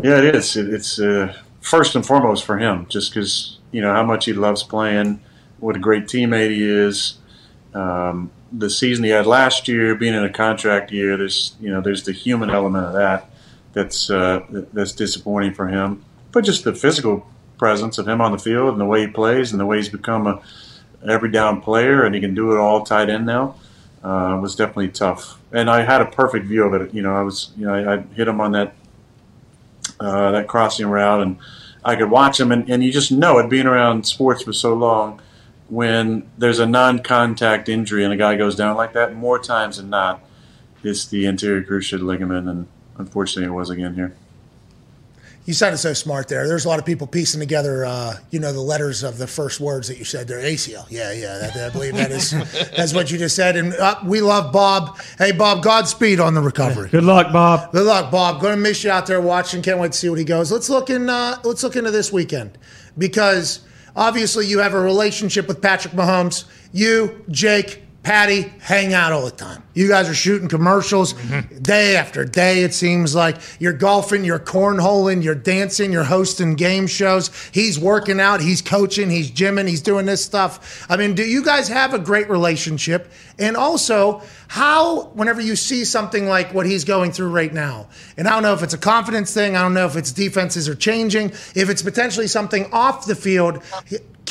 Yeah, 0.04 0.18
it 0.18 0.36
is. 0.36 0.56
It, 0.56 0.74
it's 0.74 1.00
uh, 1.00 1.36
first 1.62 1.96
and 1.96 2.06
foremost 2.06 2.44
for 2.44 2.58
him, 2.58 2.88
just 2.90 3.14
because 3.14 3.60
you 3.72 3.82
know 3.82 3.94
how 3.94 4.04
much 4.04 4.26
he 4.26 4.34
loves 4.34 4.64
playing, 4.64 5.22
what 5.60 5.76
a 5.76 5.80
great 5.80 6.06
teammate 6.06 6.52
he 6.52 6.68
is. 6.68 7.18
Um, 7.74 8.32
the 8.52 8.70
season 8.70 9.04
he 9.04 9.12
had 9.12 9.26
last 9.26 9.68
year, 9.68 9.96
being 9.96 10.14
in 10.14 10.24
a 10.24 10.30
contract 10.30 10.92
year, 10.92 11.18
there's 11.18 11.56
you 11.62 11.70
know 11.70 11.82
there's 11.82 12.04
the 12.04 12.12
human 12.12 12.50
element 12.50 12.86
of 12.86 12.94
that 12.94 13.30
that's 13.74 14.10
uh, 14.10 14.42
that's 14.74 14.94
disappointing 14.94 15.54
for 15.54 15.68
him. 15.68 16.04
But 16.32 16.46
just 16.46 16.64
the 16.64 16.74
physical 16.74 17.28
presence 17.58 17.98
of 17.98 18.08
him 18.08 18.22
on 18.22 18.32
the 18.32 18.40
field 18.40 18.70
and 18.70 18.82
the 18.82 18.86
way 18.86 19.02
he 19.02 19.08
plays 19.08 19.52
and 19.52 19.60
the 19.60 19.66
way 19.66 19.78
he's 19.78 19.90
become 19.90 20.26
a 20.28 20.42
every 21.08 21.32
down 21.32 21.62
player, 21.62 22.04
and 22.04 22.16
he 22.16 22.22
can 22.22 22.34
do 22.34 22.52
it 22.54 22.58
all 22.58 22.84
tight 22.84 23.10
end 23.10 23.26
now. 23.26 23.56
Uh, 24.04 24.40
was 24.42 24.56
definitely 24.56 24.90
tough, 24.90 25.40
and 25.52 25.70
I 25.70 25.84
had 25.84 26.02
a 26.02 26.08
perfect 26.08 26.48
view 26.48 26.64
of 26.64 26.74
it. 26.74 26.92
You 26.92 27.04
know, 27.04 27.16
I 27.16 27.22
was, 27.22 27.52
you 27.56 27.68
know, 27.68 27.74
I, 27.76 27.98
I 27.98 28.02
hit 28.16 28.28
him 28.28 28.42
on 28.42 28.54
that 28.54 28.74
uh, 30.02 30.32
that 30.32 30.48
crossing 30.48 30.88
route, 30.88 31.22
and 31.22 31.38
I 31.86 31.96
could 31.96 32.10
watch 32.10 32.38
them, 32.38 32.52
and, 32.52 32.70
and 32.70 32.84
you 32.84 32.92
just 32.92 33.12
know 33.12 33.38
it 33.38 33.50
being 33.50 33.68
around 33.68 34.06
sports 34.06 34.44
for 34.44 34.54
so 34.54 34.74
long. 34.74 35.22
When 35.70 36.30
there's 36.38 36.60
a 36.60 36.66
non-contact 36.66 37.70
injury 37.70 38.04
and 38.04 38.12
a 38.12 38.18
guy 38.18 38.36
goes 38.36 38.56
down 38.56 38.76
like 38.76 38.94
that, 38.94 39.16
more 39.16 39.40
times 39.40 39.78
than 39.78 39.90
not, 39.90 40.22
it's 40.84 41.06
the 41.06 41.28
anterior 41.28 41.64
cruciate 41.64 42.02
ligament, 42.02 42.50
and 42.50 42.68
unfortunately, 42.98 43.46
it 43.46 43.56
was 43.56 43.70
again 43.70 43.96
here. 43.96 44.16
You 45.46 45.54
sounded 45.56 45.80
so 45.80 45.94
smart 45.94 46.28
there. 46.28 46.48
There's 46.48 46.66
a 46.66 46.70
lot 46.70 46.78
of 46.78 46.86
people 46.86 47.08
piecing 47.08 47.40
together, 47.40 47.84
uh, 47.84 48.16
you 48.30 48.40
know, 48.40 48.54
the 48.54 48.62
letters 48.62 49.02
of 49.02 49.18
the 49.18 49.26
first 49.26 49.60
words 49.60 49.88
that 49.88 49.98
you 49.98 50.06
said 50.06 50.28
there. 50.28 50.40
ACL. 50.40 50.86
Yeah, 50.90 51.12
yeah. 51.14 51.40
That, 51.40 51.58
I 51.58 51.70
believe 51.72 51.96
that 51.96 52.12
is 52.12 52.32
that's 52.78 52.94
what 52.94 53.10
you 53.10 53.18
just 53.18 53.36
said. 53.36 53.56
And 53.56 53.74
uh, 53.74 53.96
we 54.04 54.22
love 54.22 54.54
Bob. 54.54 55.00
Hey, 55.18 55.32
Bob, 55.32 55.64
Godspeed 55.64 56.20
on 56.20 56.36
the 56.36 56.42
recovery. 56.42 56.90
Good 56.90 57.04
luck, 57.04 57.34
Bob. 57.34 57.72
Good 57.72 57.88
luck, 57.88 58.12
Bob. 58.12 58.40
Going 58.40 58.56
to 58.56 58.62
miss 58.62 58.84
you 58.84 58.92
out 58.92 59.08
there 59.08 59.20
watching. 59.20 59.64
Can't 59.64 59.80
wait 59.80 59.94
to 59.94 59.98
see 59.98 60.10
what 60.10 60.20
he 60.20 60.26
goes. 60.26 60.52
Let's 60.52 60.70
look 60.70 60.92
in. 60.92 61.10
Uh, 61.10 61.38
let's 61.44 61.64
look 61.64 61.76
into 61.76 61.90
this 61.90 62.14
weekend 62.14 62.58
because 62.98 63.62
obviously 63.96 64.46
you 64.46 64.60
have 64.60 64.76
a 64.76 64.80
relationship 64.80 65.48
with 65.48 65.60
Patrick 65.60 65.96
Mahomes. 65.96 66.46
You, 66.72 67.26
Jake, 67.32 67.84
Patty 68.04 68.52
hang 68.60 68.96
out 68.96 69.12
all 69.12 69.26
the 69.26 69.32
time. 69.32 69.62
You 69.76 69.88
guys 69.88 70.10
are 70.10 70.16
shooting 70.16 70.48
commercials 70.48 71.14
mm-hmm. 71.14 71.62
day 71.62 71.96
after 71.96 72.26
day, 72.26 72.64
it 72.64 72.74
seems 72.74 73.14
like. 73.14 73.38
You're 73.60 73.74
golfing, 73.74 74.26
you're 74.26 74.40
cornholing, 74.40 75.24
you're 75.24 75.36
dancing, 75.36 75.92
you're 75.92 76.04
hosting 76.04 76.56
game 76.56 76.88
shows. 76.88 77.30
He's 77.52 77.78
working 77.78 78.20
out, 78.20 78.42
he's 78.42 78.64
coaching, 78.64 79.12
he's 79.12 79.30
gymming, 79.30 79.68
he's 79.68 79.82
doing 79.82 80.08
this 80.08 80.26
stuff. 80.26 80.86
I 80.90 80.98
mean, 80.98 81.14
do 81.14 81.24
you 81.24 81.44
guys 81.44 81.68
have 81.68 81.94
a 81.94 82.00
great 82.00 82.28
relationship? 82.28 83.12
And 83.38 83.56
also, 83.56 84.24
how, 84.48 85.04
whenever 85.10 85.40
you 85.40 85.56
see 85.56 85.86
something 85.86 86.26
like 86.26 86.56
what 86.56 86.66
he's 86.66 86.86
going 86.86 87.12
through 87.12 87.30
right 87.30 87.54
now, 87.54 87.88
and 88.18 88.28
I 88.28 88.32
don't 88.32 88.42
know 88.42 88.54
if 88.54 88.64
it's 88.64 88.74
a 88.74 88.80
confidence 88.80 89.32
thing, 89.32 89.56
I 89.56 89.62
don't 89.62 89.76
know 89.76 89.86
if 89.86 89.96
it's 89.96 90.12
defenses 90.12 90.68
are 90.68 90.76
changing, 90.76 91.30
if 91.54 91.70
it's 91.70 91.84
potentially 91.84 92.28
something 92.28 92.68
off 92.74 93.06
the 93.06 93.16
field 93.16 93.62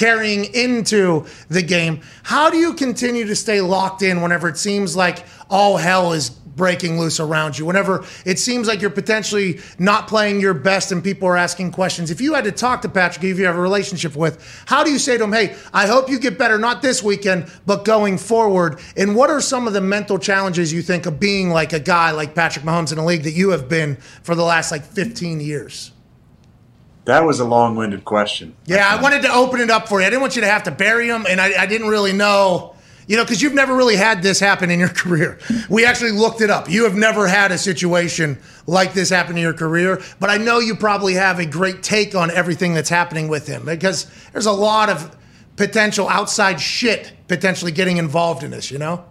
carrying 0.00 0.46
into 0.54 1.26
the 1.50 1.60
game. 1.60 2.00
How 2.22 2.48
do 2.48 2.56
you 2.56 2.72
continue 2.72 3.26
to 3.26 3.36
stay 3.36 3.60
locked 3.60 4.00
in 4.00 4.22
whenever 4.22 4.48
it 4.48 4.56
seems 4.56 4.96
like 4.96 5.26
all 5.50 5.76
hell 5.76 6.14
is 6.14 6.30
breaking 6.30 6.98
loose 6.98 7.20
around 7.20 7.58
you? 7.58 7.66
Whenever 7.66 8.06
it 8.24 8.38
seems 8.38 8.66
like 8.66 8.80
you're 8.80 8.88
potentially 8.88 9.60
not 9.78 10.08
playing 10.08 10.40
your 10.40 10.54
best 10.54 10.90
and 10.90 11.04
people 11.04 11.28
are 11.28 11.36
asking 11.36 11.72
questions. 11.72 12.10
If 12.10 12.18
you 12.18 12.32
had 12.32 12.44
to 12.44 12.52
talk 12.52 12.80
to 12.80 12.88
Patrick, 12.88 13.24
if 13.24 13.38
you 13.38 13.44
have 13.44 13.56
a 13.56 13.60
relationship 13.60 14.16
with, 14.16 14.42
how 14.64 14.82
do 14.84 14.90
you 14.90 14.98
say 14.98 15.18
to 15.18 15.24
him, 15.24 15.34
hey, 15.34 15.54
I 15.74 15.86
hope 15.86 16.08
you 16.08 16.18
get 16.18 16.38
better, 16.38 16.56
not 16.56 16.80
this 16.80 17.02
weekend, 17.02 17.52
but 17.66 17.84
going 17.84 18.16
forward? 18.16 18.80
And 18.96 19.14
what 19.14 19.28
are 19.28 19.42
some 19.42 19.66
of 19.66 19.74
the 19.74 19.82
mental 19.82 20.18
challenges 20.18 20.72
you 20.72 20.80
think 20.80 21.04
of 21.04 21.20
being 21.20 21.50
like 21.50 21.74
a 21.74 21.80
guy 21.80 22.12
like 22.12 22.34
Patrick 22.34 22.64
Mahomes 22.64 22.90
in 22.90 22.96
a 22.96 23.04
league 23.04 23.24
that 23.24 23.32
you 23.32 23.50
have 23.50 23.68
been 23.68 23.96
for 24.22 24.34
the 24.34 24.44
last 24.44 24.70
like 24.70 24.82
15 24.82 25.40
years? 25.40 25.92
That 27.04 27.24
was 27.24 27.40
a 27.40 27.44
long-winded 27.44 28.04
question. 28.04 28.54
Yeah, 28.66 28.86
I 28.88 29.00
wanted 29.00 29.22
to 29.22 29.32
open 29.32 29.60
it 29.60 29.70
up 29.70 29.88
for 29.88 30.00
you. 30.00 30.06
I 30.06 30.10
didn't 30.10 30.22
want 30.22 30.36
you 30.36 30.42
to 30.42 30.48
have 30.48 30.64
to 30.64 30.70
bury 30.70 31.08
him, 31.08 31.26
and 31.28 31.40
I, 31.40 31.62
I 31.62 31.66
didn't 31.66 31.88
really 31.88 32.12
know, 32.12 32.74
you 33.06 33.16
know, 33.16 33.24
because 33.24 33.40
you've 33.40 33.54
never 33.54 33.74
really 33.74 33.96
had 33.96 34.22
this 34.22 34.38
happen 34.38 34.70
in 34.70 34.78
your 34.78 34.88
career. 35.02 35.38
We 35.68 35.84
actually 35.84 36.12
looked 36.12 36.40
it 36.40 36.50
up. 36.50 36.68
You 36.68 36.84
have 36.84 36.96
never 36.96 37.26
had 37.26 37.52
a 37.52 37.58
situation 37.58 38.38
like 38.66 38.92
this 38.92 39.08
happen 39.08 39.36
in 39.36 39.42
your 39.42 39.54
career, 39.54 40.02
but 40.20 40.30
I 40.30 40.36
know 40.36 40.58
you 40.58 40.76
probably 40.76 41.14
have 41.14 41.38
a 41.38 41.46
great 41.46 41.82
take 41.82 42.14
on 42.14 42.30
everything 42.30 42.74
that's 42.74 42.90
happening 42.90 43.28
with 43.28 43.46
him 43.46 43.64
because 43.64 44.06
there's 44.32 44.46
a 44.46 44.52
lot 44.52 44.88
of 44.90 45.16
potential 45.56 46.08
outside 46.08 46.60
shit 46.60 47.12
potentially 47.28 47.72
getting 47.72 47.96
involved 47.96 48.42
in 48.42 48.50
this, 48.50 48.70
you 48.70 48.78
know? 48.78 49.04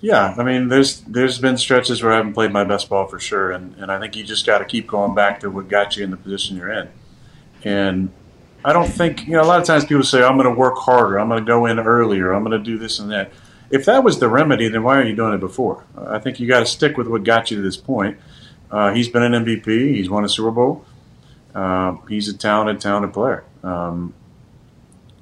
Yeah, 0.00 0.34
I 0.38 0.44
mean, 0.44 0.68
there's 0.68 1.00
there's 1.00 1.38
been 1.38 1.56
stretches 1.56 2.02
where 2.02 2.12
I 2.12 2.16
haven't 2.16 2.34
played 2.34 2.52
my 2.52 2.64
best 2.64 2.88
ball 2.88 3.06
for 3.06 3.18
sure, 3.18 3.50
and, 3.50 3.74
and 3.76 3.90
I 3.90 3.98
think 3.98 4.14
you 4.14 4.22
just 4.22 4.46
got 4.46 4.58
to 4.58 4.64
keep 4.64 4.86
going 4.86 5.14
back 5.14 5.40
to 5.40 5.50
what 5.50 5.68
got 5.68 5.96
you 5.96 6.04
in 6.04 6.10
the 6.10 6.16
position 6.16 6.56
you're 6.56 6.70
in. 6.70 6.88
And 7.64 8.10
I 8.64 8.72
don't 8.72 8.88
think 8.88 9.26
you 9.26 9.32
know. 9.32 9.42
A 9.42 9.44
lot 9.44 9.60
of 9.60 9.66
times 9.66 9.84
people 9.84 10.04
say, 10.04 10.22
"I'm 10.22 10.36
going 10.36 10.48
to 10.48 10.54
work 10.54 10.78
harder. 10.78 11.18
I'm 11.18 11.28
going 11.28 11.44
to 11.44 11.46
go 11.46 11.66
in 11.66 11.80
earlier. 11.80 12.32
I'm 12.32 12.44
going 12.44 12.56
to 12.56 12.64
do 12.64 12.78
this 12.78 12.98
and 12.98 13.10
that." 13.10 13.32
If 13.70 13.84
that 13.84 14.02
was 14.02 14.18
the 14.18 14.28
remedy, 14.28 14.68
then 14.68 14.82
why 14.82 14.96
aren't 14.96 15.10
you 15.10 15.16
doing 15.16 15.34
it 15.34 15.40
before? 15.40 15.84
I 15.94 16.18
think 16.18 16.40
you 16.40 16.46
got 16.46 16.60
to 16.60 16.66
stick 16.66 16.96
with 16.96 17.06
what 17.06 17.24
got 17.24 17.50
you 17.50 17.58
to 17.58 17.62
this 17.62 17.76
point. 17.76 18.16
Uh, 18.70 18.94
he's 18.94 19.08
been 19.08 19.22
an 19.22 19.44
MVP. 19.44 19.94
He's 19.94 20.08
won 20.08 20.24
a 20.24 20.28
Super 20.28 20.50
Bowl. 20.50 20.86
Uh, 21.54 21.96
he's 22.08 22.28
a 22.28 22.36
talented, 22.36 22.80
talented 22.80 23.12
player. 23.12 23.44
Um, 23.62 24.14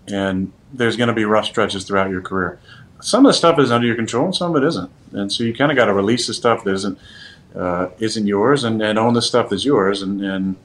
and 0.06 0.52
there's 0.72 0.96
going 0.96 1.08
to 1.08 1.14
be 1.14 1.24
rough 1.24 1.46
stretches 1.46 1.84
throughout 1.84 2.10
your 2.10 2.20
career 2.20 2.60
some 3.01 3.26
of 3.26 3.30
the 3.30 3.34
stuff 3.34 3.59
is 3.59 3.70
under 3.70 3.86
your 3.86 3.97
control 3.97 4.26
and 4.26 4.34
some 4.34 4.55
of 4.55 4.62
it 4.62 4.66
isn't. 4.66 4.90
And 5.12 5.32
so 5.32 5.44
you 5.44 5.55
kind 5.55 5.70
of 5.70 5.76
got 5.76 5.86
to 5.86 5.94
release 5.94 6.26
the 6.26 6.34
stuff 6.34 6.64
that 6.64 6.74
isn't 6.74 6.99
uh, 7.55 7.88
isn't 7.99 8.26
yours 8.26 8.64
and, 8.64 8.82
and 8.82 8.99
own 8.99 9.14
the 9.14 9.22
stuff 9.22 9.49
that's 9.49 9.64
yours 9.64 10.03
and, 10.03 10.22
and 10.22 10.57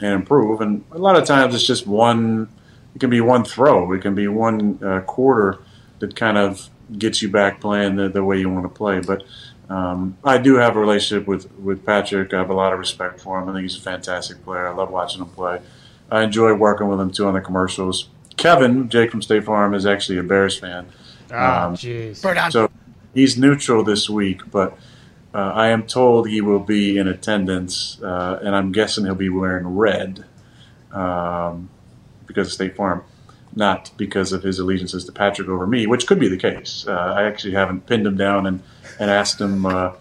and 0.00 0.12
improve. 0.12 0.60
And 0.60 0.84
a 0.92 0.98
lot 0.98 1.16
of 1.16 1.24
times 1.24 1.54
it's 1.54 1.66
just 1.66 1.86
one. 1.86 2.48
It 2.94 2.98
can 2.98 3.10
be 3.10 3.20
one 3.20 3.44
throw. 3.44 3.92
It 3.92 4.02
can 4.02 4.14
be 4.14 4.28
one 4.28 4.82
uh, 4.82 5.00
quarter 5.00 5.58
that 5.98 6.16
kind 6.16 6.38
of 6.38 6.68
gets 6.98 7.20
you 7.20 7.28
back 7.30 7.60
playing 7.60 7.96
the, 7.96 8.08
the 8.08 8.22
way 8.22 8.38
you 8.38 8.48
want 8.48 8.64
to 8.64 8.68
play. 8.68 9.00
But 9.00 9.24
um, 9.68 10.16
I 10.24 10.38
do 10.38 10.54
have 10.56 10.76
a 10.76 10.80
relationship 10.80 11.26
with 11.26 11.50
with 11.58 11.84
Patrick. 11.84 12.32
I 12.32 12.38
have 12.38 12.50
a 12.50 12.54
lot 12.54 12.72
of 12.72 12.78
respect 12.78 13.20
for 13.20 13.38
him. 13.38 13.48
I 13.48 13.52
think 13.52 13.62
he's 13.62 13.76
a 13.76 13.80
fantastic 13.80 14.44
player. 14.44 14.68
I 14.68 14.72
love 14.72 14.90
watching 14.90 15.20
him 15.22 15.28
play. 15.28 15.60
I 16.10 16.22
enjoy 16.22 16.54
working 16.54 16.88
with 16.88 17.00
him 17.00 17.10
too 17.10 17.26
on 17.26 17.34
the 17.34 17.40
commercials. 17.40 18.08
Kevin, 18.36 18.88
Jake 18.88 19.10
from 19.10 19.22
State 19.22 19.44
Farm, 19.44 19.74
is 19.74 19.86
actually 19.86 20.18
a 20.18 20.22
Bears 20.22 20.58
fan. 20.58 20.86
Ah, 21.32 21.70
jeez. 21.72 22.22
So 22.52 22.70
he's 23.14 23.36
neutral 23.36 23.82
this 23.82 24.08
week, 24.08 24.50
but 24.50 24.78
uh, 25.34 25.52
I 25.54 25.68
am 25.68 25.86
told 25.86 26.28
he 26.28 26.40
will 26.40 26.60
be 26.60 26.96
in 26.96 27.08
attendance, 27.08 28.00
uh, 28.02 28.40
and 28.42 28.54
I'm 28.54 28.72
guessing 28.72 29.04
he'll 29.04 29.14
be 29.14 29.28
wearing 29.28 29.66
red 29.66 30.24
um, 30.92 31.68
because 32.26 32.46
of 32.46 32.52
State 32.54 32.76
Farm, 32.76 33.04
not 33.54 33.90
because 33.96 34.32
of 34.32 34.42
his 34.42 34.58
allegiances 34.58 35.04
to 35.04 35.12
Patrick 35.12 35.48
over 35.48 35.66
me, 35.66 35.86
which 35.86 36.06
could 36.06 36.18
be 36.18 36.28
the 36.28 36.36
case. 36.36 36.86
Uh, 36.88 37.14
I 37.16 37.24
actually 37.24 37.52
haven't 37.52 37.86
pinned 37.86 38.06
him 38.06 38.16
down 38.16 38.46
and, 38.46 38.62
and 38.98 39.10
asked 39.10 39.40
him, 39.40 39.66
uh, 39.66 39.92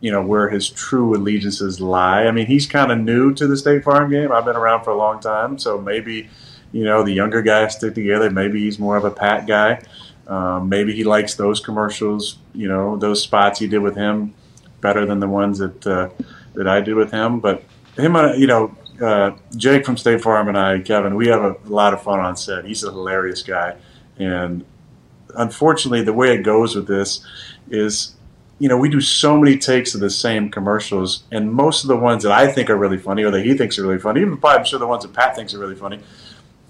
you 0.00 0.12
know, 0.12 0.22
where 0.22 0.50
his 0.50 0.68
true 0.68 1.16
allegiances 1.16 1.80
lie. 1.80 2.26
I 2.26 2.30
mean, 2.30 2.46
he's 2.46 2.66
kind 2.66 2.92
of 2.92 2.98
new 2.98 3.32
to 3.34 3.46
the 3.46 3.56
State 3.56 3.84
Farm 3.84 4.10
game. 4.10 4.30
I've 4.30 4.44
been 4.44 4.56
around 4.56 4.84
for 4.84 4.90
a 4.90 4.96
long 4.96 5.18
time, 5.18 5.58
so 5.58 5.80
maybe, 5.80 6.28
you 6.72 6.84
know, 6.84 7.02
the 7.02 7.12
younger 7.12 7.42
guys 7.42 7.74
stick 7.74 7.94
together. 7.94 8.30
Maybe 8.30 8.60
he's 8.60 8.78
more 8.78 8.96
of 8.96 9.04
a 9.04 9.10
Pat 9.10 9.46
guy. 9.46 9.82
Um, 10.26 10.68
maybe 10.68 10.94
he 10.94 11.04
likes 11.04 11.34
those 11.34 11.60
commercials, 11.60 12.38
you 12.54 12.68
know, 12.68 12.96
those 12.96 13.22
spots 13.22 13.58
he 13.58 13.66
did 13.66 13.80
with 13.80 13.96
him 13.96 14.34
better 14.80 15.04
than 15.06 15.20
the 15.20 15.28
ones 15.28 15.58
that 15.58 15.86
uh, 15.86 16.08
that 16.54 16.66
I 16.68 16.80
do 16.80 16.96
with 16.96 17.10
him. 17.10 17.40
But 17.40 17.64
him, 17.96 18.14
you 18.38 18.46
know, 18.46 18.76
uh, 19.02 19.32
Jake 19.56 19.84
from 19.84 19.96
State 19.96 20.22
Farm 20.22 20.48
and 20.48 20.56
I, 20.56 20.80
Kevin, 20.80 21.14
we 21.14 21.28
have 21.28 21.42
a 21.42 21.56
lot 21.66 21.92
of 21.92 22.02
fun 22.02 22.20
on 22.20 22.36
set. 22.36 22.64
He's 22.64 22.84
a 22.84 22.90
hilarious 22.90 23.42
guy, 23.42 23.76
and 24.18 24.64
unfortunately, 25.36 26.02
the 26.02 26.12
way 26.12 26.34
it 26.34 26.42
goes 26.42 26.74
with 26.74 26.86
this 26.86 27.24
is, 27.68 28.14
you 28.58 28.68
know, 28.68 28.76
we 28.76 28.88
do 28.88 29.00
so 29.00 29.36
many 29.36 29.58
takes 29.58 29.94
of 29.94 30.00
the 30.00 30.10
same 30.10 30.50
commercials, 30.50 31.24
and 31.32 31.52
most 31.52 31.84
of 31.84 31.88
the 31.88 31.96
ones 31.96 32.22
that 32.22 32.32
I 32.32 32.50
think 32.50 32.70
are 32.70 32.76
really 32.76 32.98
funny 32.98 33.24
or 33.24 33.30
that 33.30 33.44
he 33.44 33.54
thinks 33.54 33.78
are 33.78 33.82
really 33.82 33.98
funny, 33.98 34.20
even 34.20 34.36
probably 34.36 34.58
I'm 34.58 34.64
sure 34.64 34.78
the 34.78 34.86
ones 34.86 35.02
that 35.02 35.12
Pat 35.12 35.34
thinks 35.36 35.54
are 35.54 35.58
really 35.58 35.74
funny, 35.74 36.00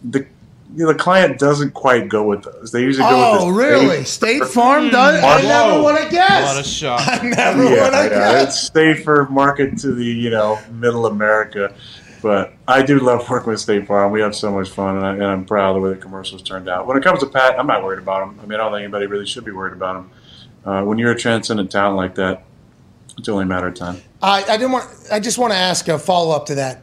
the 0.03 0.27
the 0.75 0.95
client 0.95 1.39
doesn't 1.39 1.73
quite 1.73 2.09
go 2.09 2.25
with 2.25 2.43
those. 2.45 2.73
They 2.73 2.83
usually 2.83 3.09
go 3.09 3.33
with 3.33 3.41
Oh, 3.43 3.49
really? 3.51 4.05
State 4.05 4.45
Farm 4.45 4.89
does? 4.91 5.23
I 5.23 5.43
never 5.43 5.83
would 5.83 5.99
have 5.99 6.11
guessed. 6.11 6.57
What 6.57 6.65
a 6.65 6.69
shock. 6.69 7.01
I 7.07 7.27
never 7.29 7.65
yeah, 7.65 7.71
would 7.85 7.95
have 7.95 8.11
yeah, 8.13 8.33
guessed. 8.43 8.49
it's 8.49 8.73
safer 8.73 9.27
market 9.31 9.79
to 9.79 9.93
the 9.93 10.05
you 10.05 10.31
know 10.31 10.59
middle 10.73 11.07
America, 11.07 11.75
but 12.23 12.55
I 12.67 12.83
do 12.83 12.99
love 12.99 13.29
working 13.31 13.51
with 13.51 13.61
State 13.61 13.87
Farm. 13.87 14.11
We 14.13 14.21
have 14.21 14.35
so 14.35 14.51
much 14.53 14.71
fun, 14.71 14.97
and, 14.97 15.07
I, 15.07 15.13
and 15.13 15.25
I'm 15.25 15.45
proud 15.45 15.71
of 15.71 15.83
the 15.83 15.89
way 15.89 15.95
the 15.95 16.01
commercials 16.01 16.43
turned 16.43 16.69
out. 16.69 16.87
When 16.87 16.97
it 16.97 17.05
comes 17.05 17.21
to 17.21 17.27
Pat, 17.27 17.59
I'm 17.59 17.67
not 17.67 17.83
worried 17.85 18.01
about 18.01 18.27
him. 18.29 18.41
I 18.41 18.47
mean, 18.47 18.55
I 18.55 18.65
don't 18.65 18.73
think 18.73 18.83
anybody 18.83 19.07
really 19.07 19.27
should 19.27 19.45
be 19.45 19.53
worried 19.53 19.75
about 19.75 19.97
him. 19.97 20.11
Uh, 20.65 20.83
when 20.83 20.99
you're 20.99 21.13
a 21.13 21.19
transcendent 21.19 21.71
talent 21.71 21.97
like 21.97 22.15
that, 22.17 22.45
it's 23.19 23.29
only 23.29 23.45
a 23.45 23.47
matter 23.47 23.69
of 23.69 23.75
time. 23.75 24.01
I, 24.23 24.43
I 24.45 24.57
didn't 24.57 24.73
want. 24.73 24.89
I 25.13 25.21
just 25.21 25.39
want 25.39 25.53
to 25.53 25.59
ask 25.59 25.87
a 25.89 25.99
follow 25.99 26.35
up 26.35 26.47
to 26.47 26.55
that. 26.57 26.83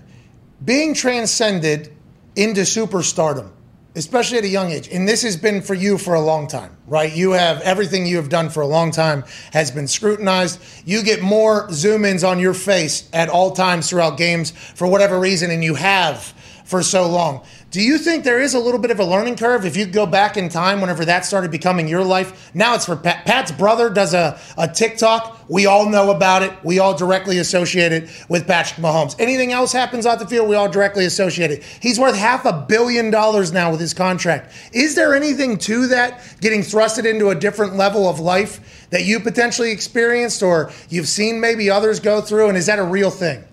Being 0.64 0.94
transcended 0.94 1.92
into 2.36 2.62
superstardom, 2.62 3.50
especially 3.96 4.38
at 4.38 4.44
a 4.44 4.50
young 4.50 4.72
age, 4.72 4.88
and 4.90 5.08
this 5.08 5.22
has 5.24 5.36
been 5.36 5.62
for 5.62 5.74
you 5.74 5.98
for 5.98 6.14
a 6.14 6.22
long 6.22 6.48
time, 6.48 6.76
right? 6.88 7.14
You 7.14 7.32
have 7.32 7.62
everything 7.62 8.06
you 8.06 8.18
have 8.18 8.30
done 8.30 8.50
for 8.50 8.62
a 8.62 8.68
long 8.68 8.92
time 8.92 9.24
has 9.52 9.70
been 9.72 9.88
scrutinized. 9.88 10.60
You 10.86 11.04
get 11.04 11.22
more 11.22 11.68
zoom 11.72 12.06
ins 12.06 12.24
on 12.24 12.40
your 12.40 12.54
face 12.54 13.10
at 13.12 13.30
all 13.30 13.52
times 13.52 13.90
throughout 13.90 14.18
games 14.18 14.52
for 14.52 14.88
whatever 14.88 15.20
reason, 15.20 15.52
and 15.52 15.64
you 15.64 15.76
have 15.76 16.34
for 16.64 16.82
so 16.82 17.08
long. 17.08 17.44
Do 17.72 17.82
you 17.82 17.98
think 17.98 18.26
there 18.26 18.42
is 18.42 18.54
a 18.54 18.60
little 18.60 18.82
bit 18.82 18.92
of 18.92 19.00
a 19.00 19.06
learning 19.06 19.38
curve 19.38 19.66
if 19.66 19.78
you 19.78 19.86
go 19.86 20.06
back 20.06 20.36
in 20.36 20.50
time 20.50 20.82
whenever 20.82 21.06
that 21.06 21.24
started 21.24 21.52
becoming 21.52 21.88
your 21.88 22.04
life? 22.04 22.52
Now 22.54 22.76
it's 22.76 22.86
for 22.86 22.98
Pat. 22.98 23.26
Pat's 23.26 23.50
brother 23.50 23.90
does 23.90 24.14
a, 24.14 24.38
a 24.58 24.68
TikTok. 24.68 25.46
We 25.48 25.68
all 25.68 25.88
know 25.88 26.12
about 26.12 26.44
it. 26.44 26.52
We 26.66 26.80
all 26.80 26.98
directly 26.98 27.38
associate 27.38 27.94
it 27.94 28.10
with 28.28 28.46
Patrick 28.46 28.82
Mahomes. 28.82 29.16
Anything 29.20 29.54
else 29.54 29.72
happens 29.72 30.06
off 30.06 30.20
the 30.20 30.28
field, 30.28 30.50
we 30.50 30.56
all 30.56 30.68
directly 30.68 31.06
associate 31.06 31.50
it. 31.50 31.64
He's 31.64 31.98
worth 31.98 32.18
half 32.18 32.44
a 32.44 32.52
billion 32.68 33.10
dollars 33.10 33.54
now 33.54 33.72
with 33.72 33.80
his 33.80 33.94
contract. 33.94 34.52
Is 34.74 34.96
there 34.96 35.16
anything 35.16 35.58
to 35.60 35.88
that 35.88 36.22
getting 36.42 36.64
thrusted 36.64 37.10
into 37.10 37.30
a 37.30 37.36
different 37.36 37.78
level 37.78 38.10
of 38.10 38.20
life 38.20 38.86
that 38.90 39.06
you 39.06 39.22
potentially 39.22 39.72
experienced 39.72 40.44
or 40.44 40.74
you've 40.90 41.08
seen 41.08 41.40
maybe 41.40 41.70
others 41.70 42.02
go 42.02 42.20
through? 42.20 42.50
And 42.50 42.58
is 42.58 42.66
that 42.66 42.80
a 42.80 42.84
real 42.84 43.12
thing? 43.12 43.46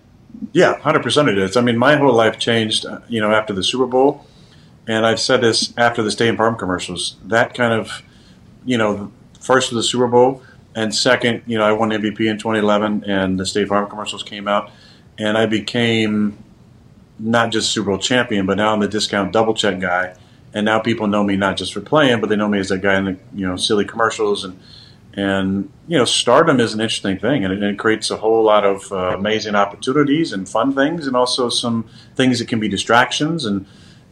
Yeah, 0.53 0.78
hundred 0.78 1.03
percent 1.03 1.28
it 1.28 1.39
is. 1.39 1.57
I 1.57 1.61
mean, 1.61 1.76
my 1.76 1.97
whole 1.97 2.12
life 2.12 2.39
changed, 2.39 2.86
uh, 2.86 3.01
you 3.09 3.20
know, 3.20 3.32
after 3.32 3.53
the 3.53 3.62
Super 3.62 3.86
Bowl, 3.86 4.26
and 4.86 5.05
I've 5.05 5.20
said 5.20 5.41
this 5.41 5.72
after 5.76 6.03
the 6.03 6.11
Stay 6.11 6.28
State 6.28 6.36
Farm 6.36 6.57
commercials. 6.57 7.16
That 7.24 7.55
kind 7.55 7.72
of, 7.72 8.03
you 8.64 8.78
know, 8.78 9.12
first 9.41 9.72
the 9.72 9.82
Super 9.82 10.07
Bowl, 10.07 10.43
and 10.74 10.95
second, 10.95 11.43
you 11.47 11.59
know, 11.59 11.64
I 11.64 11.72
won 11.72 11.91
MVP 11.91 12.20
in 12.20 12.39
2011, 12.39 13.05
and 13.05 13.39
the 13.39 13.47
State 13.47 13.68
Farm 13.68 13.89
commercials 13.89 14.22
came 14.22 14.49
out, 14.49 14.70
and 15.18 15.36
I 15.36 15.47
became 15.47 16.39
not 17.18 17.51
just 17.51 17.72
Super 17.72 17.91
Bowl 17.91 17.99
champion, 17.99 18.47
but 18.47 18.57
now 18.57 18.72
I'm 18.72 18.80
the 18.80 18.89
discount 18.89 19.32
double 19.32 19.55
check 19.55 19.80
guy, 19.80 20.14
and 20.55 20.64
now 20.64 20.78
people 20.78 21.07
know 21.07 21.24
me 21.24 21.36
not 21.36 21.57
just 21.57 21.72
for 21.72 21.80
playing, 21.80 22.20
but 22.20 22.28
they 22.28 22.36
know 22.36 22.49
me 22.49 22.59
as 22.59 22.68
that 22.68 22.80
guy 22.80 22.97
in 22.97 23.05
the 23.05 23.18
you 23.34 23.47
know 23.47 23.57
silly 23.57 23.84
commercials 23.84 24.45
and 24.45 24.59
and 25.14 25.70
you 25.86 25.96
know, 25.96 26.04
stardom 26.04 26.61
is 26.61 26.74
an 26.74 26.80
interesting 26.80 27.18
thing, 27.18 27.44
and 27.44 27.52
it, 27.52 27.62
it 27.62 27.78
creates 27.78 28.11
a 28.11 28.16
whole 28.16 28.42
lot 28.42 28.64
of 28.64 28.92
uh, 28.92 29.16
amazing 29.16 29.54
opportunities 29.54 30.32
and 30.32 30.48
fun 30.48 30.74
things, 30.74 31.06
and 31.06 31.16
also 31.16 31.48
some 31.48 31.88
things 32.14 32.38
that 32.38 32.48
can 32.48 32.61
be 32.61 32.68
distractions 32.68 33.44
and 33.44 33.66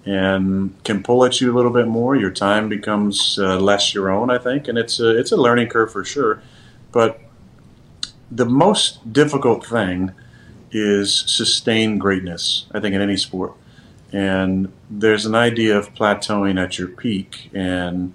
and 0.07 0.73
can 0.85 1.03
pull 1.03 1.25
at 1.25 1.41
you 1.41 1.53
a 1.53 1.55
little 1.55 1.73
bit 1.73 1.89
more. 1.89 2.15
Your 2.15 2.31
time 2.31 2.69
becomes 2.69 3.39
uh, 3.39 3.59
less 3.59 3.93
your 3.93 4.09
own, 4.11 4.31
I 4.31 4.39
think, 4.39 4.69
and 4.69 4.79
it's 4.79 4.99
a 4.99 5.17
it's 5.19 5.33
a 5.33 5.37
learning 5.37 5.69
curve 5.69 5.93
for 5.93 6.05
sure. 6.05 6.43
But 6.93 7.21
the 8.31 8.47
most 8.47 9.13
difficult 9.13 9.67
thing 9.67 10.13
is 10.71 11.25
sustained 11.27 12.01
greatness. 12.01 12.67
I 12.73 12.81
think 12.81 12.95
in 12.95 13.03
any 13.03 13.17
sport, 13.17 13.53
and 14.13 14.73
there's 14.89 15.27
an 15.27 15.35
idea 15.35 15.77
of 15.77 15.95
plateauing 15.95 16.63
at 16.63 16.79
your 16.79 16.89
peak 16.89 17.51
and 17.53 18.15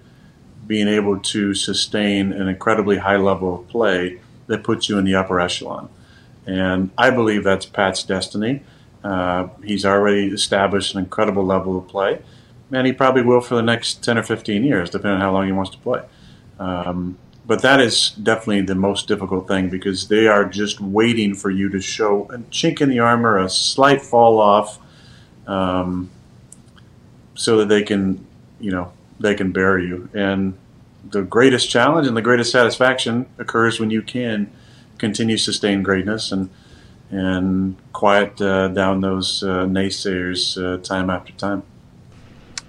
being 0.66 0.88
able 0.88 1.20
to 1.20 1.54
sustain 1.54 2.32
an 2.32 2.48
incredibly 2.48 2.98
high 2.98 3.18
level 3.18 3.60
of 3.60 3.68
play 3.68 4.20
that 4.48 4.64
puts 4.64 4.90
you 4.90 4.98
in 4.98 5.06
the 5.06 5.16
upper 5.16 5.40
echelon. 5.40 5.90
And 6.46 6.92
I 6.98 7.10
believe 7.10 7.44
that's 7.44 7.66
Pat's 7.66 8.04
destiny. 8.04 8.64
Uh, 9.04 9.48
he's 9.64 9.86
already 9.86 10.28
established 10.28 10.94
an 10.94 11.00
incredible 11.00 11.46
level 11.46 11.78
of 11.78 11.88
play, 11.88 12.22
and 12.72 12.86
he 12.86 12.94
probably 12.94 13.22
will 13.22 13.42
for 13.42 13.56
the 13.56 13.62
next 13.62 14.04
10 14.04 14.18
or 14.18 14.24
15 14.24 14.64
years, 14.64 14.90
depending 14.90 15.16
on 15.16 15.22
how 15.22 15.32
long 15.32 15.46
he 15.46 15.52
wants 15.52 15.72
to 15.72 15.78
play. 15.80 16.04
Um, 16.60 17.18
but 17.46 17.64
that 17.64 17.82
is 17.82 18.12
definitely 18.12 18.62
the 18.62 18.76
most 18.76 19.08
difficult 19.08 19.48
thing 19.48 19.70
because 19.70 20.08
they 20.08 20.28
are 20.28 20.46
just 20.46 20.80
waiting 20.80 21.34
for 21.34 21.50
you 21.50 21.70
to 21.70 21.82
show 21.82 22.26
a 22.26 22.38
chink 22.38 22.82
in 22.82 22.90
the 22.90 23.00
armor, 23.00 23.38
a 23.40 23.50
slight 23.50 24.02
fall 24.02 24.40
off, 24.40 24.80
um, 25.48 26.10
so 27.34 27.58
that 27.58 27.70
they 27.70 27.82
can, 27.82 28.26
you 28.60 28.72
know, 28.72 28.94
they 29.22 29.36
can 29.36 29.52
bury 29.52 29.88
you. 29.88 30.10
And 30.14 30.58
the 31.10 31.22
greatest 31.22 31.70
challenge 31.70 32.08
and 32.08 32.16
the 32.16 32.22
greatest 32.22 32.52
satisfaction 32.52 33.28
occurs 33.38 33.80
when 33.80 33.90
you 33.90 34.02
can 34.02 34.52
continue 34.98 35.38
sustained 35.38 35.86
greatness 35.86 36.32
and 36.32 36.50
and 37.10 37.76
quiet 37.92 38.40
uh, 38.42 38.70
down 38.70 39.02
those 39.02 39.44
uh, 39.44 39.66
naysayers 39.66 40.58
uh, 40.58 40.82
time 40.82 41.10
after 41.10 41.34
time. 41.34 41.64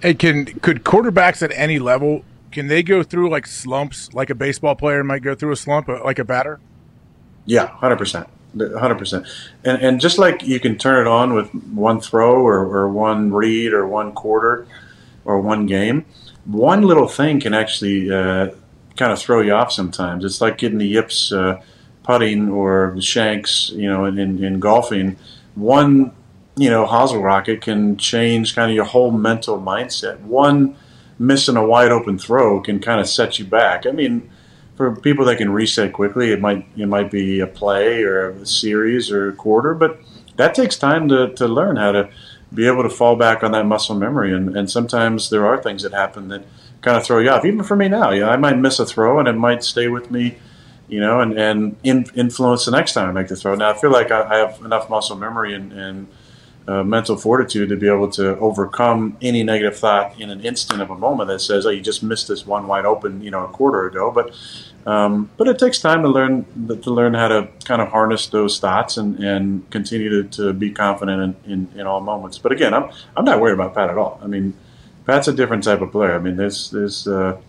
Hey, 0.01 0.13
can 0.13 0.45
could 0.45 0.83
quarterbacks 0.83 1.41
at 1.41 1.51
any 1.53 1.79
level 1.79 2.25
can 2.53 2.67
they 2.67 2.83
go 2.83 3.03
through 3.03 3.29
like 3.29 3.47
slumps 3.47 4.13
like 4.13 4.29
a 4.29 4.35
baseball 4.35 4.75
player 4.75 5.03
might 5.03 5.23
go 5.23 5.33
through 5.33 5.51
a 5.51 5.55
slump 5.55 5.89
uh, 5.89 6.03
like 6.03 6.19
a 6.19 6.23
batter? 6.23 6.59
Yeah, 7.45 7.67
hundred 7.67 7.97
percent, 7.97 8.27
hundred 8.55 8.99
percent. 8.99 9.25
And 9.65 9.81
and 9.81 9.99
just 9.99 10.17
like 10.17 10.43
you 10.43 10.59
can 10.59 10.77
turn 10.77 11.05
it 11.05 11.09
on 11.09 11.33
with 11.33 11.49
one 11.53 11.99
throw 11.99 12.35
or, 12.35 12.59
or 12.59 12.87
one 12.89 13.33
read 13.33 13.73
or 13.73 13.87
one 13.87 14.13
quarter 14.13 14.67
or 15.25 15.41
one 15.41 15.65
game, 15.65 16.05
one 16.45 16.81
little 16.81 17.07
thing 17.07 17.39
can 17.39 17.53
actually 17.53 18.11
uh, 18.11 18.49
kind 18.97 19.11
of 19.11 19.19
throw 19.19 19.41
you 19.41 19.53
off 19.53 19.71
sometimes. 19.71 20.25
It's 20.25 20.41
like 20.41 20.57
getting 20.57 20.77
the 20.77 20.87
yips 20.87 21.31
uh, 21.31 21.61
putting 22.03 22.49
or 22.49 22.93
the 22.95 23.01
shanks, 23.01 23.71
you 23.73 23.89
know, 23.89 24.05
in, 24.05 24.17
in, 24.19 24.43
in, 24.43 24.59
golfing. 24.59 25.17
One, 25.55 26.11
you 26.55 26.69
know, 26.69 26.85
hosel 26.85 27.23
rocket 27.23 27.61
can 27.61 27.97
change 27.97 28.55
kind 28.55 28.69
of 28.69 28.75
your 28.75 28.85
whole 28.85 29.11
mental 29.11 29.59
mindset. 29.59 30.19
One 30.21 30.75
missing 31.17 31.55
a 31.55 31.65
wide 31.65 31.91
open 31.91 32.17
throw 32.17 32.59
can 32.59 32.79
kind 32.79 32.99
of 32.99 33.07
set 33.07 33.39
you 33.39 33.45
back. 33.45 33.85
I 33.85 33.91
mean, 33.91 34.29
for 34.75 34.95
people 34.95 35.25
that 35.25 35.37
can 35.37 35.51
reset 35.51 35.93
quickly, 35.93 36.31
it 36.31 36.41
might 36.41 36.67
it 36.75 36.87
might 36.87 37.11
be 37.11 37.39
a 37.39 37.47
play 37.47 38.03
or 38.03 38.31
a 38.31 38.45
series 38.45 39.11
or 39.11 39.29
a 39.29 39.33
quarter, 39.33 39.73
but 39.73 39.99
that 40.35 40.55
takes 40.55 40.77
time 40.77 41.07
to, 41.09 41.31
to 41.35 41.47
learn 41.47 41.75
how 41.75 41.91
to 41.91 42.09
be 42.53 42.67
able 42.67 42.83
to 42.83 42.89
fall 42.89 43.15
back 43.15 43.43
on 43.43 43.51
that 43.51 43.65
muscle 43.65 43.95
memory. 43.95 44.33
And, 44.33 44.55
and 44.55 44.69
sometimes 44.69 45.29
there 45.29 45.45
are 45.45 45.61
things 45.61 45.83
that 45.83 45.93
happen 45.93 46.27
that 46.29 46.43
kind 46.81 46.97
of 46.97 47.05
throw 47.05 47.19
you 47.19 47.29
off. 47.29 47.45
Even 47.45 47.63
for 47.63 47.75
me 47.75 47.87
now, 47.87 48.11
you 48.11 48.21
know, 48.21 48.29
I 48.29 48.37
might 48.37 48.57
miss 48.57 48.79
a 48.79 48.85
throw 48.85 49.19
and 49.19 49.27
it 49.27 49.33
might 49.33 49.63
stay 49.63 49.87
with 49.87 50.11
me, 50.11 50.37
you 50.87 50.99
know, 50.99 51.19
and, 51.19 51.37
and 51.37 51.77
in, 51.83 52.05
influence 52.15 52.65
the 52.65 52.71
next 52.71 52.93
time 52.93 53.09
I 53.09 53.11
make 53.11 53.27
the 53.27 53.35
throw. 53.35 53.55
Now, 53.55 53.69
I 53.69 53.73
feel 53.73 53.91
like 53.91 54.11
I, 54.11 54.21
I 54.23 54.37
have 54.37 54.61
enough 54.63 54.89
muscle 54.89 55.15
memory 55.15 55.53
and, 55.53 55.71
and 55.73 56.07
uh, 56.67 56.83
mental 56.83 57.17
fortitude 57.17 57.69
to 57.69 57.75
be 57.75 57.87
able 57.87 58.09
to 58.09 58.37
overcome 58.37 59.17
any 59.21 59.43
negative 59.43 59.77
thought 59.77 60.19
in 60.19 60.29
an 60.29 60.41
instant 60.41 60.81
of 60.81 60.89
a 60.89 60.95
moment 60.95 61.27
that 61.27 61.39
says, 61.39 61.65
"Oh, 61.65 61.69
you 61.69 61.81
just 61.81 62.01
missed 62.01 62.29
this 62.29 62.45
one 62.45 62.67
wide 62.67 62.85
open, 62.85 63.21
you 63.21 63.31
know, 63.31 63.43
a 63.43 63.49
quarter 63.49 63.85
ago." 63.85 64.11
But 64.11 64.33
um, 64.85 65.29
but 65.37 65.47
it 65.47 65.57
takes 65.59 65.79
time 65.79 66.01
to 66.03 66.09
learn 66.09 66.45
to 66.67 66.91
learn 66.91 67.13
how 67.13 67.29
to 67.29 67.47
kind 67.63 67.81
of 67.81 67.89
harness 67.89 68.27
those 68.27 68.59
thoughts 68.59 68.97
and, 68.97 69.17
and 69.23 69.69
continue 69.69 70.23
to, 70.23 70.29
to 70.37 70.53
be 70.53 70.71
confident 70.71 71.37
in, 71.45 71.51
in, 71.51 71.79
in 71.79 71.87
all 71.87 72.01
moments. 72.01 72.37
But 72.37 72.51
again, 72.51 72.73
I'm 72.73 72.91
I'm 73.15 73.23
not 73.23 73.39
worried 73.39 73.53
about 73.53 73.73
Pat 73.73 73.89
at 73.89 73.97
all. 73.97 74.19
I 74.21 74.27
mean, 74.27 74.53
Pat's 75.05 75.27
a 75.27 75.33
different 75.33 75.63
type 75.63 75.81
of 75.81 75.91
player. 75.91 76.13
I 76.13 76.19
mean, 76.19 76.35
there's 76.35 76.69
there's 76.71 77.07
uh, 77.07 77.39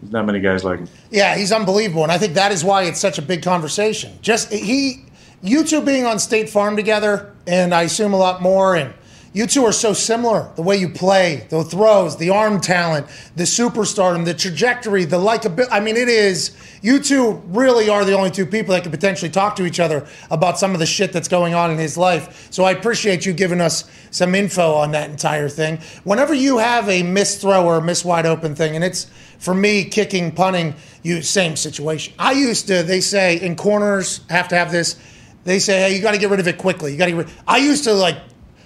there's 0.00 0.12
not 0.12 0.26
many 0.26 0.40
guys 0.40 0.64
like 0.64 0.80
him. 0.80 0.88
Yeah, 1.10 1.36
he's 1.36 1.52
unbelievable, 1.52 2.02
and 2.02 2.10
I 2.10 2.18
think 2.18 2.34
that 2.34 2.50
is 2.50 2.64
why 2.64 2.84
it's 2.84 3.00
such 3.00 3.18
a 3.18 3.22
big 3.22 3.42
conversation. 3.42 4.18
Just 4.20 4.52
he, 4.52 5.04
you 5.42 5.64
two 5.64 5.80
being 5.80 6.06
on 6.06 6.18
State 6.18 6.50
Farm 6.50 6.74
together, 6.74 7.32
and 7.46 7.72
I 7.72 7.82
assume 7.82 8.14
a 8.14 8.18
lot 8.18 8.42
more, 8.42 8.74
and 8.74 8.94
you 9.34 9.46
two 9.46 9.64
are 9.64 9.72
so 9.72 9.94
similar. 9.94 10.50
The 10.56 10.62
way 10.62 10.76
you 10.76 10.90
play, 10.90 11.46
the 11.48 11.64
throws, 11.64 12.18
the 12.18 12.30
arm 12.30 12.60
talent, 12.60 13.06
the 13.34 13.44
superstardom, 13.44 14.26
the 14.26 14.34
trajectory, 14.34 15.06
the 15.06 15.16
likability. 15.16 15.68
I 15.70 15.80
mean, 15.80 15.96
it 15.96 16.08
is. 16.08 16.54
You 16.82 17.00
two 17.00 17.42
really 17.46 17.88
are 17.88 18.04
the 18.04 18.12
only 18.12 18.30
two 18.30 18.44
people 18.44 18.74
that 18.74 18.82
could 18.82 18.92
potentially 18.92 19.30
talk 19.30 19.56
to 19.56 19.64
each 19.64 19.80
other 19.80 20.06
about 20.30 20.58
some 20.58 20.74
of 20.74 20.80
the 20.80 20.86
shit 20.86 21.14
that's 21.14 21.28
going 21.28 21.54
on 21.54 21.70
in 21.70 21.78
his 21.78 21.96
life. 21.96 22.48
So 22.52 22.64
I 22.64 22.72
appreciate 22.72 23.24
you 23.24 23.32
giving 23.32 23.62
us 23.62 23.90
some 24.10 24.34
info 24.34 24.74
on 24.74 24.90
that 24.90 25.08
entire 25.08 25.48
thing. 25.48 25.78
Whenever 26.04 26.34
you 26.34 26.58
have 26.58 26.86
a 26.90 27.02
miss 27.02 27.40
throw 27.40 27.64
or 27.64 27.78
a 27.78 27.82
miss 27.82 28.04
wide 28.04 28.26
open 28.26 28.54
thing, 28.54 28.74
and 28.74 28.84
it's 28.84 29.10
for 29.38 29.54
me 29.54 29.84
kicking, 29.84 30.32
punting, 30.32 30.74
you 31.02 31.22
same 31.22 31.56
situation. 31.56 32.12
I 32.18 32.32
used 32.32 32.66
to. 32.66 32.82
They 32.82 33.00
say 33.00 33.40
in 33.40 33.56
corners 33.56 34.20
have 34.28 34.48
to 34.48 34.56
have 34.56 34.70
this. 34.70 34.96
They 35.44 35.58
say, 35.58 35.80
hey, 35.80 35.96
you 35.96 36.02
got 36.02 36.12
to 36.12 36.18
get 36.18 36.30
rid 36.30 36.38
of 36.38 36.46
it 36.46 36.58
quickly. 36.58 36.92
You 36.92 36.98
got 36.98 37.06
to. 37.06 37.26
I 37.48 37.56
used 37.56 37.84
to 37.84 37.94
like 37.94 38.16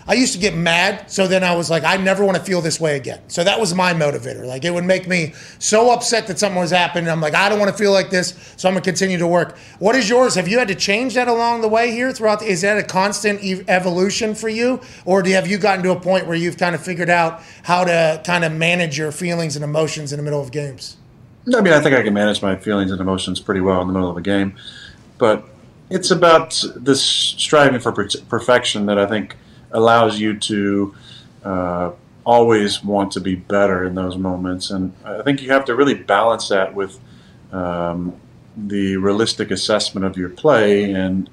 I 0.08 0.14
used 0.14 0.32
to 0.34 0.38
get 0.38 0.54
mad, 0.54 1.10
so 1.10 1.26
then 1.26 1.42
I 1.42 1.56
was 1.56 1.68
like, 1.68 1.82
I 1.82 1.96
never 1.96 2.24
want 2.24 2.36
to 2.36 2.42
feel 2.42 2.60
this 2.60 2.78
way 2.78 2.96
again. 2.96 3.20
So 3.26 3.42
that 3.42 3.58
was 3.58 3.74
my 3.74 3.92
motivator. 3.92 4.46
Like 4.46 4.64
it 4.64 4.72
would 4.72 4.84
make 4.84 5.08
me 5.08 5.34
so 5.58 5.90
upset 5.90 6.28
that 6.28 6.38
something 6.38 6.60
was 6.60 6.70
happening. 6.70 7.10
I'm 7.10 7.20
like, 7.20 7.34
I 7.34 7.48
don't 7.48 7.58
want 7.58 7.72
to 7.72 7.76
feel 7.76 7.90
like 7.90 8.10
this, 8.10 8.34
so 8.56 8.68
I'm 8.68 8.74
gonna 8.74 8.84
continue 8.84 9.18
to 9.18 9.26
work. 9.26 9.58
What 9.80 9.96
is 9.96 10.08
yours? 10.08 10.36
Have 10.36 10.46
you 10.46 10.58
had 10.58 10.68
to 10.68 10.76
change 10.76 11.14
that 11.14 11.26
along 11.26 11.62
the 11.62 11.68
way 11.68 11.90
here 11.90 12.12
throughout? 12.12 12.38
The, 12.38 12.46
is 12.46 12.60
that 12.60 12.78
a 12.78 12.84
constant 12.84 13.40
evolution 13.68 14.36
for 14.36 14.48
you, 14.48 14.80
or 15.04 15.22
do 15.22 15.30
have 15.32 15.48
you 15.48 15.58
gotten 15.58 15.82
to 15.82 15.90
a 15.90 15.98
point 15.98 16.28
where 16.28 16.36
you've 16.36 16.56
kind 16.56 16.76
of 16.76 16.82
figured 16.82 17.10
out 17.10 17.42
how 17.64 17.84
to 17.84 18.22
kind 18.24 18.44
of 18.44 18.52
manage 18.52 18.96
your 18.96 19.10
feelings 19.10 19.56
and 19.56 19.64
emotions 19.64 20.12
in 20.12 20.18
the 20.18 20.22
middle 20.22 20.40
of 20.40 20.52
games? 20.52 20.96
I 21.52 21.60
mean, 21.60 21.72
I 21.72 21.80
think 21.80 21.96
I 21.96 22.02
can 22.02 22.14
manage 22.14 22.42
my 22.42 22.56
feelings 22.56 22.92
and 22.92 23.00
emotions 23.00 23.40
pretty 23.40 23.60
well 23.60 23.80
in 23.80 23.88
the 23.88 23.92
middle 23.92 24.10
of 24.10 24.16
a 24.16 24.22
game, 24.22 24.54
but 25.18 25.44
it's 25.90 26.10
about 26.12 26.62
this 26.76 27.02
striving 27.02 27.80
for 27.80 27.92
per- 27.92 28.08
perfection 28.28 28.86
that 28.86 28.98
I 28.98 29.06
think 29.06 29.36
allows 29.70 30.18
you 30.18 30.38
to 30.38 30.94
uh, 31.44 31.90
always 32.24 32.82
want 32.82 33.12
to 33.12 33.20
be 33.20 33.34
better 33.34 33.84
in 33.84 33.94
those 33.94 34.16
moments. 34.16 34.70
And 34.70 34.92
I 35.04 35.22
think 35.22 35.42
you 35.42 35.50
have 35.52 35.64
to 35.66 35.76
really 35.76 35.94
balance 35.94 36.48
that 36.48 36.74
with 36.74 36.98
um, 37.52 38.20
the 38.56 38.96
realistic 38.96 39.50
assessment 39.50 40.04
of 40.04 40.16
your 40.16 40.28
play 40.28 40.92
and 40.92 41.30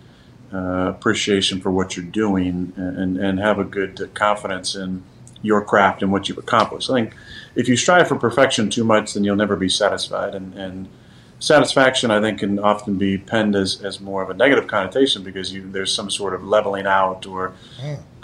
uh, 0.54 0.94
appreciation 0.96 1.60
for 1.60 1.72
what 1.72 1.98
you're 1.98 2.06
doing 2.06 2.74
and, 2.76 3.18
and 3.18 3.40
have 3.40 3.58
a 3.58 3.64
good 3.64 4.12
confidence 4.14 4.76
in 4.76 5.04
your 5.42 5.62
craft 5.64 6.04
and 6.04 6.12
what 6.12 6.30
you've 6.30 6.38
accomplished. 6.38 6.90
I 6.90 6.94
think 6.94 7.16
if 7.56 7.68
you 7.68 7.76
strive 7.76 8.08
for 8.08 8.16
perfection 8.16 8.70
too 8.70 8.84
much, 8.84 9.14
then 9.14 9.24
you'll 9.24 9.36
never 9.36 9.56
be 9.56 9.70
satisfied. 9.70 10.36
And, 10.36 10.54
and 10.54 10.88
satisfaction, 11.44 12.10
I 12.10 12.22
think, 12.22 12.40
can 12.40 12.58
often 12.58 12.98
be 12.98 13.18
penned 13.18 13.56
as, 13.56 13.82
as 13.84 14.00
more 14.00 14.24
of 14.24 14.30
a 14.30 14.34
negative 14.34 14.66
connotation 14.68 15.24
because 15.24 15.52
you, 15.52 15.70
there's 15.70 15.94
some 15.94 16.10
sort 16.10 16.34
of 16.34 16.44
leveling 16.46 16.88
out 16.88 17.26
or 17.26 17.54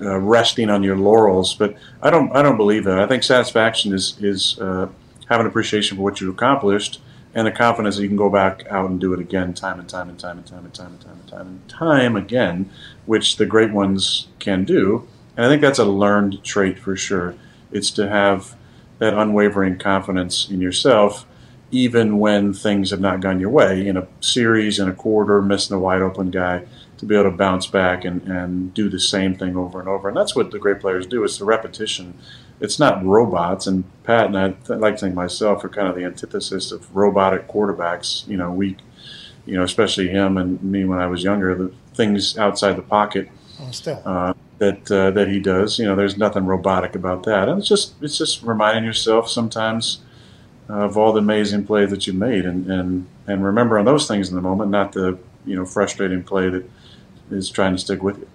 uh, 0.02 0.18
resting 0.20 0.70
on 0.70 0.84
your 0.84 0.96
laurels. 0.96 1.54
But 1.54 1.76
I 2.02 2.10
don't 2.10 2.34
I 2.36 2.42
don't 2.42 2.58
believe 2.58 2.86
that. 2.86 2.98
I 2.98 3.08
think 3.08 3.24
satisfaction 3.24 3.94
is 3.94 4.18
is 4.22 4.58
uh, 4.60 4.88
having 5.28 5.46
appreciation 5.46 5.98
for 5.98 6.04
what 6.04 6.22
you've 6.22 6.34
accomplished 6.34 7.02
and 7.36 7.46
the 7.46 7.52
confidence 7.52 7.98
that 7.98 8.02
you 8.02 8.08
can 8.08 8.18
go 8.18 8.30
back 8.30 8.66
out 8.70 8.90
and 8.90 9.00
do 9.00 9.14
it 9.14 9.20
again, 9.20 9.54
time 9.54 9.80
and 9.80 9.88
time 9.88 10.10
and 10.10 10.18
time 10.18 10.38
and 10.38 10.48
time 10.48 10.66
and 10.66 10.74
time 10.74 10.94
and 10.94 11.02
time 11.02 11.20
and 11.20 11.28
time 11.28 11.48
and 11.48 11.70
time 11.70 12.16
again, 12.16 12.70
which 13.06 13.36
the 13.36 13.46
great 13.46 13.72
ones 13.72 14.28
can 14.40 14.64
do. 14.64 15.08
And 15.38 15.46
I 15.46 15.50
think 15.50 15.62
that's 15.62 15.78
a 15.78 15.86
learned 15.86 16.44
trait 16.44 16.80
for 16.80 16.96
sure. 16.96 17.36
It's 17.72 17.92
to 17.92 18.10
have 18.10 18.56
that 18.98 19.14
unwavering 19.14 19.78
confidence 19.78 20.50
in 20.50 20.60
yourself, 20.60 21.26
even 21.72 22.18
when 22.18 22.54
things 22.54 22.92
have 22.92 23.00
not 23.00 23.22
gone 23.22 23.40
your 23.40 23.50
way 23.50 23.88
in 23.88 23.98
a 23.98 24.08
series, 24.22 24.80
in 24.80 24.90
a 24.90 24.94
quarter, 24.94 25.42
missing 25.42 25.76
a 25.76 25.80
wide 25.80 26.02
open 26.02 26.32
guy, 26.32 26.66
to 26.98 27.06
be 27.06 27.16
able 27.16 27.32
to 27.32 27.38
bounce 27.38 27.68
back 27.68 28.04
and, 28.04 28.22
and 28.24 28.74
do 28.74 28.90
the 28.90 29.00
same 29.00 29.36
thing 29.36 29.56
over 29.56 29.80
and 29.80 29.88
over. 29.88 30.08
And 30.08 30.18
that's 30.18 30.36
what 30.36 30.52
the 30.52 30.60
great 30.60 30.80
players 30.80 31.06
do. 31.06 31.24
It's 31.24 31.38
the 31.38 31.46
repetition. 31.46 32.16
It's 32.60 32.80
not 32.80 33.06
robots. 33.06 33.68
And 33.68 33.86
Pat 34.04 34.26
and 34.26 34.38
I, 34.38 34.56
I 34.70 34.78
like 34.78 34.96
to 34.96 35.02
think 35.02 35.16
myself 35.16 35.64
are 35.64 35.70
kind 35.70 35.88
of 35.88 35.96
the 35.96 36.04
antithesis 36.04 36.72
of 36.72 36.94
robotic 36.96 37.48
quarterbacks. 37.48 38.28
You 38.28 38.38
know, 38.38 38.52
we, 38.52 38.76
you 39.46 39.56
know, 39.56 39.64
especially 39.64 40.10
him 40.10 40.38
and 40.38 40.62
me 40.62 40.84
when 40.84 41.00
I 41.00 41.08
was 41.08 41.24
younger, 41.24 41.56
the 41.56 41.74
things 41.94 42.38
outside 42.38 42.74
the 42.74 42.82
pocket 42.82 43.30
uh, 44.06 44.34
that 44.58 44.92
uh, 44.92 45.12
that 45.12 45.28
he 45.28 45.40
does. 45.40 45.80
You 45.80 45.86
know, 45.86 45.96
there's 45.96 46.18
nothing 46.18 46.46
robotic 46.46 46.96
about 46.96 47.24
that, 47.24 47.50
and 47.50 47.60
it's 47.60 47.68
just 47.68 47.94
it's 48.02 48.18
just 48.18 48.42
reminding 48.44 48.84
yourself 48.84 49.30
sometimes 49.30 50.00
of 50.70 50.98
all 50.98 51.12
the 51.12 51.20
amazing 51.20 51.66
plays 51.66 51.90
that 51.90 52.08
you 52.08 52.14
made, 52.14 52.46
and 52.46 52.70
and 52.72 53.08
and 53.28 53.44
remembering 53.44 53.86
those 53.86 54.08
things 54.08 54.30
in 54.30 54.36
the 54.36 54.42
moment, 54.42 54.72
not 54.72 54.94
the 54.94 55.18
you 55.46 55.56
know 55.56 55.66
frustrating 55.66 56.24
play 56.24 56.50
that 56.50 56.70
is 57.32 57.50
trying 57.50 57.74
to 57.74 57.80
stick 57.80 58.02
with 58.04 58.20
you. 58.20 58.28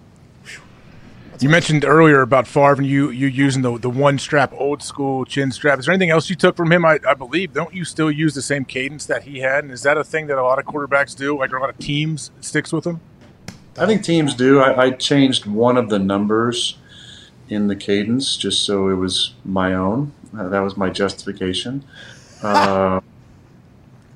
You 1.40 1.48
mentioned 1.48 1.84
earlier 1.84 2.22
about 2.22 2.46
Favre 2.46 2.74
and 2.74 2.86
you 2.86 3.10
you 3.10 3.26
using 3.26 3.62
the 3.62 3.78
the 3.78 3.90
one 3.90 4.18
strap 4.18 4.52
old 4.56 4.82
school 4.82 5.24
chin 5.24 5.52
strap. 5.52 5.78
Is 5.78 5.86
there 5.86 5.92
anything 5.92 6.10
else 6.10 6.30
you 6.30 6.36
took 6.36 6.56
from 6.56 6.72
him? 6.72 6.84
I, 6.84 6.98
I 7.06 7.14
believe 7.14 7.52
don't 7.52 7.74
you 7.74 7.84
still 7.84 8.10
use 8.10 8.34
the 8.34 8.42
same 8.42 8.64
cadence 8.64 9.06
that 9.06 9.24
he 9.24 9.40
had? 9.40 9.64
And 9.64 9.72
is 9.72 9.82
that 9.82 9.96
a 9.96 10.04
thing 10.04 10.26
that 10.28 10.38
a 10.38 10.42
lot 10.42 10.58
of 10.58 10.64
quarterbacks 10.64 11.16
do? 11.16 11.36
Like 11.38 11.52
a 11.52 11.58
lot 11.58 11.70
of 11.70 11.78
teams 11.78 12.30
sticks 12.40 12.72
with 12.72 12.84
them. 12.84 13.00
I 13.76 13.86
think 13.86 14.04
teams 14.04 14.34
do. 14.34 14.60
I, 14.60 14.84
I 14.84 14.90
changed 14.90 15.46
one 15.46 15.76
of 15.76 15.88
the 15.88 15.98
numbers 15.98 16.78
in 17.48 17.66
the 17.66 17.76
cadence 17.76 18.36
just 18.36 18.64
so 18.64 18.88
it 18.88 18.94
was 18.94 19.34
my 19.44 19.74
own. 19.74 20.12
Uh, 20.36 20.48
that 20.48 20.60
was 20.60 20.76
my 20.76 20.88
justification. 20.88 21.84
Uh, 22.44 23.00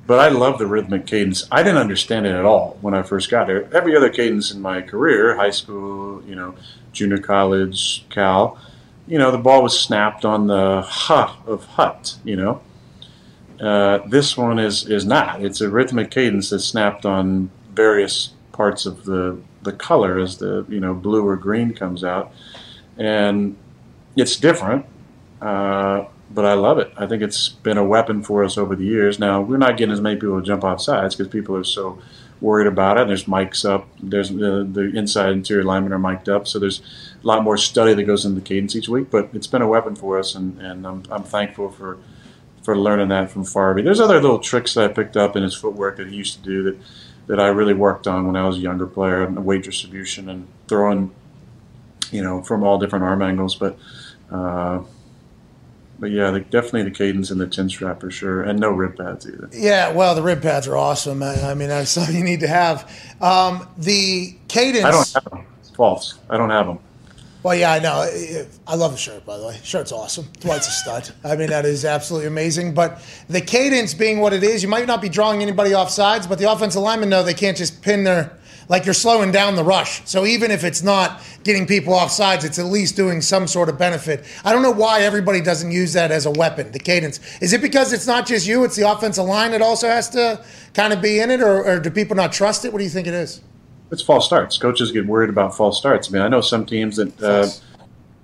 but 0.06 0.20
I 0.20 0.28
love 0.28 0.58
the 0.58 0.66
rhythmic 0.66 1.06
cadence. 1.06 1.46
I 1.50 1.62
didn't 1.62 1.78
understand 1.78 2.26
it 2.26 2.34
at 2.34 2.44
all 2.44 2.78
when 2.80 2.94
I 2.94 3.02
first 3.02 3.30
got 3.30 3.46
there. 3.46 3.74
Every 3.74 3.96
other 3.96 4.08
cadence 4.10 4.50
in 4.50 4.60
my 4.60 4.80
career, 4.80 5.36
high 5.36 5.50
school, 5.50 6.22
you 6.24 6.34
know, 6.34 6.54
junior 6.92 7.18
college, 7.18 8.06
Cal, 8.10 8.58
you 9.06 9.18
know, 9.18 9.30
the 9.30 9.38
ball 9.38 9.62
was 9.62 9.78
snapped 9.78 10.24
on 10.24 10.46
the 10.46 10.82
hut 10.82 11.36
of 11.46 11.64
hut, 11.64 12.16
you 12.24 12.36
know. 12.36 12.60
Uh, 13.60 13.98
this 14.06 14.36
one 14.36 14.58
is 14.58 14.86
is 14.86 15.04
not. 15.04 15.42
It's 15.42 15.60
a 15.60 15.68
rhythmic 15.68 16.10
cadence 16.10 16.50
that's 16.50 16.64
snapped 16.64 17.04
on 17.04 17.50
various 17.72 18.34
parts 18.52 18.86
of 18.86 19.04
the 19.04 19.40
the 19.62 19.72
color 19.72 20.18
as 20.18 20.38
the 20.38 20.64
you 20.68 20.78
know 20.80 20.94
blue 20.94 21.26
or 21.26 21.36
green 21.36 21.74
comes 21.74 22.04
out, 22.04 22.32
and 22.96 23.56
it's 24.16 24.36
different. 24.36 24.86
Uh, 25.42 26.04
but 26.30 26.44
I 26.44 26.54
love 26.54 26.78
it. 26.78 26.92
I 26.96 27.06
think 27.06 27.22
it's 27.22 27.48
been 27.48 27.78
a 27.78 27.84
weapon 27.84 28.22
for 28.22 28.44
us 28.44 28.58
over 28.58 28.76
the 28.76 28.84
years. 28.84 29.18
Now 29.18 29.40
we're 29.40 29.56
not 29.56 29.76
getting 29.76 29.92
as 29.92 30.00
many 30.00 30.16
people 30.16 30.40
to 30.40 30.46
jump 30.46 30.64
off 30.64 30.80
sides 30.80 31.14
because 31.14 31.32
people 31.32 31.56
are 31.56 31.64
so 31.64 31.98
worried 32.40 32.66
about 32.66 32.96
it. 32.96 33.02
And 33.02 33.10
There's 33.10 33.24
mics 33.24 33.68
up. 33.68 33.88
There's 34.00 34.30
the, 34.30 34.68
the 34.70 34.92
inside 34.96 35.32
interior 35.32 35.64
linemen 35.64 35.92
are 35.92 35.98
mic'd 35.98 36.28
up. 36.28 36.46
So 36.46 36.58
there's 36.58 36.80
a 37.22 37.26
lot 37.26 37.42
more 37.42 37.56
study 37.56 37.94
that 37.94 38.04
goes 38.04 38.24
into 38.24 38.40
the 38.40 38.46
cadence 38.46 38.76
each 38.76 38.88
week. 38.88 39.10
But 39.10 39.30
it's 39.32 39.46
been 39.46 39.62
a 39.62 39.68
weapon 39.68 39.96
for 39.96 40.18
us, 40.18 40.34
and, 40.34 40.60
and 40.60 40.86
I'm, 40.86 41.02
I'm 41.10 41.24
thankful 41.24 41.70
for 41.70 41.98
for 42.62 42.76
learning 42.76 43.08
that 43.08 43.30
from 43.30 43.44
Farby. 43.44 43.82
There's 43.82 44.00
other 44.00 44.20
little 44.20 44.40
tricks 44.40 44.74
that 44.74 44.84
I 44.84 44.92
picked 44.92 45.16
up 45.16 45.36
in 45.36 45.42
his 45.42 45.54
footwork 45.54 45.96
that 45.96 46.08
he 46.08 46.16
used 46.16 46.34
to 46.36 46.42
do 46.42 46.62
that 46.64 46.78
that 47.28 47.40
I 47.40 47.48
really 47.48 47.74
worked 47.74 48.06
on 48.06 48.26
when 48.26 48.36
I 48.36 48.46
was 48.46 48.56
a 48.56 48.60
younger 48.60 48.86
player, 48.86 49.22
and 49.22 49.44
weight 49.44 49.62
distribution 49.62 50.28
and 50.28 50.48
throwing, 50.66 51.14
you 52.10 52.22
know, 52.22 52.42
from 52.42 52.62
all 52.62 52.78
different 52.78 53.04
arm 53.04 53.22
angles. 53.22 53.54
But 53.54 53.78
uh, 54.30 54.80
but 55.98 56.10
yeah, 56.10 56.30
the, 56.30 56.40
definitely 56.40 56.84
the 56.84 56.90
cadence 56.90 57.30
and 57.30 57.40
the 57.40 57.46
chin 57.46 57.68
strap 57.68 58.00
for 58.00 58.10
sure, 58.10 58.42
and 58.42 58.58
no 58.58 58.70
rib 58.70 58.96
pads 58.96 59.26
either. 59.26 59.48
Yeah, 59.52 59.92
well, 59.92 60.14
the 60.14 60.22
rib 60.22 60.42
pads 60.42 60.66
are 60.68 60.76
awesome. 60.76 61.22
I, 61.22 61.50
I 61.50 61.54
mean, 61.54 61.68
that's 61.68 61.90
something 61.92 62.16
you 62.16 62.24
need 62.24 62.40
to 62.40 62.48
have. 62.48 62.90
Um, 63.20 63.68
the 63.78 64.36
cadence. 64.48 64.84
I 64.84 64.90
don't 64.90 65.12
have 65.14 65.24
them. 65.24 65.46
It's 65.60 65.70
false. 65.70 66.18
I 66.30 66.36
don't 66.36 66.50
have 66.50 66.66
them. 66.66 66.78
Well, 67.42 67.54
yeah, 67.54 67.72
I 67.72 67.78
know. 67.78 68.46
I 68.66 68.74
love 68.74 68.92
the 68.92 68.98
shirt, 68.98 69.24
by 69.24 69.38
the 69.38 69.46
way. 69.46 69.58
Shirt's 69.62 69.92
awesome. 69.92 70.26
Dwight's 70.40 70.66
a 70.66 70.72
stud. 70.72 71.10
I 71.22 71.36
mean, 71.36 71.50
that 71.50 71.64
is 71.64 71.84
absolutely 71.84 72.26
amazing. 72.26 72.74
But 72.74 73.00
the 73.28 73.40
cadence 73.40 73.94
being 73.94 74.18
what 74.18 74.32
it 74.32 74.42
is, 74.42 74.62
you 74.62 74.68
might 74.68 74.86
not 74.88 75.00
be 75.00 75.08
drawing 75.08 75.40
anybody 75.40 75.72
off 75.72 75.88
sides, 75.88 76.26
but 76.26 76.38
the 76.40 76.50
offensive 76.50 76.82
linemen 76.82 77.08
know 77.08 77.22
they 77.22 77.34
can't 77.34 77.56
just 77.56 77.80
pin 77.80 78.02
their 78.02 78.36
like 78.68 78.84
you're 78.84 78.94
slowing 78.94 79.32
down 79.32 79.56
the 79.56 79.64
rush. 79.64 80.02
So 80.04 80.26
even 80.26 80.50
if 80.50 80.62
it's 80.62 80.82
not 80.82 81.22
getting 81.42 81.66
people 81.66 81.94
off 81.94 82.10
sides, 82.10 82.44
it's 82.44 82.58
at 82.58 82.66
least 82.66 82.96
doing 82.96 83.20
some 83.20 83.46
sort 83.46 83.68
of 83.68 83.78
benefit. 83.78 84.24
I 84.44 84.52
don't 84.52 84.62
know 84.62 84.70
why 84.70 85.00
everybody 85.00 85.40
doesn't 85.40 85.70
use 85.70 85.94
that 85.94 86.10
as 86.10 86.26
a 86.26 86.30
weapon, 86.30 86.72
the 86.72 86.78
cadence. 86.78 87.20
Is 87.40 87.52
it 87.52 87.62
because 87.62 87.92
it's 87.92 88.06
not 88.06 88.26
just 88.26 88.46
you, 88.46 88.64
it's 88.64 88.76
the 88.76 88.90
offensive 88.90 89.24
line 89.24 89.52
that 89.52 89.62
also 89.62 89.88
has 89.88 90.10
to 90.10 90.44
kind 90.74 90.92
of 90.92 91.00
be 91.00 91.18
in 91.18 91.30
it, 91.30 91.40
or, 91.40 91.64
or 91.64 91.80
do 91.80 91.90
people 91.90 92.16
not 92.16 92.32
trust 92.32 92.64
it? 92.64 92.72
What 92.72 92.78
do 92.78 92.84
you 92.84 92.90
think 92.90 93.06
it 93.06 93.14
is? 93.14 93.40
It's 93.90 94.02
false 94.02 94.26
starts. 94.26 94.58
Coaches 94.58 94.92
get 94.92 95.06
worried 95.06 95.30
about 95.30 95.56
false 95.56 95.78
starts. 95.78 96.08
I 96.08 96.12
mean, 96.12 96.22
I 96.22 96.28
know 96.28 96.42
some 96.42 96.66
teams 96.66 96.96
that 96.96 97.22
uh, 97.22 97.48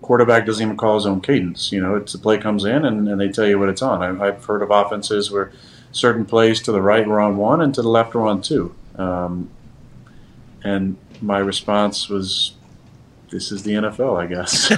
quarterback 0.02 0.44
doesn't 0.44 0.62
even 0.62 0.76
call 0.76 0.96
his 0.96 1.06
own 1.06 1.22
cadence. 1.22 1.72
You 1.72 1.80
know, 1.80 1.96
it's 1.96 2.12
the 2.12 2.18
play 2.18 2.36
comes 2.36 2.66
in 2.66 2.84
and, 2.84 3.08
and 3.08 3.18
they 3.18 3.28
tell 3.28 3.46
you 3.46 3.58
what 3.58 3.70
it's 3.70 3.80
on. 3.80 4.02
I, 4.02 4.26
I've 4.26 4.44
heard 4.44 4.62
of 4.62 4.70
offenses 4.70 5.30
where 5.30 5.52
certain 5.92 6.26
plays 6.26 6.60
to 6.62 6.72
the 6.72 6.82
right 6.82 7.06
were 7.06 7.20
on 7.20 7.38
one 7.38 7.62
and 7.62 7.74
to 7.74 7.80
the 7.80 7.88
left 7.88 8.14
were 8.14 8.26
on 8.26 8.42
two. 8.42 8.74
Um, 8.96 9.48
and 10.64 10.96
my 11.20 11.38
response 11.38 12.08
was, 12.08 12.54
"This 13.30 13.52
is 13.52 13.62
the 13.62 13.74
NFL, 13.74 14.16
I 14.16 14.26
guess." 14.26 14.70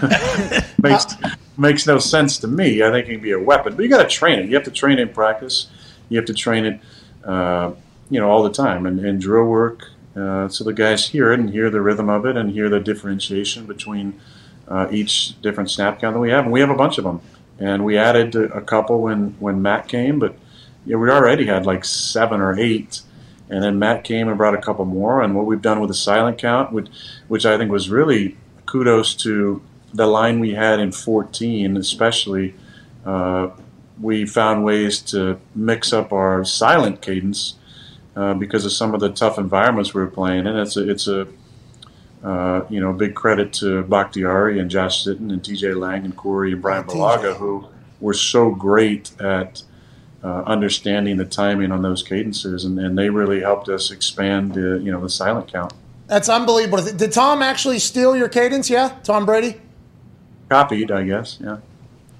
makes 0.82 1.14
makes 1.58 1.86
no 1.86 1.98
sense 1.98 2.38
to 2.38 2.48
me. 2.48 2.82
I 2.82 2.90
think 2.90 3.08
it 3.08 3.12
can 3.12 3.22
be 3.22 3.32
a 3.32 3.40
weapon, 3.40 3.76
but 3.76 3.82
you 3.82 3.88
got 3.88 4.02
to 4.02 4.08
train 4.08 4.38
it. 4.38 4.46
You 4.46 4.54
have 4.54 4.64
to 4.64 4.70
train 4.70 4.98
it 4.98 5.02
in 5.02 5.08
practice. 5.08 5.68
You 6.08 6.18
have 6.18 6.26
to 6.26 6.34
train 6.34 6.66
it, 6.66 6.80
uh, 7.24 7.72
you 8.10 8.20
know, 8.20 8.28
all 8.30 8.42
the 8.42 8.52
time 8.52 8.86
and, 8.86 9.00
and 9.00 9.20
drill 9.20 9.44
work. 9.44 9.90
Uh, 10.14 10.48
so 10.48 10.64
the 10.64 10.72
guys 10.72 11.08
hear 11.08 11.32
it 11.32 11.40
and 11.40 11.50
hear 11.50 11.68
the 11.68 11.80
rhythm 11.80 12.08
of 12.08 12.24
it 12.24 12.36
and 12.36 12.50
hear 12.50 12.68
the 12.68 12.80
differentiation 12.80 13.66
between 13.66 14.18
uh, 14.68 14.88
each 14.90 15.40
different 15.42 15.70
snap 15.70 16.00
count 16.00 16.14
that 16.14 16.20
we 16.20 16.30
have. 16.30 16.44
And 16.44 16.52
we 16.52 16.60
have 16.60 16.70
a 16.70 16.74
bunch 16.74 16.98
of 16.98 17.04
them. 17.04 17.20
And 17.58 17.84
we 17.84 17.96
added 17.96 18.34
a 18.34 18.60
couple 18.60 19.00
when, 19.00 19.34
when 19.38 19.62
Matt 19.62 19.88
came, 19.88 20.18
but 20.18 20.36
yeah, 20.84 20.96
we 20.96 21.10
already 21.10 21.46
had 21.46 21.66
like 21.66 21.84
seven 21.84 22.40
or 22.40 22.58
eight. 22.58 23.00
And 23.48 23.62
then 23.62 23.78
Matt 23.78 24.04
came 24.04 24.28
and 24.28 24.36
brought 24.36 24.54
a 24.54 24.60
couple 24.60 24.84
more. 24.84 25.22
And 25.22 25.34
what 25.34 25.46
we've 25.46 25.62
done 25.62 25.80
with 25.80 25.88
the 25.88 25.94
silent 25.94 26.38
count, 26.38 26.72
which, 26.72 26.88
which 27.28 27.46
I 27.46 27.56
think 27.56 27.70
was 27.70 27.88
really 27.90 28.36
kudos 28.66 29.14
to 29.14 29.62
the 29.94 30.06
line 30.06 30.40
we 30.40 30.54
had 30.54 30.80
in 30.80 30.92
14, 30.92 31.76
especially. 31.76 32.54
Uh, 33.04 33.50
we 34.00 34.26
found 34.26 34.64
ways 34.64 35.00
to 35.00 35.40
mix 35.54 35.92
up 35.92 36.12
our 36.12 36.44
silent 36.44 37.00
cadence 37.00 37.54
uh, 38.14 38.34
because 38.34 38.64
of 38.64 38.72
some 38.72 38.94
of 38.94 39.00
the 39.00 39.10
tough 39.10 39.38
environments 39.38 39.94
we 39.94 40.00
were 40.00 40.08
playing 40.08 40.46
in. 40.46 40.56
It's 40.56 40.76
a, 40.76 40.90
it's 40.90 41.06
a 41.06 41.28
uh, 42.22 42.66
you 42.68 42.80
know, 42.80 42.92
big 42.92 43.14
credit 43.14 43.52
to 43.52 43.84
Bakhtiari 43.84 44.58
and 44.58 44.70
Josh 44.70 45.04
Sitton 45.04 45.32
and 45.32 45.42
TJ 45.42 45.78
Lang 45.78 46.04
and 46.04 46.16
Corey 46.16 46.52
and 46.52 46.60
Bryan 46.60 46.84
Bulaga, 46.84 47.36
who 47.36 47.68
were 48.00 48.14
so 48.14 48.50
great 48.50 49.12
at 49.20 49.62
uh, 50.26 50.42
understanding 50.44 51.16
the 51.18 51.24
timing 51.24 51.70
on 51.70 51.82
those 51.82 52.02
cadences, 52.02 52.64
and, 52.64 52.80
and 52.80 52.98
they 52.98 53.08
really 53.10 53.40
helped 53.40 53.68
us 53.68 53.92
expand 53.92 54.54
the, 54.54 54.80
you 54.82 54.90
know, 54.90 55.00
the 55.00 55.08
silent 55.08 55.46
count. 55.52 55.72
That's 56.08 56.28
unbelievable. 56.28 56.82
Did 56.82 57.12
Tom 57.12 57.42
actually 57.42 57.78
steal 57.78 58.16
your 58.16 58.28
cadence? 58.28 58.68
Yeah, 58.68 58.98
Tom 59.04 59.24
Brady. 59.24 59.60
Copied, 60.48 60.90
I 60.90 61.04
guess. 61.04 61.38
Yeah. 61.40 61.58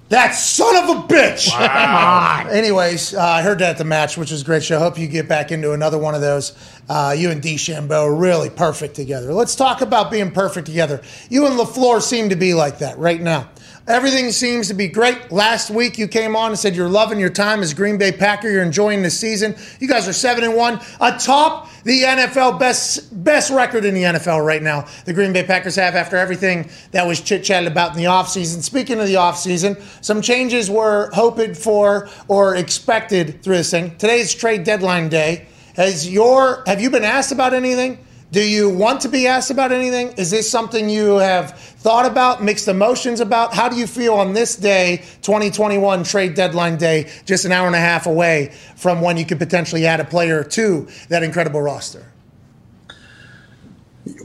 That 0.09 0.31
son 0.31 0.73
of 0.77 0.89
a 0.89 1.13
bitch! 1.13 1.51
Wow. 1.51 2.47
Anyways, 2.51 3.13
uh, 3.13 3.21
I 3.21 3.41
heard 3.41 3.59
that 3.59 3.71
at 3.71 3.77
the 3.77 3.83
match, 3.83 4.17
which 4.17 4.31
was 4.31 4.41
a 4.41 4.45
great 4.45 4.63
show. 4.63 4.79
Hope 4.79 4.97
you 4.97 5.09
get 5.09 5.27
back 5.27 5.51
into 5.51 5.73
another 5.73 5.97
one 5.97 6.15
of 6.15 6.21
those. 6.21 6.53
Uh, 6.87 7.13
you 7.17 7.29
and 7.29 7.41
DeChambeau 7.41 8.03
are 8.03 8.15
really 8.15 8.49
perfect 8.49 8.95
together. 8.95 9.33
Let's 9.33 9.53
talk 9.53 9.81
about 9.81 10.09
being 10.09 10.31
perfect 10.31 10.65
together. 10.65 11.01
You 11.29 11.45
and 11.45 11.59
LaFleur 11.59 12.01
seem 12.01 12.29
to 12.29 12.37
be 12.37 12.53
like 12.53 12.79
that 12.79 12.97
right 12.97 13.19
now. 13.19 13.49
Everything 13.87 14.31
seems 14.31 14.67
to 14.67 14.73
be 14.73 14.89
great. 14.89 15.31
Last 15.31 15.69
week 15.69 15.97
you 15.97 16.09
came 16.09 16.35
on 16.35 16.49
and 16.49 16.59
said 16.59 16.75
you're 16.75 16.89
loving 16.89 17.21
your 17.21 17.29
time 17.29 17.61
as 17.61 17.73
Green 17.73 17.97
Bay 17.97 18.11
Packer. 18.11 18.49
You're 18.49 18.61
enjoying 18.61 19.01
the 19.01 19.09
season. 19.09 19.55
You 19.79 19.87
guys 19.87 20.09
are 20.09 20.13
seven 20.13 20.43
and 20.43 20.55
one, 20.55 20.81
atop 20.99 21.69
the 21.85 22.03
NFL 22.03 22.59
best 22.59 23.23
best 23.23 23.49
record 23.49 23.85
in 23.85 23.93
the 23.93 24.03
NFL 24.03 24.45
right 24.45 24.61
now. 24.61 24.85
The 25.05 25.13
Green 25.13 25.31
Bay 25.31 25.43
Packers 25.43 25.77
have 25.77 25.95
after 25.95 26.17
everything 26.17 26.69
that 26.91 27.07
was 27.07 27.21
chit 27.21 27.45
chatted 27.45 27.71
about 27.71 27.91
in 27.91 27.97
the 27.97 28.09
offseason. 28.09 28.61
Speaking 28.61 28.99
of 28.99 29.07
the 29.07 29.13
offseason, 29.13 29.81
some 30.03 30.21
changes 30.21 30.69
were 30.69 31.09
hoped 31.13 31.55
for 31.55 32.09
or 32.27 32.57
expected 32.57 33.41
through 33.41 33.55
this 33.55 33.71
thing. 33.71 33.95
Today's 33.95 34.35
trade 34.35 34.65
deadline 34.65 35.07
day. 35.07 35.47
Has 35.77 36.09
your 36.09 36.61
have 36.67 36.81
you 36.81 36.89
been 36.89 37.05
asked 37.05 37.31
about 37.31 37.53
anything? 37.53 38.05
Do 38.31 38.41
you 38.41 38.69
want 38.69 39.01
to 39.01 39.09
be 39.09 39.25
asked 39.25 39.51
about 39.51 39.71
anything? 39.71 40.09
Is 40.17 40.31
this 40.31 40.49
something 40.49 40.89
you 40.89 41.15
have 41.15 41.57
thought 41.57 42.05
about, 42.05 42.43
mixed 42.43 42.67
emotions 42.67 43.21
about? 43.21 43.53
How 43.53 43.69
do 43.69 43.77
you 43.77 43.87
feel 43.87 44.15
on 44.15 44.33
this 44.33 44.57
day, 44.57 44.97
2021 45.21 46.03
trade 46.03 46.33
deadline 46.33 46.75
day, 46.75 47.09
just 47.25 47.45
an 47.45 47.53
hour 47.53 47.67
and 47.67 47.75
a 47.75 47.79
half 47.79 48.05
away 48.05 48.53
from 48.75 48.99
when 48.99 49.15
you 49.15 49.25
could 49.25 49.39
potentially 49.39 49.85
add 49.85 50.01
a 50.01 50.03
player 50.03 50.43
to 50.43 50.89
that 51.07 51.23
incredible 51.23 51.61
roster? 51.61 52.11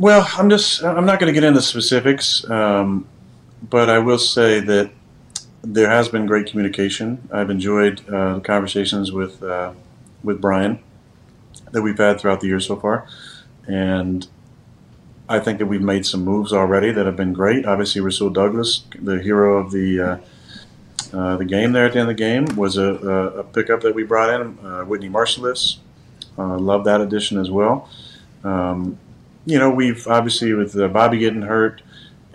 Well, 0.01 0.29
I'm 0.37 0.51
just 0.51 0.83
I'm 0.83 1.07
not 1.07 1.21
going 1.21 1.33
to 1.33 1.41
get 1.41 1.45
into 1.45 1.63
specifics, 1.63 2.49
um, 2.51 3.07
but 3.71 3.89
I 3.89 4.01
will 4.01 4.19
say 4.19 4.59
that 4.59 4.91
there 5.63 5.89
has 5.89 6.09
been 6.09 6.27
great 6.27 6.49
communication. 6.49 7.29
I've 7.33 7.51
enjoyed 7.51 8.01
uh, 8.09 8.35
the 8.35 8.41
conversations 8.41 9.13
with 9.13 9.41
uh, 9.45 9.75
with 10.25 10.41
Brian 10.41 10.81
that 11.71 11.83
we've 11.83 11.99
had 11.99 12.21
throughout 12.21 12.41
the 12.41 12.49
year 12.49 12.61
so 12.61 12.75
far 12.75 13.07
and 13.67 14.27
I 15.29 15.39
think 15.39 15.59
that 15.59 15.67
we've 15.67 15.83
made 15.83 16.05
some 16.05 16.25
moves 16.25 16.53
already 16.53 16.91
that 16.93 17.07
have 17.07 17.17
been 17.17 17.33
great. 17.33 17.65
Obviously, 17.65 18.01
Rasul 18.01 18.31
Douglas, 18.31 18.85
the 19.01 19.21
hero 19.23 19.59
of 19.59 19.71
the 19.71 20.01
uh, 20.01 20.19
uh, 21.17 21.37
the 21.37 21.45
game 21.45 21.73
there 21.73 21.87
at 21.87 21.93
the 21.93 22.01
end 22.01 22.11
of 22.11 22.17
the 22.17 22.23
game, 22.23 22.45
was 22.57 22.77
a, 22.77 22.85
a 22.85 23.45
pickup 23.45 23.81
that 23.83 23.95
we 23.95 24.03
brought 24.03 24.41
in. 24.41 24.59
Uh, 24.65 24.85
Whitney 24.85 25.09
Mercilus, 25.09 25.79
uh, 26.39 26.59
love 26.59 26.85
that 26.85 27.01
addition 27.01 27.39
as 27.39 27.51
well. 27.51 27.89
Um, 28.45 28.99
you 29.45 29.59
know, 29.59 29.71
we've 29.71 30.07
obviously 30.07 30.53
with 30.53 30.77
uh, 30.77 30.89
Bobby 30.89 31.19
getting 31.19 31.43
hurt 31.43 31.83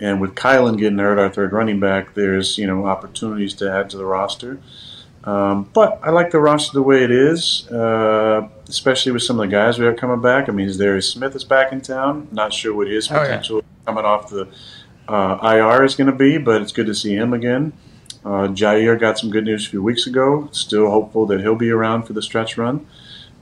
and 0.00 0.20
with 0.20 0.34
Kylin 0.34 0.78
getting 0.78 0.98
hurt, 0.98 1.18
our 1.18 1.28
third 1.28 1.52
running 1.52 1.80
back, 1.80 2.14
there's 2.14 2.58
you 2.58 2.66
know 2.66 2.86
opportunities 2.86 3.54
to 3.54 3.70
add 3.70 3.90
to 3.90 3.96
the 3.96 4.04
roster. 4.04 4.60
Um, 5.24 5.68
but 5.74 6.00
I 6.02 6.10
like 6.10 6.30
the 6.30 6.38
roster 6.38 6.72
the 6.72 6.82
way 6.82 7.02
it 7.02 7.10
is, 7.10 7.68
uh, 7.70 8.48
especially 8.68 9.12
with 9.12 9.22
some 9.22 9.38
of 9.40 9.48
the 9.48 9.52
guys 9.54 9.78
we 9.78 9.84
have 9.84 9.96
coming 9.96 10.20
back. 10.20 10.48
I 10.48 10.52
mean, 10.52 10.68
Darius 10.76 11.10
Smith 11.10 11.34
is 11.34 11.44
back 11.44 11.72
in 11.72 11.80
town. 11.80 12.28
Not 12.30 12.52
sure 12.52 12.74
what 12.74 12.88
his 12.88 13.08
potential 13.08 13.56
oh, 13.56 13.60
yeah. 13.60 13.86
coming 13.86 14.04
off 14.04 14.30
the 14.30 14.48
uh, 15.08 15.38
IR 15.42 15.84
is 15.84 15.96
going 15.96 16.10
to 16.10 16.16
be, 16.16 16.38
but 16.38 16.62
it's 16.62 16.72
good 16.72 16.86
to 16.86 16.94
see 16.94 17.14
him 17.14 17.32
again. 17.32 17.72
Uh, 18.24 18.48
Jaire 18.48 18.98
got 18.98 19.18
some 19.18 19.30
good 19.30 19.44
news 19.44 19.66
a 19.66 19.70
few 19.70 19.82
weeks 19.82 20.06
ago. 20.06 20.48
Still 20.52 20.90
hopeful 20.90 21.26
that 21.26 21.40
he'll 21.40 21.54
be 21.54 21.70
around 21.70 22.04
for 22.04 22.12
the 22.12 22.22
stretch 22.22 22.56
run. 22.56 22.86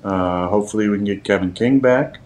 Uh, 0.04 0.48
hopefully, 0.48 0.88
we 0.88 0.96
can 0.96 1.04
get 1.04 1.24
Kevin 1.24 1.52
King 1.52 1.80
back 1.80 2.20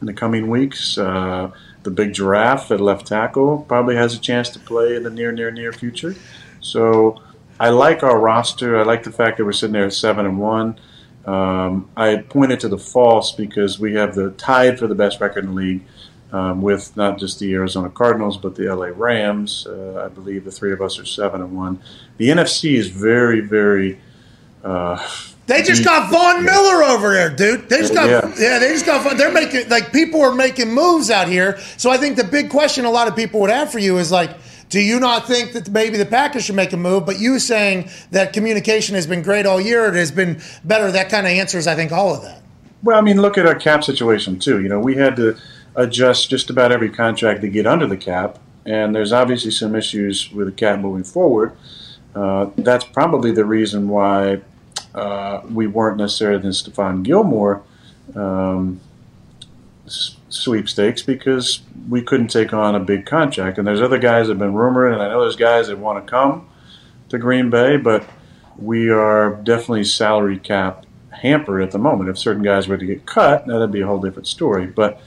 in 0.00 0.06
the 0.06 0.12
coming 0.12 0.48
weeks. 0.48 0.96
Uh, 0.96 1.50
the 1.82 1.90
big 1.90 2.14
giraffe 2.14 2.70
at 2.70 2.80
left 2.80 3.06
tackle 3.06 3.58
probably 3.68 3.96
has 3.96 4.14
a 4.14 4.18
chance 4.18 4.48
to 4.50 4.58
play 4.58 4.96
in 4.96 5.02
the 5.02 5.10
near, 5.10 5.30
near, 5.30 5.50
near 5.50 5.72
future. 5.72 6.14
So 6.60 7.20
I 7.58 7.70
like 7.70 8.02
our 8.02 8.18
roster. 8.18 8.78
I 8.78 8.82
like 8.82 9.04
the 9.04 9.12
fact 9.12 9.38
that 9.38 9.44
we're 9.44 9.52
sitting 9.52 9.72
there 9.72 9.86
at 9.86 9.92
seven 9.92 10.26
and 10.26 10.38
one. 10.38 10.78
Um, 11.24 11.88
I 11.96 12.16
pointed 12.16 12.60
to 12.60 12.68
the 12.68 12.78
false 12.78 13.32
because 13.32 13.78
we 13.78 13.94
have 13.94 14.14
the 14.14 14.30
tied 14.32 14.78
for 14.78 14.86
the 14.86 14.94
best 14.94 15.20
record 15.20 15.44
in 15.44 15.50
the 15.50 15.56
league 15.56 15.84
um, 16.32 16.60
with 16.60 16.96
not 16.96 17.18
just 17.18 17.38
the 17.38 17.54
Arizona 17.54 17.88
Cardinals 17.88 18.36
but 18.36 18.56
the 18.56 18.74
LA 18.74 18.90
Rams. 18.94 19.66
Uh, 19.66 20.02
I 20.04 20.08
believe 20.08 20.44
the 20.44 20.50
three 20.50 20.72
of 20.72 20.82
us 20.82 20.98
are 20.98 21.06
seven 21.06 21.40
and 21.40 21.56
one. 21.56 21.80
The 22.18 22.28
NFC 22.28 22.74
is 22.74 22.88
very, 22.88 23.40
very. 23.40 24.00
Uh, 24.62 24.96
they 25.46 25.62
just 25.62 25.82
deep. 25.82 25.86
got 25.86 26.10
Von 26.10 26.44
Miller 26.44 26.82
over 26.84 27.12
there, 27.12 27.30
dude. 27.30 27.68
They 27.68 27.78
just 27.78 27.94
got 27.94 28.08
yeah. 28.08 28.34
yeah. 28.38 28.58
They 28.58 28.68
just 28.68 28.86
got. 28.86 29.16
They're 29.16 29.32
making 29.32 29.68
like 29.68 29.92
people 29.92 30.22
are 30.22 30.34
making 30.34 30.72
moves 30.72 31.10
out 31.10 31.28
here. 31.28 31.58
So 31.76 31.90
I 31.90 31.98
think 31.98 32.16
the 32.16 32.24
big 32.24 32.50
question 32.50 32.84
a 32.84 32.90
lot 32.90 33.08
of 33.08 33.14
people 33.14 33.40
would 33.40 33.50
have 33.50 33.70
for 33.70 33.78
you 33.78 33.98
is 33.98 34.10
like 34.10 34.30
do 34.68 34.80
you 34.80 34.98
not 35.00 35.26
think 35.26 35.52
that 35.52 35.68
maybe 35.70 35.96
the 35.96 36.06
Packers 36.06 36.44
should 36.44 36.56
make 36.56 36.72
a 36.72 36.76
move? 36.76 37.06
But 37.06 37.18
you 37.18 37.38
saying 37.38 37.90
that 38.10 38.32
communication 38.32 38.94
has 38.94 39.06
been 39.06 39.22
great 39.22 39.46
all 39.46 39.60
year, 39.60 39.86
it 39.86 39.94
has 39.94 40.10
been 40.10 40.40
better. 40.64 40.90
That 40.90 41.08
kind 41.08 41.26
of 41.26 41.32
answers, 41.32 41.66
I 41.66 41.74
think, 41.74 41.92
all 41.92 42.14
of 42.14 42.22
that. 42.22 42.42
Well, 42.82 42.98
I 42.98 43.00
mean, 43.00 43.20
look 43.20 43.38
at 43.38 43.46
our 43.46 43.54
cap 43.54 43.82
situation 43.84 44.38
too. 44.38 44.62
You 44.62 44.68
know, 44.68 44.80
we 44.80 44.96
had 44.96 45.16
to 45.16 45.36
adjust 45.76 46.30
just 46.30 46.50
about 46.50 46.70
every 46.72 46.90
contract 46.90 47.40
to 47.40 47.48
get 47.48 47.66
under 47.66 47.86
the 47.86 47.96
cap, 47.96 48.38
and 48.66 48.94
there's 48.94 49.12
obviously 49.12 49.50
some 49.50 49.74
issues 49.74 50.30
with 50.32 50.46
the 50.46 50.52
cap 50.52 50.80
moving 50.80 51.04
forward. 51.04 51.56
Uh, 52.14 52.50
that's 52.56 52.84
probably 52.84 53.32
the 53.32 53.44
reason 53.44 53.88
why 53.88 54.40
uh, 54.94 55.40
we 55.50 55.66
weren't 55.66 55.96
necessarily 55.96 56.44
in 56.44 56.50
Stephon 56.50 57.02
Gilmore 57.02 57.62
um, 58.14 58.80
sweepstakes 59.86 61.02
because 61.02 61.60
we 61.88 62.02
couldn't 62.02 62.28
take 62.28 62.52
on 62.52 62.74
a 62.74 62.80
big 62.80 63.06
contract. 63.06 63.58
And 63.58 63.66
there's 63.66 63.82
other 63.82 63.98
guys 63.98 64.26
that 64.26 64.32
have 64.32 64.38
been 64.38 64.54
rumored, 64.54 64.92
and 64.92 65.02
I 65.02 65.08
know 65.08 65.20
there's 65.20 65.36
guys 65.36 65.68
that 65.68 65.78
want 65.78 66.04
to 66.04 66.10
come 66.10 66.48
to 67.08 67.18
Green 67.18 67.50
Bay, 67.50 67.76
but 67.76 68.08
we 68.56 68.88
are 68.88 69.34
definitely 69.34 69.84
salary 69.84 70.38
cap 70.38 70.86
hampered 71.10 71.62
at 71.62 71.70
the 71.70 71.78
moment. 71.78 72.10
If 72.10 72.18
certain 72.18 72.42
guys 72.42 72.68
were 72.68 72.76
to 72.76 72.86
get 72.86 73.06
cut, 73.06 73.46
that'd 73.46 73.72
be 73.72 73.80
a 73.80 73.86
whole 73.86 74.00
different 74.00 74.26
story. 74.26 74.66
But 74.66 75.00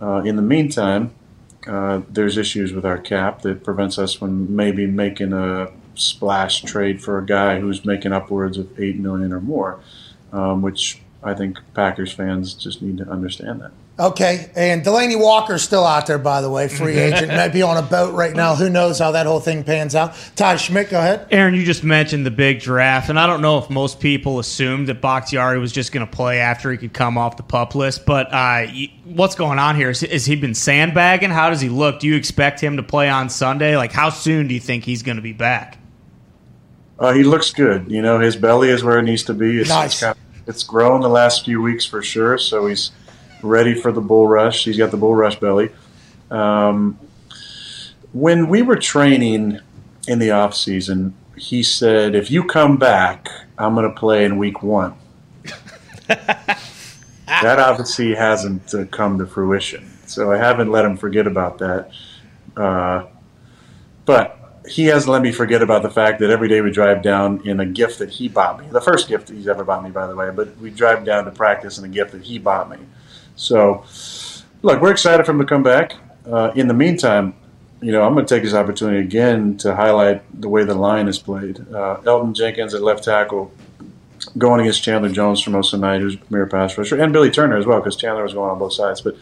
uh, 0.00 0.22
in 0.22 0.36
the 0.36 0.42
meantime, 0.42 1.14
uh, 1.66 2.02
there's 2.08 2.36
issues 2.36 2.72
with 2.72 2.84
our 2.84 2.98
cap 2.98 3.42
that 3.42 3.64
prevents 3.64 3.98
us 3.98 4.12
from 4.14 4.54
maybe 4.54 4.86
making 4.86 5.32
a 5.32 5.72
splash 5.94 6.62
trade 6.62 7.02
for 7.02 7.18
a 7.18 7.24
guy 7.24 7.58
who's 7.58 7.84
making 7.84 8.12
upwards 8.12 8.58
of 8.58 8.78
eight 8.78 8.98
million 8.98 9.32
or 9.32 9.40
more, 9.40 9.80
um, 10.32 10.62
which 10.62 11.00
I 11.22 11.34
think 11.34 11.58
Packers 11.74 12.12
fans 12.12 12.54
just 12.54 12.82
need 12.82 12.98
to 12.98 13.08
understand 13.08 13.60
that. 13.62 13.72
Okay, 13.98 14.50
and 14.54 14.84
Delanie 14.84 15.18
Walker's 15.18 15.62
still 15.62 15.84
out 15.84 16.06
there, 16.06 16.18
by 16.18 16.42
the 16.42 16.50
way, 16.50 16.68
free 16.68 16.98
agent. 16.98 17.28
Might 17.28 17.54
be 17.54 17.62
on 17.62 17.78
a 17.78 17.82
boat 17.82 18.12
right 18.12 18.36
now. 18.36 18.54
Who 18.54 18.68
knows 18.68 18.98
how 18.98 19.12
that 19.12 19.24
whole 19.24 19.40
thing 19.40 19.64
pans 19.64 19.94
out? 19.94 20.14
Ty 20.36 20.56
Schmit, 20.56 20.90
go 20.90 20.98
ahead. 20.98 21.28
Aaron, 21.30 21.54
you 21.54 21.64
just 21.64 21.82
mentioned 21.82 22.26
the 22.26 22.30
big 22.30 22.60
draft, 22.60 23.08
and 23.08 23.18
I 23.18 23.26
don't 23.26 23.40
know 23.40 23.56
if 23.56 23.70
most 23.70 23.98
people 23.98 24.38
assumed 24.38 24.88
that 24.88 25.00
Bakhtiari 25.00 25.58
was 25.58 25.72
just 25.72 25.92
going 25.92 26.06
to 26.06 26.12
play 26.12 26.40
after 26.40 26.70
he 26.70 26.76
could 26.76 26.92
come 26.92 27.16
off 27.16 27.38
the 27.38 27.42
pup 27.42 27.74
list. 27.74 28.04
But 28.04 28.30
uh, 28.34 28.66
what's 29.04 29.34
going 29.34 29.58
on 29.58 29.76
here? 29.76 29.88
Is, 29.88 30.02
is 30.02 30.26
he 30.26 30.36
been 30.36 30.54
sandbagging? 30.54 31.30
How 31.30 31.48
does 31.48 31.62
he 31.62 31.70
look? 31.70 32.00
Do 32.00 32.06
you 32.06 32.16
expect 32.16 32.60
him 32.60 32.76
to 32.76 32.82
play 32.82 33.08
on 33.08 33.30
Sunday? 33.30 33.78
Like, 33.78 33.92
how 33.92 34.10
soon 34.10 34.46
do 34.46 34.52
you 34.52 34.60
think 34.60 34.84
he's 34.84 35.02
going 35.02 35.16
to 35.16 35.22
be 35.22 35.32
back? 35.32 35.78
Uh, 36.98 37.14
he 37.14 37.22
looks 37.22 37.50
good. 37.50 37.90
You 37.90 38.02
know, 38.02 38.18
his 38.20 38.36
belly 38.36 38.68
is 38.68 38.84
where 38.84 38.98
it 38.98 39.04
needs 39.04 39.22
to 39.24 39.34
be. 39.34 39.60
It's, 39.60 39.70
nice. 39.70 40.02
It's, 40.02 40.18
it's 40.46 40.62
grown 40.64 41.00
the 41.00 41.08
last 41.08 41.46
few 41.46 41.62
weeks 41.62 41.86
for 41.86 42.02
sure. 42.02 42.36
So 42.36 42.66
he's 42.66 42.90
ready 43.42 43.74
for 43.74 43.92
the 43.92 44.00
bull 44.00 44.26
rush. 44.26 44.64
He's 44.64 44.78
got 44.78 44.90
the 44.90 44.96
bull 44.96 45.14
rush 45.14 45.36
belly. 45.36 45.70
Um, 46.30 46.98
when 48.12 48.48
we 48.48 48.62
were 48.62 48.76
training 48.76 49.60
in 50.08 50.18
the 50.18 50.30
off 50.30 50.54
season, 50.54 51.14
he 51.36 51.62
said, 51.62 52.14
"If 52.14 52.30
you 52.30 52.44
come 52.44 52.76
back, 52.76 53.28
I'm 53.58 53.74
going 53.74 53.88
to 53.88 53.98
play 53.98 54.24
in 54.24 54.38
week 54.38 54.62
one." 54.62 54.94
that 56.06 57.58
obviously 57.58 58.14
hasn't 58.14 58.74
uh, 58.74 58.84
come 58.86 59.18
to 59.18 59.26
fruition, 59.26 59.90
so 60.06 60.32
I 60.32 60.38
haven't 60.38 60.70
let 60.70 60.84
him 60.84 60.96
forget 60.96 61.26
about 61.26 61.58
that. 61.58 61.90
Uh, 62.56 63.04
but 64.04 64.62
he 64.68 64.86
hasn't 64.86 65.10
let 65.10 65.22
me 65.22 65.32
forget 65.32 65.62
about 65.62 65.82
the 65.82 65.90
fact 65.90 66.18
that 66.20 66.30
every 66.30 66.48
day 66.48 66.60
we 66.60 66.70
drive 66.70 67.02
down 67.02 67.46
in 67.46 67.60
a 67.60 67.66
gift 67.66 67.98
that 67.98 68.10
he 68.10 68.28
bought 68.28 68.60
me. 68.60 68.66
The 68.70 68.80
first 68.80 69.08
gift 69.08 69.28
that 69.28 69.34
he's 69.34 69.48
ever 69.48 69.64
bought 69.64 69.84
me, 69.84 69.90
by 69.90 70.06
the 70.06 70.16
way. 70.16 70.30
But 70.30 70.56
we 70.58 70.70
drive 70.70 71.04
down 71.04 71.24
to 71.24 71.30
practice 71.30 71.78
in 71.78 71.84
a 71.84 71.88
gift 71.88 72.12
that 72.12 72.22
he 72.22 72.38
bought 72.38 72.70
me. 72.70 72.78
So, 73.36 73.84
look, 74.62 74.80
we're 74.80 74.90
excited 74.90 75.24
for 75.24 75.32
him 75.32 75.38
to 75.38 75.44
come 75.44 75.62
back. 75.62 75.94
Uh, 76.30 76.50
in 76.56 76.66
the 76.66 76.74
meantime, 76.74 77.34
you 77.80 77.92
know, 77.92 78.02
I'm 78.02 78.14
going 78.14 78.26
to 78.26 78.34
take 78.34 78.42
this 78.42 78.54
opportunity 78.54 78.98
again 78.98 79.56
to 79.58 79.76
highlight 79.76 80.22
the 80.40 80.48
way 80.48 80.64
the 80.64 80.74
line 80.74 81.08
is 81.08 81.18
played. 81.18 81.60
Uh, 81.60 81.98
Elgton 82.02 82.34
Jenkins 82.34 82.74
at 82.74 82.82
left 82.82 83.04
tackle 83.04 83.52
going 84.38 84.60
against 84.60 84.82
Chandler 84.82 85.10
Jones 85.10 85.40
from 85.42 85.52
most 85.52 85.72
of 85.72 85.80
the 85.80 85.86
night, 85.86 86.00
who's 86.00 86.16
premier 86.16 86.46
pass 86.46 86.76
rusher, 86.76 87.00
and 87.00 87.12
Billy 87.12 87.30
Turner 87.30 87.56
as 87.56 87.66
well, 87.66 87.78
because 87.78 87.96
Chandler 87.96 88.22
was 88.22 88.34
going 88.34 88.50
on 88.50 88.58
both 88.58 88.72
sides. 88.72 89.00
But 89.00 89.16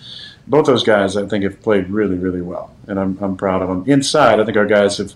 both 0.47 0.67
those 0.67 0.85
guys, 0.85 1.17
I 1.17 1.27
think, 1.27 1.45
have 1.45 1.61
played 1.63 1.91
really, 1.91 2.17
really 2.17 2.43
well, 2.43 2.75
and 2.87 2.99
I'm, 2.99 3.19
I'm 3.21 3.37
proud 3.37 3.63
of 3.63 3.69
them. 3.69 3.85
Inside, 3.87 4.41
I 4.41 4.45
think 4.45 4.57
our 4.57 4.67
guys 4.67 4.99
have 4.99 5.15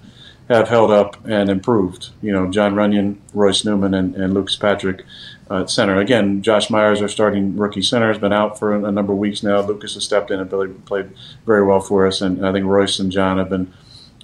have 0.48 0.68
held 0.68 0.90
up 0.90 1.16
and 1.26 1.50
improved. 1.50 2.08
You 2.22 2.32
know, 2.32 2.50
Jon 2.50 2.74
Runyan, 2.74 3.18
Royce 3.34 3.66
Newman, 3.66 3.92
and, 3.92 4.14
and 4.16 4.32
Lucas 4.32 4.56
Patrick 4.56 5.04
uh, 5.50 5.66
center. 5.66 5.98
Again, 5.98 6.42
Josh 6.42 6.70
Myers, 6.70 7.00
our 7.00 7.08
starting 7.08 7.56
rookie 7.56 7.82
center, 7.82 8.08
has 8.08 8.18
been 8.18 8.32
out 8.32 8.58
for 8.58 8.74
a, 8.74 8.92
number 8.92 9.12
of 9.12 9.18
weeks 9.18 9.42
now. 9.42 9.60
Lucas 9.60 9.94
has 9.94 10.04
stepped 10.04 10.30
in 10.30 10.40
and 10.40 10.50
Billy 10.50 10.68
played 10.68 11.10
very 11.46 11.64
well 11.64 11.80
for 11.80 12.06
us, 12.06 12.20
and 12.20 12.44
I 12.46 12.52
think 12.52 12.66
Royce 12.66 12.98
and 12.98 13.10
Jon 13.10 13.38
have 13.38 13.48
been 13.48 13.72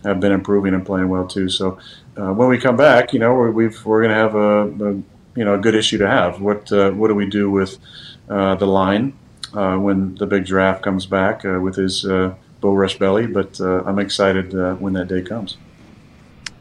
have 0.05 0.21
been 0.21 0.33
improving 0.33 0.75
and 0.75 0.85
playing 0.85 1.09
well 1.09 1.27
too. 1.27 1.49
So 1.49 1.79
uh, 2.19 2.33
when 2.33 2.49
we 2.49 2.59
come 2.59 2.77
back, 2.77 3.15
you 3.15 3.19
know, 3.19 3.33
we're, 3.33 3.51
we've, 3.51 3.85
we're 3.87 4.03
going 4.03 4.11
to 4.11 4.17
have 4.17 4.35
a, 4.35 4.91
a, 4.91 4.93
you 5.35 5.45
know 5.45 5.55
a 5.55 5.59
good 5.59 5.75
issue 5.75 5.99
to 5.99 6.09
have. 6.09 6.41
What 6.41 6.71
uh, 6.71 6.91
what 6.91 7.09
do 7.09 7.15
we 7.15 7.27
do 7.27 7.51
with 7.51 7.79
uh, 8.29 8.55
the 8.57 8.67
line 8.67 9.17
uh, 9.55 9.77
when 9.77 10.15
the 10.17 10.27
big 10.27 10.45
draft 10.45 10.83
comes 10.83 11.07
back 11.07 11.45
uh, 11.45 11.59
with 11.61 11.77
his 11.77 12.03
bull 12.61 12.77
rush 12.77 12.99
belly? 12.99 13.27
But 13.27 13.61
I'm 13.61 13.99
excited 13.99 14.53
when 14.81 14.93
that 14.93 15.09
day 15.09 15.23
comes. 15.23 15.57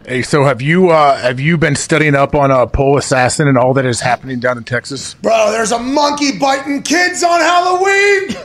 Hey, 0.05 0.21
so 0.21 0.43
have 0.43 0.61
you 0.61 0.89
uh, 0.89 1.17
have 1.17 1.39
you 1.39 1.57
been 1.57 1.75
studying 1.75 2.13
up 2.13 2.35
on 2.35 2.51
uh, 2.51 2.65
Pole 2.65 2.97
Assassin 2.97 3.47
and 3.47 3.57
all 3.57 3.73
that 3.75 3.85
is 3.85 4.01
happening 4.01 4.39
down 4.39 4.57
in 4.57 4.65
Texas? 4.65 5.13
Bro, 5.15 5.51
there's 5.51 5.71
a 5.71 5.79
monkey 5.79 6.37
biting 6.37 6.81
kids 6.83 7.23
on 7.23 7.39
Halloween. 7.39 8.35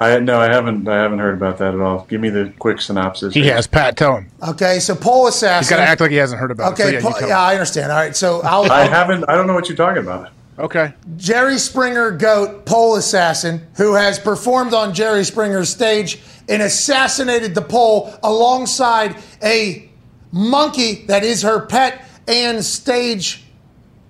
I 0.00 0.20
no, 0.20 0.38
I 0.40 0.44
haven't. 0.52 0.86
I 0.86 0.96
haven't 1.02 1.18
heard 1.18 1.34
about 1.34 1.58
that 1.58 1.74
at 1.74 1.80
all. 1.80 2.06
Give 2.08 2.20
me 2.20 2.28
the 2.30 2.52
quick 2.60 2.80
synopsis. 2.80 3.34
He 3.34 3.46
has. 3.48 3.66
Pat, 3.66 3.96
tell 3.96 4.18
him. 4.18 4.30
Okay, 4.50 4.78
so 4.78 4.94
pole 4.94 5.26
He's 5.26 5.34
assassin. 5.34 5.76
got 5.76 5.82
to 5.84 5.88
act 5.90 6.00
like 6.00 6.12
he 6.12 6.16
hasn't 6.16 6.40
heard 6.40 6.52
about 6.52 6.74
Okay, 6.74 6.94
it. 6.96 7.02
So, 7.02 7.08
yeah, 7.10 7.20
you 7.22 7.26
yeah. 7.26 7.40
I 7.40 7.52
understand. 7.54 7.90
All 7.90 7.98
right, 7.98 8.14
so 8.14 8.40
I'll, 8.42 8.70
I 8.70 8.82
I'll- 8.82 8.88
haven't. 8.88 9.24
I 9.28 9.34
don't 9.34 9.48
know 9.48 9.54
what 9.54 9.68
you're 9.68 9.76
talking 9.76 10.02
about. 10.02 10.30
Okay. 10.60 10.92
Jerry 11.16 11.58
Springer 11.58 12.10
goat 12.12 12.66
pole 12.66 12.96
assassin 12.96 13.66
who 13.76 13.94
has 13.94 14.18
performed 14.18 14.74
on 14.74 14.92
Jerry 14.94 15.24
Springer's 15.24 15.68
stage 15.70 16.20
and 16.48 16.62
assassinated 16.62 17.54
the 17.54 17.62
pole 17.62 18.12
alongside 18.24 19.16
a 19.42 19.87
monkey 20.32 21.06
that 21.06 21.24
is 21.24 21.42
her 21.42 21.66
pet 21.66 22.04
and 22.26 22.64
stage 22.64 23.44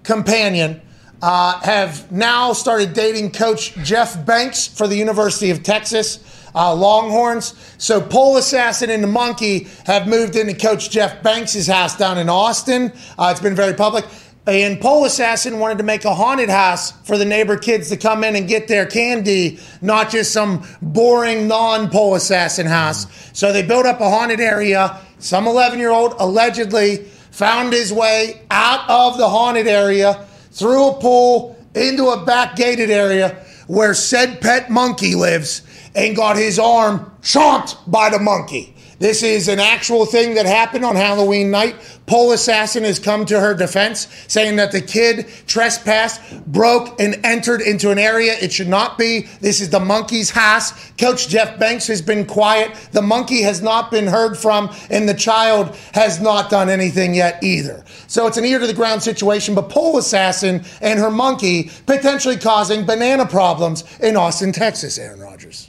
companion. 0.02 0.80
Uh, 1.20 1.60
have 1.62 2.12
now 2.12 2.52
started 2.52 2.92
dating 2.92 3.32
coach 3.32 3.74
Jeff 3.78 4.24
Banks 4.24 4.68
for 4.68 4.86
the 4.86 4.94
University 4.94 5.50
of 5.50 5.64
Texas 5.64 6.24
uh, 6.54 6.74
Longhorns. 6.74 7.54
So 7.78 8.00
Pole 8.00 8.36
Assassin 8.36 8.90
and 8.90 9.02
the 9.02 9.08
Monkey 9.08 9.66
have 9.84 10.06
moved 10.06 10.36
into 10.36 10.54
Coach 10.54 10.90
Jeff 10.90 11.22
Banks' 11.22 11.66
house 11.66 11.96
down 11.96 12.18
in 12.18 12.28
Austin. 12.28 12.92
Uh, 13.18 13.30
it's 13.32 13.40
been 13.40 13.56
very 13.56 13.74
public. 13.74 14.04
And 14.46 14.80
Pole 14.80 15.04
Assassin 15.04 15.58
wanted 15.58 15.76
to 15.78 15.84
make 15.84 16.06
a 16.06 16.14
haunted 16.14 16.48
house 16.48 16.92
for 17.06 17.18
the 17.18 17.24
neighbor 17.26 17.58
kids 17.58 17.90
to 17.90 17.98
come 17.98 18.24
in 18.24 18.34
and 18.34 18.48
get 18.48 18.66
their 18.66 18.86
candy, 18.86 19.58
not 19.82 20.10
just 20.10 20.32
some 20.32 20.66
boring 20.80 21.48
non 21.48 21.90
Pole 21.90 22.14
Assassin 22.14 22.66
house. 22.66 23.06
So 23.34 23.52
they 23.52 23.62
built 23.62 23.84
up 23.84 24.00
a 24.00 24.08
haunted 24.08 24.40
area. 24.40 25.00
Some 25.18 25.46
11 25.46 25.78
year 25.78 25.90
old 25.90 26.14
allegedly 26.18 27.04
found 27.30 27.72
his 27.72 27.92
way 27.92 28.42
out 28.50 28.88
of 28.88 29.18
the 29.18 29.28
haunted 29.28 29.66
area, 29.66 30.26
through 30.52 30.88
a 30.88 31.00
pool, 31.00 31.56
into 31.74 32.08
a 32.08 32.24
back 32.24 32.56
gated 32.56 32.90
area 32.90 33.44
where 33.66 33.94
said 33.94 34.40
pet 34.40 34.70
monkey 34.70 35.14
lives, 35.14 35.62
and 35.94 36.16
got 36.16 36.36
his 36.36 36.58
arm 36.58 37.12
chomped 37.22 37.76
by 37.86 38.10
the 38.10 38.18
monkey. 38.18 38.74
This 38.98 39.22
is 39.22 39.46
an 39.46 39.60
actual 39.60 40.06
thing 40.06 40.34
that 40.34 40.46
happened 40.46 40.84
on 40.84 40.96
Halloween 40.96 41.52
night. 41.52 41.76
Pole 42.06 42.32
Assassin 42.32 42.82
has 42.82 42.98
come 42.98 43.24
to 43.26 43.38
her 43.38 43.54
defense, 43.54 44.08
saying 44.26 44.56
that 44.56 44.72
the 44.72 44.80
kid 44.80 45.26
trespassed, 45.46 46.20
broke, 46.46 47.00
and 47.00 47.20
entered 47.24 47.60
into 47.60 47.90
an 47.92 47.98
area 47.98 48.34
it 48.40 48.52
should 48.52 48.66
not 48.66 48.98
be. 48.98 49.28
This 49.40 49.60
is 49.60 49.70
the 49.70 49.78
monkey's 49.78 50.30
house. 50.30 50.90
Coach 50.92 51.28
Jeff 51.28 51.60
Banks 51.60 51.86
has 51.86 52.02
been 52.02 52.26
quiet. 52.26 52.74
The 52.90 53.02
monkey 53.02 53.42
has 53.42 53.62
not 53.62 53.92
been 53.92 54.08
heard 54.08 54.36
from, 54.36 54.74
and 54.90 55.08
the 55.08 55.14
child 55.14 55.76
has 55.94 56.20
not 56.20 56.50
done 56.50 56.68
anything 56.68 57.14
yet 57.14 57.40
either. 57.42 57.84
So 58.08 58.26
it's 58.26 58.36
an 58.36 58.44
ear 58.44 58.58
to 58.58 58.66
the 58.66 58.74
ground 58.74 59.02
situation, 59.02 59.54
but 59.54 59.68
Pole 59.68 59.98
Assassin 59.98 60.64
and 60.80 60.98
her 60.98 61.10
monkey 61.10 61.70
potentially 61.86 62.36
causing 62.36 62.84
banana 62.84 63.26
problems 63.26 63.84
in 64.00 64.16
Austin, 64.16 64.50
Texas, 64.50 64.98
Aaron 64.98 65.20
Rodgers. 65.20 65.67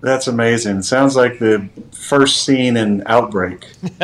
That's 0.00 0.28
amazing. 0.28 0.82
Sounds 0.82 1.16
like 1.16 1.38
the 1.38 1.68
first 1.92 2.44
scene 2.44 2.76
in 2.76 3.02
Outbreak. 3.06 3.66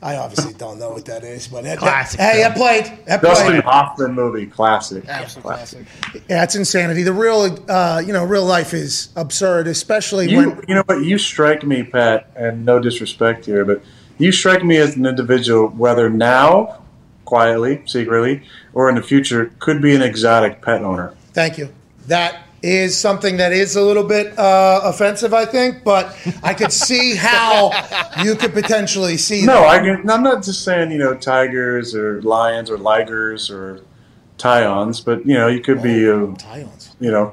I 0.00 0.16
obviously 0.16 0.52
don't 0.54 0.78
know 0.78 0.90
what 0.90 1.04
that 1.06 1.24
is, 1.24 1.48
but 1.48 1.64
that, 1.64 1.78
Classic 1.78 2.20
hey, 2.20 2.42
film. 2.42 2.52
I 2.52 2.56
played. 2.56 2.98
I 3.10 3.16
Dustin 3.16 3.46
played. 3.48 3.64
Hoffman 3.64 4.14
movie, 4.14 4.46
classic. 4.46 5.08
Absolute 5.08 5.86
Yeah, 6.28 6.44
it's 6.44 6.54
insanity. 6.54 7.02
The 7.02 7.12
real, 7.12 7.58
uh, 7.68 8.00
you 8.06 8.12
know, 8.12 8.24
real 8.24 8.44
life 8.44 8.74
is 8.74 9.08
absurd, 9.16 9.66
especially 9.66 10.30
You, 10.30 10.50
when. 10.50 10.64
you 10.68 10.74
know 10.76 10.84
what? 10.86 11.02
You 11.02 11.18
strike 11.18 11.64
me, 11.64 11.82
Pat, 11.82 12.30
and 12.36 12.64
no 12.64 12.78
disrespect 12.78 13.44
here, 13.46 13.64
but 13.64 13.82
you 14.18 14.30
strike 14.30 14.64
me 14.64 14.76
as 14.76 14.94
an 14.96 15.04
individual, 15.04 15.66
whether 15.68 16.08
now, 16.08 16.80
quietly, 17.24 17.82
secretly, 17.84 18.42
or 18.74 18.88
in 18.88 18.94
the 18.94 19.02
future, 19.02 19.52
could 19.58 19.82
be 19.82 19.96
an 19.96 20.02
exotic 20.02 20.62
pet 20.62 20.82
owner. 20.82 21.14
Thank 21.32 21.58
you. 21.58 21.70
That 22.06 22.47
is 22.62 22.96
something 22.98 23.36
that 23.36 23.52
is 23.52 23.76
a 23.76 23.82
little 23.82 24.02
bit 24.04 24.36
uh, 24.38 24.80
offensive, 24.84 25.32
I 25.32 25.44
think, 25.44 25.84
but 25.84 26.16
I 26.42 26.54
could 26.54 26.72
see 26.72 27.14
how 27.28 27.70
you 28.22 28.34
could 28.34 28.52
potentially 28.52 29.16
see 29.16 29.44
No, 29.46 29.60
that. 29.60 29.68
I 29.68 29.78
can, 29.78 30.10
I'm 30.10 30.22
not 30.22 30.42
just 30.42 30.64
saying, 30.64 30.90
you 30.90 30.98
know, 30.98 31.14
tigers 31.14 31.94
or 31.94 32.20
lions 32.22 32.70
or 32.70 32.76
ligers 32.78 33.50
or 33.50 33.82
tyons, 34.38 35.04
but, 35.04 35.24
you 35.26 35.34
know, 35.34 35.46
you 35.48 35.60
could 35.60 35.82
be 35.82 36.04
a, 36.04 36.16
Tyons. 36.16 36.94
you 37.00 37.10
know, 37.10 37.32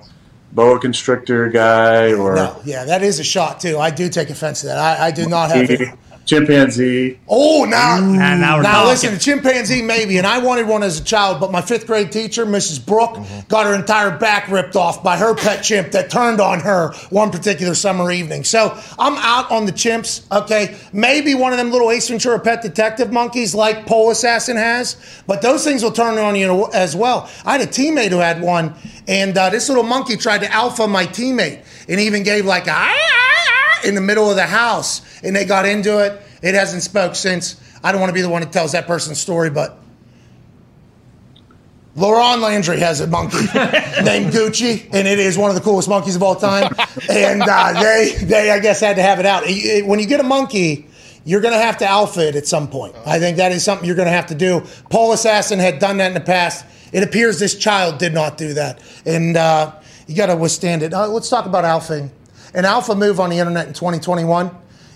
boa 0.52 0.80
constrictor 0.80 1.50
guy 1.50 2.14
or 2.14 2.36
No, 2.36 2.62
yeah, 2.64 2.86
that 2.86 3.04
is 3.04 3.20
a 3.20 3.24
shot 3.24 3.60
too. 3.60 3.78
I 3.78 3.90
do 3.92 4.10
take 4.10 4.30
offense 4.30 4.62
to 4.62 4.68
that. 4.68 4.78
I, 4.78 5.08
I 5.08 5.12
do 5.12 5.28
not 5.28 5.52
have. 5.52 5.70
it. 5.70 5.90
Chimpanzee. 6.26 7.20
Oh, 7.28 7.66
now, 7.66 8.00
Now- 8.00 8.36
now 8.36 8.62
now 8.62 8.86
listen, 8.88 9.14
a 9.14 9.18
chimpanzee 9.18 9.82
maybe, 9.82 10.18
and 10.18 10.26
I 10.28 10.40
wanted 10.40 10.68
one 10.68 10.84
as 10.84 11.00
a 11.00 11.04
child, 11.04 11.40
but 11.40 11.52
my 11.52 11.62
fifth 11.62 11.88
grade 11.88 12.12
teacher, 12.12 12.46
Mrs. 12.46 12.86
Brooke, 12.86 13.16
Mm-hmm. 13.16 13.40
got 13.48 13.66
her 13.66 13.74
entire 13.76 14.18
back 14.18 14.50
ripped 14.50 14.76
off 14.76 15.04
by 15.04 15.18
her 15.18 15.34
pet 15.36 15.64
chimp 15.64 15.92
that 15.92 16.10
turned 16.10 16.42
on 16.42 16.60
her 16.62 16.92
one 17.10 17.32
particular 17.32 17.76
summer 17.76 18.12
evening. 18.12 18.44
So 18.44 18.78
I'm 19.00 19.16
out 19.18 19.52
on 19.52 19.66
the 19.66 19.72
chimps. 19.72 20.22
Okay, 20.32 20.76
maybe 20.92 21.36
one 21.36 21.52
of 21.52 21.58
them 21.58 21.72
little 21.72 21.92
Ace 21.92 22.08
Ventura 22.10 22.40
pet 22.40 22.62
detective 22.62 23.12
monkeys 23.14 23.54
like 23.56 23.86
Pole 23.86 24.10
Assassin 24.12 24.58
has, 24.58 24.98
but 25.28 25.42
those 25.42 25.64
things 25.64 25.84
will 25.84 25.92
turn 25.92 26.18
on 26.18 26.36
you 26.36 26.68
as 26.74 26.96
well. 26.96 27.30
I 27.46 27.54
had 27.54 27.62
a 27.62 27.68
teammate 27.68 28.10
who 28.10 28.18
had 28.18 28.42
one, 28.42 28.74
and 29.08 29.38
uh, 29.38 29.50
this 29.50 29.70
little 29.70 29.84
monkey 29.84 30.18
tried 30.18 30.40
to 30.42 30.52
alpha 30.52 30.88
my 30.88 31.06
teammate, 31.06 31.64
and 31.88 32.00
even 32.00 32.24
gave 32.24 32.46
like 32.46 32.68
a 32.68 32.72
"Ah, 32.72 32.90
ah, 32.90 32.98
ah," 32.98 33.65
in 33.84 33.96
the 33.96 34.02
middle 34.02 34.30
of 34.30 34.36
the 34.36 34.46
house, 34.46 35.02
and 35.24 35.36
they 35.36 35.46
got 35.46 35.66
into 35.66 36.00
it. 36.04 36.22
It 36.42 36.56
hasn't 36.56 36.84
spoke 36.84 37.16
since. 37.16 37.60
I 37.84 37.92
don't 37.92 38.02
want 38.02 38.10
to 38.10 38.14
be 38.14 38.22
the 38.22 38.30
one 38.30 38.42
that 38.42 38.52
tells 38.52 38.72
that 38.72 38.88
person's 38.88 39.20
story, 39.20 39.50
but 39.50 39.78
LaRon 41.96 42.42
Landry 42.42 42.80
has 42.80 43.00
a 43.00 43.08
monkey 43.08 43.38
named 44.04 44.34
Gucci, 44.34 44.84
and 44.92 45.08
it 45.08 45.18
is 45.20 45.38
one 45.38 45.50
of 45.50 45.56
the 45.56 45.62
coolest 45.62 45.88
monkeys 45.88 46.16
of 46.16 46.24
all 46.24 46.36
time. 46.36 46.74
And 47.10 47.42
uh, 47.42 47.82
they, 47.82 48.16
they, 48.22 48.52
I 48.52 48.60
guess, 48.60 48.82
had 48.82 48.98
to 48.98 49.02
have 49.02 49.20
it 49.20 49.26
out. 49.26 49.46
It- 49.46 49.52
it- 49.52 49.86
When 49.86 50.00
you 50.00 50.06
get 50.06 50.20
a 50.20 50.24
monkey, 50.24 50.88
you're 51.24 51.42
going 51.42 51.54
to 51.54 51.60
have 51.60 51.78
to 51.78 51.86
alpha 51.88 52.28
it 52.28 52.36
at 52.36 52.48
some 52.48 52.68
point. 52.68 52.96
I 53.06 53.18
think 53.20 53.38
that 53.38 53.52
is 53.52 53.64
something 53.64 53.88
you're 53.88 53.96
going 53.96 54.08
to 54.08 54.12
have 54.12 54.28
to 54.28 54.36
do. 54.36 54.62
Pole 54.90 55.14
Assassin 55.14 55.58
had 55.58 55.80
done 55.80 55.98
that 55.98 56.08
in 56.08 56.14
the 56.14 56.20
past. 56.20 56.66
It 56.92 57.02
appears 57.02 57.40
this 57.40 57.56
child 57.58 57.98
did 57.98 58.14
not 58.14 58.38
do 58.38 58.54
that, 58.54 58.80
and 59.06 59.36
uh, 59.36 59.72
you 60.08 60.16
got 60.16 60.28
to 60.28 60.36
withstand 60.36 60.84
it. 60.84 60.94
Uh, 60.94 61.08
let's 61.08 61.30
talk 61.30 61.46
about 61.46 61.64
alphaing. 61.64 62.10
An 62.56 62.64
alpha 62.64 62.96
move 62.96 63.20
on 63.20 63.30
the 63.30 63.38
internet 63.38 63.68
in 63.68 63.74
2021 63.74 64.50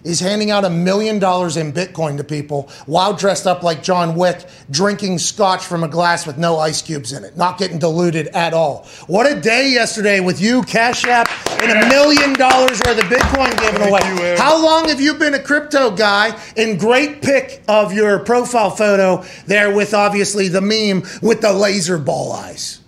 is 0.06 0.22
handing 0.22 0.50
out 0.50 0.64
a 0.64 0.70
million 0.70 1.20
dollars 1.20 1.58
in 1.58 1.74
Bitcoin 1.74 2.16
to 2.16 2.24
people 2.24 2.70
while 2.86 3.14
dressed 3.14 3.46
up 3.46 3.64
like 3.64 3.84
John 3.84 4.16
Wick, 4.16 4.46
drinking 4.72 5.18
scotch 5.18 5.66
from 5.66 5.84
a 5.84 5.90
glass 5.90 6.26
with 6.26 6.38
no 6.38 6.58
ice 6.58 6.82
cubes 6.82 7.12
in 7.12 7.26
it, 7.26 7.36
not 7.36 7.58
getting 7.58 7.78
diluted 7.78 8.28
at 8.28 8.54
all. 8.54 8.88
What 9.08 9.30
a 9.30 9.40
day 9.42 9.72
yesterday 9.72 10.22
with 10.22 10.40
you, 10.40 10.64
Cash 10.64 11.04
App, 11.04 11.30
and 11.62 11.84
a 11.84 11.90
million 11.90 12.32
dollars 12.32 12.80
worth 12.86 12.98
of 12.98 13.10
Bitcoin 13.10 13.60
given 13.60 13.82
away. 13.82 14.38
How 14.38 14.64
long 14.64 14.88
have 14.88 15.02
you 15.02 15.16
been 15.16 15.34
a 15.34 15.44
crypto 15.44 15.92
guy? 15.92 16.40
And 16.56 16.80
great 16.80 17.22
pic 17.22 17.62
of 17.68 17.92
your 17.92 18.20
profile 18.20 18.70
photo 18.70 19.26
there 19.48 19.76
with 19.76 19.94
obviously 19.94 20.48
the 20.48 20.62
meme 20.62 21.04
with 21.22 21.42
the 21.42 21.52
laser 21.52 21.98
ball 21.98 22.32
eyes. 22.32 22.80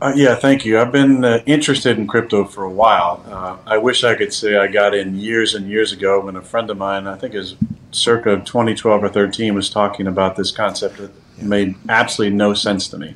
Uh, 0.00 0.12
yeah, 0.14 0.36
thank 0.36 0.64
you. 0.64 0.78
I've 0.78 0.92
been 0.92 1.24
uh, 1.24 1.42
interested 1.44 1.98
in 1.98 2.06
crypto 2.06 2.44
for 2.44 2.62
a 2.62 2.70
while. 2.70 3.24
Uh, 3.26 3.56
I 3.66 3.78
wish 3.78 4.04
I 4.04 4.14
could 4.14 4.32
say 4.32 4.56
I 4.56 4.68
got 4.68 4.94
in 4.94 5.16
years 5.16 5.54
and 5.54 5.68
years 5.68 5.92
ago 5.92 6.20
when 6.20 6.36
a 6.36 6.42
friend 6.42 6.70
of 6.70 6.78
mine, 6.78 7.08
I 7.08 7.16
think 7.16 7.34
is 7.34 7.56
circa 7.90 8.36
2012 8.36 9.02
or 9.02 9.08
13, 9.08 9.54
was 9.54 9.68
talking 9.68 10.06
about 10.06 10.36
this 10.36 10.52
concept 10.52 10.98
that 10.98 11.10
made 11.42 11.74
absolutely 11.88 12.36
no 12.36 12.54
sense 12.54 12.86
to 12.88 12.98
me. 12.98 13.14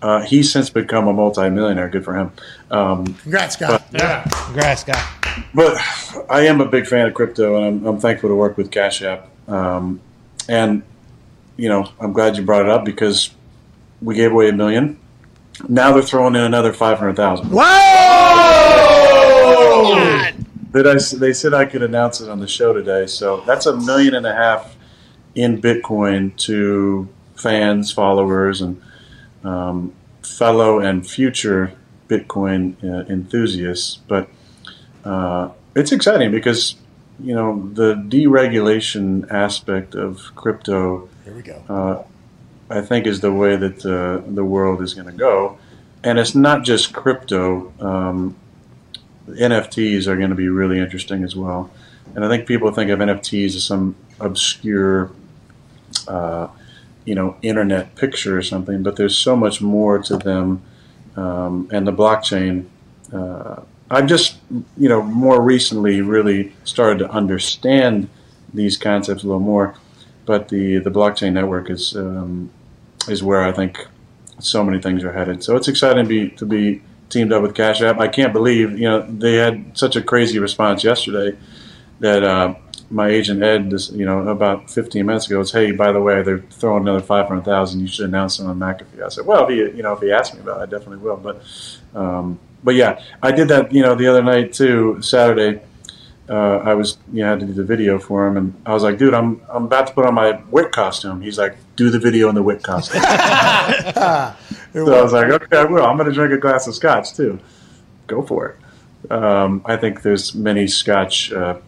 Uh, 0.00 0.22
he's 0.22 0.50
since 0.50 0.70
become 0.70 1.06
a 1.06 1.12
multimillionaire. 1.12 1.88
Good 1.88 2.04
for 2.04 2.16
him. 2.16 2.32
Um, 2.70 3.14
Congrats, 3.14 3.56
guy. 3.56 3.78
Congrats, 4.46 4.84
guy. 4.84 5.44
but 5.54 5.76
I 6.30 6.46
am 6.46 6.62
a 6.62 6.66
big 6.66 6.86
fan 6.86 7.06
of 7.06 7.14
crypto, 7.14 7.56
and 7.56 7.66
I'm, 7.66 7.86
I'm 7.86 8.00
thankful 8.00 8.30
to 8.30 8.34
work 8.34 8.56
with 8.56 8.70
Cash 8.70 9.02
App. 9.02 9.28
Um, 9.48 10.00
and 10.48 10.82
you 11.56 11.68
know, 11.68 11.90
I'm 12.00 12.12
glad 12.12 12.36
you 12.36 12.44
brought 12.44 12.62
it 12.62 12.70
up 12.70 12.84
because 12.84 13.30
we 14.00 14.14
gave 14.14 14.32
away 14.32 14.48
a 14.48 14.52
million. 14.52 14.98
Now 15.68 15.92
they're 15.92 16.02
throwing 16.02 16.34
in 16.34 16.42
another 16.42 16.72
five 16.72 16.98
hundred 16.98 17.16
thousand. 17.16 17.50
That 20.72 20.86
I, 20.86 21.16
they 21.16 21.32
said 21.32 21.54
I 21.54 21.64
could 21.64 21.82
announce 21.82 22.20
it 22.20 22.28
on 22.28 22.40
the 22.40 22.48
show 22.48 22.72
today. 22.74 23.06
So 23.06 23.40
that's 23.46 23.64
a 23.66 23.74
million 23.76 24.14
and 24.14 24.26
a 24.26 24.34
half 24.34 24.76
in 25.34 25.60
Bitcoin 25.60 26.36
to 26.36 27.08
fans, 27.34 27.92
followers, 27.92 28.60
and 28.60 28.82
um, 29.44 29.94
fellow 30.22 30.78
and 30.80 31.06
future 31.06 31.72
Bitcoin 32.08 32.82
uh, 32.84 33.10
enthusiasts. 33.10 33.96
But 34.08 34.28
uh, 35.04 35.50
it's 35.74 35.92
exciting 35.92 36.30
because 36.30 36.76
you 37.20 37.34
know 37.34 37.70
the 37.72 37.94
deregulation 37.94 39.30
aspect 39.30 39.94
of 39.94 40.34
crypto. 40.34 41.08
Here 41.24 41.34
we 41.34 41.42
go. 41.42 41.62
Uh, 41.68 42.02
I 42.68 42.80
think 42.80 43.06
is 43.06 43.20
the 43.20 43.32
way 43.32 43.56
that 43.56 43.84
uh, 43.86 44.28
the 44.28 44.44
world 44.44 44.82
is 44.82 44.94
going 44.94 45.06
to 45.06 45.12
go, 45.12 45.58
and 46.02 46.18
it's 46.18 46.34
not 46.34 46.64
just 46.64 46.92
crypto. 46.92 47.72
Um, 47.80 48.36
NFTs 49.28 50.06
are 50.06 50.16
going 50.16 50.30
to 50.30 50.36
be 50.36 50.48
really 50.48 50.78
interesting 50.78 51.24
as 51.24 51.34
well. 51.34 51.70
And 52.14 52.24
I 52.24 52.28
think 52.28 52.46
people 52.46 52.70
think 52.72 52.90
of 52.90 52.98
NFTs 52.98 53.56
as 53.56 53.64
some 53.64 53.96
obscure, 54.20 55.10
uh, 56.08 56.48
you 57.04 57.14
know, 57.14 57.36
internet 57.42 57.94
picture 57.94 58.38
or 58.38 58.42
something, 58.42 58.82
but 58.82 58.96
there's 58.96 59.16
so 59.16 59.36
much 59.36 59.60
more 59.60 59.98
to 59.98 60.16
them. 60.16 60.62
Um, 61.16 61.68
and 61.72 61.86
the 61.86 61.92
blockchain, 61.92 62.66
uh, 63.12 63.62
I've 63.90 64.06
just, 64.06 64.36
you 64.76 64.88
know, 64.88 65.02
more 65.02 65.40
recently 65.40 66.00
really 66.00 66.54
started 66.64 66.98
to 67.00 67.10
understand 67.10 68.08
these 68.52 68.76
concepts 68.76 69.22
a 69.22 69.26
little 69.26 69.40
more. 69.40 69.74
But 70.24 70.48
the, 70.48 70.78
the 70.78 70.90
blockchain 70.90 71.32
network 71.32 71.70
is 71.70 71.94
um, 71.96 72.50
is 73.08 73.22
where 73.22 73.42
I 73.42 73.52
think 73.52 73.86
so 74.38 74.62
many 74.64 74.80
things 74.80 75.04
are 75.04 75.12
headed. 75.12 75.42
So 75.42 75.56
it's 75.56 75.68
exciting 75.68 76.04
to 76.04 76.08
be 76.08 76.30
to 76.30 76.46
be 76.46 76.82
teamed 77.08 77.32
up 77.32 77.42
with 77.42 77.54
Cash 77.54 77.82
App. 77.82 77.98
I 77.98 78.08
can't 78.08 78.32
believe 78.32 78.78
you 78.78 78.88
know 78.88 79.02
they 79.02 79.34
had 79.34 79.76
such 79.76 79.96
a 79.96 80.02
crazy 80.02 80.38
response 80.38 80.84
yesterday 80.84 81.36
that 82.00 82.22
uh, 82.22 82.54
my 82.90 83.08
agent 83.08 83.42
Ed, 83.42 83.72
you 83.92 84.04
know, 84.04 84.28
about 84.28 84.70
15 84.70 85.04
minutes 85.04 85.26
ago, 85.26 85.38
was, 85.38 85.52
"Hey, 85.52 85.72
by 85.72 85.92
the 85.92 86.00
way, 86.00 86.22
they're 86.22 86.44
throwing 86.50 86.82
another 86.82 87.00
500,000. 87.00 87.80
You 87.80 87.86
should 87.86 88.06
announce 88.06 88.38
it 88.38 88.44
on 88.44 88.58
McAfee." 88.58 89.02
I 89.04 89.08
said, 89.08 89.26
"Well, 89.26 89.44
if 89.44 89.50
he, 89.50 89.76
you 89.76 89.82
know, 89.82 89.94
if 89.94 90.00
he 90.00 90.12
asks 90.12 90.34
me 90.34 90.42
about 90.42 90.60
it, 90.60 90.62
I 90.62 90.66
definitely 90.66 90.98
will." 90.98 91.16
But, 91.16 91.42
um, 91.94 92.38
but 92.62 92.74
yeah, 92.74 93.00
I 93.22 93.32
did 93.32 93.48
that, 93.48 93.72
you 93.72 93.82
know, 93.82 93.94
the 93.94 94.06
other 94.06 94.22
night 94.22 94.52
too, 94.52 95.00
Saturday. 95.00 95.60
Uh, 96.28 96.58
I 96.58 96.74
was, 96.74 96.98
you 97.12 97.22
know, 97.22 97.30
had 97.30 97.40
to 97.40 97.46
do 97.46 97.52
the 97.52 97.64
video 97.64 97.98
for 97.98 98.26
him, 98.26 98.36
and 98.36 98.54
I 98.66 98.74
was 98.74 98.82
like, 98.82 98.98
"Dude, 98.98 99.14
I'm, 99.14 99.40
I'm 99.48 99.64
about 99.64 99.86
to 99.86 99.92
put 99.92 100.06
on 100.06 100.14
my 100.14 100.40
Wick 100.50 100.72
costume." 100.72 101.20
He's 101.20 101.38
like, 101.38 101.56
"Do 101.76 101.90
the 101.90 102.00
video 102.00 102.28
in 102.28 102.34
the 102.34 102.42
Wick 102.42 102.62
costume." 102.62 103.00
so 103.02 103.08
I 103.12 104.34
was 104.74 105.12
like, 105.12 105.28
"Okay, 105.28 105.56
I 105.56 105.64
will. 105.64 105.84
I'm 105.84 105.96
going 105.96 106.08
to 106.08 106.14
drink 106.14 106.32
a 106.32 106.38
glass 106.38 106.66
of 106.66 106.74
scotch 106.74 107.14
too. 107.14 107.38
Go 108.06 108.22
for 108.22 108.48
it." 108.48 109.12
Um, 109.12 109.62
I 109.64 109.76
think 109.76 110.02
there's 110.02 110.34
many 110.34 110.66
scotch. 110.66 111.32
Uh, 111.32 111.58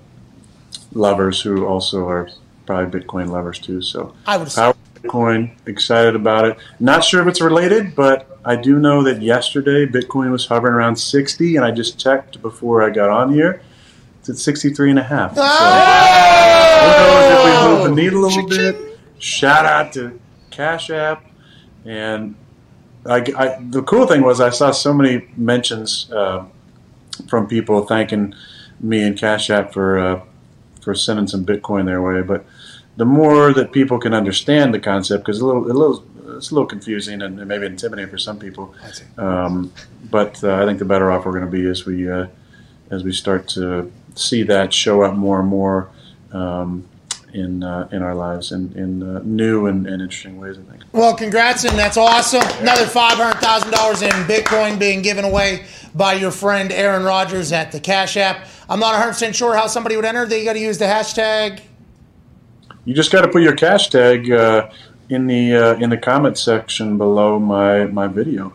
lovers 0.92 1.40
who 1.40 1.66
also 1.66 2.08
are 2.08 2.28
probably 2.66 3.00
Bitcoin 3.00 3.28
lovers 3.28 3.58
too. 3.58 3.82
So 3.82 4.14
I 4.26 4.36
would 4.36 4.52
Power 4.52 4.74
Bitcoin, 4.94 5.52
excited 5.66 6.14
about 6.16 6.44
it. 6.44 6.58
Not 6.80 7.04
sure 7.04 7.22
if 7.22 7.28
it's 7.28 7.40
related, 7.40 7.94
but 7.94 8.38
I 8.44 8.56
do 8.56 8.78
know 8.78 9.02
that 9.04 9.22
yesterday 9.22 9.86
Bitcoin 9.86 10.30
was 10.30 10.46
hovering 10.46 10.74
around 10.74 10.96
60, 10.96 11.56
and 11.56 11.64
I 11.64 11.70
just 11.70 11.98
checked 11.98 12.42
before 12.42 12.82
I 12.82 12.90
got 12.90 13.10
on 13.10 13.32
here. 13.32 13.62
It's 14.28 14.40
at 14.40 14.44
63 14.44 14.90
and 14.90 14.98
a 14.98 15.02
half. 15.02 15.34
So, 15.34 15.42
who 15.42 16.90
knows 16.98 17.32
if 17.32 17.44
we 17.44 17.68
move 17.68 17.84
the 17.88 18.02
needle 18.02 18.24
a 18.24 18.26
little 18.26 18.46
bit. 18.46 18.98
Shout 19.18 19.64
out 19.64 19.92
to 19.94 20.20
Cash 20.50 20.90
App. 20.90 21.24
And 21.86 22.34
I, 23.06 23.24
I, 23.36 23.58
the 23.60 23.82
cool 23.82 24.06
thing 24.06 24.22
was 24.22 24.40
I 24.40 24.50
saw 24.50 24.70
so 24.70 24.92
many 24.92 25.26
mentions 25.36 26.10
uh, 26.12 26.44
from 27.26 27.46
people 27.46 27.86
thanking 27.86 28.34
me 28.80 29.02
and 29.02 29.16
Cash 29.16 29.48
App 29.48 29.72
for 29.72 29.98
uh, 29.98 30.20
for 30.82 30.94
sending 30.94 31.26
some 31.26 31.46
Bitcoin 31.46 31.86
their 31.86 32.02
way. 32.02 32.20
But 32.20 32.44
the 32.98 33.06
more 33.06 33.54
that 33.54 33.72
people 33.72 33.98
can 33.98 34.12
understand 34.12 34.74
the 34.74 34.80
concept, 34.80 35.24
because 35.24 35.40
a 35.40 35.46
little, 35.46 35.64
a 35.64 35.72
little, 35.72 36.04
it's 36.36 36.50
a 36.50 36.54
little 36.54 36.68
confusing 36.68 37.22
and 37.22 37.46
maybe 37.48 37.64
intimidating 37.64 38.10
for 38.10 38.18
some 38.18 38.38
people. 38.38 38.74
Um, 39.16 39.72
but 40.10 40.44
uh, 40.44 40.62
I 40.62 40.66
think 40.66 40.78
the 40.80 40.84
better 40.84 41.10
off 41.10 41.24
we're 41.24 41.32
going 41.32 41.44
to 41.44 41.50
be 41.50 41.66
as 41.66 41.86
we 41.86 42.10
uh, 42.10 42.26
as 42.90 43.04
we 43.04 43.12
start 43.12 43.48
to 43.48 43.90
see 44.18 44.42
that 44.44 44.72
show 44.72 45.02
up 45.02 45.14
more 45.14 45.40
and 45.40 45.48
more 45.48 45.90
um, 46.32 46.88
in 47.32 47.62
uh, 47.62 47.88
in 47.92 48.02
our 48.02 48.14
lives 48.14 48.52
in, 48.52 48.72
in 48.76 49.02
uh, 49.02 49.20
new 49.24 49.66
and, 49.66 49.86
and 49.86 50.02
interesting 50.02 50.38
ways. 50.38 50.58
I 50.58 50.70
think. 50.70 50.84
Well, 50.92 51.14
congrats, 51.14 51.64
and 51.64 51.78
that's 51.78 51.96
awesome. 51.96 52.42
Another 52.60 52.86
five 52.86 53.16
hundred 53.18 53.40
thousand 53.40 53.70
dollars 53.70 54.02
in 54.02 54.10
Bitcoin 54.10 54.78
being 54.78 55.02
given 55.02 55.24
away 55.24 55.66
by 55.94 56.14
your 56.14 56.30
friend 56.30 56.72
Aaron 56.72 57.04
Rodgers 57.04 57.52
at 57.52 57.72
the 57.72 57.80
Cash 57.80 58.16
App. 58.16 58.46
I'm 58.68 58.80
not 58.80 58.92
100 58.92 59.08
percent 59.08 59.36
sure 59.36 59.54
how 59.54 59.66
somebody 59.66 59.96
would 59.96 60.04
enter. 60.04 60.26
They 60.26 60.44
got 60.44 60.54
to 60.54 60.58
use 60.58 60.78
the 60.78 60.84
hashtag. 60.86 61.60
You 62.84 62.94
just 62.94 63.12
got 63.12 63.22
to 63.22 63.28
put 63.28 63.42
your 63.42 63.54
cash 63.54 63.88
tag 63.90 64.30
uh, 64.30 64.70
in 65.10 65.26
the 65.26 65.54
uh, 65.54 65.74
in 65.76 65.90
the 65.90 65.98
comment 65.98 66.38
section 66.38 66.96
below 66.96 67.38
my 67.38 67.84
my 67.86 68.06
video, 68.06 68.52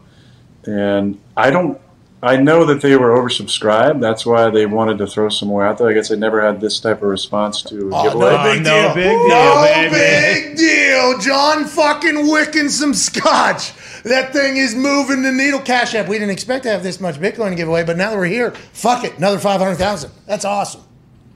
and 0.66 1.20
I 1.38 1.52
don't. 1.52 1.80
I 2.24 2.38
know 2.38 2.64
that 2.66 2.80
they 2.82 2.96
were 2.96 3.10
oversubscribed. 3.10 4.00
That's 4.00 4.26
why 4.26 4.50
they 4.50 4.66
wanted 4.66 4.98
to 5.00 5.08
throw 5.08 5.28
some 5.28 5.50
more 5.50 5.66
out 5.66 5.78
there. 5.78 5.90
I 5.90 5.94
guess 5.94 6.08
they 6.08 6.16
never 6.16 6.42
had 6.42 6.62
this 6.62 6.80
type 6.80 6.98
of 7.02 7.10
response 7.10 7.62
to 7.64 7.90
a 7.90 7.92
Oh, 7.94 8.04
giveaway. 8.04 8.30
no 8.32 8.44
big 8.54 8.64
no 8.64 8.82
deal. 8.82 8.94
big 8.96 9.18
deal, 9.18 9.28
no 9.28 9.62
baby. 9.62 9.90
big 9.94 10.58
deal. 10.58 11.20
John 11.20 11.66
fucking 11.66 12.30
wicking 12.32 12.70
some 12.70 12.94
scotch. 12.94 13.74
That 14.04 14.32
thing 14.32 14.56
is 14.56 14.74
moving 14.74 15.22
the 15.22 15.32
needle. 15.34 15.60
Cash 15.60 15.96
App. 15.96 16.08
We 16.08 16.16
didn't 16.18 16.32
expect 16.32 16.64
to 16.64 16.70
have 16.72 16.82
this 16.82 17.02
much 17.02 17.16
Bitcoin 17.16 17.50
to 17.50 17.56
give 17.56 17.68
away, 17.68 17.84
but 17.84 17.98
now 17.98 18.10
that 18.12 18.18
we're 18.18 18.26
here, 18.26 18.52
fuck 18.72 19.04
it. 19.04 19.18
Another 19.18 19.38
500,000. 19.40 20.10
That's 20.26 20.46
awesome. 20.46 20.82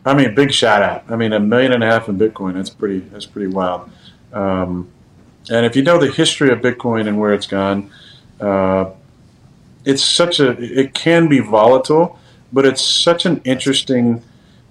I 0.05 0.13
mean, 0.13 0.33
big 0.35 0.53
shout 0.53 0.81
out. 0.81 1.03
I 1.09 1.17
mean, 1.17 1.33
a 1.33 1.39
million 1.39 1.73
and 1.73 1.83
a 1.83 1.87
half 1.87 2.07
in 2.07 2.17
Bitcoin. 2.17 2.53
That's 2.53 2.69
pretty. 2.69 2.99
That's 2.99 3.25
pretty 3.25 3.47
wild. 3.47 3.89
Um, 4.31 4.87
and 5.49 5.65
if 5.65 5.75
you 5.75 5.81
know 5.81 5.97
the 5.99 6.09
history 6.11 6.49
of 6.49 6.59
Bitcoin 6.59 7.07
and 7.09 7.19
where 7.19 7.33
it's 7.33 7.47
gone, 7.47 7.89
uh, 8.39 8.91
it's 9.87 10.03
such 10.03 10.39
a. 10.41 10.49
It 10.59 10.93
can 10.93 11.27
be 11.27 11.39
volatile, 11.39 12.19
but 12.51 12.65
it's 12.65 12.83
such 12.83 13.25
an 13.25 13.41
interesting 13.45 14.21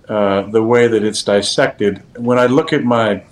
uh, 0.08 0.42
the 0.42 0.62
way 0.62 0.88
that 0.88 1.02
it's 1.02 1.22
dissected. 1.22 2.02
When 2.18 2.38
I 2.38 2.46
look 2.46 2.72
at 2.72 2.84
my 2.84 3.24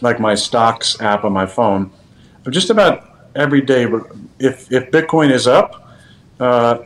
like 0.00 0.18
my 0.18 0.34
stocks 0.34 1.00
app 1.00 1.24
on 1.24 1.32
my 1.32 1.46
phone, 1.46 1.92
just 2.50 2.70
about 2.70 3.30
every 3.36 3.60
day, 3.60 3.86
if 4.38 4.70
if 4.72 4.90
Bitcoin 4.90 5.30
is 5.30 5.46
up. 5.46 5.82
Uh, 6.40 6.78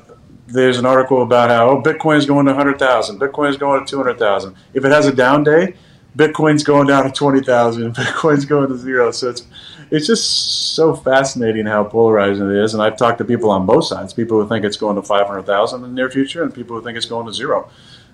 there's 0.46 0.78
an 0.78 0.86
article 0.86 1.22
about 1.22 1.48
how 1.48 1.70
oh, 1.70 1.82
Bitcoin 1.82 2.16
is 2.18 2.26
going 2.26 2.44
to 2.46 2.52
100,000, 2.52 3.20
Bitcoin 3.20 3.50
is 3.50 3.56
going 3.56 3.84
to 3.84 3.88
200,000. 3.88 4.56
If 4.74 4.84
it 4.84 4.90
has 4.90 5.06
a 5.06 5.14
down 5.14 5.44
day, 5.44 5.74
Bitcoin's 6.16 6.64
going 6.64 6.88
down 6.88 7.04
to 7.04 7.10
20,000, 7.12 7.94
Bitcoin's 7.94 8.44
going 8.44 8.68
to 8.68 8.76
zero. 8.76 9.12
So 9.12 9.30
it's 9.30 9.46
it's 9.90 10.06
just 10.06 10.74
so 10.74 10.94
fascinating 10.94 11.66
how 11.66 11.84
polarizing 11.84 12.50
it 12.50 12.56
is. 12.56 12.74
And 12.74 12.82
I've 12.82 12.96
talked 12.96 13.18
to 13.18 13.24
people 13.24 13.50
on 13.50 13.66
both 13.66 13.86
sides, 13.86 14.12
people 14.12 14.40
who 14.40 14.48
think 14.48 14.64
it's 14.64 14.76
going 14.76 14.96
to 14.96 15.02
500,000 15.02 15.82
in 15.84 15.90
the 15.90 15.94
near 15.94 16.10
future, 16.10 16.42
and 16.42 16.54
people 16.54 16.76
who 16.76 16.82
think 16.82 16.96
it's 16.96 17.06
going 17.06 17.26
to 17.26 17.32
zero. 17.32 17.70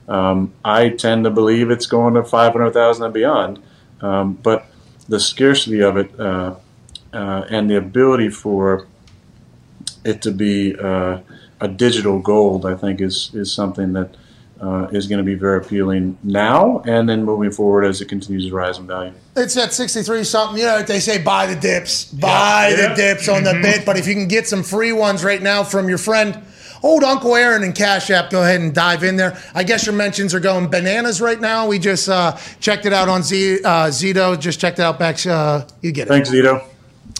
Um, 0.08 0.52
I 0.64 0.90
tend 0.90 1.24
to 1.24 1.30
believe 1.30 1.70
it's 1.70 1.86
going 1.86 2.14
to 2.14 2.24
500,000 2.24 3.04
and 3.04 3.14
beyond. 3.14 3.62
Um, 4.00 4.34
but 4.34 4.66
the 5.08 5.20
scarcity 5.20 5.80
of 5.80 5.96
it 5.96 6.18
uh, 6.18 6.56
uh, 7.12 7.44
and 7.50 7.68
the 7.70 7.76
ability 7.76 8.30
for 8.30 8.86
it 10.04 10.22
to 10.22 10.30
be 10.30 10.76
uh, 10.78 11.20
a 11.60 11.68
digital 11.68 12.20
gold, 12.20 12.66
I 12.66 12.74
think, 12.74 13.00
is 13.00 13.30
is 13.34 13.52
something 13.52 13.92
that 13.94 14.16
uh, 14.60 14.88
is 14.92 15.06
going 15.06 15.18
to 15.18 15.24
be 15.24 15.34
very 15.34 15.58
appealing 15.58 16.16
now 16.22 16.80
and 16.86 17.08
then 17.08 17.24
moving 17.24 17.50
forward 17.50 17.84
as 17.84 18.00
it 18.00 18.08
continues 18.08 18.46
to 18.46 18.54
rise 18.54 18.78
in 18.78 18.86
value. 18.86 19.12
It's 19.36 19.56
at 19.56 19.72
63 19.72 20.24
something. 20.24 20.58
You 20.58 20.64
know, 20.64 20.82
they 20.82 21.00
say 21.00 21.22
buy 21.22 21.46
the 21.46 21.60
dips, 21.60 22.04
buy 22.04 22.74
the 22.76 22.94
dips 22.94 23.28
on 23.28 23.44
the 23.44 23.58
bit. 23.62 23.84
But 23.84 23.98
if 23.98 24.06
you 24.06 24.14
can 24.14 24.28
get 24.28 24.46
some 24.46 24.62
free 24.62 24.92
ones 24.92 25.22
right 25.24 25.42
now 25.42 25.62
from 25.62 25.88
your 25.88 25.98
friend, 25.98 26.42
old 26.82 27.04
Uncle 27.04 27.34
Aaron 27.36 27.62
and 27.62 27.74
Cash 27.74 28.10
App, 28.10 28.30
go 28.30 28.42
ahead 28.42 28.60
and 28.60 28.74
dive 28.74 29.04
in 29.04 29.16
there. 29.16 29.38
I 29.54 29.62
guess 29.62 29.84
your 29.84 29.94
mentions 29.94 30.34
are 30.34 30.40
going 30.40 30.68
bananas 30.68 31.20
right 31.20 31.40
now. 31.40 31.66
We 31.66 31.78
just 31.78 32.08
uh, 32.08 32.36
checked 32.60 32.86
it 32.86 32.92
out 32.92 33.08
on 33.08 33.22
Z, 33.22 33.62
uh, 33.62 33.86
Zito. 33.88 34.38
Just 34.38 34.60
checked 34.60 34.78
it 34.78 34.82
out 34.82 34.98
back. 34.98 35.24
Uh, 35.26 35.66
you 35.82 35.92
get 35.92 36.06
it. 36.06 36.10
Thanks, 36.10 36.30
Zito. 36.30 36.64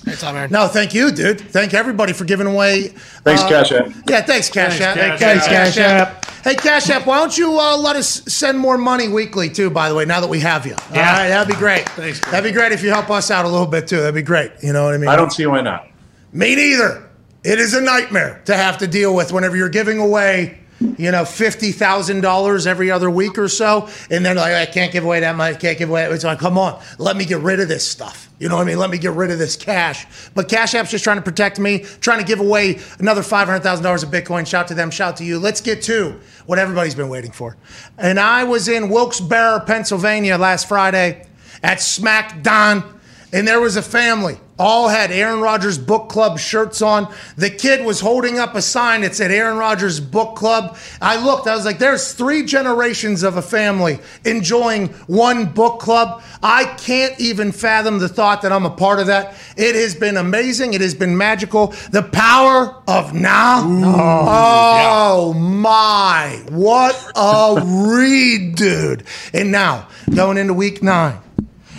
No, 0.07 0.69
thank 0.69 0.95
you, 0.95 1.11
dude. 1.11 1.41
Thank 1.41 1.75
everybody 1.75 2.13
for 2.13 2.25
giving 2.25 2.47
away. 2.47 2.89
Thanks, 3.25 3.43
uh, 3.43 3.49
Cash 3.49 3.73
App. 3.73 3.89
Yeah, 4.09 4.23
thanks, 4.23 4.49
Cash 4.49 4.81
App. 4.81 4.95
Cash 4.97 5.19
Thanks, 5.19 5.45
App. 5.47 5.51
Cash 5.51 5.79
App. 5.79 6.25
Hey, 6.45 6.55
Cash 6.55 6.89
App, 6.91 7.07
why 7.07 7.19
don't 7.19 7.37
you 7.37 7.59
uh, 7.59 7.77
let 7.77 7.97
us 7.97 8.23
send 8.33 8.57
more 8.57 8.79
money 8.79 9.09
weekly, 9.09 9.49
too, 9.51 9.69
by 9.69 9.89
the 9.89 9.97
way, 9.97 10.05
now 10.05 10.21
that 10.21 10.29
we 10.31 10.39
have 10.41 10.65
you? 10.65 10.75
All 10.75 10.95
Yeah. 10.95 11.13
right, 11.13 11.29
that'd 11.29 11.53
be 11.53 11.59
great. 11.59 11.89
Thanks. 11.91 12.21
That'd 12.21 12.45
be 12.45 12.53
great 12.53 12.71
if 12.71 12.85
you 12.85 12.91
help 12.91 13.11
us 13.11 13.33
out 13.33 13.45
a 13.45 13.49
little 13.49 13.67
bit, 13.67 13.89
too. 13.89 13.97
That'd 13.99 14.15
be 14.15 14.23
great. 14.23 14.53
You 14.63 14.73
know 14.73 14.85
what 14.85 14.95
I 14.95 14.99
mean? 14.99 15.09
I 15.09 15.17
don't 15.17 15.33
see 15.33 15.45
why 15.47 15.61
not. 15.61 15.89
Me 16.33 16.55
neither. 16.55 17.03
It 17.43 17.59
is 17.59 17.75
a 17.75 17.81
nightmare 17.81 18.43
to 18.45 18.57
have 18.57 18.79
to 18.79 18.87
deal 18.87 19.13
with 19.13 19.33
whenever 19.33 19.57
you're 19.57 19.69
giving 19.69 19.99
away, 19.99 20.59
you 20.81 21.11
know, 21.11 21.25
fifty 21.25 21.73
thousand 21.73 22.21
dollars 22.21 22.67
every 22.67 22.91
other 22.91 23.11
week 23.11 23.39
or 23.39 23.49
so, 23.49 23.89
and 24.11 24.25
then 24.25 24.37
like 24.37 24.55
I 24.55 24.67
can't 24.67 24.93
give 24.93 25.05
away 25.05 25.21
that 25.21 25.37
much, 25.37 25.61
can't 25.61 25.79
give 25.79 25.89
away. 25.89 26.05
It's 26.05 26.25
like, 26.25 26.39
come 26.39 26.59
on, 26.59 26.81
let 26.99 27.17
me 27.17 27.25
get 27.25 27.41
rid 27.41 27.61
of 27.61 27.69
this 27.69 27.87
stuff. 27.87 28.31
You 28.39 28.51
know 28.51 28.57
what 28.57 28.63
I 28.63 28.65
mean? 28.67 28.79
Let 28.79 28.91
me 28.91 28.99
get 28.99 29.13
rid 29.13 29.31
of 29.31 29.39
this 29.39 29.57
cash. 29.57 30.07
But 30.35 30.51
Cash 30.51 30.75
App's 30.75 30.91
just 30.91 31.03
trying 31.03 31.17
to 31.17 31.23
protect 31.23 31.59
me, 31.59 31.79
trying 32.01 32.19
to 32.19 32.25
give 32.25 32.41
away 32.41 32.79
another 32.99 33.23
five 33.23 33.49
hundred 33.49 33.63
thousand 33.63 33.85
dollars 33.85 34.03
of 34.03 34.11
Bitcoin. 34.11 34.47
Shout 34.47 34.69
to 34.69 34.75
them, 34.75 34.91
shout 34.91 35.17
to 35.19 35.25
you. 35.25 35.39
Let's 35.39 35.63
get 35.63 35.81
to 35.83 36.21
what 36.45 36.59
everybody's 36.59 36.95
been 36.95 37.09
waiting 37.09 37.33
for. 37.33 37.57
And 37.97 38.21
I 38.21 38.45
was 38.45 38.69
in 38.69 38.91
Wilkes-Barre, 38.91 39.61
Pennsylvania 39.61 40.37
last 40.37 40.69
Friday 40.69 41.27
at 41.63 41.79
SmackDown, 41.79 42.96
and 43.37 43.47
there 43.47 43.61
was 43.61 43.77
a 43.77 43.83
family 43.83 44.39
all 44.59 44.89
had 44.89 45.11
Aaron 45.11 45.41
Rodgers 45.41 45.77
Book 45.77 46.09
Club 46.09 46.39
shirts 46.39 46.81
on. 46.81 47.13
The 47.37 47.51
kid 47.51 47.85
was 47.85 48.01
holding 48.01 48.39
up 48.39 48.55
a 48.55 48.63
sign 48.63 49.03
that 49.03 49.15
said 49.15 49.31
Aaron 49.31 49.59
Rodgers 49.59 50.01
Book 50.01 50.37
Club. 50.37 50.79
I 51.03 51.23
looked, 51.23 51.47
I 51.47 51.55
was 51.55 51.67
like, 51.67 51.79
there's 51.79 52.15
three 52.15 52.47
generations 52.47 53.23
of 53.23 53.37
a 53.37 53.43
family 53.43 53.99
enjoying 54.25 54.89
one 55.07 55.53
book 55.53 55.81
club. 55.81 56.23
I 56.43 56.65
can't 56.65 57.21
even 57.21 57.53
fathom 57.53 57.99
the 57.99 58.09
thought 58.09 58.41
that 58.41 58.53
I'm 58.53 58.65
a 58.65 58.71
part 58.71 59.01
of 59.01 59.09
that. 59.09 59.35
It 59.55 59.75
has 59.75 59.95
been 59.95 60.17
amazing. 60.17 60.73
It 60.73 60.81
has 60.81 60.95
been 60.95 61.15
magical. 61.15 61.75
The 61.91 62.05
power 62.05 62.83
of 62.89 63.13
now. 63.13 63.65
oh 63.67 65.35
my, 65.35 66.43
what 66.49 66.95
a 67.15 67.63
read, 67.95 68.55
dude. 68.55 69.05
And 69.35 69.53
now, 69.53 69.89
going 70.15 70.39
into 70.39 70.55
week 70.55 70.83
nine, 70.83 71.19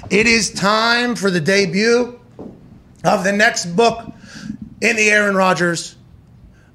it 0.10 0.28
is 0.28 0.52
time 0.52 1.16
for 1.16 1.30
the 1.30 1.40
debut 1.40 2.20
of 3.04 3.24
the 3.24 3.32
next 3.32 3.66
book 3.76 4.12
in 4.82 4.96
the 4.96 5.10
Aaron 5.10 5.36
Rodgers 5.36 5.96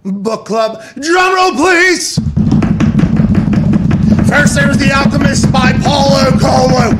Book 0.04 0.46
Club. 0.46 0.82
Drum 1.00 1.34
roll, 1.34 1.52
please. 1.52 2.16
First, 4.28 4.54
there's 4.54 4.78
The 4.78 4.90
Alchemist 4.94 5.52
by 5.52 5.72
Paulo 5.84 6.30
Coelho. 6.38 6.96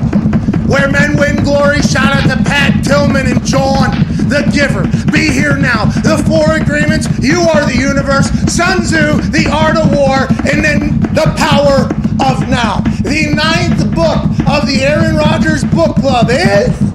Where 0.69 0.91
Men 0.91 1.17
Win 1.17 1.37
Glory. 1.45 1.83
Shout 1.83 2.15
out 2.15 2.37
to 2.37 2.43
Pat 2.45 2.85
Tillman 2.85 3.27
and 3.27 3.45
John 3.45 3.91
the 4.33 4.49
Giver. 4.53 4.85
Be 5.13 5.31
here 5.31 5.59
now. 5.59 5.85
The 5.85 6.17
Four 6.27 6.57
Agreements. 6.57 7.07
You 7.19 7.41
are 7.41 7.67
the 7.67 7.77
universe. 7.77 8.31
Sun 8.51 8.83
Tzu, 8.83 9.21
The 9.31 9.51
Art 9.53 9.77
of 9.77 9.93
War, 9.93 10.25
and 10.51 10.65
then 10.65 11.01
The 11.13 11.29
Power 11.37 11.89
of 12.23 12.49
Now. 12.49 12.81
The 13.03 13.33
ninth 13.35 13.95
book 13.95 14.25
of 14.49 14.67
the 14.67 14.81
Aaron 14.83 15.17
Rodgers 15.17 15.65
Book 15.65 15.97
Club 15.97 16.29
is. 16.31 16.93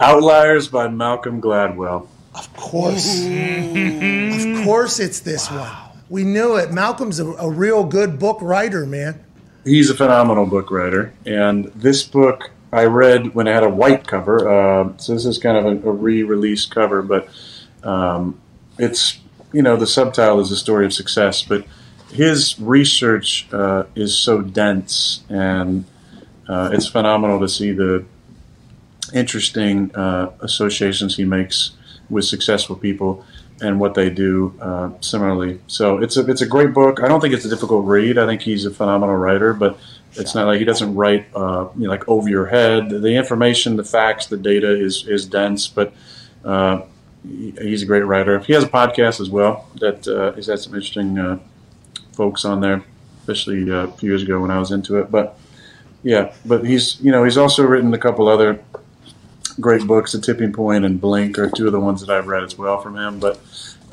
Outliers 0.00 0.68
by 0.68 0.88
Malcolm 0.88 1.40
Gladwell. 1.40 2.08
Of 2.34 2.54
course. 2.56 3.24
of 3.24 4.64
course, 4.64 5.00
it's 5.00 5.20
this 5.20 5.50
one. 5.50 5.70
We 6.10 6.24
knew 6.24 6.56
it. 6.56 6.72
Malcolm's 6.72 7.20
a, 7.20 7.26
a 7.26 7.50
real 7.50 7.84
good 7.84 8.18
book 8.18 8.38
writer, 8.42 8.84
man. 8.84 9.24
He's 9.64 9.88
a 9.88 9.94
phenomenal 9.94 10.46
book 10.46 10.70
writer, 10.70 11.14
and 11.24 11.66
this 11.66 12.02
book 12.02 12.50
I 12.72 12.84
read 12.84 13.34
when 13.34 13.46
it 13.46 13.54
had 13.54 13.62
a 13.62 13.68
white 13.68 14.06
cover. 14.06 14.48
Uh, 14.48 14.92
so 14.96 15.14
this 15.14 15.24
is 15.24 15.38
kind 15.38 15.56
of 15.56 15.64
a, 15.64 15.88
a 15.88 15.92
re-released 15.92 16.70
cover, 16.70 17.00
but 17.00 17.28
um, 17.82 18.40
it's 18.78 19.20
you 19.52 19.62
know 19.62 19.76
the 19.76 19.86
subtitle 19.86 20.40
is 20.40 20.50
the 20.50 20.56
story 20.56 20.84
of 20.84 20.92
success, 20.92 21.42
but 21.42 21.64
his 22.12 22.60
research 22.60 23.48
uh, 23.52 23.84
is 23.94 24.16
so 24.16 24.42
dense, 24.42 25.24
and 25.28 25.84
uh, 26.48 26.70
it's 26.72 26.86
phenomenal 26.86 27.40
to 27.40 27.48
see 27.48 27.72
the 27.72 28.04
interesting 29.14 29.94
uh, 29.94 30.30
associations 30.40 31.16
he 31.16 31.24
makes 31.24 31.72
with 32.10 32.24
successful 32.24 32.76
people 32.76 33.24
and 33.60 33.78
what 33.78 33.94
they 33.94 34.10
do 34.10 34.54
uh, 34.60 34.90
similarly. 35.00 35.60
So 35.66 35.98
it's 35.98 36.16
a 36.16 36.28
it's 36.28 36.42
a 36.42 36.46
great 36.46 36.74
book. 36.74 37.02
I 37.02 37.08
don't 37.08 37.20
think 37.20 37.32
it's 37.32 37.44
a 37.44 37.48
difficult 37.48 37.86
read. 37.86 38.18
I 38.18 38.26
think 38.26 38.42
he's 38.42 38.64
a 38.64 38.70
phenomenal 38.70 39.16
writer, 39.16 39.54
but 39.54 39.78
it's 40.14 40.34
not 40.34 40.46
like 40.46 40.58
he 40.58 40.64
doesn't 40.64 40.94
write 40.94 41.26
uh, 41.34 41.68
you 41.76 41.84
know, 41.84 41.90
like 41.90 42.06
over 42.08 42.28
your 42.28 42.46
head. 42.46 42.90
The 42.90 43.14
information, 43.14 43.76
the 43.76 43.84
facts, 43.84 44.26
the 44.26 44.36
data 44.36 44.70
is 44.70 45.06
is 45.06 45.24
dense, 45.26 45.68
but 45.68 45.94
uh, 46.44 46.82
he, 47.26 47.54
he's 47.60 47.82
a 47.82 47.86
great 47.86 48.04
writer. 48.04 48.38
He 48.40 48.52
has 48.52 48.64
a 48.64 48.68
podcast 48.68 49.20
as 49.20 49.30
well 49.30 49.68
that 49.80 50.06
uh, 50.06 50.32
he's 50.32 50.46
had 50.46 50.58
some 50.58 50.74
interesting 50.74 51.18
uh, 51.18 51.38
folks 52.12 52.44
on 52.44 52.60
there, 52.60 52.82
especially 53.20 53.70
uh, 53.70 53.86
a 53.86 53.92
few 53.92 54.10
years 54.10 54.22
ago 54.22 54.40
when 54.40 54.50
I 54.50 54.58
was 54.58 54.70
into 54.70 54.98
it. 54.98 55.10
But 55.10 55.38
yeah, 56.02 56.32
but 56.44 56.66
he's 56.66 57.00
you 57.00 57.12
know 57.12 57.24
he's 57.24 57.38
also 57.38 57.64
written 57.64 57.92
a 57.94 57.98
couple 57.98 58.28
other 58.28 58.60
great 59.60 59.86
books. 59.86 60.12
The 60.12 60.20
Tipping 60.20 60.52
Point 60.52 60.84
and 60.84 61.00
Blink 61.00 61.38
are 61.38 61.50
two 61.50 61.66
of 61.66 61.72
the 61.72 61.80
ones 61.80 62.00
that 62.00 62.10
I've 62.10 62.26
read 62.26 62.42
as 62.42 62.56
well 62.56 62.80
from 62.80 62.96
him. 62.96 63.18
But 63.18 63.40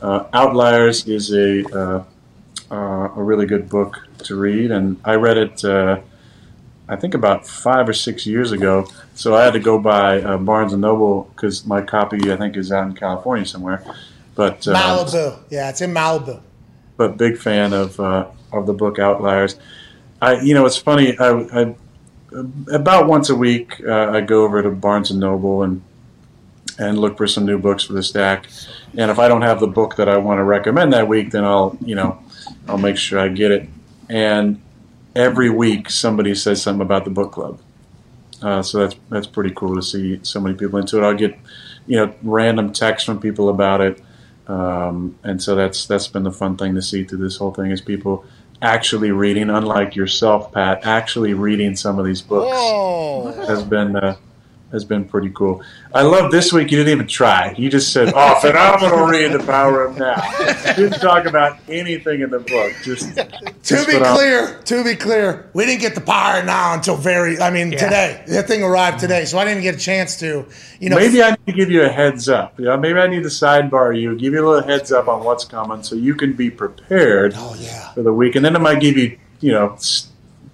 uh, 0.01 0.25
Outliers 0.33 1.07
is 1.07 1.31
a 1.33 1.63
uh, 1.77 2.03
uh, 2.71 3.09
a 3.15 3.23
really 3.23 3.45
good 3.45 3.69
book 3.69 4.07
to 4.19 4.35
read, 4.35 4.71
and 4.71 4.99
I 5.03 5.15
read 5.15 5.37
it. 5.37 5.63
Uh, 5.63 6.01
I 6.87 6.95
think 6.95 7.13
about 7.13 7.47
five 7.47 7.87
or 7.87 7.93
six 7.93 8.25
years 8.25 8.51
ago. 8.51 8.87
So 9.13 9.35
I 9.35 9.43
had 9.43 9.53
to 9.53 9.59
go 9.59 9.77
by 9.77 10.21
uh, 10.21 10.37
Barnes 10.37 10.73
and 10.73 10.81
Noble 10.81 11.31
because 11.35 11.65
my 11.65 11.81
copy 11.81 12.31
I 12.31 12.35
think 12.35 12.57
is 12.57 12.71
out 12.71 12.87
in 12.87 12.95
California 12.95 13.45
somewhere. 13.45 13.83
But 14.33 14.67
uh, 14.67 14.73
Malibu. 14.73 15.39
Yeah, 15.49 15.69
it's 15.69 15.81
in 15.81 15.93
Malibu. 15.93 16.41
But 16.99 17.15
big 17.15 17.37
fan 17.37 17.71
of 17.71 17.97
uh, 17.99 18.27
of 18.51 18.67
the 18.67 18.73
book 18.73 18.99
Outliers. 18.99 19.55
I 20.21 20.41
you 20.41 20.53
know 20.53 20.65
it's 20.65 20.77
funny. 20.77 21.17
I, 21.17 21.29
I 21.31 21.75
about 22.71 23.07
once 23.07 23.29
a 23.29 23.35
week 23.35 23.81
uh, 23.87 24.11
I 24.11 24.21
go 24.21 24.43
over 24.43 24.61
to 24.61 24.69
Barnes 24.69 25.09
and 25.09 25.19
Noble 25.19 25.63
and 25.63 25.81
and 26.77 26.99
look 26.99 27.17
for 27.17 27.25
some 27.25 27.45
new 27.45 27.57
books 27.57 27.85
for 27.85 27.93
the 27.93 28.03
stack. 28.03 28.47
And 28.97 29.09
if 29.09 29.17
I 29.17 29.27
don't 29.27 29.41
have 29.41 29.59
the 29.59 29.67
book 29.67 29.95
that 29.95 30.07
I 30.07 30.17
want 30.17 30.39
to 30.39 30.43
recommend 30.43 30.93
that 30.93 31.07
week, 31.07 31.31
then 31.31 31.45
I'll 31.45 31.77
you 31.83 31.95
know 31.95 32.21
I'll 32.67 32.77
make 32.77 32.97
sure 32.97 33.17
I 33.17 33.29
get 33.29 33.51
it. 33.51 33.69
And 34.09 34.61
every 35.15 35.49
week 35.49 35.89
somebody 35.89 36.35
says 36.35 36.61
something 36.61 36.81
about 36.81 37.05
the 37.05 37.11
book 37.11 37.31
club. 37.31 37.61
Uh, 38.41 38.61
so 38.61 38.79
that's 38.79 38.95
that's 39.09 39.27
pretty 39.27 39.53
cool 39.55 39.75
to 39.75 39.81
see 39.81 40.19
so 40.23 40.41
many 40.41 40.55
people 40.55 40.79
into 40.79 40.97
it. 40.97 41.05
I'll 41.05 41.15
get 41.15 41.39
you 41.87 41.95
know 41.95 42.13
random 42.23 42.73
texts 42.73 43.05
from 43.05 43.21
people 43.21 43.47
about 43.47 43.79
it, 43.79 44.01
um, 44.49 45.17
and 45.23 45.41
so 45.41 45.55
that's 45.55 45.85
that's 45.85 46.07
been 46.07 46.23
the 46.23 46.31
fun 46.31 46.57
thing 46.57 46.75
to 46.75 46.81
see 46.81 47.03
through 47.03 47.19
this 47.19 47.37
whole 47.37 47.51
thing 47.51 47.71
is 47.71 47.81
people 47.81 48.25
actually 48.61 49.11
reading, 49.11 49.49
unlike 49.49 49.95
yourself, 49.95 50.51
Pat, 50.51 50.85
actually 50.85 51.33
reading 51.33 51.75
some 51.75 51.99
of 51.99 52.05
these 52.05 52.21
books 52.21 53.47
has 53.47 53.63
been 53.63 53.95
uh, 53.95 54.15
has 54.71 54.85
been 54.85 55.03
pretty 55.05 55.29
cool. 55.31 55.63
I 55.93 56.03
love 56.03 56.31
this 56.31 56.53
week. 56.53 56.69
You 56.71 56.77
didn't 56.77 56.91
even 56.93 57.07
try. 57.07 57.55
You 57.57 57.69
just 57.69 57.91
said, 57.91 58.13
"Oh, 58.15 58.39
phenomenal 58.39 59.07
read, 59.07 59.31
the 59.33 59.39
power 59.43 59.83
of 59.85 59.97
now." 59.97 60.21
didn't 60.75 60.99
talk 60.99 61.25
about 61.25 61.57
anything 61.67 62.21
in 62.21 62.29
the 62.29 62.39
book. 62.39 62.73
Just 62.83 63.15
To 63.15 63.25
just 63.63 63.87
be 63.87 63.93
phenomenal. 63.93 64.15
clear, 64.17 64.59
to 64.65 64.83
be 64.83 64.95
clear, 64.95 65.49
we 65.53 65.65
didn't 65.65 65.81
get 65.81 65.95
the 65.95 66.01
power 66.01 66.39
of 66.39 66.45
now 66.45 66.73
until 66.75 66.95
very. 66.95 67.39
I 67.39 67.49
mean, 67.49 67.71
today. 67.71 68.23
That 68.27 68.47
thing 68.47 68.61
arrived 68.63 68.99
today, 68.99 69.25
so 69.25 69.37
I 69.39 69.45
didn't 69.45 69.63
get 69.63 69.75
a 69.75 69.79
chance 69.79 70.17
to. 70.19 70.45
You 70.79 70.89
know, 70.89 70.95
Maybe 70.97 71.21
I 71.23 71.31
need 71.31 71.45
to 71.47 71.53
give 71.53 71.71
you 71.71 71.81
a 71.83 71.89
heads 71.89 72.29
up. 72.29 72.59
You 72.59 72.65
know, 72.65 72.77
maybe 72.77 72.99
I 72.99 73.07
need 73.07 73.23
to 73.23 73.29
sidebar 73.29 73.99
you, 73.99 74.15
give 74.17 74.33
you 74.33 74.45
a 74.45 74.47
little 74.47 74.63
heads 74.67 74.91
up 74.91 75.07
on 75.07 75.23
what's 75.23 75.45
coming, 75.45 75.81
so 75.83 75.95
you 75.95 76.13
can 76.15 76.33
be 76.33 76.49
prepared 76.51 77.33
Oh 77.35 77.55
yeah. 77.59 77.91
for 77.93 78.03
the 78.03 78.13
week. 78.13 78.35
And 78.35 78.45
then 78.45 78.55
it 78.55 78.59
might 78.59 78.79
give 78.79 78.97
you, 78.97 79.17
you 79.39 79.51
know, 79.51 79.77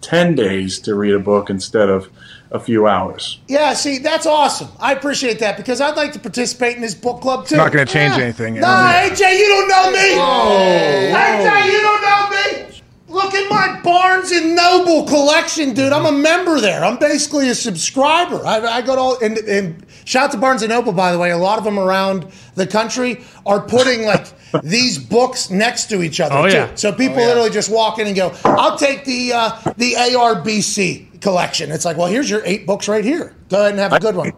ten 0.01 0.35
days 0.35 0.79
to 0.79 0.95
read 0.95 1.13
a 1.13 1.19
book 1.19 1.49
instead 1.49 1.89
of 1.89 2.09
a 2.55 2.59
few 2.59 2.87
hours. 2.87 3.39
Yeah, 3.47 3.73
see, 3.73 3.99
that's 3.99 4.25
awesome. 4.25 4.69
I 4.79 4.93
appreciate 4.93 5.39
that 5.39 5.57
because 5.57 5.81
I'd 5.81 5.95
like 5.95 6.13
to 6.13 6.19
participate 6.19 6.75
in 6.75 6.81
this 6.81 6.95
book 6.95 7.21
club 7.21 7.45
too. 7.45 7.57
Not 7.57 7.71
going 7.71 7.85
to 7.85 7.91
change 7.91 8.13
anything. 8.13 8.55
No, 8.55 8.67
AJ, 8.67 9.37
you 9.37 9.47
don't 9.47 9.67
know 9.67 9.91
me. 9.91 10.15
Oh, 10.15 11.13
AJ, 11.13 11.71
you 11.71 11.81
don't 11.81 12.01
know 12.01 12.29
me. 12.29 12.81
Look 13.07 13.33
at 13.33 13.49
my 13.49 13.79
Barnes 13.81 14.31
and 14.31 14.55
Noble 14.55 15.05
collection, 15.05 15.73
dude. 15.73 15.93
I'm 15.93 16.05
a 16.05 16.11
member 16.11 16.59
there. 16.59 16.83
I'm 16.83 16.97
basically 16.97 17.49
a 17.49 17.55
subscriber. 17.55 18.45
I, 18.45 18.59
I 18.59 18.81
got 18.81 18.97
all 18.97 19.17
and, 19.23 19.37
and 19.37 19.85
shout 20.05 20.25
out 20.25 20.31
to 20.31 20.37
Barnes 20.37 20.63
and 20.63 20.69
Noble, 20.69 20.91
by 20.91 21.11
the 21.11 21.19
way. 21.19 21.31
A 21.31 21.37
lot 21.37 21.57
of 21.57 21.63
them 21.63 21.79
around 21.79 22.27
the 22.55 22.67
country 22.67 23.23
are 23.45 23.61
putting 23.61 24.05
like 24.05 24.27
these 24.63 24.97
books 24.97 25.49
next 25.49 25.85
to 25.91 26.01
each 26.01 26.19
other. 26.19 26.35
Oh, 26.35 26.49
too. 26.49 26.55
yeah. 26.55 26.75
So 26.75 26.91
people 26.91 27.17
literally 27.17 27.51
just 27.51 27.71
walk 27.71 27.99
in 27.99 28.07
and 28.07 28.15
go, 28.15 28.35
"I'll 28.43 28.77
take 28.77 29.05
the 29.05 29.31
uh, 29.33 29.61
the 29.77 29.93
ARBC 29.93 31.14
collection." 31.25 31.71
It's 31.71 31.83
like, 31.83 31.97
well, 31.97 32.07
here's 32.07 32.29
your 32.29 32.41
eight 32.45 32.65
books 32.65 32.87
right 32.87 33.03
here. 33.03 33.35
Go 33.49 33.59
ahead 33.59 33.71
and 33.71 33.79
have 33.79 33.93
a 33.93 33.99
good 33.99 34.15
one. 34.15 34.31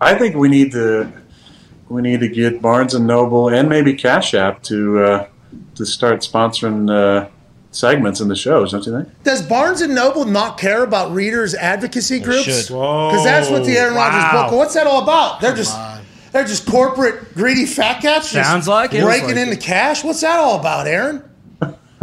I 0.00 0.14
think 0.14 0.36
we 0.36 0.48
need 0.48 0.72
to 0.72 1.10
we 1.88 2.02
need 2.02 2.20
to 2.20 2.28
get 2.28 2.60
Barnes 2.62 2.94
and 2.94 3.06
Noble 3.06 3.48
and 3.48 3.68
maybe 3.68 3.94
Cash 3.94 4.34
App 4.34 4.62
to 4.64 5.02
uh, 5.02 5.28
to 5.76 5.86
start 5.86 6.20
sponsoring 6.20 6.90
uh, 6.90 7.28
segments 7.70 8.20
in 8.20 8.28
the 8.28 8.36
shows. 8.36 8.72
Don't 8.72 8.84
you 8.86 8.96
think? 8.96 9.22
Does 9.22 9.42
Barnes 9.42 9.80
and 9.80 9.94
Noble 9.94 10.24
not 10.24 10.58
care 10.58 10.82
about 10.82 11.12
readers 11.12 11.54
advocacy 11.54 12.20
groups? 12.20 12.68
Because 12.68 13.24
that's 13.24 13.50
what 13.50 13.64
the 13.64 13.76
Aaron 13.76 13.94
Rodgers 13.94 14.30
book. 14.32 14.58
What's 14.58 14.74
that 14.74 14.86
all 14.86 15.02
about? 15.02 15.40
They're 15.40 15.56
just 15.56 15.76
they're 16.32 16.44
just 16.44 16.66
corporate 16.66 17.34
greedy 17.34 17.66
fat 17.66 18.02
cats. 18.02 18.32
just 18.32 18.48
Sounds 18.48 18.68
like 18.68 18.92
it. 18.92 19.04
raking 19.04 19.28
Feels 19.28 19.36
like 19.36 19.44
in 19.44 19.50
the 19.50 19.56
cash. 19.56 20.04
What's 20.04 20.20
that 20.20 20.38
all 20.38 20.58
about, 20.58 20.86
Aaron? 20.86 21.22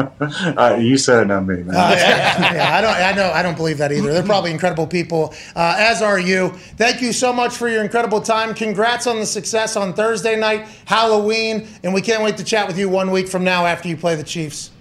Uh, 0.62 0.78
you 0.80 0.98
said 0.98 1.24
it, 1.24 1.26
not 1.28 1.46
me, 1.46 1.58
man. 1.64 1.74
yeah, 1.76 2.72
I 2.74 2.82
don't. 2.82 2.94
I 2.94 3.12
know. 3.14 3.32
I 3.32 3.42
don't 3.42 3.56
believe 3.56 3.78
that 3.78 3.92
either. 3.92 4.12
They're 4.12 4.24
probably 4.24 4.52
incredible 4.52 4.86
people, 4.88 5.34
uh, 5.56 5.76
as 5.78 6.02
are 6.02 6.20
you. 6.20 6.50
Thank 6.78 7.02
you 7.02 7.14
so 7.14 7.32
much 7.34 7.56
for 7.56 7.68
your 7.70 7.84
incredible 7.84 8.22
time. 8.22 8.54
Congrats 8.54 9.08
on 9.08 9.20
the 9.20 9.26
success 9.26 9.76
on 9.76 9.94
Thursday 9.94 10.36
night, 10.40 10.68
Halloween, 10.86 11.68
and 11.84 11.94
we 11.94 12.02
can't 12.02 12.24
wait 12.24 12.38
to 12.38 12.44
chat 12.44 12.68
with 12.68 12.78
you 12.78 12.90
one 12.90 13.12
week 13.12 13.28
from 13.28 13.44
now 13.44 13.66
after 13.66 13.88
you 13.88 13.98
play 13.98 14.16
the 14.16 14.24
Chiefs. 14.24 14.72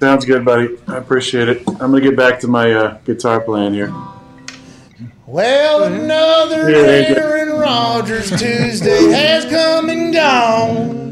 Sounds 0.00 0.24
good, 0.24 0.44
buddy. 0.44 0.76
I 0.88 0.96
appreciate 0.98 1.48
it. 1.48 1.62
I'm 1.68 1.76
gonna 1.90 2.00
get 2.00 2.16
back 2.16 2.38
to 2.40 2.48
my 2.48 2.72
uh, 2.72 2.98
guitar 3.04 3.40
playing 3.40 3.74
here. 3.74 3.92
Well, 5.26 5.84
another 5.84 6.70
Yeah, 6.70 7.08
yeah. 7.10 7.18
Aaron 7.18 7.58
Rodgers 7.58 8.30
Tuesday 8.30 9.08
has 9.10 9.44
come 9.46 9.90
and 9.90 10.14
gone. 10.14 11.06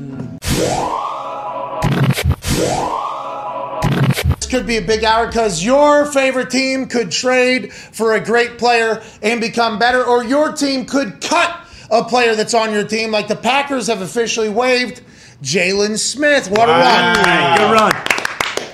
This 4.55 4.61
could 4.61 4.69
be 4.69 4.77
a 4.77 4.83
big 4.83 5.03
hour 5.03 5.27
because 5.27 5.65
your 5.65 6.07
favorite 6.07 6.49
team 6.49 6.87
could 6.87 7.11
trade 7.11 7.73
for 7.73 8.13
a 8.13 8.21
great 8.21 8.57
player 8.57 9.03
and 9.21 9.41
become 9.41 9.81
better, 9.81 10.05
or 10.05 10.23
your 10.23 10.53
team 10.53 10.87
could 10.87 11.21
cut 11.21 11.67
a 11.91 12.05
player 12.05 12.37
that's 12.37 12.55
on 12.55 12.73
your 12.73 12.87
team. 12.87 13.11
Like 13.11 13.27
the 13.27 13.35
Packers 13.35 13.89
have 13.89 14.01
officially 14.01 14.49
waived 14.49 15.03
Jaylon 15.43 15.99
Smith. 15.99 16.49
What 16.53 16.69
a 16.69 16.73
run! 16.73 17.59
Good 17.59 17.73
run. 17.73 17.93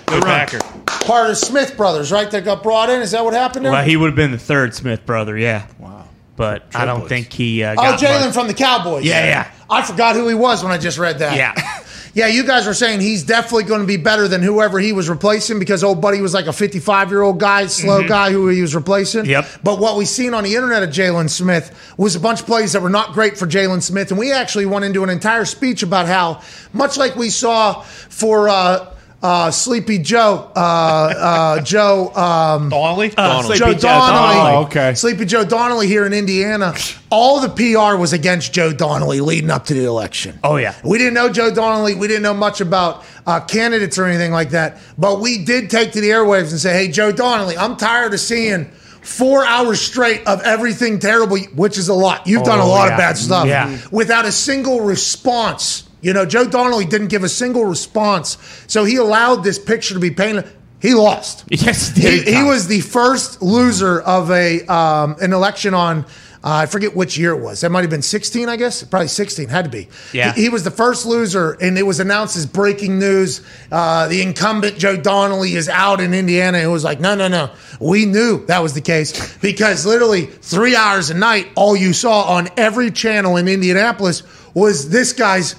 Good 0.05 0.23
Packer. 0.23 0.59
Part 1.07 1.31
of 1.31 1.39
Smith 1.39 1.79
brothers, 1.79 2.13
right? 2.13 2.31
That 2.31 2.45
got 2.45 2.63
brought 2.63 2.91
in. 2.91 3.01
Is 3.01 3.13
that 3.13 3.25
what 3.25 3.33
happened 3.33 3.65
there? 3.65 3.73
Well, 3.73 3.83
he 3.83 3.97
would 3.97 4.09
have 4.09 4.17
been 4.17 4.33
the 4.33 4.39
third 4.39 4.75
Smith 4.75 5.07
brother, 5.07 5.39
yeah. 5.39 5.67
Wow. 5.79 6.07
But 6.37 6.67
I 6.75 6.85
don't 6.85 7.01
Triplets. 7.01 7.09
think 7.09 7.33
he 7.33 7.65
uh, 7.65 7.73
oh, 7.73 7.77
got 7.77 7.99
Jaylon 7.99 8.35
from 8.35 8.49
the 8.49 8.55
Cowboys. 8.55 9.07
Yeah, 9.07 9.25
yeah. 9.25 9.51
I 9.71 9.81
forgot 9.81 10.15
who 10.15 10.29
he 10.29 10.35
was 10.35 10.63
when 10.63 10.73
I 10.73 10.77
just 10.77 10.99
read 10.99 11.21
that. 11.21 11.39
Yeah. 11.39 11.55
Yeah, 12.13 12.27
you 12.27 12.45
guys 12.45 12.67
were 12.67 12.75
saying 12.75 13.01
he's 13.01 13.23
definitely 13.23 13.65
going 13.65 13.81
to 13.81 13.87
be 13.87 13.97
better 13.97 14.27
than 14.27 14.43
whoever 14.43 14.79
he 14.79 14.93
was 14.93 15.09
replacing 15.09 15.59
because 15.59 15.85
old 15.85 16.01
buddy 16.01 16.21
was 16.21 16.35
like 16.35 16.47
a 16.47 16.53
55 16.53 17.11
year 17.11 17.23
old 17.23 17.39
guy, 17.39 17.67
slow 17.67 18.07
guy 18.07 18.33
who 18.33 18.49
he 18.49 18.61
was 18.61 18.75
replacing. 18.75 19.27
Yep. 19.27 19.47
But 19.63 19.79
what 19.79 19.97
we 19.97 20.05
seen 20.05 20.35
on 20.35 20.45
the 20.45 20.55
internet 20.55 20.83
of 20.83 20.91
Jaylon 20.91 21.31
Smith 21.31 21.95
was 21.97 22.17
a 22.17 22.21
bunch 22.21 22.41
of 22.41 22.47
plays 22.47 22.73
that 22.73 22.83
were 22.83 22.91
not 22.91 23.13
great 23.13 23.39
for 23.39 23.47
Jaylon 23.47 23.83
Smith. 23.83 24.11
And 24.11 24.19
we 24.19 24.33
actually 24.33 24.67
went 24.67 24.85
into 24.85 25.05
an 25.05 25.11
entire 25.11 25.45
speech 25.45 25.83
about 25.83 26.07
how, 26.07 26.43
much 26.73 26.97
like 26.97 27.17
we 27.17 27.31
saw 27.31 27.83
for 27.83 28.49
uh, 28.49 28.93
uh, 29.23 29.51
Sleepy 29.51 29.99
Joe, 29.99 30.51
uh, 30.57 30.59
uh, 30.59 31.61
Joe. 31.63 32.09
Um, 32.15 32.71
Donnelly? 32.71 33.13
Uh, 33.17 33.43
Sleepy 33.43 33.59
Joe 33.59 33.73
Joe 33.75 33.79
Donnelly. 33.81 34.35
Donnelly. 34.37 34.57
Oh, 34.57 34.63
okay. 34.65 34.95
Sleepy 34.95 35.25
Joe 35.27 35.45
Donnelly 35.45 35.87
here 35.87 36.07
in 36.07 36.13
Indiana. 36.13 36.75
All 37.11 37.41
the 37.41 37.49
PR 37.51 37.97
was 37.99 38.13
against 38.13 38.53
Joe 38.53 38.73
Donnelly 38.73 39.21
leading 39.21 39.51
up 39.51 39.67
to 39.67 39.75
the 39.75 39.85
election. 39.85 40.39
Oh, 40.43 40.57
yeah. 40.57 40.75
We 40.85 40.97
didn't 40.99 41.15
know 41.15 41.29
Joe 41.31 41.53
Donnelly. 41.55 41.95
We 41.97 42.09
didn't 42.09 42.23
know 42.23 42.35
much 42.35 42.61
about 42.63 43.05
uh, 43.27 43.41
candidates 43.41 43.99
or 43.99 44.07
anything 44.07 44.33
like 44.33 44.51
that. 44.51 44.79
But 44.97 45.21
we 45.21 45.45
did 45.45 45.69
take 45.71 45.93
to 45.93 46.01
the 46.01 46.09
airwaves 46.09 46.51
and 46.51 46.59
say, 46.61 46.73
hey, 46.73 46.91
Joe 46.91 47.13
Donnelly, 47.13 47.59
I'm 47.59 47.77
tired 47.77 48.15
of 48.15 48.21
seeing 48.21 48.67
four 49.03 49.45
hours 49.45 49.81
straight 49.81 50.27
of 50.27 50.41
everything 50.43 50.99
terrible, 50.99 51.39
which 51.57 51.77
is 51.79 51.89
a 51.89 51.95
lot. 51.95 52.27
You've 52.27 52.45
done 52.45 52.59
a 52.59 52.65
Oh, 52.65 52.69
lot 52.69 52.87
yeah. 52.89 52.93
of 52.95 52.99
bad 52.99 53.19
stuff 53.19 53.47
Yeah. 53.47 53.77
without 53.91 54.25
a 54.25 54.33
single 54.33 54.81
response. 54.83 55.85
You 56.01 56.13
know, 56.13 56.25
Joe 56.25 56.47
Donnelly 56.47 56.85
didn't 56.87 57.09
give 57.09 57.25
a 57.25 57.29
single 57.29 57.65
response. 57.65 58.39
So 58.67 58.85
he 58.85 58.97
allowed 58.97 59.45
this 59.45 59.59
picture 59.59 59.95
to 59.95 60.01
be 60.01 60.11
painted. 60.11 60.47
He 60.81 60.95
lost. 60.95 61.45
Yes, 61.51 61.95
He, 61.95 62.23
he 62.23 62.43
was 62.43 62.69
the 62.69 62.81
first 62.81 63.43
loser 63.43 64.01
of 64.01 64.31
a 64.31 64.65
um, 64.67 65.17
an 65.21 65.33
election 65.33 65.75
on. 65.75 66.07
Uh, 66.43 66.65
I 66.65 66.67
forget 66.67 66.97
which 66.97 67.19
year 67.19 67.33
it 67.33 67.43
was. 67.43 67.61
That 67.61 67.69
might 67.69 67.83
have 67.83 67.91
been 67.91 68.01
16, 68.01 68.49
I 68.49 68.57
guess. 68.57 68.83
Probably 68.83 69.09
16. 69.09 69.49
Had 69.51 69.67
to 69.67 69.71
be. 69.71 69.89
Yeah. 70.15 70.33
He, 70.33 70.45
he 70.45 70.49
was 70.49 70.65
the 70.65 70.71
first 70.71 71.05
loser, 71.05 71.53
and 71.61 71.77
it 71.77 71.83
was 71.83 72.01
announced 72.01 72.35
as 72.35 72.47
breaking 72.47 72.99
news. 72.99 73.43
Uh, 73.71 74.09
the 74.09 74.23
incumbent 74.23 74.79
Joe 74.79 74.97
Donnelly 74.97 75.55
is 75.55 75.69
out 75.69 76.01
in 76.01 76.15
Indiana. 76.15 76.57
It 76.57 76.67
was 76.69 76.83
like, 76.83 76.99
no, 76.99 77.15
no, 77.15 77.29
no. 77.29 77.51
We 77.79 78.07
knew 78.07 78.47
that 78.47 78.61
was 78.61 78.73
the 78.73 78.81
case 78.81 79.37
because 79.43 79.85
literally 79.85 80.25
three 80.25 80.75
hours 80.75 81.11
a 81.11 81.15
night, 81.15 81.49
all 81.57 81.77
you 81.77 81.93
saw 81.93 82.23
on 82.23 82.49
every 82.57 82.91
channel 82.91 83.37
in 83.37 83.47
Indianapolis 83.47 84.23
was 84.55 84.89
this 84.89 85.13
guy's 85.13 85.57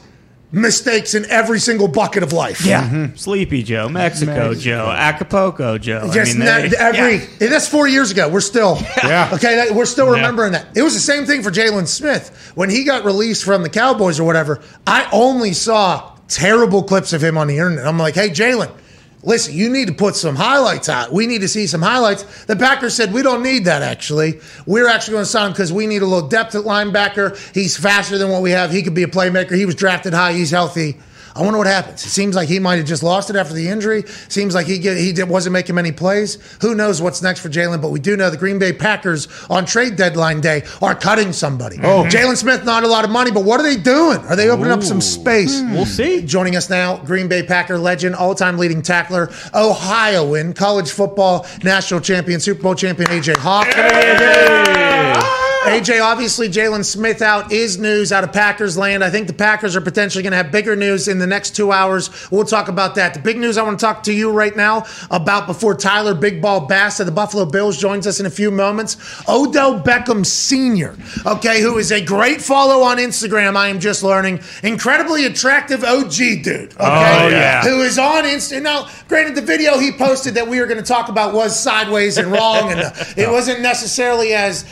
mistakes 0.52 1.15
in 1.15 1.26
every 1.30 1.60
single 1.60 1.88
bucket 1.88 2.23
of 2.23 2.34
life. 2.34 2.65
Yeah. 2.65 2.84
Mm-hmm. 2.90 3.15
Sleepy 3.15 3.64
Joe, 3.64 3.88
Mexico, 3.90 4.53
Joe, 4.53 4.90
Acapulco 4.90 5.78
Joe. 5.78 6.07
I 6.10 6.14
Just 6.14 6.36
mean, 6.38 6.45
not- 6.45 6.69
they- 6.69 6.78
every 6.78 7.15
yeah. 7.40 7.48
that's 7.49 7.68
four 7.68 7.88
years 7.88 8.11
ago. 8.11 8.28
We're 8.30 8.41
still 8.41 8.78
Yeah. 9.03 9.30
okay. 9.34 9.56
that- 9.56 9.76
we're 9.76 9.86
still 9.86 10.10
remembering 10.10 10.52
that. 10.53 10.68
It 10.76 10.82
was 10.82 10.94
the 10.94 10.99
same 10.99 11.26
thing 11.26 11.41
for 11.44 11.52
Jaylon 11.52 11.88
Smith 11.88 12.52
when 12.56 12.69
he 12.69 12.84
got 12.84 13.06
released 13.06 13.44
from 13.44 13.64
the 13.64 13.69
Cowboys 13.69 14.19
or 14.19 14.23
whatever. 14.26 14.60
I 14.86 15.07
only 15.11 15.53
saw 15.53 16.11
terrible 16.28 16.84
clips 16.84 17.14
of 17.14 17.23
him 17.23 17.38
on 17.38 17.48
the 17.48 17.56
internet. 17.57 17.86
I'm 17.86 17.98
like, 17.98 18.15
hey, 18.15 18.30
Jaylon. 18.30 18.72
Listen, 19.23 19.53
you 19.53 19.69
need 19.69 19.88
to 19.88 19.93
put 19.93 20.15
some 20.15 20.35
highlights 20.35 20.89
out. 20.89 21.14
We 21.14 21.27
need 21.27 21.41
to 21.41 21.48
see 21.48 21.68
some 21.68 21.81
highlights. 21.81 22.45
The 22.45 22.56
Packers 22.56 22.95
said, 22.95 23.14
We 23.14 23.22
don't 23.22 23.43
need 23.43 23.65
that, 23.65 23.84
actually. 23.84 24.39
We're 24.65 24.88
actually 24.88 25.14
going 25.14 25.26
to 25.26 25.30
sign 25.30 25.48
him 25.48 25.52
because 25.53 25.72
we 25.72 25.85
need 25.85 26.02
a 26.02 26.07
little 26.07 26.27
depth 26.27 26.56
at 26.56 26.64
linebacker. 26.64 27.38
He's 27.53 27.77
faster 27.77 28.18
than 28.18 28.30
what 28.30 28.41
we 28.41 28.52
have. 28.52 28.72
He 28.72 28.81
could 28.81 28.95
be 28.95 29.03
a 29.03 29.07
playmaker. 29.07 29.56
He 29.56 29.65
was 29.65 29.76
drafted 29.76 30.14
high. 30.14 30.34
He's 30.34 30.49
healthy. 30.49 30.98
I 31.35 31.41
wonder 31.41 31.57
what 31.57 31.67
happens. 31.67 32.03
It 32.05 32.09
seems 32.09 32.35
like 32.35 32.49
he 32.49 32.59
might 32.59 32.77
have 32.77 32.85
just 32.85 33.03
lost 33.03 33.29
it 33.29 33.35
after 33.35 33.53
the 33.53 33.67
injury. 33.67 34.03
Seems 34.27 34.53
like 34.53 34.67
he 34.67 34.77
get, 34.77 34.97
he 34.97 35.13
did, 35.13 35.29
wasn't 35.29 35.53
making 35.53 35.75
many 35.75 35.91
plays. 35.91 36.37
Who 36.61 36.75
knows 36.75 37.01
what's 37.01 37.21
next 37.21 37.39
for 37.39 37.49
Jaylon? 37.49 37.81
But 37.81 37.89
we 37.89 37.99
do 37.99 38.17
know 38.17 38.29
the 38.29 38.37
Green 38.37 38.59
Bay 38.59 38.73
Packers 38.73 39.27
on 39.49 39.65
trade 39.65 39.95
deadline 39.95 40.41
day 40.41 40.63
are 40.81 40.95
cutting 40.95 41.33
somebody. 41.33 41.77
Oh, 41.77 42.03
mm-hmm. 42.03 42.09
Jaylon 42.09 42.37
Smith, 42.37 42.65
not 42.65 42.83
a 42.83 42.87
lot 42.87 43.05
of 43.05 43.11
money, 43.11 43.31
but 43.31 43.43
what 43.43 43.59
are 43.59 43.63
they 43.63 43.77
doing? 43.77 44.19
Are 44.19 44.35
they 44.35 44.49
opening 44.49 44.71
up 44.71 44.83
some 44.83 45.01
space? 45.01 45.61
Hmm. 45.61 45.73
We'll 45.73 45.85
see. 45.85 46.21
Joining 46.21 46.55
us 46.55 46.69
now, 46.69 46.97
Green 46.97 47.27
Bay 47.27 47.43
Packer 47.43 47.77
legend, 47.77 48.15
all-time 48.15 48.57
leading 48.57 48.81
tackler, 48.81 49.29
Ohioan, 49.53 50.53
college 50.53 50.91
football 50.91 51.45
national 51.63 52.01
champion, 52.01 52.39
Super 52.39 52.61
Bowl 52.61 52.75
champion 52.75 53.09
AJ 53.09 53.37
Hawk. 53.37 53.67
AJ, 55.61 56.01
obviously, 56.03 56.49
Jaylon 56.49 56.83
Smith 56.83 57.21
out 57.21 57.51
is 57.51 57.77
news 57.77 58.11
out 58.11 58.23
of 58.23 58.33
Packers 58.33 58.79
land. 58.79 59.03
I 59.03 59.11
think 59.11 59.27
the 59.27 59.33
Packers 59.33 59.75
are 59.75 59.81
potentially 59.81 60.23
going 60.23 60.31
to 60.31 60.38
have 60.38 60.51
bigger 60.51 60.75
news 60.75 61.07
in 61.07 61.19
the 61.19 61.27
next 61.27 61.55
two 61.55 61.71
hours. 61.71 62.09
We'll 62.31 62.45
talk 62.45 62.67
about 62.67 62.95
that. 62.95 63.13
The 63.13 63.19
big 63.19 63.38
news 63.38 63.59
I 63.59 63.63
want 63.63 63.79
to 63.79 63.85
talk 63.85 64.01
to 64.03 64.13
you 64.13 64.31
right 64.31 64.55
now 64.55 64.85
about 65.11 65.45
before 65.45 65.75
Tyler 65.75 66.15
Big 66.15 66.41
Ball 66.41 66.61
Bass 66.65 66.99
of 66.99 67.05
the 67.05 67.11
Buffalo 67.11 67.45
Bills 67.45 67.77
joins 67.77 68.07
us 68.07 68.19
in 68.19 68.25
a 68.25 68.29
few 68.31 68.49
moments. 68.49 68.97
Odell 69.29 69.79
Beckham 69.79 70.25
Sr., 70.25 70.97
okay, 71.27 71.61
who 71.61 71.77
is 71.77 71.91
a 71.91 72.03
great 72.03 72.41
follow 72.41 72.81
on 72.81 72.97
Instagram, 72.97 73.55
I 73.55 73.67
am 73.67 73.79
just 73.79 74.01
learning. 74.01 74.39
Incredibly 74.63 75.27
attractive 75.27 75.83
OG 75.83 76.11
dude, 76.11 76.73
okay? 76.73 76.75
Oh, 76.79 77.27
yeah. 77.29 77.61
Who 77.61 77.81
is 77.81 77.99
on 77.99 78.23
Insta. 78.23 78.59
Now, 78.63 78.89
granted, 79.07 79.35
the 79.35 79.43
video 79.43 79.77
he 79.77 79.91
posted 79.91 80.33
that 80.33 80.47
we 80.47 80.59
were 80.59 80.65
going 80.65 80.81
to 80.81 80.83
talk 80.83 81.09
about 81.09 81.35
was 81.35 81.57
sideways 81.57 82.17
and 82.17 82.31
wrong, 82.31 82.71
and 82.71 82.81
uh, 82.81 82.91
it 83.15 83.29
wasn't 83.29 83.61
necessarily 83.61 84.33
as 84.33 84.65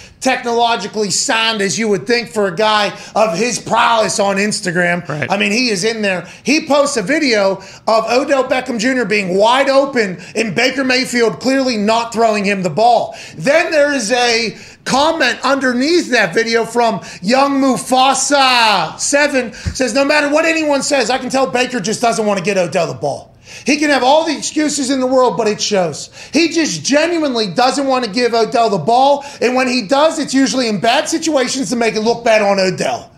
technologically 0.80 1.10
sound 1.10 1.62
as 1.62 1.78
you 1.78 1.88
would 1.88 2.08
think 2.08 2.30
for 2.30 2.48
a 2.48 2.56
guy 2.56 2.88
of 3.16 3.38
his 3.38 3.60
prowess 3.60 4.20
on 4.20 4.38
Instagram. 4.38 5.08
Right. 5.08 5.30
I 5.30 5.38
mean, 5.38 5.52
he 5.52 5.70
is 5.70 5.84
in 5.84 6.02
there. 6.02 6.28
He 6.44 6.66
posts 6.68 6.98
a 6.98 7.02
video 7.02 7.58
of 7.88 8.06
Odell 8.10 8.46
Beckham 8.46 8.80
Jr. 8.80 9.06
being 9.08 9.36
wide 9.36 9.70
open 9.70 10.20
and 10.36 10.56
Baker 10.56 10.84
Mayfield 10.84 11.40
clearly 11.40 11.78
not 11.78 12.14
throwing 12.14 12.46
him 12.46 12.64
the 12.64 12.70
ball. 12.70 13.16
Then 13.36 13.72
there 13.72 13.94
is 13.94 14.12
a 14.12 14.58
comment 14.90 15.40
underneath 15.44 16.10
that 16.10 16.34
video 16.34 16.66
from 16.66 16.99
Young 17.22 17.61
Mufasa 17.61 18.99
Seven 18.99 19.53
says, 19.53 19.94
no 19.94 20.03
matter 20.03 20.30
what 20.30 20.45
anyone 20.45 20.82
says, 20.82 21.11
I 21.11 21.20
can 21.20 21.30
tell 21.30 21.49
Baker 21.49 21.80
just 21.80 22.02
doesn't 22.02 22.26
want 22.26 22.40
to 22.40 22.44
get 22.44 22.57
Odell 22.57 22.88
the 22.88 22.99
ball. 22.99 23.38
He 23.66 23.78
can 23.78 23.90
have 23.91 24.03
all 24.03 24.26
the 24.26 24.36
excuses 24.36 24.90
in 24.90 24.99
the 24.99 25.07
world, 25.07 25.38
but 25.38 25.48
it 25.48 25.61
shows. 25.61 26.10
He 26.34 26.49
just 26.49 26.84
genuinely 26.84 27.53
doesn't 27.53 27.86
want 27.86 28.06
to 28.06 28.11
give 28.11 28.34
Odell 28.34 28.70
the 28.70 28.78
ball. 28.80 29.24
And 29.41 29.56
when 29.56 29.68
he 29.68 29.88
does, 29.88 30.20
it's 30.20 30.34
usually 30.34 30.68
in 30.68 30.80
bad 30.80 31.07
situations 31.07 31.70
to 31.70 31.76
make 31.76 31.95
it 31.95 32.02
look 32.02 32.24
bad 32.24 32.41
on 32.41 32.60
Odell. 32.60 33.11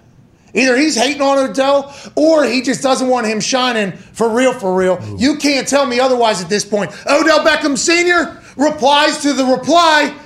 Either 0.53 0.75
he's 0.75 0.95
hating 0.95 1.21
on 1.21 1.37
Odell 1.37 1.95
or 2.15 2.43
he 2.43 2.61
just 2.61 2.81
doesn't 2.81 3.07
want 3.07 3.27
him 3.27 3.39
shining 3.39 3.93
for 3.93 4.29
real, 4.29 4.53
for 4.53 4.75
real. 4.75 4.99
You 5.17 5.37
can't 5.37 5.67
tell 5.67 5.85
me 5.85 5.99
otherwise 5.99 6.41
at 6.41 6.49
this 6.49 6.65
point. 6.65 6.91
Odell 7.07 7.39
Beckham 7.39 7.77
Sr. 7.77 8.41
replies 8.57 9.21
to 9.21 9.31
the 9.33 9.45
reply 9.45 10.17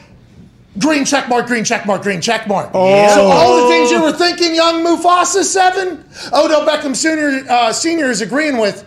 green 0.79 1.05
check 1.05 1.29
mark, 1.29 1.47
green 1.47 1.63
check 1.63 1.85
mark, 1.85 2.01
green 2.01 2.21
check 2.21 2.47
mark. 2.47 2.71
So 3.15 3.21
all 3.27 3.63
the 3.63 3.69
things 3.69 3.91
you 3.91 4.01
were 4.01 4.11
thinking, 4.11 4.53
young 4.55 4.83
Mufasa 4.83 5.43
7, 5.43 6.03
Odell 6.33 6.65
Beckham 6.65 6.95
Sr. 6.95 7.49
Uh, 7.49 7.71
Senior 7.73 8.09
is 8.09 8.21
agreeing 8.21 8.57
with. 8.57 8.85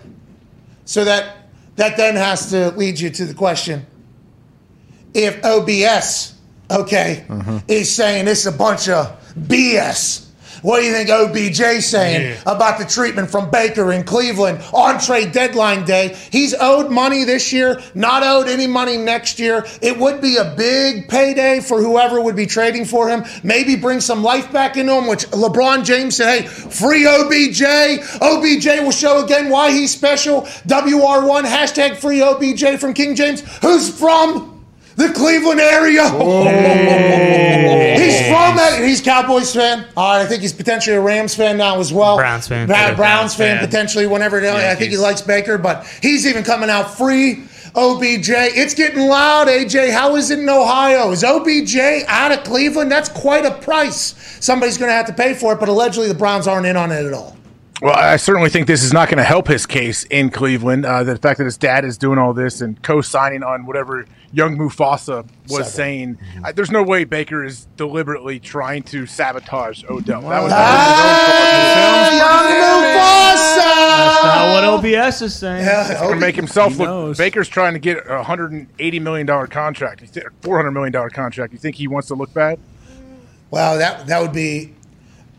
So 0.84 1.04
that 1.04 1.36
that 1.76 1.96
then 1.96 2.16
has 2.16 2.50
to 2.50 2.70
lead 2.72 2.98
you 2.98 3.10
to 3.10 3.24
the 3.26 3.34
question: 3.34 3.86
If 5.14 5.44
OBS, 5.44 6.34
okay, 6.70 7.24
is 7.68 7.94
saying 7.94 8.26
is 8.28 8.46
a 8.46 8.52
bunch 8.52 8.88
of 8.88 9.16
BS. 9.38 10.27
What 10.62 10.80
do 10.80 10.86
you 10.86 10.92
think 10.92 11.10
OBJ 11.10 11.82
saying 11.82 12.38
about 12.46 12.78
the 12.78 12.84
treatment 12.84 13.30
from 13.30 13.50
Baker 13.50 13.92
in 13.92 14.04
Cleveland 14.04 14.60
on 14.72 14.98
trade 14.98 15.32
deadline 15.32 15.84
day? 15.84 16.16
He's 16.30 16.54
owed 16.54 16.90
money 16.90 17.24
this 17.24 17.52
year, 17.52 17.80
not 17.94 18.22
owed 18.22 18.48
any 18.48 18.66
money 18.66 18.96
next 18.96 19.38
year. 19.38 19.66
It 19.80 19.98
would 19.98 20.20
be 20.20 20.36
a 20.36 20.54
big 20.56 21.08
payday 21.08 21.60
for 21.60 21.80
whoever 21.82 22.20
would 22.20 22.36
be 22.36 22.46
trading 22.46 22.84
for 22.84 23.08
him. 23.08 23.24
Maybe 23.42 23.76
bring 23.76 24.00
some 24.00 24.22
life 24.22 24.50
back 24.52 24.76
into 24.76 24.92
him, 24.92 25.06
which 25.06 25.26
LeBron 25.30 25.84
James 25.84 26.16
said, 26.16 26.42
hey, 26.42 26.46
free 26.46 27.06
OBJ. 27.06 27.62
OBJ 28.20 28.82
will 28.82 28.90
show 28.90 29.24
again 29.24 29.48
why 29.48 29.70
he's 29.70 29.92
special. 29.92 30.42
WR1, 30.42 31.44
hashtag 31.44 31.96
free 31.96 32.20
OBJ 32.20 32.80
from 32.80 32.94
King 32.94 33.14
James, 33.14 33.40
who's 33.58 33.96
from 33.96 34.57
the 34.98 35.12
Cleveland 35.12 35.60
area. 35.60 36.02
He's 37.96 38.18
from 38.26 38.56
that. 38.56 38.80
He's 38.84 39.00
Cowboys 39.00 39.54
fan. 39.54 39.86
All 39.96 40.16
right, 40.16 40.22
I 40.22 40.26
think 40.26 40.42
he's 40.42 40.52
potentially 40.52 40.96
a 40.96 41.00
Rams 41.00 41.36
fan 41.36 41.56
now 41.56 41.78
as 41.78 41.92
well. 41.92 42.16
Browns 42.16 42.48
fan. 42.48 42.66
Bra- 42.66 42.76
Browns 42.78 42.96
Browns 42.96 43.34
fan 43.36 43.58
fan. 43.58 43.64
potentially. 43.64 44.06
Whenever 44.08 44.38
I 44.44 44.74
think 44.74 44.90
he 44.90 44.96
likes 44.96 45.22
Baker, 45.22 45.56
but 45.56 45.86
he's 46.02 46.26
even 46.26 46.42
coming 46.42 46.68
out 46.68 46.96
free. 46.96 47.44
OBJ, 47.76 48.30
it's 48.30 48.74
getting 48.74 49.06
loud. 49.06 49.46
AJ, 49.46 49.92
how 49.92 50.16
is 50.16 50.32
it 50.32 50.40
in 50.40 50.48
Ohio? 50.48 51.12
Is 51.12 51.22
OBJ 51.22 51.76
out 52.08 52.32
of 52.32 52.42
Cleveland? 52.42 52.90
That's 52.90 53.08
quite 53.08 53.44
a 53.44 53.52
price. 53.52 54.14
Somebody's 54.44 54.78
going 54.78 54.88
to 54.88 54.94
have 54.94 55.06
to 55.06 55.12
pay 55.12 55.34
for 55.34 55.52
it, 55.52 55.60
but 55.60 55.68
allegedly 55.68 56.08
the 56.08 56.14
Browns 56.14 56.48
aren't 56.48 56.66
in 56.66 56.76
on 56.76 56.90
it 56.90 57.06
at 57.06 57.12
all. 57.12 57.36
Well, 57.80 57.94
I 57.94 58.16
certainly 58.16 58.50
think 58.50 58.66
this 58.66 58.82
is 58.82 58.92
not 58.92 59.08
going 59.08 59.18
to 59.18 59.24
help 59.24 59.46
his 59.46 59.64
case 59.64 60.02
in 60.04 60.30
Cleveland. 60.30 60.84
Uh, 60.84 61.04
the 61.04 61.16
fact 61.16 61.38
that 61.38 61.44
his 61.44 61.56
dad 61.56 61.84
is 61.84 61.96
doing 61.96 62.18
all 62.18 62.32
this 62.34 62.60
and 62.60 62.82
co-signing 62.82 63.44
on 63.44 63.66
whatever 63.66 64.04
young 64.32 64.56
Mufasa 64.56 65.26
was 65.48 65.72
saying, 65.72 66.16
Mm-hmm. 66.16 66.44
uh, 66.44 66.52
there's 66.52 66.70
no 66.70 66.82
way 66.82 67.04
Baker 67.04 67.44
is 67.44 67.66
deliberately 67.76 68.38
trying 68.38 68.82
to 68.84 69.06
sabotage 69.06 69.84
Odell. 69.88 70.22
That 70.22 70.42
was 70.42 70.52
ah, 70.54 72.10
young 72.18 72.52
Mufasa. 72.98 73.56
That's 73.98 74.24
not 74.24 74.52
what 74.52 74.64
OBS 74.64 75.22
is 75.22 75.34
saying. 75.34 75.64
He's 75.88 75.98
going 75.98 76.14
to 76.14 76.20
make 76.20 76.36
himself 76.36 76.72
He 76.72 76.78
look. 76.78 76.86
knows. 76.88 77.18
Baker's 77.18 77.48
trying 77.48 77.72
to 77.74 77.78
get 77.78 77.98
a 78.08 78.16
180 78.16 79.00
million 79.00 79.26
dollar 79.26 79.46
contract, 79.46 80.02
400 80.42 80.70
million 80.72 80.92
dollar 80.92 81.10
contract. 81.10 81.52
You 81.52 81.58
think 81.58 81.76
he 81.76 81.88
wants 81.88 82.08
to 82.08 82.14
look 82.14 82.32
bad? 82.34 82.58
Well, 83.50 83.78
that 83.78 84.06
that 84.08 84.20
would 84.20 84.32
be 84.32 84.74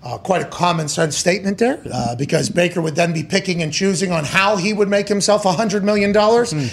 uh, 0.01 0.17
quite 0.17 0.41
a 0.41 0.45
common 0.45 0.87
sense 0.87 1.17
statement 1.17 1.57
there, 1.57 1.81
uh, 1.91 2.15
because 2.15 2.49
Baker 2.49 2.81
would 2.81 2.95
then 2.95 3.11
be 3.11 3.21
picking 3.21 3.61
and 3.61 3.73
choosing 3.73 4.13
on 4.13 4.23
how 4.23 4.55
he 4.55 4.71
would 4.71 4.87
make 4.87 5.09
himself 5.09 5.43
$100 5.43 5.83
million. 5.83 6.15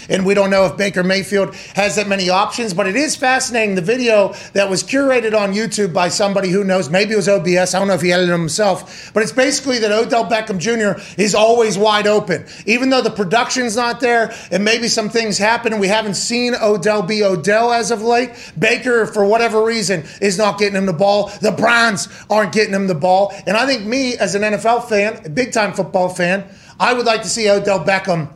And 0.09 0.24
we 0.24 0.32
don't 0.35 0.48
know 0.48 0.65
if 0.66 0.77
Baker 0.77 1.03
Mayfield 1.03 1.55
has 1.74 1.97
that 1.97 2.07
many 2.07 2.31
options, 2.31 2.73
but 2.73 2.86
it 2.86 2.94
is 2.94 3.16
fascinating. 3.16 3.74
The 3.74 3.82
video 3.82 4.32
that 4.53 4.70
was 4.70 4.85
curated 4.85 5.36
on 5.36 5.55
YouTube 5.55 5.93
by 5.93 6.09
somebody 6.09 6.51
who 6.51 6.62
knows, 6.62 6.89
maybe 6.89 7.15
it 7.15 7.16
was 7.16 7.28
OBS, 7.28 7.74
I 7.74 7.81
don't 7.81 7.89
know 7.89 7.94
if 7.94 8.03
he 8.03 8.12
edited 8.12 8.31
it 8.31 8.39
himself, 8.39 9.11
but 9.12 9.24
it's 9.24 9.32
basically 9.32 9.81
that 9.81 9.90
Odell 9.90 10.27
Beckham 10.27 10.59
Jr. 10.59 11.01
is 11.20 11.35
always 11.35 11.77
wide 11.77 12.07
open. 12.07 12.47
Even 12.65 12.90
though 12.90 13.03
the 13.03 13.11
production's 13.11 13.74
not 13.74 13.98
there 13.98 14.32
and 14.53 14.65
maybe 14.65 14.86
some 14.86 15.09
things 15.09 15.36
happen 15.36 15.73
and 15.73 15.81
we 15.81 15.89
haven't 15.89 16.15
seen 16.15 16.55
Odell 16.55 17.03
be 17.03 17.24
Odell 17.24 17.73
as 17.73 17.90
of 17.90 18.03
late, 18.03 18.31
Baker, 18.57 19.05
for 19.07 19.24
whatever 19.24 19.65
reason, 19.65 20.05
is 20.20 20.39
not 20.39 20.59
getting 20.59 20.77
him 20.77 20.86
the 20.86 20.93
ball. 20.93 21.32
The 21.40 21.51
Browns 21.51 22.09
aren't 22.31 22.53
getting 22.53 22.73
him 22.73 22.86
the 22.86 22.94
ball. 22.94 23.15
And 23.47 23.56
I 23.56 23.66
think 23.66 23.84
me, 23.84 24.16
as 24.16 24.34
an 24.34 24.43
NFL 24.43 24.88
fan, 24.88 25.20
a 25.24 25.28
big 25.28 25.52
time 25.52 25.72
football 25.72 26.09
fan, 26.09 26.44
I 26.78 26.93
would 26.94 27.06
like 27.06 27.22
to 27.22 27.28
see 27.28 27.48
Odell 27.48 27.80
Beckham 27.84 28.28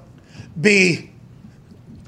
be 0.61 1.11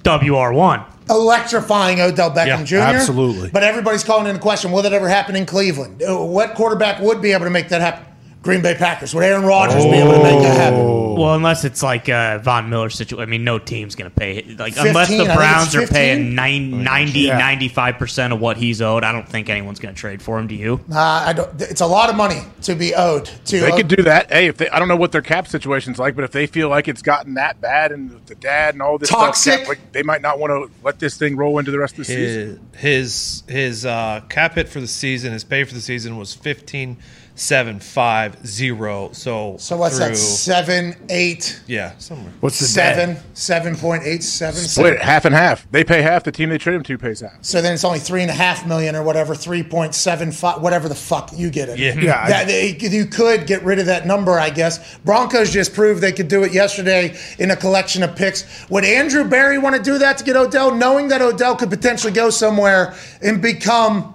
WR1. 0.04 0.84
electrifying 1.10 2.00
Odell 2.00 2.30
Beckham 2.30 2.46
Yeah, 2.46 2.64
Jr. 2.64 2.76
absolutely. 2.78 3.50
But 3.50 3.62
everybody's 3.64 4.04
calling 4.04 4.26
into 4.26 4.40
question, 4.40 4.72
will 4.72 4.82
that 4.82 4.92
ever 4.92 5.08
happen 5.08 5.36
in 5.36 5.46
Cleveland? 5.46 6.02
Uh, 6.02 6.16
What 6.24 6.54
quarterback 6.54 7.00
would 7.00 7.20
be 7.20 7.32
able 7.32 7.44
to 7.44 7.50
make 7.50 7.68
that 7.68 7.80
happen? 7.80 8.04
Green 8.42 8.60
Bay 8.60 8.74
Packers. 8.74 9.14
Would 9.14 9.22
Aaron 9.22 9.44
Rodgers 9.44 9.84
be 9.84 9.92
able 9.92 10.12
to 10.12 10.22
make 10.22 10.42
that 10.42 10.56
happen? 10.56 10.80
Well, 11.14 11.34
unless 11.34 11.64
it's 11.64 11.82
like 11.82 12.08
a 12.08 12.40
Von 12.42 12.68
Miller 12.68 12.90
situation. 12.90 13.22
I 13.22 13.30
mean, 13.30 13.44
no 13.44 13.58
team's 13.58 13.94
going 13.94 14.10
to 14.10 14.14
pay. 14.16 14.42
Like, 14.58 14.74
15, 14.74 14.86
unless 14.88 15.08
I 15.10 15.16
the 15.16 15.24
think 15.24 15.34
Browns 15.36 15.74
are 15.76 15.80
15. 15.80 15.94
paying 15.94 16.34
nine, 16.34 16.82
90, 16.82 17.20
Yeah. 17.20 17.40
95% 17.40 18.32
of 18.32 18.40
what 18.40 18.56
he's 18.56 18.82
owed, 18.82 19.04
I 19.04 19.12
don't 19.12 19.28
think 19.28 19.48
anyone's 19.48 19.78
going 19.78 19.94
to 19.94 20.00
trade 20.00 20.20
for 20.22 20.38
him. 20.38 20.48
Do 20.48 20.54
you? 20.56 20.80
Uh, 20.90 20.98
I 20.98 21.32
don't, 21.32 21.60
it's 21.60 21.80
a 21.80 21.86
lot 21.86 22.10
of 22.10 22.16
money 22.16 22.40
to 22.62 22.74
be 22.74 22.94
owed 22.94 23.26
to. 23.46 23.60
They 23.60 23.70
could 23.70 23.88
do 23.88 24.02
that. 24.02 24.32
Hey, 24.32 24.46
if 24.48 24.56
they, 24.56 24.68
I 24.70 24.78
don't 24.80 24.88
know 24.88 24.96
what 24.96 25.12
their 25.12 25.22
cap 25.22 25.46
situation's 25.46 25.98
like, 25.98 26.16
but 26.16 26.24
if 26.24 26.32
they 26.32 26.46
feel 26.46 26.68
like 26.68 26.88
it's 26.88 27.02
gotten 27.02 27.34
that 27.34 27.60
bad 27.60 27.92
and 27.92 28.20
the 28.26 28.34
dad 28.34 28.74
and 28.74 28.82
all 28.82 28.98
this 28.98 29.08
Toxic? 29.08 29.52
stuff, 29.52 29.68
like, 29.68 29.92
they 29.92 30.02
might 30.02 30.22
not 30.22 30.38
want 30.40 30.50
to 30.50 30.70
let 30.82 30.98
this 30.98 31.16
thing 31.16 31.36
roll 31.36 31.58
into 31.58 31.70
the 31.70 31.78
rest 31.78 31.94
of 31.94 31.98
the 31.98 32.04
season. 32.06 32.68
His 32.72 33.42
his 33.46 33.54
his 33.54 33.86
uh, 33.86 34.22
cap 34.28 34.54
hit 34.54 34.68
for 34.68 34.80
the 34.80 34.88
season, 34.88 35.32
his 35.32 35.44
pay 35.44 35.64
for 35.64 35.74
the 35.74 35.80
season 35.80 36.16
was 36.16 36.34
fifteen 36.34 36.96
seven 37.34 37.80
five 37.80 38.46
zero. 38.46 39.10
So 39.12 39.56
so 39.58 39.76
what's 39.76 39.96
through, 39.98 40.08
that? 40.08 40.16
Seven, 40.16 40.96
eight, 41.08 41.60
Yeah, 41.66 41.96
somewhere. 41.98 42.32
What's 42.40 42.58
the 42.58 42.66
seven, 42.66 43.16
seven 43.34 43.74
point 43.76 44.02
eight 44.04 44.22
seven. 44.22 44.60
Split 44.60 44.94
it 44.94 45.02
half 45.02 45.24
and 45.24 45.34
half. 45.34 45.66
They 45.70 45.82
pay 45.84 46.02
half. 46.02 46.24
The 46.24 46.32
team 46.32 46.50
they 46.50 46.58
trade 46.58 46.74
him 46.76 46.82
to 46.82 46.98
pays 46.98 47.20
half. 47.20 47.38
So 47.42 47.62
then 47.62 47.74
it's 47.74 47.84
only 47.84 47.98
three 47.98 48.22
and 48.22 48.30
a 48.30 48.34
half 48.34 48.66
million 48.66 48.94
or 48.94 49.02
whatever, 49.02 49.34
three 49.34 49.62
point 49.62 49.94
seven 49.94 50.30
five, 50.30 50.60
whatever 50.60 50.88
the 50.88 50.94
fuck 50.94 51.30
you 51.34 51.50
get 51.50 51.68
it. 51.68 51.78
Yeah. 51.78 51.94
Yeah, 51.94 52.28
That, 52.28 52.46
they- 52.46 52.76
you 52.92 53.06
could 53.06 53.46
get 53.46 53.62
rid 53.64 53.78
of 53.78 53.86
that 53.86 54.06
number, 54.06 54.38
I 54.38 54.50
guess. 54.50 54.98
Broncos 54.98 55.50
just 55.50 55.72
proved 55.74 56.00
they 56.02 56.12
could 56.12 56.28
do 56.28 56.42
it 56.44 56.52
yesterday 56.52 57.16
in 57.38 57.50
a 57.50 57.56
collection 57.56 58.02
of 58.02 58.14
picks. 58.14 58.44
Would 58.70 58.84
Andrew 58.84 59.24
Berry 59.24 59.58
want 59.58 59.76
to 59.76 59.82
do 59.82 59.98
that 59.98 60.18
to 60.18 60.24
get 60.24 60.36
Odell, 60.36 60.74
knowing 60.74 61.08
that 61.08 61.22
Odell 61.22 61.56
could 61.56 61.70
potentially 61.70 62.12
go 62.12 62.28
somewhere 62.30 62.94
and 63.22 63.40
become 63.40 64.11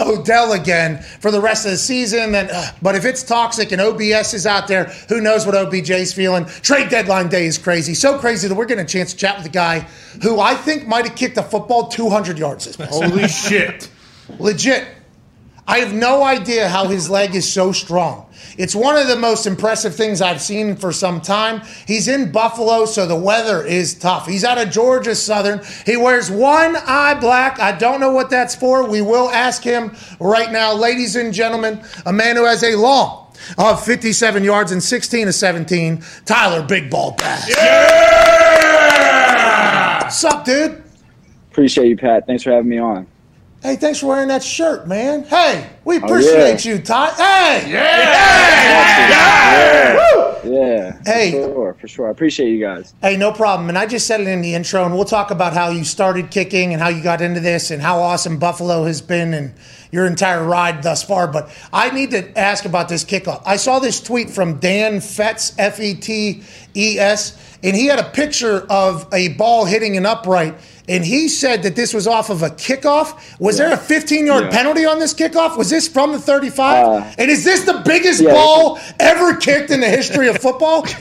Odell 0.00 0.52
again 0.52 1.02
for 1.20 1.30
the 1.30 1.40
rest 1.40 1.64
of 1.64 1.72
the 1.72 1.76
season? 1.76 2.32
Then, 2.32 2.48
uh, 2.50 2.70
but 2.82 2.94
if 2.94 3.04
it's 3.04 3.22
toxic 3.22 3.72
and 3.72 3.80
OBS 3.80 4.34
is 4.34 4.46
out 4.46 4.68
there, 4.68 4.84
who 5.08 5.20
knows 5.20 5.46
what 5.46 5.54
OBJ's 5.54 6.12
feeling? 6.12 6.44
Trade 6.46 6.88
deadline 6.88 7.28
day 7.28 7.46
is 7.46 7.58
crazy, 7.58 7.94
so 7.94 8.18
crazy 8.18 8.48
that 8.48 8.54
we're 8.54 8.66
getting 8.66 8.84
a 8.84 8.88
chance 8.88 9.12
to 9.12 9.18
chat 9.18 9.36
with 9.38 9.46
a 9.46 9.50
guy 9.50 9.80
who 10.22 10.40
I 10.40 10.54
think 10.54 10.86
might 10.86 11.06
have 11.06 11.16
kicked 11.16 11.36
a 11.36 11.42
football 11.42 11.88
200 11.88 12.38
yards 12.38 12.64
this 12.64 12.76
past 12.76 12.92
Holy 12.92 13.28
shit. 13.28 13.90
Legit. 14.38 14.86
I 15.68 15.80
have 15.80 15.92
no 15.92 16.24
idea 16.24 16.66
how 16.66 16.88
his 16.88 17.10
leg 17.10 17.34
is 17.34 17.46
so 17.50 17.72
strong. 17.72 18.24
It's 18.56 18.74
one 18.74 18.96
of 18.96 19.06
the 19.06 19.16
most 19.16 19.46
impressive 19.46 19.94
things 19.94 20.22
I've 20.22 20.40
seen 20.40 20.76
for 20.76 20.92
some 20.92 21.20
time. 21.20 21.60
He's 21.86 22.08
in 22.08 22.32
Buffalo, 22.32 22.86
so 22.86 23.06
the 23.06 23.14
weather 23.14 23.62
is 23.62 23.92
tough. 23.92 24.26
He's 24.26 24.44
out 24.44 24.56
of 24.56 24.70
Georgia 24.70 25.14
Southern. 25.14 25.60
He 25.84 25.98
wears 25.98 26.30
one 26.30 26.74
eye 26.74 27.18
black. 27.20 27.60
I 27.60 27.72
don't 27.72 28.00
know 28.00 28.12
what 28.12 28.30
that's 28.30 28.54
for. 28.56 28.88
We 28.88 29.02
will 29.02 29.28
ask 29.28 29.62
him 29.62 29.94
right 30.18 30.50
now. 30.50 30.72
Ladies 30.72 31.16
and 31.16 31.34
gentlemen, 31.34 31.84
a 32.06 32.14
man 32.14 32.36
who 32.36 32.46
has 32.46 32.64
a 32.64 32.74
long 32.74 33.26
of 33.58 33.84
57 33.84 34.42
yards 34.42 34.72
and 34.72 34.82
16 34.82 35.26
to 35.26 35.32
17, 35.34 36.02
Tyler 36.24 36.62
Big 36.66 36.88
Ball 36.88 37.10
Bass. 37.12 37.46
Yeah! 37.50 38.78
What's 40.02 40.24
up, 40.24 40.46
dude? 40.46 40.82
Appreciate 41.50 41.88
you, 41.88 41.96
Pat. 41.98 42.26
Thanks 42.26 42.42
for 42.42 42.52
having 42.52 42.70
me 42.70 42.78
on. 42.78 43.06
Hey, 43.62 43.74
thanks 43.74 43.98
for 43.98 44.06
wearing 44.06 44.28
that 44.28 44.42
shirt, 44.44 44.86
man. 44.86 45.24
Hey, 45.24 45.68
we 45.84 45.96
Oh, 45.96 46.04
appreciate 46.04 46.64
you, 46.64 46.78
Ty. 46.78 47.10
Hey, 47.10 47.70
yeah, 47.72 47.98
yeah, 49.08 49.08
yeah. 49.10 50.34
Yeah. 50.44 50.98
Hey. 51.04 51.32
For 51.32 51.42
sure, 51.42 51.76
for 51.80 51.88
sure. 51.88 52.06
I 52.08 52.10
appreciate 52.10 52.50
you 52.50 52.60
guys. 52.60 52.94
hey, 53.02 53.16
no 53.16 53.32
problem. 53.32 53.68
And 53.68 53.76
I 53.76 53.86
just 53.86 54.06
said 54.06 54.20
it 54.20 54.28
in 54.28 54.40
the 54.42 54.54
intro, 54.54 54.84
and 54.84 54.94
we'll 54.94 55.04
talk 55.04 55.30
about 55.32 55.52
how 55.54 55.70
you 55.70 55.84
started 55.84 56.30
kicking 56.30 56.72
and 56.72 56.80
how 56.80 56.88
you 56.88 57.02
got 57.02 57.20
into 57.20 57.40
this 57.40 57.70
and 57.72 57.82
how 57.82 57.98
awesome 58.00 58.38
Buffalo 58.38 58.84
has 58.84 59.02
been 59.02 59.34
and 59.34 59.52
your 59.90 60.06
entire 60.06 60.44
ride 60.44 60.82
thus 60.82 61.02
far. 61.02 61.26
But 61.28 61.50
I 61.72 61.90
need 61.90 62.10
to 62.12 62.38
ask 62.38 62.64
about 62.64 62.88
this 62.88 63.04
kickoff. 63.04 63.42
I 63.46 63.56
saw 63.56 63.78
this 63.78 64.00
tweet 64.00 64.30
from 64.30 64.58
Dan 64.58 65.00
Fetes, 65.00 65.54
F 65.58 65.80
E 65.80 65.94
T 65.94 66.42
E 66.74 66.98
S, 66.98 67.56
and 67.62 67.74
he 67.74 67.86
had 67.86 67.98
a 67.98 68.10
picture 68.10 68.66
of 68.70 69.06
a 69.12 69.28
ball 69.34 69.64
hitting 69.64 69.96
an 69.96 70.06
upright. 70.06 70.54
And 70.88 71.04
he 71.04 71.28
said 71.28 71.64
that 71.64 71.76
this 71.76 71.92
was 71.92 72.06
off 72.06 72.30
of 72.30 72.42
a 72.42 72.48
kickoff. 72.48 73.38
Was 73.38 73.58
there 73.58 73.70
a 73.72 73.76
15 73.76 74.24
yard 74.24 74.44
Yeah. 74.44 74.50
penalty 74.50 74.86
on 74.86 74.98
this 74.98 75.12
kickoff? 75.12 75.58
Was 75.58 75.68
this 75.68 75.86
from 75.86 76.12
the 76.12 76.18
35? 76.18 76.86
Uh, 76.86 77.14
and 77.18 77.30
is 77.30 77.44
this 77.44 77.64
the 77.64 77.82
biggest 77.84 78.22
yeah. 78.22 78.32
ball 78.32 78.78
ever 78.98 79.36
kicked 79.36 79.70
in 79.70 79.80
the 79.80 79.88
history 79.88 80.28
of 80.28 80.38
football? 80.38 80.86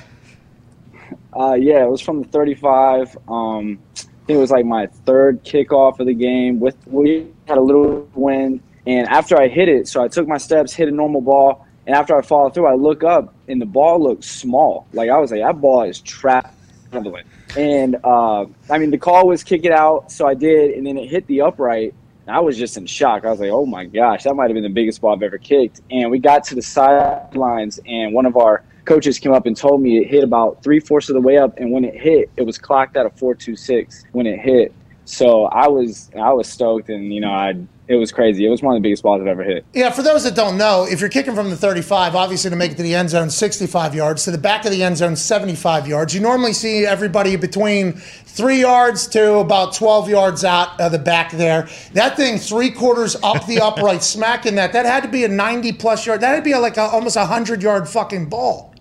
Uh, 1.33 1.53
yeah, 1.53 1.83
it 1.83 1.89
was 1.89 2.01
from 2.01 2.23
the 2.23 2.27
35. 2.29 3.15
Um, 3.27 3.77
I 3.95 3.99
think 4.25 4.37
it 4.37 4.37
was 4.37 4.49
like 4.49 4.65
my 4.65 4.87
third 5.05 5.43
kickoff 5.43 5.99
of 5.99 6.07
the 6.07 6.13
game. 6.15 6.59
With 6.59 6.75
we 6.87 7.27
had 7.47 7.59
a 7.59 7.61
little 7.61 8.09
wind, 8.15 8.61
and 8.87 9.05
after 9.09 9.37
I 9.37 9.49
hit 9.49 9.67
it, 9.67 9.89
so 9.89 10.01
I 10.01 10.07
took 10.07 10.29
my 10.29 10.37
steps, 10.37 10.73
hit 10.73 10.87
a 10.87 10.91
normal 10.91 11.19
ball, 11.19 11.67
and 11.85 11.93
after 11.93 12.17
I 12.17 12.21
follow 12.21 12.49
through, 12.49 12.67
I 12.67 12.73
look 12.75 13.03
up, 13.03 13.35
and 13.49 13.61
the 13.61 13.65
ball 13.65 14.01
looks 14.01 14.27
small. 14.27 14.87
Like 14.93 15.09
I 15.09 15.17
was 15.17 15.29
like, 15.29 15.41
that 15.41 15.59
ball 15.59 15.83
is 15.83 15.99
traveling. 15.99 17.25
And 17.57 17.97
uh, 18.05 18.45
I 18.69 18.77
mean, 18.77 18.91
the 18.91 18.97
call 18.97 19.27
was 19.27 19.43
kick 19.43 19.65
it 19.65 19.73
out, 19.73 20.09
so 20.09 20.25
I 20.25 20.35
did, 20.35 20.71
and 20.71 20.87
then 20.87 20.97
it 20.97 21.09
hit 21.09 21.27
the 21.27 21.41
upright. 21.41 21.93
And 22.25 22.33
I 22.33 22.39
was 22.39 22.57
just 22.57 22.77
in 22.77 22.85
shock. 22.85 23.25
I 23.25 23.31
was 23.31 23.41
like, 23.41 23.49
"Oh 23.49 23.65
my 23.65 23.85
gosh, 23.85 24.23
that 24.23 24.35
might 24.35 24.49
have 24.49 24.53
been 24.53 24.63
the 24.63 24.69
biggest 24.69 25.01
ball 25.01 25.13
I've 25.13 25.23
ever 25.23 25.37
kicked." 25.37 25.81
And 25.91 26.09
we 26.09 26.19
got 26.19 26.45
to 26.45 26.55
the 26.55 26.61
sidelines, 26.61 27.81
and 27.85 28.13
one 28.13 28.25
of 28.25 28.37
our 28.37 28.63
coaches 28.85 29.19
came 29.19 29.33
up 29.33 29.45
and 29.45 29.55
told 29.55 29.81
me 29.81 29.97
it 29.97 30.07
hit 30.07 30.23
about 30.23 30.63
three 30.63 30.79
fourths 30.79 31.09
of 31.09 31.15
the 31.15 31.21
way 31.21 31.37
up, 31.37 31.57
and 31.57 31.71
when 31.71 31.83
it 31.83 31.95
hit, 31.95 32.29
it 32.37 32.43
was 32.43 32.57
clocked 32.57 32.95
at 32.95 33.05
a 33.05 33.09
four 33.09 33.35
two 33.35 33.57
six 33.57 34.05
when 34.13 34.25
it 34.25 34.39
hit. 34.39 34.73
So 35.03 35.45
I 35.45 35.67
was 35.67 36.09
I 36.17 36.31
was 36.31 36.47
stoked, 36.47 36.89
and 36.89 37.13
you 37.13 37.21
know, 37.21 37.31
I 37.31 37.53
it 37.87 37.95
was 37.95 38.11
crazy. 38.11 38.45
It 38.45 38.49
was 38.49 38.61
one 38.61 38.75
of 38.75 38.81
the 38.81 38.85
biggest 38.85 39.01
balls 39.01 39.21
I've 39.21 39.27
ever 39.27 39.43
hit. 39.43 39.65
Yeah, 39.73 39.91
for 39.91 40.01
those 40.01 40.25
that 40.25 40.35
don't 40.35 40.57
know, 40.57 40.85
if 40.89 40.99
you're 40.99 41.09
kicking 41.09 41.35
from 41.35 41.49
the 41.49 41.55
35, 41.55 42.15
obviously 42.15 42.49
to 42.49 42.55
make 42.55 42.71
it 42.71 42.77
to 42.77 42.83
the 42.83 42.95
end 42.95 43.09
zone, 43.09 43.29
65 43.29 43.95
yards, 43.95 44.25
to 44.25 44.31
the 44.31 44.37
back 44.37 44.65
of 44.65 44.71
the 44.71 44.83
end 44.83 44.97
zone, 44.97 45.15
75 45.15 45.87
yards. 45.87 46.13
You 46.13 46.19
normally 46.19 46.53
see 46.53 46.85
everybody 46.85 47.35
between 47.37 47.93
three 47.93 48.59
yards 48.59 49.07
to 49.07 49.35
about 49.35 49.73
12 49.73 50.09
yards 50.09 50.43
out 50.43 50.79
of 50.81 50.91
the 50.91 50.99
back 50.99 51.31
there. 51.31 51.69
That 51.93 52.17
thing, 52.17 52.37
three 52.39 52.71
quarters 52.71 53.15
up 53.23 53.45
the 53.45 53.59
upright, 53.63 54.03
smacking 54.03 54.55
that, 54.55 54.73
that 54.73 54.85
had 54.85 55.03
to 55.03 55.09
be 55.09 55.23
a 55.23 55.29
90 55.29 55.71
plus 55.73 56.05
yard. 56.05 56.21
That 56.21 56.35
would 56.35 56.43
be 56.43 56.55
like 56.55 56.75
a, 56.77 56.81
almost 56.81 57.15
a 57.15 57.19
100 57.19 57.63
yard 57.63 57.87
fucking 57.87 58.27
ball. 58.27 58.75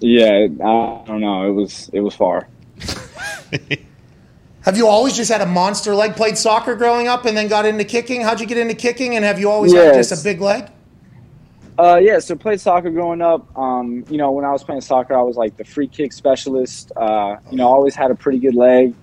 Yeah, 0.00 0.46
I 0.46 1.02
don't 1.06 1.20
know. 1.20 1.46
It 1.46 1.52
was 1.52 1.90
it 1.92 2.00
was 2.00 2.14
far. 2.14 2.48
Have 4.62 4.76
you 4.76 4.86
always 4.86 5.16
just 5.16 5.30
had 5.30 5.40
a 5.40 5.46
monster 5.46 5.94
leg, 5.94 6.16
played 6.16 6.36
soccer 6.36 6.74
growing 6.74 7.08
up, 7.08 7.24
and 7.24 7.36
then 7.36 7.48
got 7.48 7.64
into 7.64 7.84
kicking? 7.84 8.20
How'd 8.20 8.40
you 8.40 8.46
get 8.46 8.58
into 8.58 8.74
kicking? 8.74 9.16
And 9.16 9.24
have 9.24 9.38
you 9.38 9.50
always 9.50 9.72
had 9.72 9.94
just 9.94 10.12
a 10.12 10.22
big 10.22 10.40
leg? 10.40 10.70
Uh, 11.78 11.96
yeah, 11.96 12.18
so 12.18 12.36
played 12.36 12.60
soccer 12.60 12.90
growing 12.90 13.22
up. 13.22 13.56
Um, 13.56 14.04
you 14.10 14.18
know, 14.18 14.32
when 14.32 14.44
I 14.44 14.50
was 14.50 14.62
playing 14.62 14.82
soccer, 14.82 15.16
I 15.16 15.22
was 15.22 15.36
like 15.36 15.56
the 15.56 15.64
free 15.64 15.88
kick 15.88 16.12
specialist. 16.12 16.92
Uh, 16.94 17.36
you 17.50 17.56
know, 17.56 17.68
always 17.68 17.94
had 17.94 18.10
a 18.10 18.14
pretty 18.14 18.38
good 18.38 18.54
leg. 18.54 18.94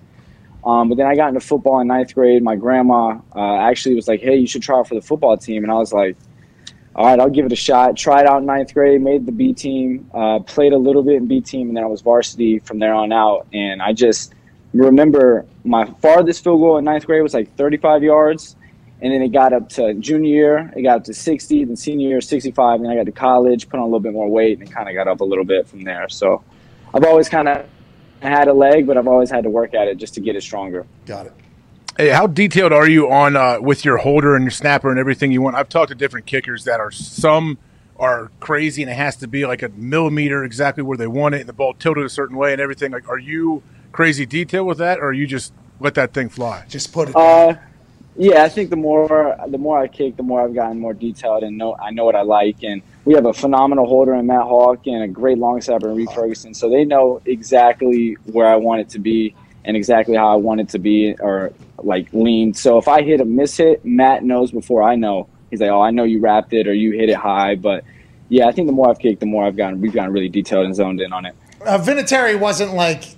Um, 0.64 0.88
but 0.88 0.96
then 0.96 1.06
I 1.06 1.16
got 1.16 1.28
into 1.28 1.40
football 1.40 1.80
in 1.80 1.88
ninth 1.88 2.14
grade. 2.14 2.42
My 2.42 2.54
grandma 2.54 3.18
uh, 3.34 3.56
actually 3.56 3.96
was 3.96 4.06
like, 4.06 4.20
"Hey, 4.20 4.36
you 4.36 4.46
should 4.46 4.62
try 4.62 4.78
out 4.78 4.86
for 4.86 4.94
the 4.94 5.02
football 5.02 5.36
team," 5.36 5.64
and 5.64 5.72
I 5.72 5.76
was 5.76 5.92
like, 5.92 6.16
all 6.98 7.06
right, 7.06 7.20
I'll 7.20 7.30
give 7.30 7.46
it 7.46 7.52
a 7.52 7.56
shot. 7.56 7.96
Tried 7.96 8.26
out 8.26 8.38
in 8.38 8.46
ninth 8.46 8.74
grade, 8.74 9.00
made 9.00 9.24
the 9.24 9.30
B 9.30 9.52
team, 9.52 10.10
uh, 10.12 10.40
played 10.40 10.72
a 10.72 10.78
little 10.78 11.04
bit 11.04 11.14
in 11.14 11.26
B 11.26 11.40
team, 11.40 11.68
and 11.68 11.76
then 11.76 11.84
I 11.84 11.86
was 11.86 12.00
varsity 12.00 12.58
from 12.58 12.80
there 12.80 12.92
on 12.92 13.12
out. 13.12 13.46
And 13.52 13.80
I 13.80 13.92
just 13.92 14.34
remember 14.72 15.46
my 15.64 15.86
farthest 16.00 16.44
field 16.44 16.60
goal 16.60 16.78
in 16.78 16.84
ninth 16.84 17.06
grade 17.06 17.22
was 17.22 17.34
like 17.34 17.54
35 17.56 18.02
yards. 18.02 18.56
And 19.00 19.12
then 19.12 19.22
it 19.22 19.28
got 19.28 19.52
up 19.52 19.68
to 19.70 19.94
junior 19.94 20.28
year, 20.28 20.72
it 20.74 20.82
got 20.82 20.96
up 20.96 21.04
to 21.04 21.14
60, 21.14 21.64
then 21.66 21.76
senior 21.76 22.08
year, 22.08 22.20
65. 22.20 22.80
Then 22.82 22.90
I 22.90 22.96
got 22.96 23.06
to 23.06 23.12
college, 23.12 23.68
put 23.68 23.76
on 23.76 23.82
a 23.82 23.86
little 23.86 24.00
bit 24.00 24.12
more 24.12 24.28
weight, 24.28 24.58
and 24.58 24.68
it 24.68 24.72
kind 24.72 24.88
of 24.88 24.94
got 24.96 25.06
up 25.06 25.20
a 25.20 25.24
little 25.24 25.44
bit 25.44 25.68
from 25.68 25.82
there. 25.84 26.08
So 26.08 26.42
I've 26.92 27.04
always 27.04 27.28
kind 27.28 27.48
of 27.48 27.64
had 28.20 28.48
a 28.48 28.52
leg, 28.52 28.88
but 28.88 28.96
I've 28.96 29.06
always 29.06 29.30
had 29.30 29.44
to 29.44 29.50
work 29.50 29.72
at 29.72 29.86
it 29.86 29.98
just 29.98 30.14
to 30.14 30.20
get 30.20 30.34
it 30.34 30.42
stronger. 30.42 30.84
Got 31.06 31.26
it. 31.26 31.32
Hey, 31.96 32.08
how 32.08 32.26
detailed 32.26 32.72
are 32.72 32.88
you 32.88 33.08
on 33.10 33.36
uh, 33.36 33.58
with 33.60 33.84
your 33.84 33.98
holder 33.98 34.34
and 34.34 34.44
your 34.44 34.50
snapper 34.50 34.90
and 34.90 34.98
everything 34.98 35.30
you 35.30 35.42
want? 35.42 35.54
I've 35.54 35.68
talked 35.68 35.90
to 35.90 35.94
different 35.94 36.26
kickers 36.26 36.64
that 36.64 36.80
are 36.80 36.90
some 36.90 37.58
are 37.98 38.30
crazy 38.38 38.82
and 38.82 38.90
it 38.90 38.94
has 38.94 39.16
to 39.16 39.26
be 39.26 39.44
like 39.44 39.62
a 39.62 39.68
millimeter 39.70 40.44
exactly 40.44 40.84
where 40.84 40.96
they 40.96 41.08
want 41.08 41.34
it 41.34 41.40
and 41.40 41.48
the 41.48 41.52
ball 41.52 41.74
tilted 41.74 42.04
a 42.04 42.08
certain 42.08 42.36
way 42.36 42.52
and 42.52 42.60
everything. 42.60 42.92
Like, 42.92 43.08
are 43.08 43.18
you 43.18 43.62
crazy 43.98 44.24
detail 44.24 44.64
with 44.64 44.78
that, 44.78 45.00
or 45.00 45.12
you 45.12 45.26
just 45.26 45.52
let 45.80 45.94
that 45.94 46.12
thing 46.12 46.28
fly? 46.28 46.64
Just 46.68 46.92
put 46.92 47.08
it. 47.08 47.16
Uh, 47.16 47.56
yeah, 48.16 48.44
I 48.44 48.48
think 48.48 48.70
the 48.70 48.76
more 48.76 49.36
the 49.48 49.58
more 49.58 49.76
I 49.76 49.88
kick, 49.88 50.16
the 50.16 50.22
more 50.22 50.40
I've 50.40 50.54
gotten 50.54 50.78
more 50.78 50.94
detailed 50.94 51.42
and 51.42 51.58
know 51.58 51.74
I 51.74 51.90
know 51.90 52.04
what 52.04 52.14
I 52.14 52.22
like. 52.22 52.62
And 52.62 52.80
we 53.04 53.14
have 53.14 53.26
a 53.26 53.32
phenomenal 53.32 53.86
holder 53.86 54.14
in 54.14 54.24
Matt 54.28 54.42
Haack 54.42 54.86
and 54.86 55.02
a 55.02 55.08
great 55.08 55.38
long 55.38 55.60
snapper 55.60 55.90
in 55.90 55.96
Reid 55.96 56.10
Ferguson, 56.12 56.54
so 56.54 56.70
they 56.70 56.84
know 56.84 57.20
exactly 57.24 58.16
where 58.26 58.46
I 58.46 58.54
want 58.54 58.82
it 58.82 58.88
to 58.90 59.00
be 59.00 59.34
and 59.64 59.76
exactly 59.76 60.14
how 60.14 60.28
I 60.28 60.36
want 60.36 60.60
it 60.60 60.68
to 60.68 60.78
be 60.78 61.16
or 61.18 61.52
like 61.78 62.06
lean. 62.12 62.54
So 62.54 62.78
if 62.78 62.86
I 62.86 63.02
hit 63.02 63.20
a 63.20 63.24
miss 63.24 63.56
hit, 63.56 63.84
Matt 63.84 64.22
knows 64.22 64.52
before 64.52 64.80
I 64.80 64.94
know. 64.94 65.26
He's 65.50 65.60
like, 65.60 65.70
"Oh, 65.70 65.80
I 65.80 65.90
know 65.90 66.04
you 66.04 66.20
wrapped 66.20 66.52
it 66.52 66.68
or 66.68 66.72
you 66.72 66.92
hit 66.92 67.08
it 67.08 67.16
high." 67.16 67.56
But 67.56 67.82
yeah, 68.28 68.46
I 68.46 68.52
think 68.52 68.68
the 68.68 68.76
more 68.78 68.90
I've 68.90 69.00
kicked, 69.00 69.18
the 69.18 69.26
more 69.26 69.44
I've 69.44 69.56
gotten 69.56 69.80
we've 69.80 69.92
gotten 69.92 70.12
really 70.12 70.28
detailed 70.28 70.66
and 70.66 70.76
zoned 70.76 71.00
in 71.00 71.12
on 71.12 71.26
it. 71.26 71.34
Uh, 71.66 71.78
Vinatieri 71.78 72.38
wasn't 72.38 72.74
like 72.74 73.17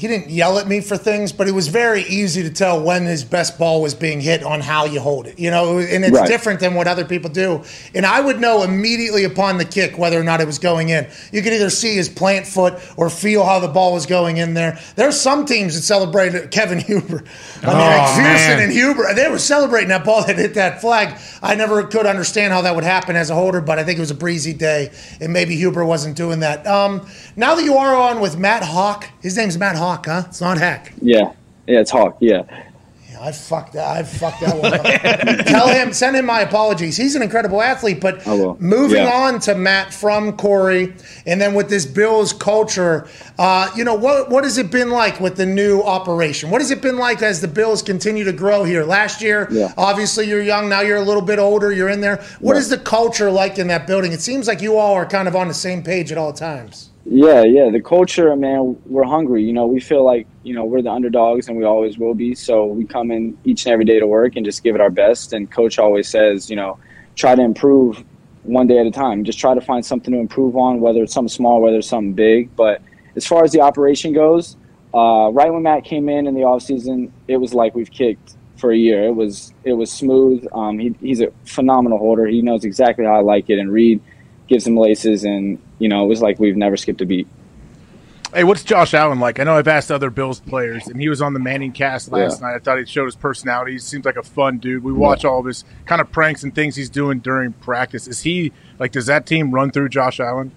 he 0.00 0.08
didn't 0.08 0.30
yell 0.30 0.58
at 0.58 0.66
me 0.66 0.80
for 0.80 0.96
things, 0.96 1.30
but 1.30 1.46
it 1.46 1.52
was 1.52 1.68
very 1.68 2.02
easy 2.04 2.42
to 2.42 2.48
tell 2.50 2.80
when 2.82 3.04
his 3.04 3.22
best 3.22 3.58
ball 3.58 3.82
was 3.82 3.92
being 3.94 4.18
hit 4.20 4.42
on 4.42 4.60
how 4.62 4.86
you 4.86 4.98
hold 4.98 5.26
it. 5.26 5.38
You 5.38 5.50
know, 5.50 5.78
and 5.78 6.04
it's 6.04 6.16
Right. 6.16 6.26
different 6.26 6.58
than 6.58 6.74
what 6.74 6.86
other 6.88 7.04
people 7.04 7.28
do. 7.28 7.60
And 7.94 8.06
I 8.06 8.20
would 8.22 8.40
know 8.40 8.62
immediately 8.62 9.24
upon 9.24 9.58
the 9.58 9.64
kick 9.66 9.98
whether 9.98 10.18
or 10.18 10.24
not 10.24 10.40
it 10.40 10.46
was 10.46 10.58
going 10.58 10.88
in. 10.88 11.06
You 11.32 11.42
could 11.42 11.52
either 11.52 11.68
see 11.68 11.94
his 11.96 12.08
plant 12.08 12.46
foot 12.46 12.74
or 12.96 13.10
feel 13.10 13.44
how 13.44 13.58
the 13.60 13.68
ball 13.68 13.92
was 13.92 14.06
going 14.06 14.38
in 14.38 14.54
there. 14.54 14.78
There's 14.96 15.20
some 15.20 15.44
teams 15.44 15.74
that 15.74 15.82
celebrated 15.82 16.50
Kevin 16.50 16.78
Huber. 16.78 17.22
I 17.62 17.66
mean, 17.66 17.76
like 17.76 18.00
Oh, 18.08 18.16
Pearson 18.16 18.60
and 18.60 18.72
Huber, 18.72 19.12
they 19.14 19.28
were 19.28 19.38
celebrating 19.38 19.90
that 19.90 20.04
ball 20.04 20.24
that 20.24 20.38
hit 20.38 20.54
that 20.54 20.80
flag. 20.80 21.18
I 21.42 21.54
never 21.56 21.82
could 21.82 22.06
understand 22.06 22.54
how 22.54 22.62
that 22.62 22.74
would 22.74 22.84
happen 22.84 23.16
as 23.16 23.28
a 23.28 23.34
holder, 23.34 23.60
but 23.60 23.78
I 23.78 23.84
think 23.84 23.98
it 23.98 24.00
was 24.00 24.10
a 24.10 24.14
breezy 24.14 24.54
day, 24.54 24.90
and 25.20 25.30
maybe 25.32 25.56
Huber 25.56 25.84
wasn't 25.84 26.16
doing 26.16 26.40
that. 26.40 26.66
Um, 26.66 27.06
now 27.36 27.54
that 27.54 27.64
you 27.64 27.76
are 27.76 27.94
on 27.94 28.20
with 28.20 28.38
Matt 28.38 28.62
Haack, 28.62 29.04
his 29.20 29.36
name's 29.36 29.58
Matt 29.58 29.76
Haack, 29.76 29.89
huh? 30.06 30.24
It's 30.28 30.40
not 30.40 30.58
Hack. 30.58 30.92
Yeah, 31.02 31.32
yeah, 31.66 31.80
it's 31.80 31.90
Hawk. 31.90 32.16
Yeah, 32.20 32.42
Yeah, 33.10 33.18
I 33.22 33.32
fucked 33.32 33.74
that. 33.74 33.96
I 33.98 34.02
fucked 34.02 34.40
that 34.40 34.56
one 34.56 34.72
up. 34.74 35.46
Tell 35.46 35.68
him, 35.68 35.92
send 35.92 36.16
him 36.16 36.24
my 36.26 36.40
apologies. 36.40 36.96
He's 36.96 37.14
an 37.16 37.22
incredible 37.22 37.60
athlete, 37.60 38.00
but 38.00 38.24
moving 38.60 39.02
Yeah. 39.04 39.12
on 39.12 39.40
to 39.40 39.54
Matt 39.54 39.92
from 39.92 40.36
Corey, 40.36 40.94
and 41.26 41.40
then 41.40 41.54
with 41.54 41.68
this 41.68 41.84
Bills 41.86 42.32
culture, 42.32 43.06
uh, 43.38 43.68
you 43.76 43.84
know 43.84 43.94
what? 43.94 44.30
What 44.30 44.44
has 44.44 44.58
it 44.58 44.70
been 44.70 44.90
like 44.90 45.20
with 45.20 45.36
the 45.36 45.46
new 45.46 45.82
operation? 45.82 46.50
What 46.50 46.60
has 46.60 46.70
it 46.70 46.80
been 46.80 46.96
like 46.98 47.20
as 47.22 47.40
the 47.40 47.48
Bills 47.48 47.82
continue 47.82 48.24
to 48.24 48.32
grow 48.32 48.64
here? 48.64 48.84
Last 48.84 49.20
year, 49.22 49.48
Yeah. 49.50 49.72
obviously 49.76 50.26
you're 50.28 50.42
young. 50.42 50.68
Now 50.68 50.80
you're 50.80 50.96
a 50.98 51.02
little 51.04 51.22
bit 51.22 51.38
older. 51.38 51.72
You're 51.72 51.88
in 51.90 52.00
there. 52.00 52.20
What 52.40 52.52
Right. 52.54 52.60
is 52.62 52.68
the 52.68 52.78
culture 52.78 53.30
like 53.30 53.58
in 53.58 53.66
that 53.68 53.86
building? 53.86 54.12
It 54.12 54.20
seems 54.20 54.46
like 54.48 54.62
you 54.62 54.76
all 54.78 54.94
are 54.94 55.06
kind 55.06 55.26
of 55.28 55.34
on 55.36 55.48
the 55.48 55.54
same 55.54 55.82
page 55.82 56.10
at 56.12 56.18
all 56.18 56.32
times. 56.32 56.89
Yeah, 57.04 57.42
yeah. 57.42 57.70
The 57.70 57.80
culture, 57.80 58.34
man, 58.36 58.80
we're 58.86 59.04
hungry. 59.04 59.42
You 59.42 59.52
know, 59.52 59.66
we 59.66 59.80
feel 59.80 60.04
like 60.04 60.26
you 60.42 60.54
know 60.54 60.64
we're 60.64 60.82
the 60.82 60.90
underdogs, 60.90 61.48
and 61.48 61.56
we 61.56 61.64
always 61.64 61.98
will 61.98 62.14
be. 62.14 62.34
So 62.34 62.66
we 62.66 62.84
come 62.84 63.10
in 63.10 63.38
each 63.44 63.66
and 63.66 63.72
every 63.72 63.84
day 63.84 63.98
to 63.98 64.06
work 64.06 64.36
and 64.36 64.44
just 64.44 64.62
give 64.62 64.74
it 64.74 64.80
our 64.80 64.90
best. 64.90 65.32
And 65.32 65.50
coach 65.50 65.78
always 65.78 66.08
says, 66.08 66.50
you 66.50 66.56
know, 66.56 66.78
try 67.16 67.34
to 67.34 67.42
improve 67.42 68.04
one 68.42 68.66
day 68.66 68.78
at 68.78 68.86
a 68.86 68.90
time. 68.90 69.24
Just 69.24 69.38
try 69.38 69.54
to 69.54 69.60
find 69.60 69.84
something 69.84 70.12
to 70.12 70.20
improve 70.20 70.56
on, 70.56 70.80
whether 70.80 71.02
it's 71.02 71.12
something 71.12 71.28
small, 71.28 71.60
whether 71.60 71.78
it's 71.78 71.88
something 71.88 72.12
big. 72.12 72.54
But 72.54 72.82
as 73.16 73.26
far 73.26 73.44
as 73.44 73.52
the 73.52 73.60
operation 73.60 74.12
goes, 74.12 74.56
uh, 74.94 75.30
right 75.32 75.52
when 75.52 75.62
Matt 75.62 75.84
came 75.84 76.08
in 76.08 76.26
in 76.26 76.34
the 76.34 76.42
offseason, 76.42 77.10
it 77.28 77.36
was 77.36 77.54
like 77.54 77.74
we've 77.74 77.90
kicked 77.90 78.36
for 78.56 78.72
a 78.72 78.76
year. 78.76 79.04
It 79.04 79.14
was 79.14 79.54
it 79.64 79.72
was 79.72 79.90
smooth. 79.90 80.46
Um, 80.52 80.78
he, 80.78 80.94
he's 81.00 81.20
a 81.20 81.32
phenomenal 81.44 81.98
holder. 81.98 82.26
He 82.26 82.42
knows 82.42 82.64
exactly 82.64 83.04
how 83.04 83.14
I 83.14 83.20
like 83.20 83.48
it. 83.50 83.58
And 83.58 83.72
Reed 83.72 84.02
gives 84.48 84.66
him 84.66 84.76
laces, 84.76 85.24
and 85.24 85.58
you 85.80 85.88
know 85.88 86.04
it 86.04 86.08
was 86.08 86.22
like 86.22 86.38
we've 86.38 86.56
never 86.56 86.76
skipped 86.76 87.00
a 87.00 87.06
beat. 87.06 87.26
Hey, 88.32 88.44
what's 88.44 88.62
Josh 88.62 88.94
Allen 88.94 89.18
like? 89.18 89.40
I 89.40 89.42
know 89.44 89.56
I've 89.56 89.66
asked 89.66 89.90
other 89.90 90.08
Bills 90.08 90.38
players, 90.38 90.86
and 90.86 91.00
he 91.00 91.08
was 91.08 91.20
on 91.20 91.32
the 91.32 91.40
Manning 91.40 91.72
cast 91.72 92.12
last 92.12 92.40
Yeah. 92.40 92.46
night. 92.46 92.54
I 92.54 92.58
thought 92.60 92.78
he 92.78 92.84
showed 92.84 93.06
his 93.06 93.16
personality. 93.16 93.72
He 93.72 93.78
seems 93.78 94.04
like 94.04 94.14
a 94.16 94.22
fun 94.22 94.58
dude. 94.58 94.84
We 94.84 94.92
watch 94.92 95.24
all 95.24 95.40
of 95.40 95.46
his 95.46 95.64
kind 95.84 96.00
of 96.00 96.12
pranks 96.12 96.44
and 96.44 96.54
things 96.54 96.76
he's 96.76 96.88
doing 96.90 97.18
during 97.18 97.52
practice. 97.54 98.06
Is 98.06 98.20
he 98.22 98.52
like? 98.78 98.92
Does 98.92 99.06
that 99.06 99.26
team 99.26 99.50
run 99.50 99.72
through 99.72 99.88
Josh 99.88 100.20
Allen? 100.20 100.52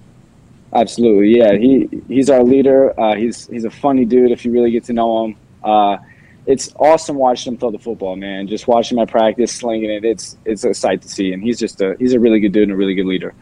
Absolutely, 0.72 1.38
yeah. 1.38 1.54
He 1.56 1.90
he's 2.08 2.30
our 2.30 2.44
leader. 2.44 3.00
Uh, 3.00 3.16
he's 3.16 3.48
he's 3.48 3.64
a 3.66 3.72
funny 3.72 4.06
dude 4.06 4.30
if 4.32 4.46
you 4.46 4.52
really 4.52 4.70
get 4.72 4.84
to 4.86 4.94
know 4.94 5.26
him. 5.26 5.36
Uh, 5.64 5.98
it's 6.46 6.74
awesome 6.78 7.16
watching 7.16 7.54
him 7.54 7.60
throw 7.60 7.72
the 7.72 7.80
football, 7.80 8.16
man. 8.16 8.48
Just 8.48 8.68
watching 8.68 8.98
him 8.98 9.04
at 9.04 9.10
practice, 9.10 9.52
slinging 9.52 9.90
it. 9.90 10.04
It's 10.06 10.38
it's 10.46 10.64
a 10.64 10.74
sight 10.76 11.02
to 11.04 11.10
see, 11.10 11.32
and 11.34 11.42
he's 11.42 11.58
just 11.58 11.82
a 11.82 11.96
he's 11.98 12.14
a 12.14 12.20
really 12.20 12.40
good 12.40 12.52
dude 12.52 12.64
and 12.64 12.72
a 12.72 12.76
really 12.76 12.94
good 12.96 13.06
leader. 13.08 13.34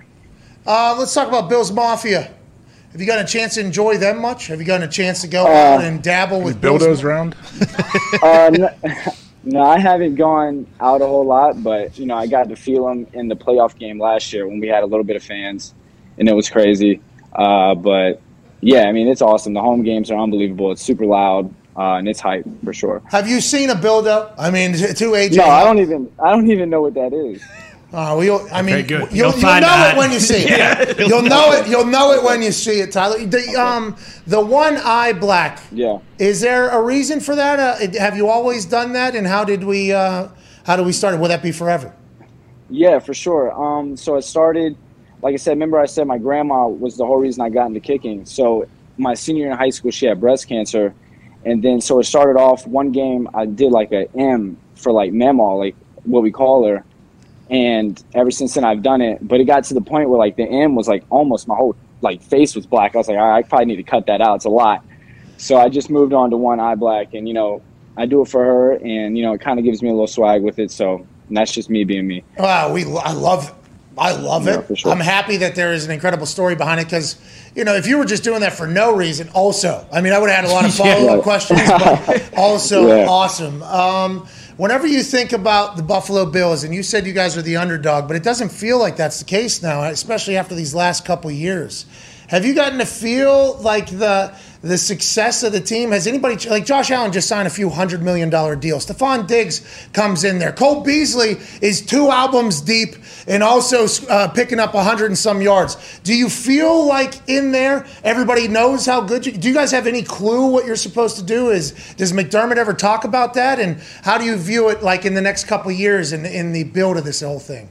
Uh, 0.66 0.96
let's 0.98 1.14
talk 1.14 1.28
about 1.28 1.50
Bills 1.50 1.72
Mafia. 1.72 2.32
Have 2.92 3.00
you 3.00 3.08
gotten 3.08 3.26
a 3.26 3.28
chance 3.28 3.56
to 3.56 3.62
enjoy 3.62 3.98
them 3.98 4.20
much? 4.22 4.48
Have 4.48 4.60
you 4.60 4.66
gotten 4.66 4.88
a 4.88 4.92
chance 4.92 5.22
to 5.22 5.28
go 5.28 5.46
Uh, 5.46 5.50
out 5.50 5.84
and 5.84 6.04
dabble 6.04 6.42
with 6.42 6.60
Bills? 6.60 6.84
Bildos 6.84 7.04
round. 7.04 7.36
uh, 8.24 8.50
no, 8.50 8.70
no, 9.44 9.64
I 9.64 9.80
haven't 9.80 10.16
gone 10.16 10.68
out 10.80 11.02
a 11.02 11.08
whole 11.08 11.26
lot, 11.26 11.64
but 11.64 11.98
you 11.98 12.06
know, 12.06 12.16
I 12.16 12.28
got 12.28 12.50
to 12.50 12.56
feel 12.56 12.86
them 12.88 13.08
in 13.14 13.28
the 13.28 13.36
playoff 13.36 13.78
game 13.78 14.00
last 14.00 14.34
year 14.34 14.48
when 14.48 14.60
we 14.60 14.68
had 14.68 14.84
a 14.84 14.86
little 14.86 15.06
bit 15.06 15.16
of 15.16 15.24
fans, 15.24 15.74
and 16.18 16.28
it 16.28 16.34
was 16.34 16.50
crazy. 16.50 17.00
Uh, 17.34 17.76
but 17.76 18.22
yeah, 18.60 18.84
I 18.84 18.92
mean, 18.92 19.08
it's 19.08 19.22
awesome. 19.22 19.54
The 19.54 19.62
home 19.62 19.84
games 19.84 20.12
are 20.12 20.20
unbelievable. 20.20 20.72
It's 20.74 20.82
super 20.84 21.06
loud, 21.06 21.52
uh, 21.78 21.94
and 21.94 22.10
it's 22.10 22.20
hype 22.20 22.46
for 22.64 22.74
sure. 22.74 23.02
Have 23.10 23.28
you 23.28 23.40
seen 23.40 23.70
a 23.70 23.76
build-up? 23.76 24.36
I 24.38 24.52
mean, 24.52 24.74
to 24.74 24.94
to 24.94 25.06
AJ. 25.12 25.38
No, 25.38 25.46
I 25.46 25.64
don't 25.64 25.80
even 25.80 26.12
I 26.22 26.30
don't 26.32 26.52
even 26.52 26.70
know 26.70 26.82
what 26.82 26.94
that 26.96 27.14
is. 27.14 27.42
Uh, 27.94 28.16
we, 28.18 28.32
I 28.32 28.62
mean, 28.62 28.86
good. 28.86 28.90
you'll, 28.90 29.00
you'll 29.10 29.32
You'll 29.32 29.42
know 29.42 29.68
out. 29.68 29.94
it 29.94 29.98
when 29.98 30.12
you 30.14 30.20
see 30.20 30.46
it. 30.48 30.98
You'll 31.10 31.24
know 31.24 31.52
it. 31.52 31.68
You'll 31.68 31.86
know 31.86 32.14
it 32.14 32.24
when 32.24 32.42
you 32.42 32.54
see 32.54 32.80
it, 32.80 32.94
Tyler. 32.94 33.26
The 33.26 33.56
um, 33.56 33.98
the 34.26 34.40
one 34.40 34.78
eye 34.78 35.12
black. 35.12 35.62
Yeah. 35.74 36.00
Is 36.18 36.40
there 36.40 36.70
a 36.70 36.82
reason 36.82 37.20
for 37.20 37.36
that? 37.36 37.60
Uh, 37.60 38.00
have 38.00 38.16
you 38.16 38.30
always 38.30 38.66
done 38.66 38.94
that? 38.94 39.14
And 39.16 39.28
how 39.28 39.44
did 39.44 39.66
we? 39.66 39.92
Uh, 39.92 40.30
how 40.64 40.78
did 40.78 40.86
we 40.86 40.94
start 40.94 41.16
it? 41.16 41.20
Will 41.20 41.28
that 41.28 41.44
be 41.44 41.52
forever? 41.52 41.94
Yeah, 42.70 43.00
for 43.00 43.14
sure. 43.14 43.52
Um, 43.52 43.98
so 43.98 44.16
it 44.16 44.22
started, 44.22 44.78
like 45.22 45.34
I 45.34 45.38
said, 45.38 45.52
remember 45.52 45.78
I 45.78 45.86
said 45.86 46.08
my 46.08 46.18
grandma 46.18 46.68
was 46.70 46.96
the 46.96 47.06
whole 47.06 47.18
reason 47.18 47.42
I 47.42 47.50
got 47.50 47.66
into 47.68 47.82
kicking. 47.82 48.26
So 48.26 48.68
my 48.98 49.14
senior 49.14 49.44
year 49.44 49.52
in 49.52 49.58
high 49.58 49.72
school, 49.72 49.92
she 49.92 50.06
had 50.06 50.22
breast 50.22 50.48
cancer. 50.48 50.94
And 51.44 51.62
then, 51.62 51.82
so 51.82 52.00
it 52.00 52.06
started 52.06 52.40
off 52.40 52.66
one 52.68 52.92
game, 52.94 53.28
I 53.34 53.48
did 53.48 53.72
like 53.72 53.92
a 53.92 54.08
M 54.16 54.56
for 54.76 54.94
like 54.94 55.12
Memo, 55.12 55.56
like 55.58 55.76
what 56.04 56.24
we 56.24 56.32
call 56.32 56.66
her. 56.68 56.86
And 57.52 58.02
ever 58.16 58.32
since 58.32 58.54
then, 58.56 58.64
I've 58.64 58.82
done 58.82 59.02
it. 59.02 59.20
But 59.22 59.40
it 59.42 59.44
got 59.46 59.66
to 59.66 59.74
the 59.74 59.82
point 59.82 60.10
where 60.10 60.18
like 60.18 60.38
the 60.38 60.46
M 60.48 60.74
was 60.76 60.88
like 60.88 61.04
almost 61.10 61.48
my 61.48 61.56
whole 61.56 61.76
like 62.02 62.24
face 62.24 62.56
was 62.56 62.66
black. 62.66 62.96
I 62.96 62.98
was 62.98 63.08
like, 63.08 63.18
all 63.18 63.28
right, 63.30 63.38
I 63.40 63.48
probably 63.48 63.66
need 63.68 63.76
to 63.76 63.84
cut 63.84 64.08
that 64.08 64.22
out. 64.22 64.38
It's 64.38 64.46
a 64.46 64.50
lot. 64.50 64.84
So 65.38 65.58
I 65.58 65.70
just 65.70 65.90
moved 65.90 66.14
on 66.14 66.30
to 66.32 66.38
one 66.38 66.60
eye 66.60 66.76
black. 66.76 67.14
And, 67.14 67.28
you 67.28 67.34
know, 67.34 67.64
I 67.98 68.06
do 68.06 68.22
it 68.22 68.30
for 68.30 68.44
her. 68.44 68.72
And, 68.74 69.18
you 69.18 69.24
know, 69.24 69.34
it 69.34 69.42
kind 69.42 69.60
of 69.60 69.66
gives 69.66 69.84
me 69.84 69.90
a 69.90 69.92
little 69.92 70.08
swag 70.08 70.42
with 70.44 70.60
it. 70.60 70.72
So 70.72 71.08
that's 71.30 71.52
just 71.52 71.70
me 71.70 71.84
being 71.84 72.08
me. 72.08 72.24
Wow, 72.38 72.74
we 72.74 72.86
I 72.86 73.12
love 73.12 73.54
I 73.98 74.14
love 74.16 74.48
Yeah, 74.48 74.62
it. 74.70 74.78
sure. 74.78 74.92
I'm 74.92 75.02
happy 75.02 75.38
that 75.38 75.56
there 75.56 75.74
is 75.74 75.84
an 75.86 75.92
incredible 75.92 76.26
story 76.26 76.56
behind 76.56 76.80
it 76.80 76.86
because 76.86 77.18
you 77.56 77.66
know 77.66 77.76
if 77.76 77.86
you 77.86 77.98
were 77.98 78.06
just 78.06 78.24
doing 78.24 78.40
that 78.40 78.54
for 78.54 78.66
no 78.66 78.96
reason, 78.96 79.28
also, 79.34 79.86
I 79.92 80.00
mean, 80.00 80.14
I 80.14 80.18
would 80.20 80.30
have 80.30 80.46
had 80.46 80.50
a 80.50 80.54
lot 80.54 80.64
of 80.66 80.74
follow 80.76 81.10
up 81.10 81.16
Right. 81.16 81.24
questions, 81.24 81.62
but 81.68 82.34
also 82.38 82.88
Yeah. 82.88 83.06
awesome. 83.08 83.62
Um, 83.64 84.26
whenever 84.58 84.88
you 84.88 85.04
think 85.04 85.34
about 85.34 85.78
the 85.78 85.84
Buffalo 85.84 86.26
Bills, 86.26 86.64
and 86.64 86.74
you 86.74 86.84
said 86.84 87.06
you 87.06 87.14
guys 87.14 87.38
are 87.38 87.42
the 87.42 87.58
underdog, 87.58 88.08
but 88.08 88.16
it 88.16 88.24
doesn't 88.24 88.50
feel 88.50 88.80
like 88.80 88.96
that's 88.96 89.20
the 89.20 89.26
case 89.26 89.62
now, 89.62 89.84
especially 89.84 90.38
after 90.38 90.56
these 90.56 90.74
last 90.76 91.06
couple 91.06 91.32
years. 91.32 91.86
Have 92.32 92.46
you 92.46 92.56
gotten 92.56 92.80
to 92.80 92.86
feel 92.86 93.58
like 93.58 93.88
the 93.88 94.34
the 94.62 94.78
success 94.78 95.44
of 95.44 95.52
the 95.52 95.60
team? 95.60 95.92
Has 95.92 96.08
anybody 96.08 96.48
like 96.48 96.66
Josh 96.66 96.90
Allen 96.90 97.12
just 97.12 97.28
signed 97.28 97.46
a 97.46 97.52
few 97.52 97.70
hundred 97.70 98.02
million 98.02 98.30
dollar 98.30 98.56
deals? 98.56 98.86
Stefon 98.86 99.28
Diggs 99.28 99.90
comes 99.92 100.24
in 100.24 100.40
there. 100.40 100.54
Cole 100.54 100.82
Beasley 100.82 101.36
is 101.62 101.86
two 101.86 102.10
albums 102.10 102.62
deep 102.62 102.96
and 103.28 103.44
also 103.44 103.86
uh, 104.08 104.30
picking 104.30 104.62
up 104.62 104.74
a 104.76 104.82
hundred 104.82 105.08
and 105.08 105.18
some 105.18 105.42
yards. 105.42 106.00
Do 106.06 106.16
you 106.16 106.30
feel 106.30 106.88
like 106.88 107.16
in 107.28 107.52
there 107.52 107.86
everybody 108.02 108.48
knows 108.48 108.86
how 108.86 109.02
good 109.02 109.26
you? 109.26 109.34
Do 109.34 109.50
you 109.50 109.54
guys 109.54 109.72
have 109.72 109.86
any 109.86 110.02
clue 110.02 110.48
what 110.48 110.66
you're 110.66 110.78
supposed 110.78 111.18
to 111.18 111.24
do? 111.24 111.50
Is 111.50 111.74
does 111.96 112.14
McDermott 112.14 112.56
ever 112.56 112.74
talk 112.74 113.04
about 113.04 113.34
that? 113.34 113.60
And 113.60 113.82
how 114.04 114.18
do 114.18 114.24
you 114.24 114.38
view 114.38 114.70
it 114.70 114.82
like 114.82 115.04
in 115.04 115.16
the 115.16 115.22
next 115.22 115.48
couple 115.48 115.70
years 115.70 116.14
in 116.14 116.26
in 116.26 116.54
the 116.54 116.64
build 116.64 116.96
of 116.96 117.04
this 117.04 117.20
whole 117.20 117.40
thing? 117.40 117.70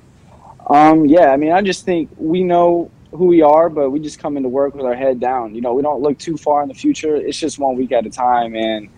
Um, 0.68 1.06
yeah, 1.06 1.30
I 1.30 1.38
mean, 1.38 1.52
I 1.52 1.62
just 1.62 1.86
think 1.86 2.10
we 2.18 2.42
know 2.42 2.90
who 3.12 3.26
we 3.26 3.42
are, 3.42 3.68
but 3.68 3.90
we 3.90 4.00
just 4.00 4.18
come 4.18 4.36
into 4.36 4.48
work 4.48 4.74
with 4.74 4.86
our 4.86 4.94
head 4.94 5.20
down. 5.20 5.54
You 5.54 5.60
know, 5.60 5.74
we 5.74 5.82
don't 5.82 6.02
look 6.02 6.18
too 6.18 6.36
far 6.36 6.62
in 6.62 6.68
the 6.68 6.74
future. 6.74 7.16
It's 7.16 7.38
just 7.38 7.58
one 7.58 7.76
week 7.76 7.92
at 7.92 8.06
a 8.06 8.10
time, 8.10 8.54
and 8.54 8.88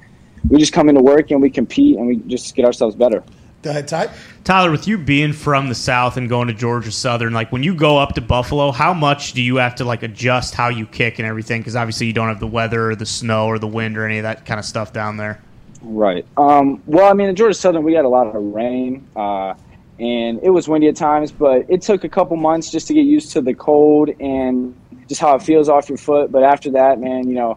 we 0.48 0.59
just 0.59 0.72
come 0.72 0.89
into 0.89 1.02
work 1.02 1.30
and 1.30 1.40
we 1.40 1.51
compete 1.51 1.97
and 1.97 2.06
we 2.06 2.16
just 2.16 2.55
get 2.55 2.64
ourselves 2.64 2.97
better. 2.97 3.22
Go 3.62 3.70
ahead, 3.70 3.86
Ty. 3.86 4.12
Tyler, 4.43 4.72
with 4.72 4.89
you 4.89 4.98
being 4.98 5.32
from 5.32 5.68
the 5.68 5.74
South 5.74 6.16
and 6.16 6.28
going 6.28 6.48
to 6.48 6.55
Georgia 6.55 6.90
Southern, 6.90 7.32
like 7.32 7.52
when 7.52 7.62
you 7.62 7.76
go 7.76 7.97
up 7.97 8.16
to 8.16 8.20
Buffalo, 8.20 8.72
how 8.72 8.93
much 8.93 9.34
do 9.34 9.43
you 9.43 9.56
have 9.56 9.76
to 9.76 9.84
like 9.84 10.02
adjust 10.02 10.52
how 10.55 10.68
you 10.68 10.84
kick 10.84 11.20
and 11.20 11.28
everything? 11.28 11.60
Because 11.60 11.76
obviously 11.76 12.09
you 12.09 12.12
don't 12.12 12.26
have 12.26 12.40
the 12.40 12.47
weather 12.47 12.90
or 12.90 12.97
the 12.97 13.06
snow 13.06 13.47
or 13.47 13.60
the 13.60 13.68
wind 13.68 13.97
or 13.97 14.05
any 14.05 14.18
of 14.18 14.24
that 14.24 14.47
kind 14.47 14.59
of 14.59 14.66
stuff 14.66 14.93
down 14.93 15.16
there. 15.16 15.40
Right. 15.80 16.26
Um, 16.36 16.82
well, 16.86 17.09
I 17.09 17.14
mean, 17.14 17.28
in 17.28 17.36
Georgia 17.36 17.55
Southern, 17.55 17.84
we 17.84 17.93
got 17.93 18.05
a 18.05 18.09
lot 18.09 18.34
of 18.34 18.43
rain, 18.43 19.06
uh, 19.14 19.55
and 20.03 20.41
it 20.43 20.51
was 20.51 20.66
windy 20.66 20.89
at 20.89 20.97
times, 20.97 21.31
but 21.31 21.65
it 21.69 21.81
took 21.81 22.03
a 22.03 22.09
couple 22.09 22.37
months 22.37 22.73
just 22.73 22.89
to 22.89 22.95
get 22.95 23.03
used 23.03 23.31
to 23.33 23.41
the 23.41 23.55
cold 23.55 24.11
and 24.19 24.74
just 25.09 25.20
how 25.20 25.37
it 25.37 25.43
feels 25.43 25.69
off 25.69 25.89
your 25.89 25.97
foot. 25.97 26.33
But 26.33 26.43
after 26.43 26.73
that, 26.73 26.99
man, 26.99 27.29
you 27.29 27.35
know, 27.37 27.57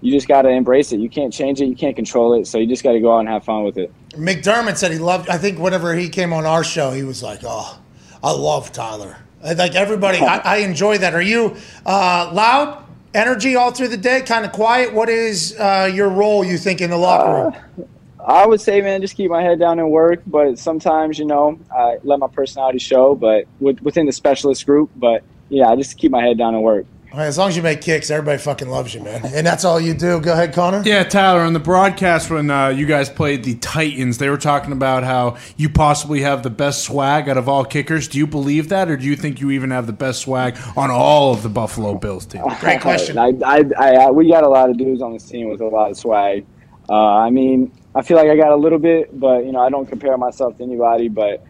you 0.00 0.10
just 0.10 0.26
got 0.26 0.42
to 0.42 0.48
embrace 0.48 0.90
it. 0.90 0.98
You 0.98 1.08
can't 1.08 1.32
change 1.32 1.60
it. 1.60 1.66
You 1.66 1.76
can't 1.76 1.94
control 1.94 2.34
it. 2.34 2.48
So 2.48 2.58
you 2.58 2.66
just 2.66 2.82
got 2.82 2.92
to 2.92 3.00
go 3.00 3.14
out 3.14 3.20
and 3.20 3.28
have 3.28 3.44
fun 3.44 3.62
with 3.62 3.78
it. 3.78 3.92
McDermott 4.10 4.78
said 4.78 4.90
he 4.90 4.98
loved. 4.98 5.28
I 5.28 5.38
think 5.38 5.60
whenever 5.60 5.94
he 5.94 6.08
came 6.08 6.32
on 6.32 6.44
our 6.44 6.64
show, 6.64 6.90
he 6.90 7.04
was 7.04 7.22
like, 7.22 7.40
"Oh, 7.44 7.78
I 8.22 8.32
love 8.32 8.72
Tyler." 8.72 9.18
Like 9.44 9.76
everybody, 9.76 10.18
I, 10.18 10.38
I 10.38 10.56
enjoy 10.58 10.98
that. 10.98 11.14
Are 11.14 11.22
you 11.22 11.56
uh, 11.84 12.30
loud, 12.32 12.84
energy 13.14 13.54
all 13.54 13.70
through 13.70 13.88
the 13.88 13.96
day, 13.96 14.22
kind 14.22 14.44
of 14.44 14.50
quiet? 14.50 14.92
What 14.92 15.08
is 15.08 15.56
uh, 15.56 15.88
your 15.92 16.08
role? 16.08 16.44
You 16.44 16.58
think 16.58 16.80
in 16.80 16.90
the 16.90 16.96
locker 16.96 17.52
room? 17.76 17.88
I 18.26 18.44
would 18.44 18.60
say, 18.60 18.80
man, 18.80 19.00
just 19.00 19.16
keep 19.16 19.30
my 19.30 19.42
head 19.42 19.60
down 19.60 19.78
and 19.78 19.90
work. 19.90 20.20
But 20.26 20.58
sometimes, 20.58 21.18
you 21.18 21.24
know, 21.24 21.58
I 21.74 21.98
let 22.02 22.18
my 22.18 22.28
personality 22.28 22.80
show. 22.80 23.14
But 23.14 23.46
with, 23.60 23.80
within 23.80 24.06
the 24.06 24.12
specialist 24.12 24.66
group, 24.66 24.90
but 24.96 25.22
yeah, 25.48 25.68
I 25.68 25.76
just 25.76 25.96
keep 25.96 26.10
my 26.10 26.22
head 26.22 26.36
down 26.36 26.54
and 26.54 26.62
work. 26.62 26.86
All 27.12 27.20
right, 27.20 27.28
as 27.28 27.38
long 27.38 27.48
as 27.48 27.56
you 27.56 27.62
make 27.62 27.80
kicks, 27.80 28.10
everybody 28.10 28.36
fucking 28.36 28.68
loves 28.68 28.92
you, 28.92 29.00
man. 29.00 29.24
And 29.24 29.46
that's 29.46 29.64
all 29.64 29.80
you 29.80 29.94
do. 29.94 30.20
Go 30.20 30.32
ahead, 30.32 30.52
Connor. 30.52 30.82
Yeah, 30.84 31.04
Tyler, 31.04 31.40
on 31.40 31.52
the 31.52 31.60
broadcast 31.60 32.30
when 32.30 32.50
uh, 32.50 32.68
you 32.68 32.84
guys 32.84 33.08
played 33.08 33.44
the 33.44 33.54
Titans, 33.54 34.18
they 34.18 34.28
were 34.28 34.36
talking 34.36 34.72
about 34.72 35.04
how 35.04 35.36
you 35.56 35.70
possibly 35.70 36.22
have 36.22 36.42
the 36.42 36.50
best 36.50 36.82
swag 36.82 37.28
out 37.28 37.38
of 37.38 37.48
all 37.48 37.64
kickers. 37.64 38.08
Do 38.08 38.18
you 38.18 38.26
believe 38.26 38.68
that, 38.70 38.90
or 38.90 38.96
do 38.96 39.06
you 39.06 39.14
think 39.14 39.40
you 39.40 39.52
even 39.52 39.70
have 39.70 39.86
the 39.86 39.92
best 39.92 40.22
swag 40.22 40.58
on 40.76 40.90
all 40.90 41.32
of 41.32 41.44
the 41.44 41.48
Buffalo 41.48 41.94
Bills 41.94 42.26
team? 42.26 42.42
Great 42.60 42.80
question. 42.80 43.16
I, 43.16 43.28
I, 43.46 43.64
I, 43.78 43.90
I, 43.94 44.10
we 44.10 44.28
got 44.28 44.42
a 44.42 44.48
lot 44.48 44.68
of 44.68 44.76
dudes 44.76 45.00
on 45.00 45.12
this 45.12 45.24
team 45.24 45.48
with 45.48 45.60
a 45.60 45.68
lot 45.68 45.92
of 45.92 45.96
swag. 45.96 46.44
Uh, 46.88 46.94
I 46.94 47.30
mean, 47.30 47.72
I 47.94 48.02
feel 48.02 48.16
like 48.16 48.28
I 48.28 48.36
got 48.36 48.52
a 48.52 48.56
little 48.56 48.78
bit, 48.78 49.18
but 49.18 49.44
you 49.44 49.52
know, 49.52 49.60
I 49.60 49.70
don't 49.70 49.86
compare 49.86 50.16
myself 50.16 50.56
to 50.58 50.62
anybody. 50.62 51.08
But 51.08 51.44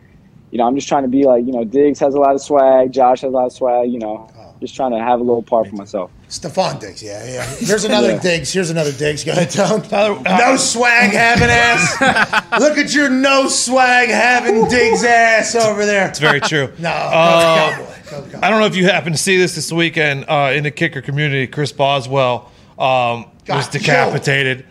you 0.50 0.58
know, 0.58 0.66
I'm 0.66 0.74
just 0.74 0.88
trying 0.88 1.02
to 1.02 1.08
be 1.08 1.24
like, 1.24 1.44
you 1.44 1.52
know, 1.52 1.64
Diggs 1.64 1.98
has 2.00 2.14
a 2.14 2.18
lot 2.20 2.34
of 2.34 2.40
swag, 2.40 2.92
Josh 2.92 3.20
has 3.22 3.28
a 3.32 3.36
lot 3.36 3.46
of 3.46 3.52
swag. 3.52 3.90
You 3.90 3.98
know, 3.98 4.30
just 4.60 4.74
trying 4.74 4.92
to 4.92 4.98
have 4.98 5.20
a 5.20 5.22
little 5.22 5.42
part 5.42 5.68
for 5.68 5.76
myself. 5.76 6.10
Stefon 6.28 6.80
Diggs, 6.80 7.02
yeah, 7.02 7.24
yeah. 7.24 7.44
Here's 7.56 7.84
another 7.84 8.12
Yeah. 8.12 8.18
Diggs. 8.20 8.52
Here's 8.52 8.70
another 8.70 8.92
Diggs. 8.92 9.22
Go 9.22 9.32
ahead, 9.32 9.50
Tom. 9.50 9.82
no 10.24 10.56
swag 10.56 11.10
having 11.10 11.48
ass. 11.50 12.50
Look 12.60 12.78
at 12.78 12.92
your 12.94 13.08
no 13.10 13.48
swag 13.48 14.08
having 14.08 14.66
Diggs 14.68 15.04
ass 15.04 15.54
over 15.54 15.84
there. 15.86 16.08
It's 16.08 16.18
very 16.18 16.40
true. 16.40 16.72
No, 16.78 16.88
Uh, 16.90 17.76
go 17.76 17.84
Cowboy. 18.04 18.30
Go 18.32 18.38
I 18.42 18.50
don't 18.50 18.60
know 18.60 18.66
if 18.66 18.74
you 18.76 18.86
happen 18.86 19.12
to 19.12 19.18
see 19.18 19.36
this 19.36 19.54
this 19.54 19.70
weekend 19.72 20.24
uh, 20.28 20.52
in 20.54 20.64
the 20.64 20.70
kicker 20.70 21.02
community. 21.02 21.46
Chris 21.46 21.70
Boswell 21.72 22.50
um, 22.78 23.26
was 23.26 23.66
Got 23.66 23.72
decapitated. 23.72 24.64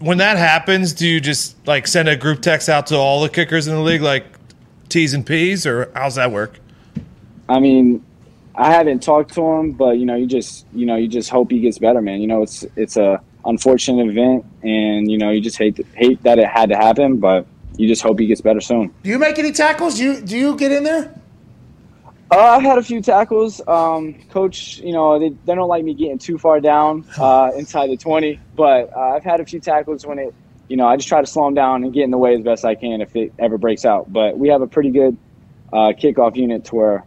When 0.00 0.18
that 0.18 0.36
happens, 0.36 0.92
do 0.92 1.06
you 1.06 1.20
just 1.20 1.56
like 1.66 1.86
send 1.86 2.08
a 2.08 2.16
group 2.16 2.42
text 2.42 2.68
out 2.68 2.88
to 2.88 2.96
all 2.96 3.22
the 3.22 3.28
kickers 3.28 3.66
in 3.66 3.74
the 3.74 3.80
league, 3.80 4.02
like 4.02 4.26
T's 4.88 5.14
and 5.14 5.24
P's, 5.24 5.66
or 5.66 5.90
how's 5.94 6.16
that 6.16 6.30
work? 6.30 6.58
I 7.48 7.60
mean, 7.60 8.04
I 8.54 8.72
haven't 8.72 9.02
talked 9.02 9.34
to 9.34 9.42
him, 9.42 9.72
but 9.72 9.98
you 9.98 10.06
know, 10.06 10.14
you 10.14 10.26
just 10.26 10.66
you 10.74 10.86
know, 10.86 10.96
you 10.96 11.08
just 11.08 11.30
hope 11.30 11.50
he 11.50 11.60
gets 11.60 11.78
better, 11.78 12.02
man. 12.02 12.20
You 12.20 12.26
know, 12.26 12.42
it's 12.42 12.64
it's 12.76 12.96
a 12.96 13.22
unfortunate 13.44 14.08
event, 14.08 14.44
and 14.62 15.10
you 15.10 15.18
know, 15.18 15.30
you 15.30 15.40
just 15.40 15.58
hate 15.58 15.84
hate 15.94 16.22
that 16.24 16.38
it 16.38 16.48
had 16.48 16.68
to 16.70 16.76
happen, 16.76 17.18
but 17.18 17.46
you 17.76 17.88
just 17.88 18.02
hope 18.02 18.18
he 18.18 18.26
gets 18.26 18.40
better 18.40 18.60
soon. 18.60 18.92
Do 19.02 19.10
you 19.10 19.18
make 19.18 19.38
any 19.38 19.52
tackles? 19.52 19.96
Do 19.96 20.04
you 20.04 20.20
do 20.20 20.36
you 20.36 20.56
get 20.56 20.72
in 20.72 20.84
there? 20.84 21.14
Uh, 22.30 22.38
I've 22.38 22.62
had 22.62 22.78
a 22.78 22.82
few 22.82 23.00
tackles. 23.00 23.60
Um, 23.68 24.14
coach, 24.30 24.78
you 24.78 24.92
know, 24.92 25.18
they, 25.18 25.28
they 25.44 25.54
don't 25.54 25.68
like 25.68 25.84
me 25.84 25.94
getting 25.94 26.18
too 26.18 26.38
far 26.38 26.60
down 26.60 27.04
uh, 27.18 27.52
inside 27.56 27.88
the 27.88 27.96
20, 27.96 28.40
but 28.56 28.92
uh, 28.96 29.14
I've 29.14 29.24
had 29.24 29.40
a 29.40 29.44
few 29.44 29.60
tackles 29.60 30.04
when 30.04 30.18
it, 30.18 30.34
you 30.68 30.76
know, 30.76 30.86
I 30.86 30.96
just 30.96 31.08
try 31.08 31.20
to 31.20 31.26
slow 31.26 31.44
them 31.44 31.54
down 31.54 31.84
and 31.84 31.92
get 31.94 32.02
in 32.02 32.10
the 32.10 32.18
way 32.18 32.34
as 32.34 32.42
best 32.42 32.64
I 32.64 32.74
can 32.74 33.00
if 33.00 33.14
it 33.14 33.32
ever 33.38 33.58
breaks 33.58 33.84
out. 33.84 34.12
But 34.12 34.36
we 34.38 34.48
have 34.48 34.60
a 34.60 34.66
pretty 34.66 34.90
good 34.90 35.16
uh, 35.72 35.92
kickoff 35.92 36.34
unit 36.34 36.64
to 36.66 36.74
where, 36.74 37.04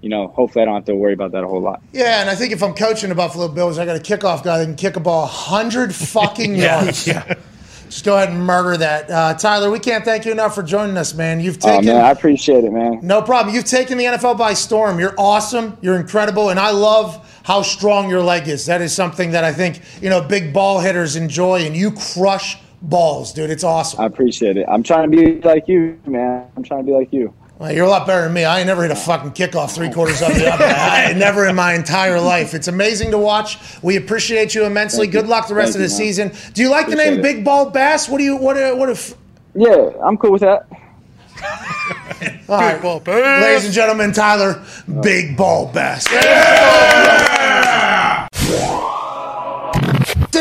you 0.00 0.08
know, 0.08 0.28
hopefully 0.28 0.62
I 0.62 0.64
don't 0.64 0.74
have 0.76 0.86
to 0.86 0.94
worry 0.96 1.12
about 1.12 1.32
that 1.32 1.44
a 1.44 1.46
whole 1.46 1.60
lot. 1.60 1.82
Yeah, 1.92 2.22
and 2.22 2.30
I 2.30 2.34
think 2.34 2.52
if 2.54 2.62
I'm 2.62 2.72
coaching 2.74 3.10
the 3.10 3.14
Buffalo 3.14 3.48
Bills, 3.48 3.78
I 3.78 3.84
got 3.84 3.96
a 3.96 4.00
kickoff 4.00 4.42
guy 4.42 4.58
that 4.58 4.64
can 4.64 4.76
kick 4.76 4.96
a 4.96 5.00
ball 5.00 5.26
hundred 5.26 5.94
fucking 5.94 6.54
yards. 6.56 7.06
yeah. 7.06 7.34
Just 7.92 8.06
go 8.06 8.16
ahead 8.16 8.30
and 8.30 8.40
murder 8.40 8.78
that, 8.78 9.10
uh, 9.10 9.34
Tyler. 9.34 9.70
We 9.70 9.78
can't 9.78 10.02
thank 10.02 10.24
you 10.24 10.32
enough 10.32 10.54
for 10.54 10.62
joining 10.62 10.96
us, 10.96 11.12
man. 11.12 11.40
You've 11.40 11.58
taken. 11.58 11.70
Oh, 11.70 11.80
taken 11.80 11.96
man, 11.96 12.04
I 12.06 12.10
appreciate 12.10 12.64
it, 12.64 12.72
man. 12.72 13.00
No 13.02 13.20
problem. 13.20 13.54
You've 13.54 13.66
taken 13.66 13.98
the 13.98 14.04
NFL 14.04 14.38
by 14.38 14.54
storm. 14.54 14.98
You're 14.98 15.14
awesome. 15.18 15.76
You're 15.82 15.96
incredible. 15.96 16.48
And 16.48 16.58
I 16.58 16.70
love 16.70 17.22
how 17.42 17.60
strong 17.60 18.08
your 18.08 18.22
leg 18.22 18.48
is. 18.48 18.64
That 18.64 18.80
is 18.80 18.94
something 18.94 19.32
that 19.32 19.44
I 19.44 19.52
think, 19.52 19.82
you 20.00 20.08
know, 20.08 20.22
big 20.22 20.54
ball 20.54 20.80
hitters 20.80 21.16
enjoy. 21.16 21.66
And 21.66 21.76
you 21.76 21.90
crush 21.90 22.56
balls, 22.80 23.30
dude. 23.34 23.50
It's 23.50 23.62
awesome. 23.62 24.00
I 24.00 24.06
appreciate 24.06 24.56
it. 24.56 24.64
I'm 24.70 24.82
trying 24.82 25.10
to 25.10 25.14
be 25.14 25.42
like 25.42 25.68
you, 25.68 26.00
man. 26.06 26.46
I'm 26.56 26.62
trying 26.62 26.80
to 26.80 26.86
be 26.86 26.96
like 26.96 27.12
you. 27.12 27.34
Well, 27.62 27.72
you're 27.72 27.86
a 27.86 27.88
lot 27.88 28.08
better 28.08 28.24
than 28.24 28.32
me. 28.32 28.44
I 28.44 28.58
ain't 28.58 28.66
never 28.66 28.82
hit 28.82 28.90
a 28.90 28.96
fucking 28.96 29.30
kickoff 29.34 29.72
three 29.72 29.88
quarters 29.92 30.20
of 30.20 30.34
the 30.34 30.52
other. 30.52 30.64
I, 30.68 31.12
never 31.12 31.46
in 31.46 31.54
my 31.54 31.74
entire 31.74 32.18
life. 32.18 32.54
It's 32.54 32.66
amazing 32.66 33.12
to 33.12 33.18
watch. 33.18 33.56
We 33.82 33.96
appreciate 33.96 34.52
you 34.52 34.64
immensely. 34.64 35.06
Thank 35.06 35.14
you. 35.14 35.20
Good 35.20 35.28
luck 35.28 35.46
the 35.46 35.54
rest 35.54 35.74
Thank 35.74 35.84
of 35.84 35.88
the 35.88 35.94
you, 35.94 36.12
season. 36.12 36.32
Do 36.54 36.62
you 36.62 36.70
like 36.70 36.88
the 36.88 36.96
name 36.96 37.20
it. 37.20 37.22
Big 37.22 37.44
Ball 37.44 37.70
Bass? 37.70 38.08
What 38.08 38.18
do 38.18 38.24
you, 38.24 38.36
what, 38.36 38.56
uh, 38.56 38.74
what 38.74 38.90
if, 38.90 39.14
Yeah, 39.54 39.90
I'm 40.02 40.16
cool 40.18 40.32
with 40.32 40.40
that. 40.40 40.66
all 42.48 42.58
right, 42.58 42.82
ladies 43.42 43.66
and 43.66 43.72
gentlemen, 43.72 44.12
Tyler, 44.12 44.60
Big 45.00 45.36
Ball 45.36 45.72
Bass. 45.72 46.08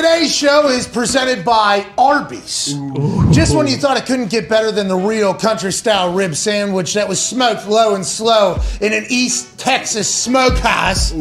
Today's 0.01 0.35
show 0.35 0.67
is 0.67 0.87
presented 0.87 1.45
by 1.45 1.85
Arby's. 1.95 2.73
Just 3.29 3.55
when 3.55 3.67
you 3.67 3.77
thought 3.77 3.97
it 3.97 4.07
couldn't 4.07 4.31
get 4.31 4.49
better 4.49 4.71
than 4.71 4.87
the 4.87 4.95
real 4.95 5.31
country 5.31 5.71
style 5.71 6.11
rib 6.11 6.33
sandwich 6.33 6.95
that 6.95 7.07
was 7.07 7.23
smoked 7.23 7.67
low 7.67 7.93
and 7.93 8.03
slow 8.03 8.59
in 8.81 8.93
an 8.93 9.05
East 9.09 9.59
Texas 9.59 10.11
smokehouse, 10.11 11.13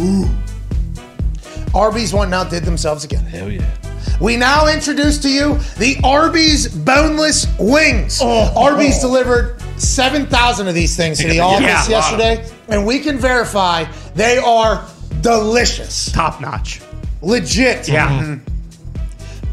Arby's 1.75 2.15
went 2.15 2.33
and 2.33 2.35
outdid 2.35 2.65
themselves 2.65 3.05
again. 3.05 3.23
Hell 3.23 3.51
yeah. 3.53 3.71
We 4.19 4.39
now 4.39 4.67
introduce 4.67 5.19
to 5.19 5.29
you 5.29 5.59
the 5.77 6.01
Arby's 6.03 6.67
boneless 6.67 7.47
wings. 7.59 8.21
Oh. 8.23 8.51
Arby's 8.57 8.99
delivered 9.01 9.61
7,000 9.79 10.69
of 10.69 10.75
these 10.75 10.97
things 10.97 11.19
to 11.19 11.29
the 11.29 11.41
office 11.41 11.61
Yeah, 11.67 11.87
a 11.87 12.01
lot 12.01 12.15
of 12.15 12.19
yesterday, 12.19 12.51
and 12.71 12.87
we 12.87 13.01
can 13.01 13.19
verify 13.19 13.85
they 14.15 14.39
are 14.39 14.89
delicious. 15.21 16.11
Top 16.11 16.41
notch. 16.41 16.81
Legit. 17.21 17.87
Yeah. 17.87 18.09
Mm-hmm. 18.09 18.33
Mm-hmm. 18.33 18.50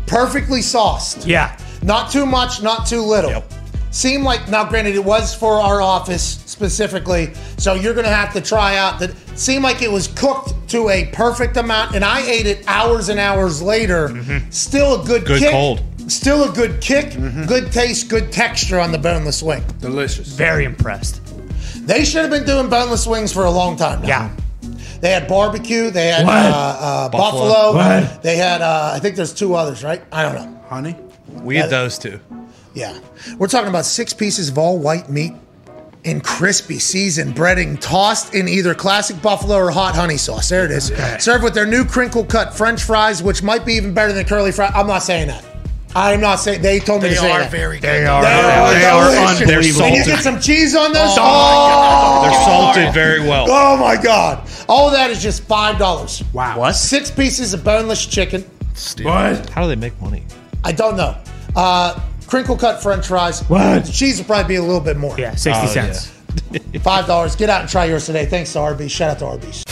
Perfectly 0.07 0.61
sauced. 0.61 1.27
Yeah. 1.27 1.57
Not 1.84 2.11
too 2.11 2.25
much, 2.25 2.63
not 2.63 2.88
too 2.88 3.01
little. 3.01 3.43
Seemed 3.91 4.23
like 4.23 4.47
now, 4.49 4.63
granted, 4.67 4.95
it 4.95 5.03
was 5.03 5.34
for 5.34 5.53
our 5.53 5.81
office 5.81 6.23
specifically, 6.45 7.34
so 7.57 7.73
you're 7.73 7.93
gonna 7.93 8.09
have 8.09 8.34
to 8.34 8.41
try 8.41 8.77
out 8.77 8.99
that. 8.99 9.11
Seemed 9.38 9.63
like 9.63 9.81
it 9.81 9.91
was 9.91 10.07
cooked 10.07 10.53
to 10.69 10.89
a 10.89 11.05
perfect 11.13 11.57
amount, 11.57 11.95
and 11.95 12.03
I 12.03 12.21
ate 12.21 12.45
it 12.47 12.63
hours 12.67 13.09
and 13.09 13.19
hours 13.19 13.61
later. 13.61 14.09
Mm-hmm. 14.09 14.49
Still 14.49 15.01
a 15.01 15.05
good, 15.05 15.25
Good 15.25 15.39
kick. 15.39 15.51
cold. 15.51 15.84
Still 16.07 16.49
a 16.49 16.53
good 16.53 16.81
kick, 16.81 17.07
mm-hmm. 17.11 17.45
good 17.45 17.71
taste, 17.71 18.09
good 18.09 18.31
texture 18.31 18.79
on 18.79 18.91
the 18.91 18.97
boneless 18.97 19.43
wing. 19.43 19.63
Delicious. 19.79 20.27
Very 20.29 20.63
impressed. 20.65 21.21
They 21.85 22.03
should 22.05 22.21
have 22.21 22.31
been 22.31 22.45
doing 22.45 22.69
boneless 22.69 23.05
wings 23.07 23.31
for 23.31 23.45
a 23.45 23.51
long 23.51 23.77
time 23.77 24.01
now. 24.01 24.07
Yeah. 24.07 24.29
They 25.01 25.11
had 25.11 25.27
barbecue. 25.27 25.89
They 25.91 26.07
had 26.07 26.25
What? 26.25 26.35
uh, 26.35 26.39
uh, 26.39 27.09
buffalo. 27.09 27.49
Buffalo. 27.49 27.75
What? 27.75 28.23
They 28.23 28.37
had, 28.37 28.61
uh, 28.61 28.91
I 28.93 28.99
think 28.99 29.15
there's 29.15 29.33
two 29.33 29.55
others, 29.55 29.83
right? 29.83 30.01
I 30.11 30.23
don't 30.23 30.35
know. 30.35 30.59
Honey? 30.69 30.95
We 31.43 31.55
had 31.57 31.69
those 31.69 31.97
two. 31.97 32.19
Yeah. 32.73 32.97
We're 33.37 33.47
talking 33.47 33.69
about 33.69 33.85
six 33.85 34.13
pieces 34.13 34.49
of 34.49 34.57
all 34.57 34.77
white 34.77 35.09
meat 35.09 35.33
in 36.03 36.21
crispy 36.21 36.79
seasoned 36.79 37.35
breading 37.35 37.79
tossed 37.81 38.33
in 38.33 38.47
either 38.47 38.73
classic 38.73 39.21
buffalo 39.21 39.55
or 39.57 39.71
hot 39.71 39.95
honey 39.95 40.17
sauce. 40.17 40.49
There 40.49 40.63
it 40.65 40.71
is. 40.71 40.87
Served 41.19 41.43
with 41.43 41.53
their 41.53 41.65
new 41.65 41.83
crinkle 41.85 42.23
cut 42.23 42.53
french 42.55 42.83
fries, 42.83 43.21
which 43.23 43.43
might 43.43 43.65
be 43.65 43.73
even 43.73 43.93
better 43.93 44.13
than 44.13 44.25
curly 44.25 44.51
fries. 44.51 44.71
I'm 44.75 44.87
not 44.87 45.03
saying 45.03 45.27
that. 45.27 45.43
I'm 45.95 46.21
not 46.21 46.35
saying 46.35 46.61
they 46.61 46.79
told 46.79 47.01
me 47.01 47.09
They 47.09 47.15
to 47.15 47.21
say 47.21 47.31
are 47.31 47.39
that. 47.39 47.51
very 47.51 47.79
good. 47.79 47.87
They 47.89 48.05
are. 48.05 48.21
They 48.21 48.27
are, 48.29 48.73
They 48.73 48.85
are 48.85 49.09
delicious. 49.09 49.41
unbelievable. 49.41 49.85
And 49.85 49.95
you 49.95 50.05
get 50.05 50.19
some 50.21 50.39
cheese 50.39 50.75
on 50.75 50.93
this. 50.93 51.15
Oh, 51.17 51.19
Oh, 51.19 52.21
They're 52.23 52.45
salted 52.45 52.93
very 52.93 53.21
well. 53.21 53.47
oh 53.49 53.77
my 53.77 53.95
god! 54.01 54.46
All 54.69 54.88
of 54.88 54.94
that 54.94 55.10
is 55.11 55.22
just 55.22 55.44
five 55.44 55.77
dollars. 55.77 56.23
Wow. 56.34 56.60
What? 56.60 56.73
Six 56.73 57.10
pieces 57.11 57.53
of 57.53 57.64
boneless 57.64 58.06
chicken. 58.06 58.41
What? 59.02 59.49
How 59.49 59.64
do 59.64 59.68
they 59.69 59.76
make 59.76 59.99
money? 60.02 60.23
I 60.64 60.72
don't 60.72 60.98
know. 60.98 61.18
Uh, 61.56 61.99
crinkle 62.27 62.57
cut 62.57 62.84
French 62.84 63.07
fries. 63.07 63.41
What? 63.49 63.85
The 63.85 63.91
cheese 63.91 64.18
will 64.19 64.26
probably 64.26 64.48
be 64.49 64.56
a 64.56 64.61
little 64.61 64.81
bit 64.81 64.98
more. 64.98 65.18
Yeah, 65.18 65.35
60 65.35 65.52
Oh, 65.52 65.68
cents. 65.68 66.07
Five 66.81 67.07
dollars. 67.07 67.35
Get 67.35 67.49
out 67.49 67.61
and 67.61 67.69
try 67.69 67.85
yours 67.85 68.06
today. 68.06 68.26
Thanks 68.26 68.53
to 68.53 68.60
Arby's. 68.60 68.91
Shout 68.91 69.10
out 69.11 69.19
to 69.19 69.26
Arby's. 69.26 69.64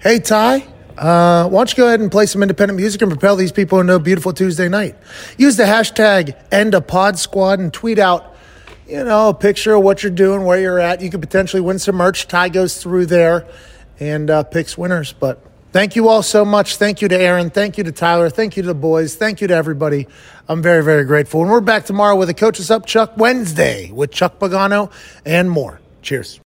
Hey 0.00 0.20
Ty, 0.20 0.58
uh, 0.96 1.48
why 1.48 1.58
don't 1.58 1.70
you 1.72 1.76
go 1.76 1.86
ahead 1.88 2.00
and 2.00 2.10
play 2.12 2.26
some 2.26 2.40
independent 2.42 2.78
music 2.78 3.02
and 3.02 3.10
propel 3.10 3.34
these 3.34 3.50
people 3.50 3.80
into 3.80 3.94
a 3.94 3.98
beautiful 3.98 4.32
Tuesday 4.32 4.68
night? 4.68 4.94
Use 5.36 5.56
the 5.56 5.64
hashtag 5.64 6.36
End 6.52 6.74
a 6.74 6.80
Pod 6.80 7.18
Squad 7.18 7.58
and 7.58 7.72
tweet 7.72 7.98
out, 7.98 8.35
you 8.88 9.04
know, 9.04 9.30
a 9.30 9.34
picture 9.34 9.74
of 9.74 9.82
what 9.82 10.02
you're 10.02 10.12
doing, 10.12 10.44
where 10.44 10.60
you're 10.60 10.78
at. 10.78 11.00
You 11.00 11.10
could 11.10 11.20
potentially 11.20 11.60
win 11.60 11.78
some 11.78 11.96
merch. 11.96 12.28
Ty 12.28 12.50
goes 12.50 12.82
through 12.82 13.06
there 13.06 13.46
and 13.98 14.30
uh, 14.30 14.42
picks 14.44 14.78
winners. 14.78 15.12
But 15.12 15.42
thank 15.72 15.96
you 15.96 16.08
all 16.08 16.22
so 16.22 16.44
much. 16.44 16.76
Thank 16.76 17.02
you 17.02 17.08
to 17.08 17.18
Aaron. 17.18 17.50
Thank 17.50 17.78
you 17.78 17.84
to 17.84 17.92
Tyler. 17.92 18.30
Thank 18.30 18.56
you 18.56 18.62
to 18.62 18.68
the 18.68 18.74
boys. 18.74 19.16
Thank 19.16 19.40
you 19.40 19.48
to 19.48 19.54
everybody. 19.54 20.06
I'm 20.48 20.62
very, 20.62 20.84
very 20.84 21.04
grateful. 21.04 21.42
And 21.42 21.50
we're 21.50 21.60
back 21.60 21.84
tomorrow 21.84 22.16
with 22.16 22.28
a 22.28 22.34
Coaches 22.34 22.70
Up 22.70 22.86
Chuck 22.86 23.16
Wednesday 23.16 23.90
with 23.90 24.12
Chuck 24.12 24.38
Pagano 24.38 24.92
and 25.24 25.50
more. 25.50 25.80
Cheers. 26.02 26.40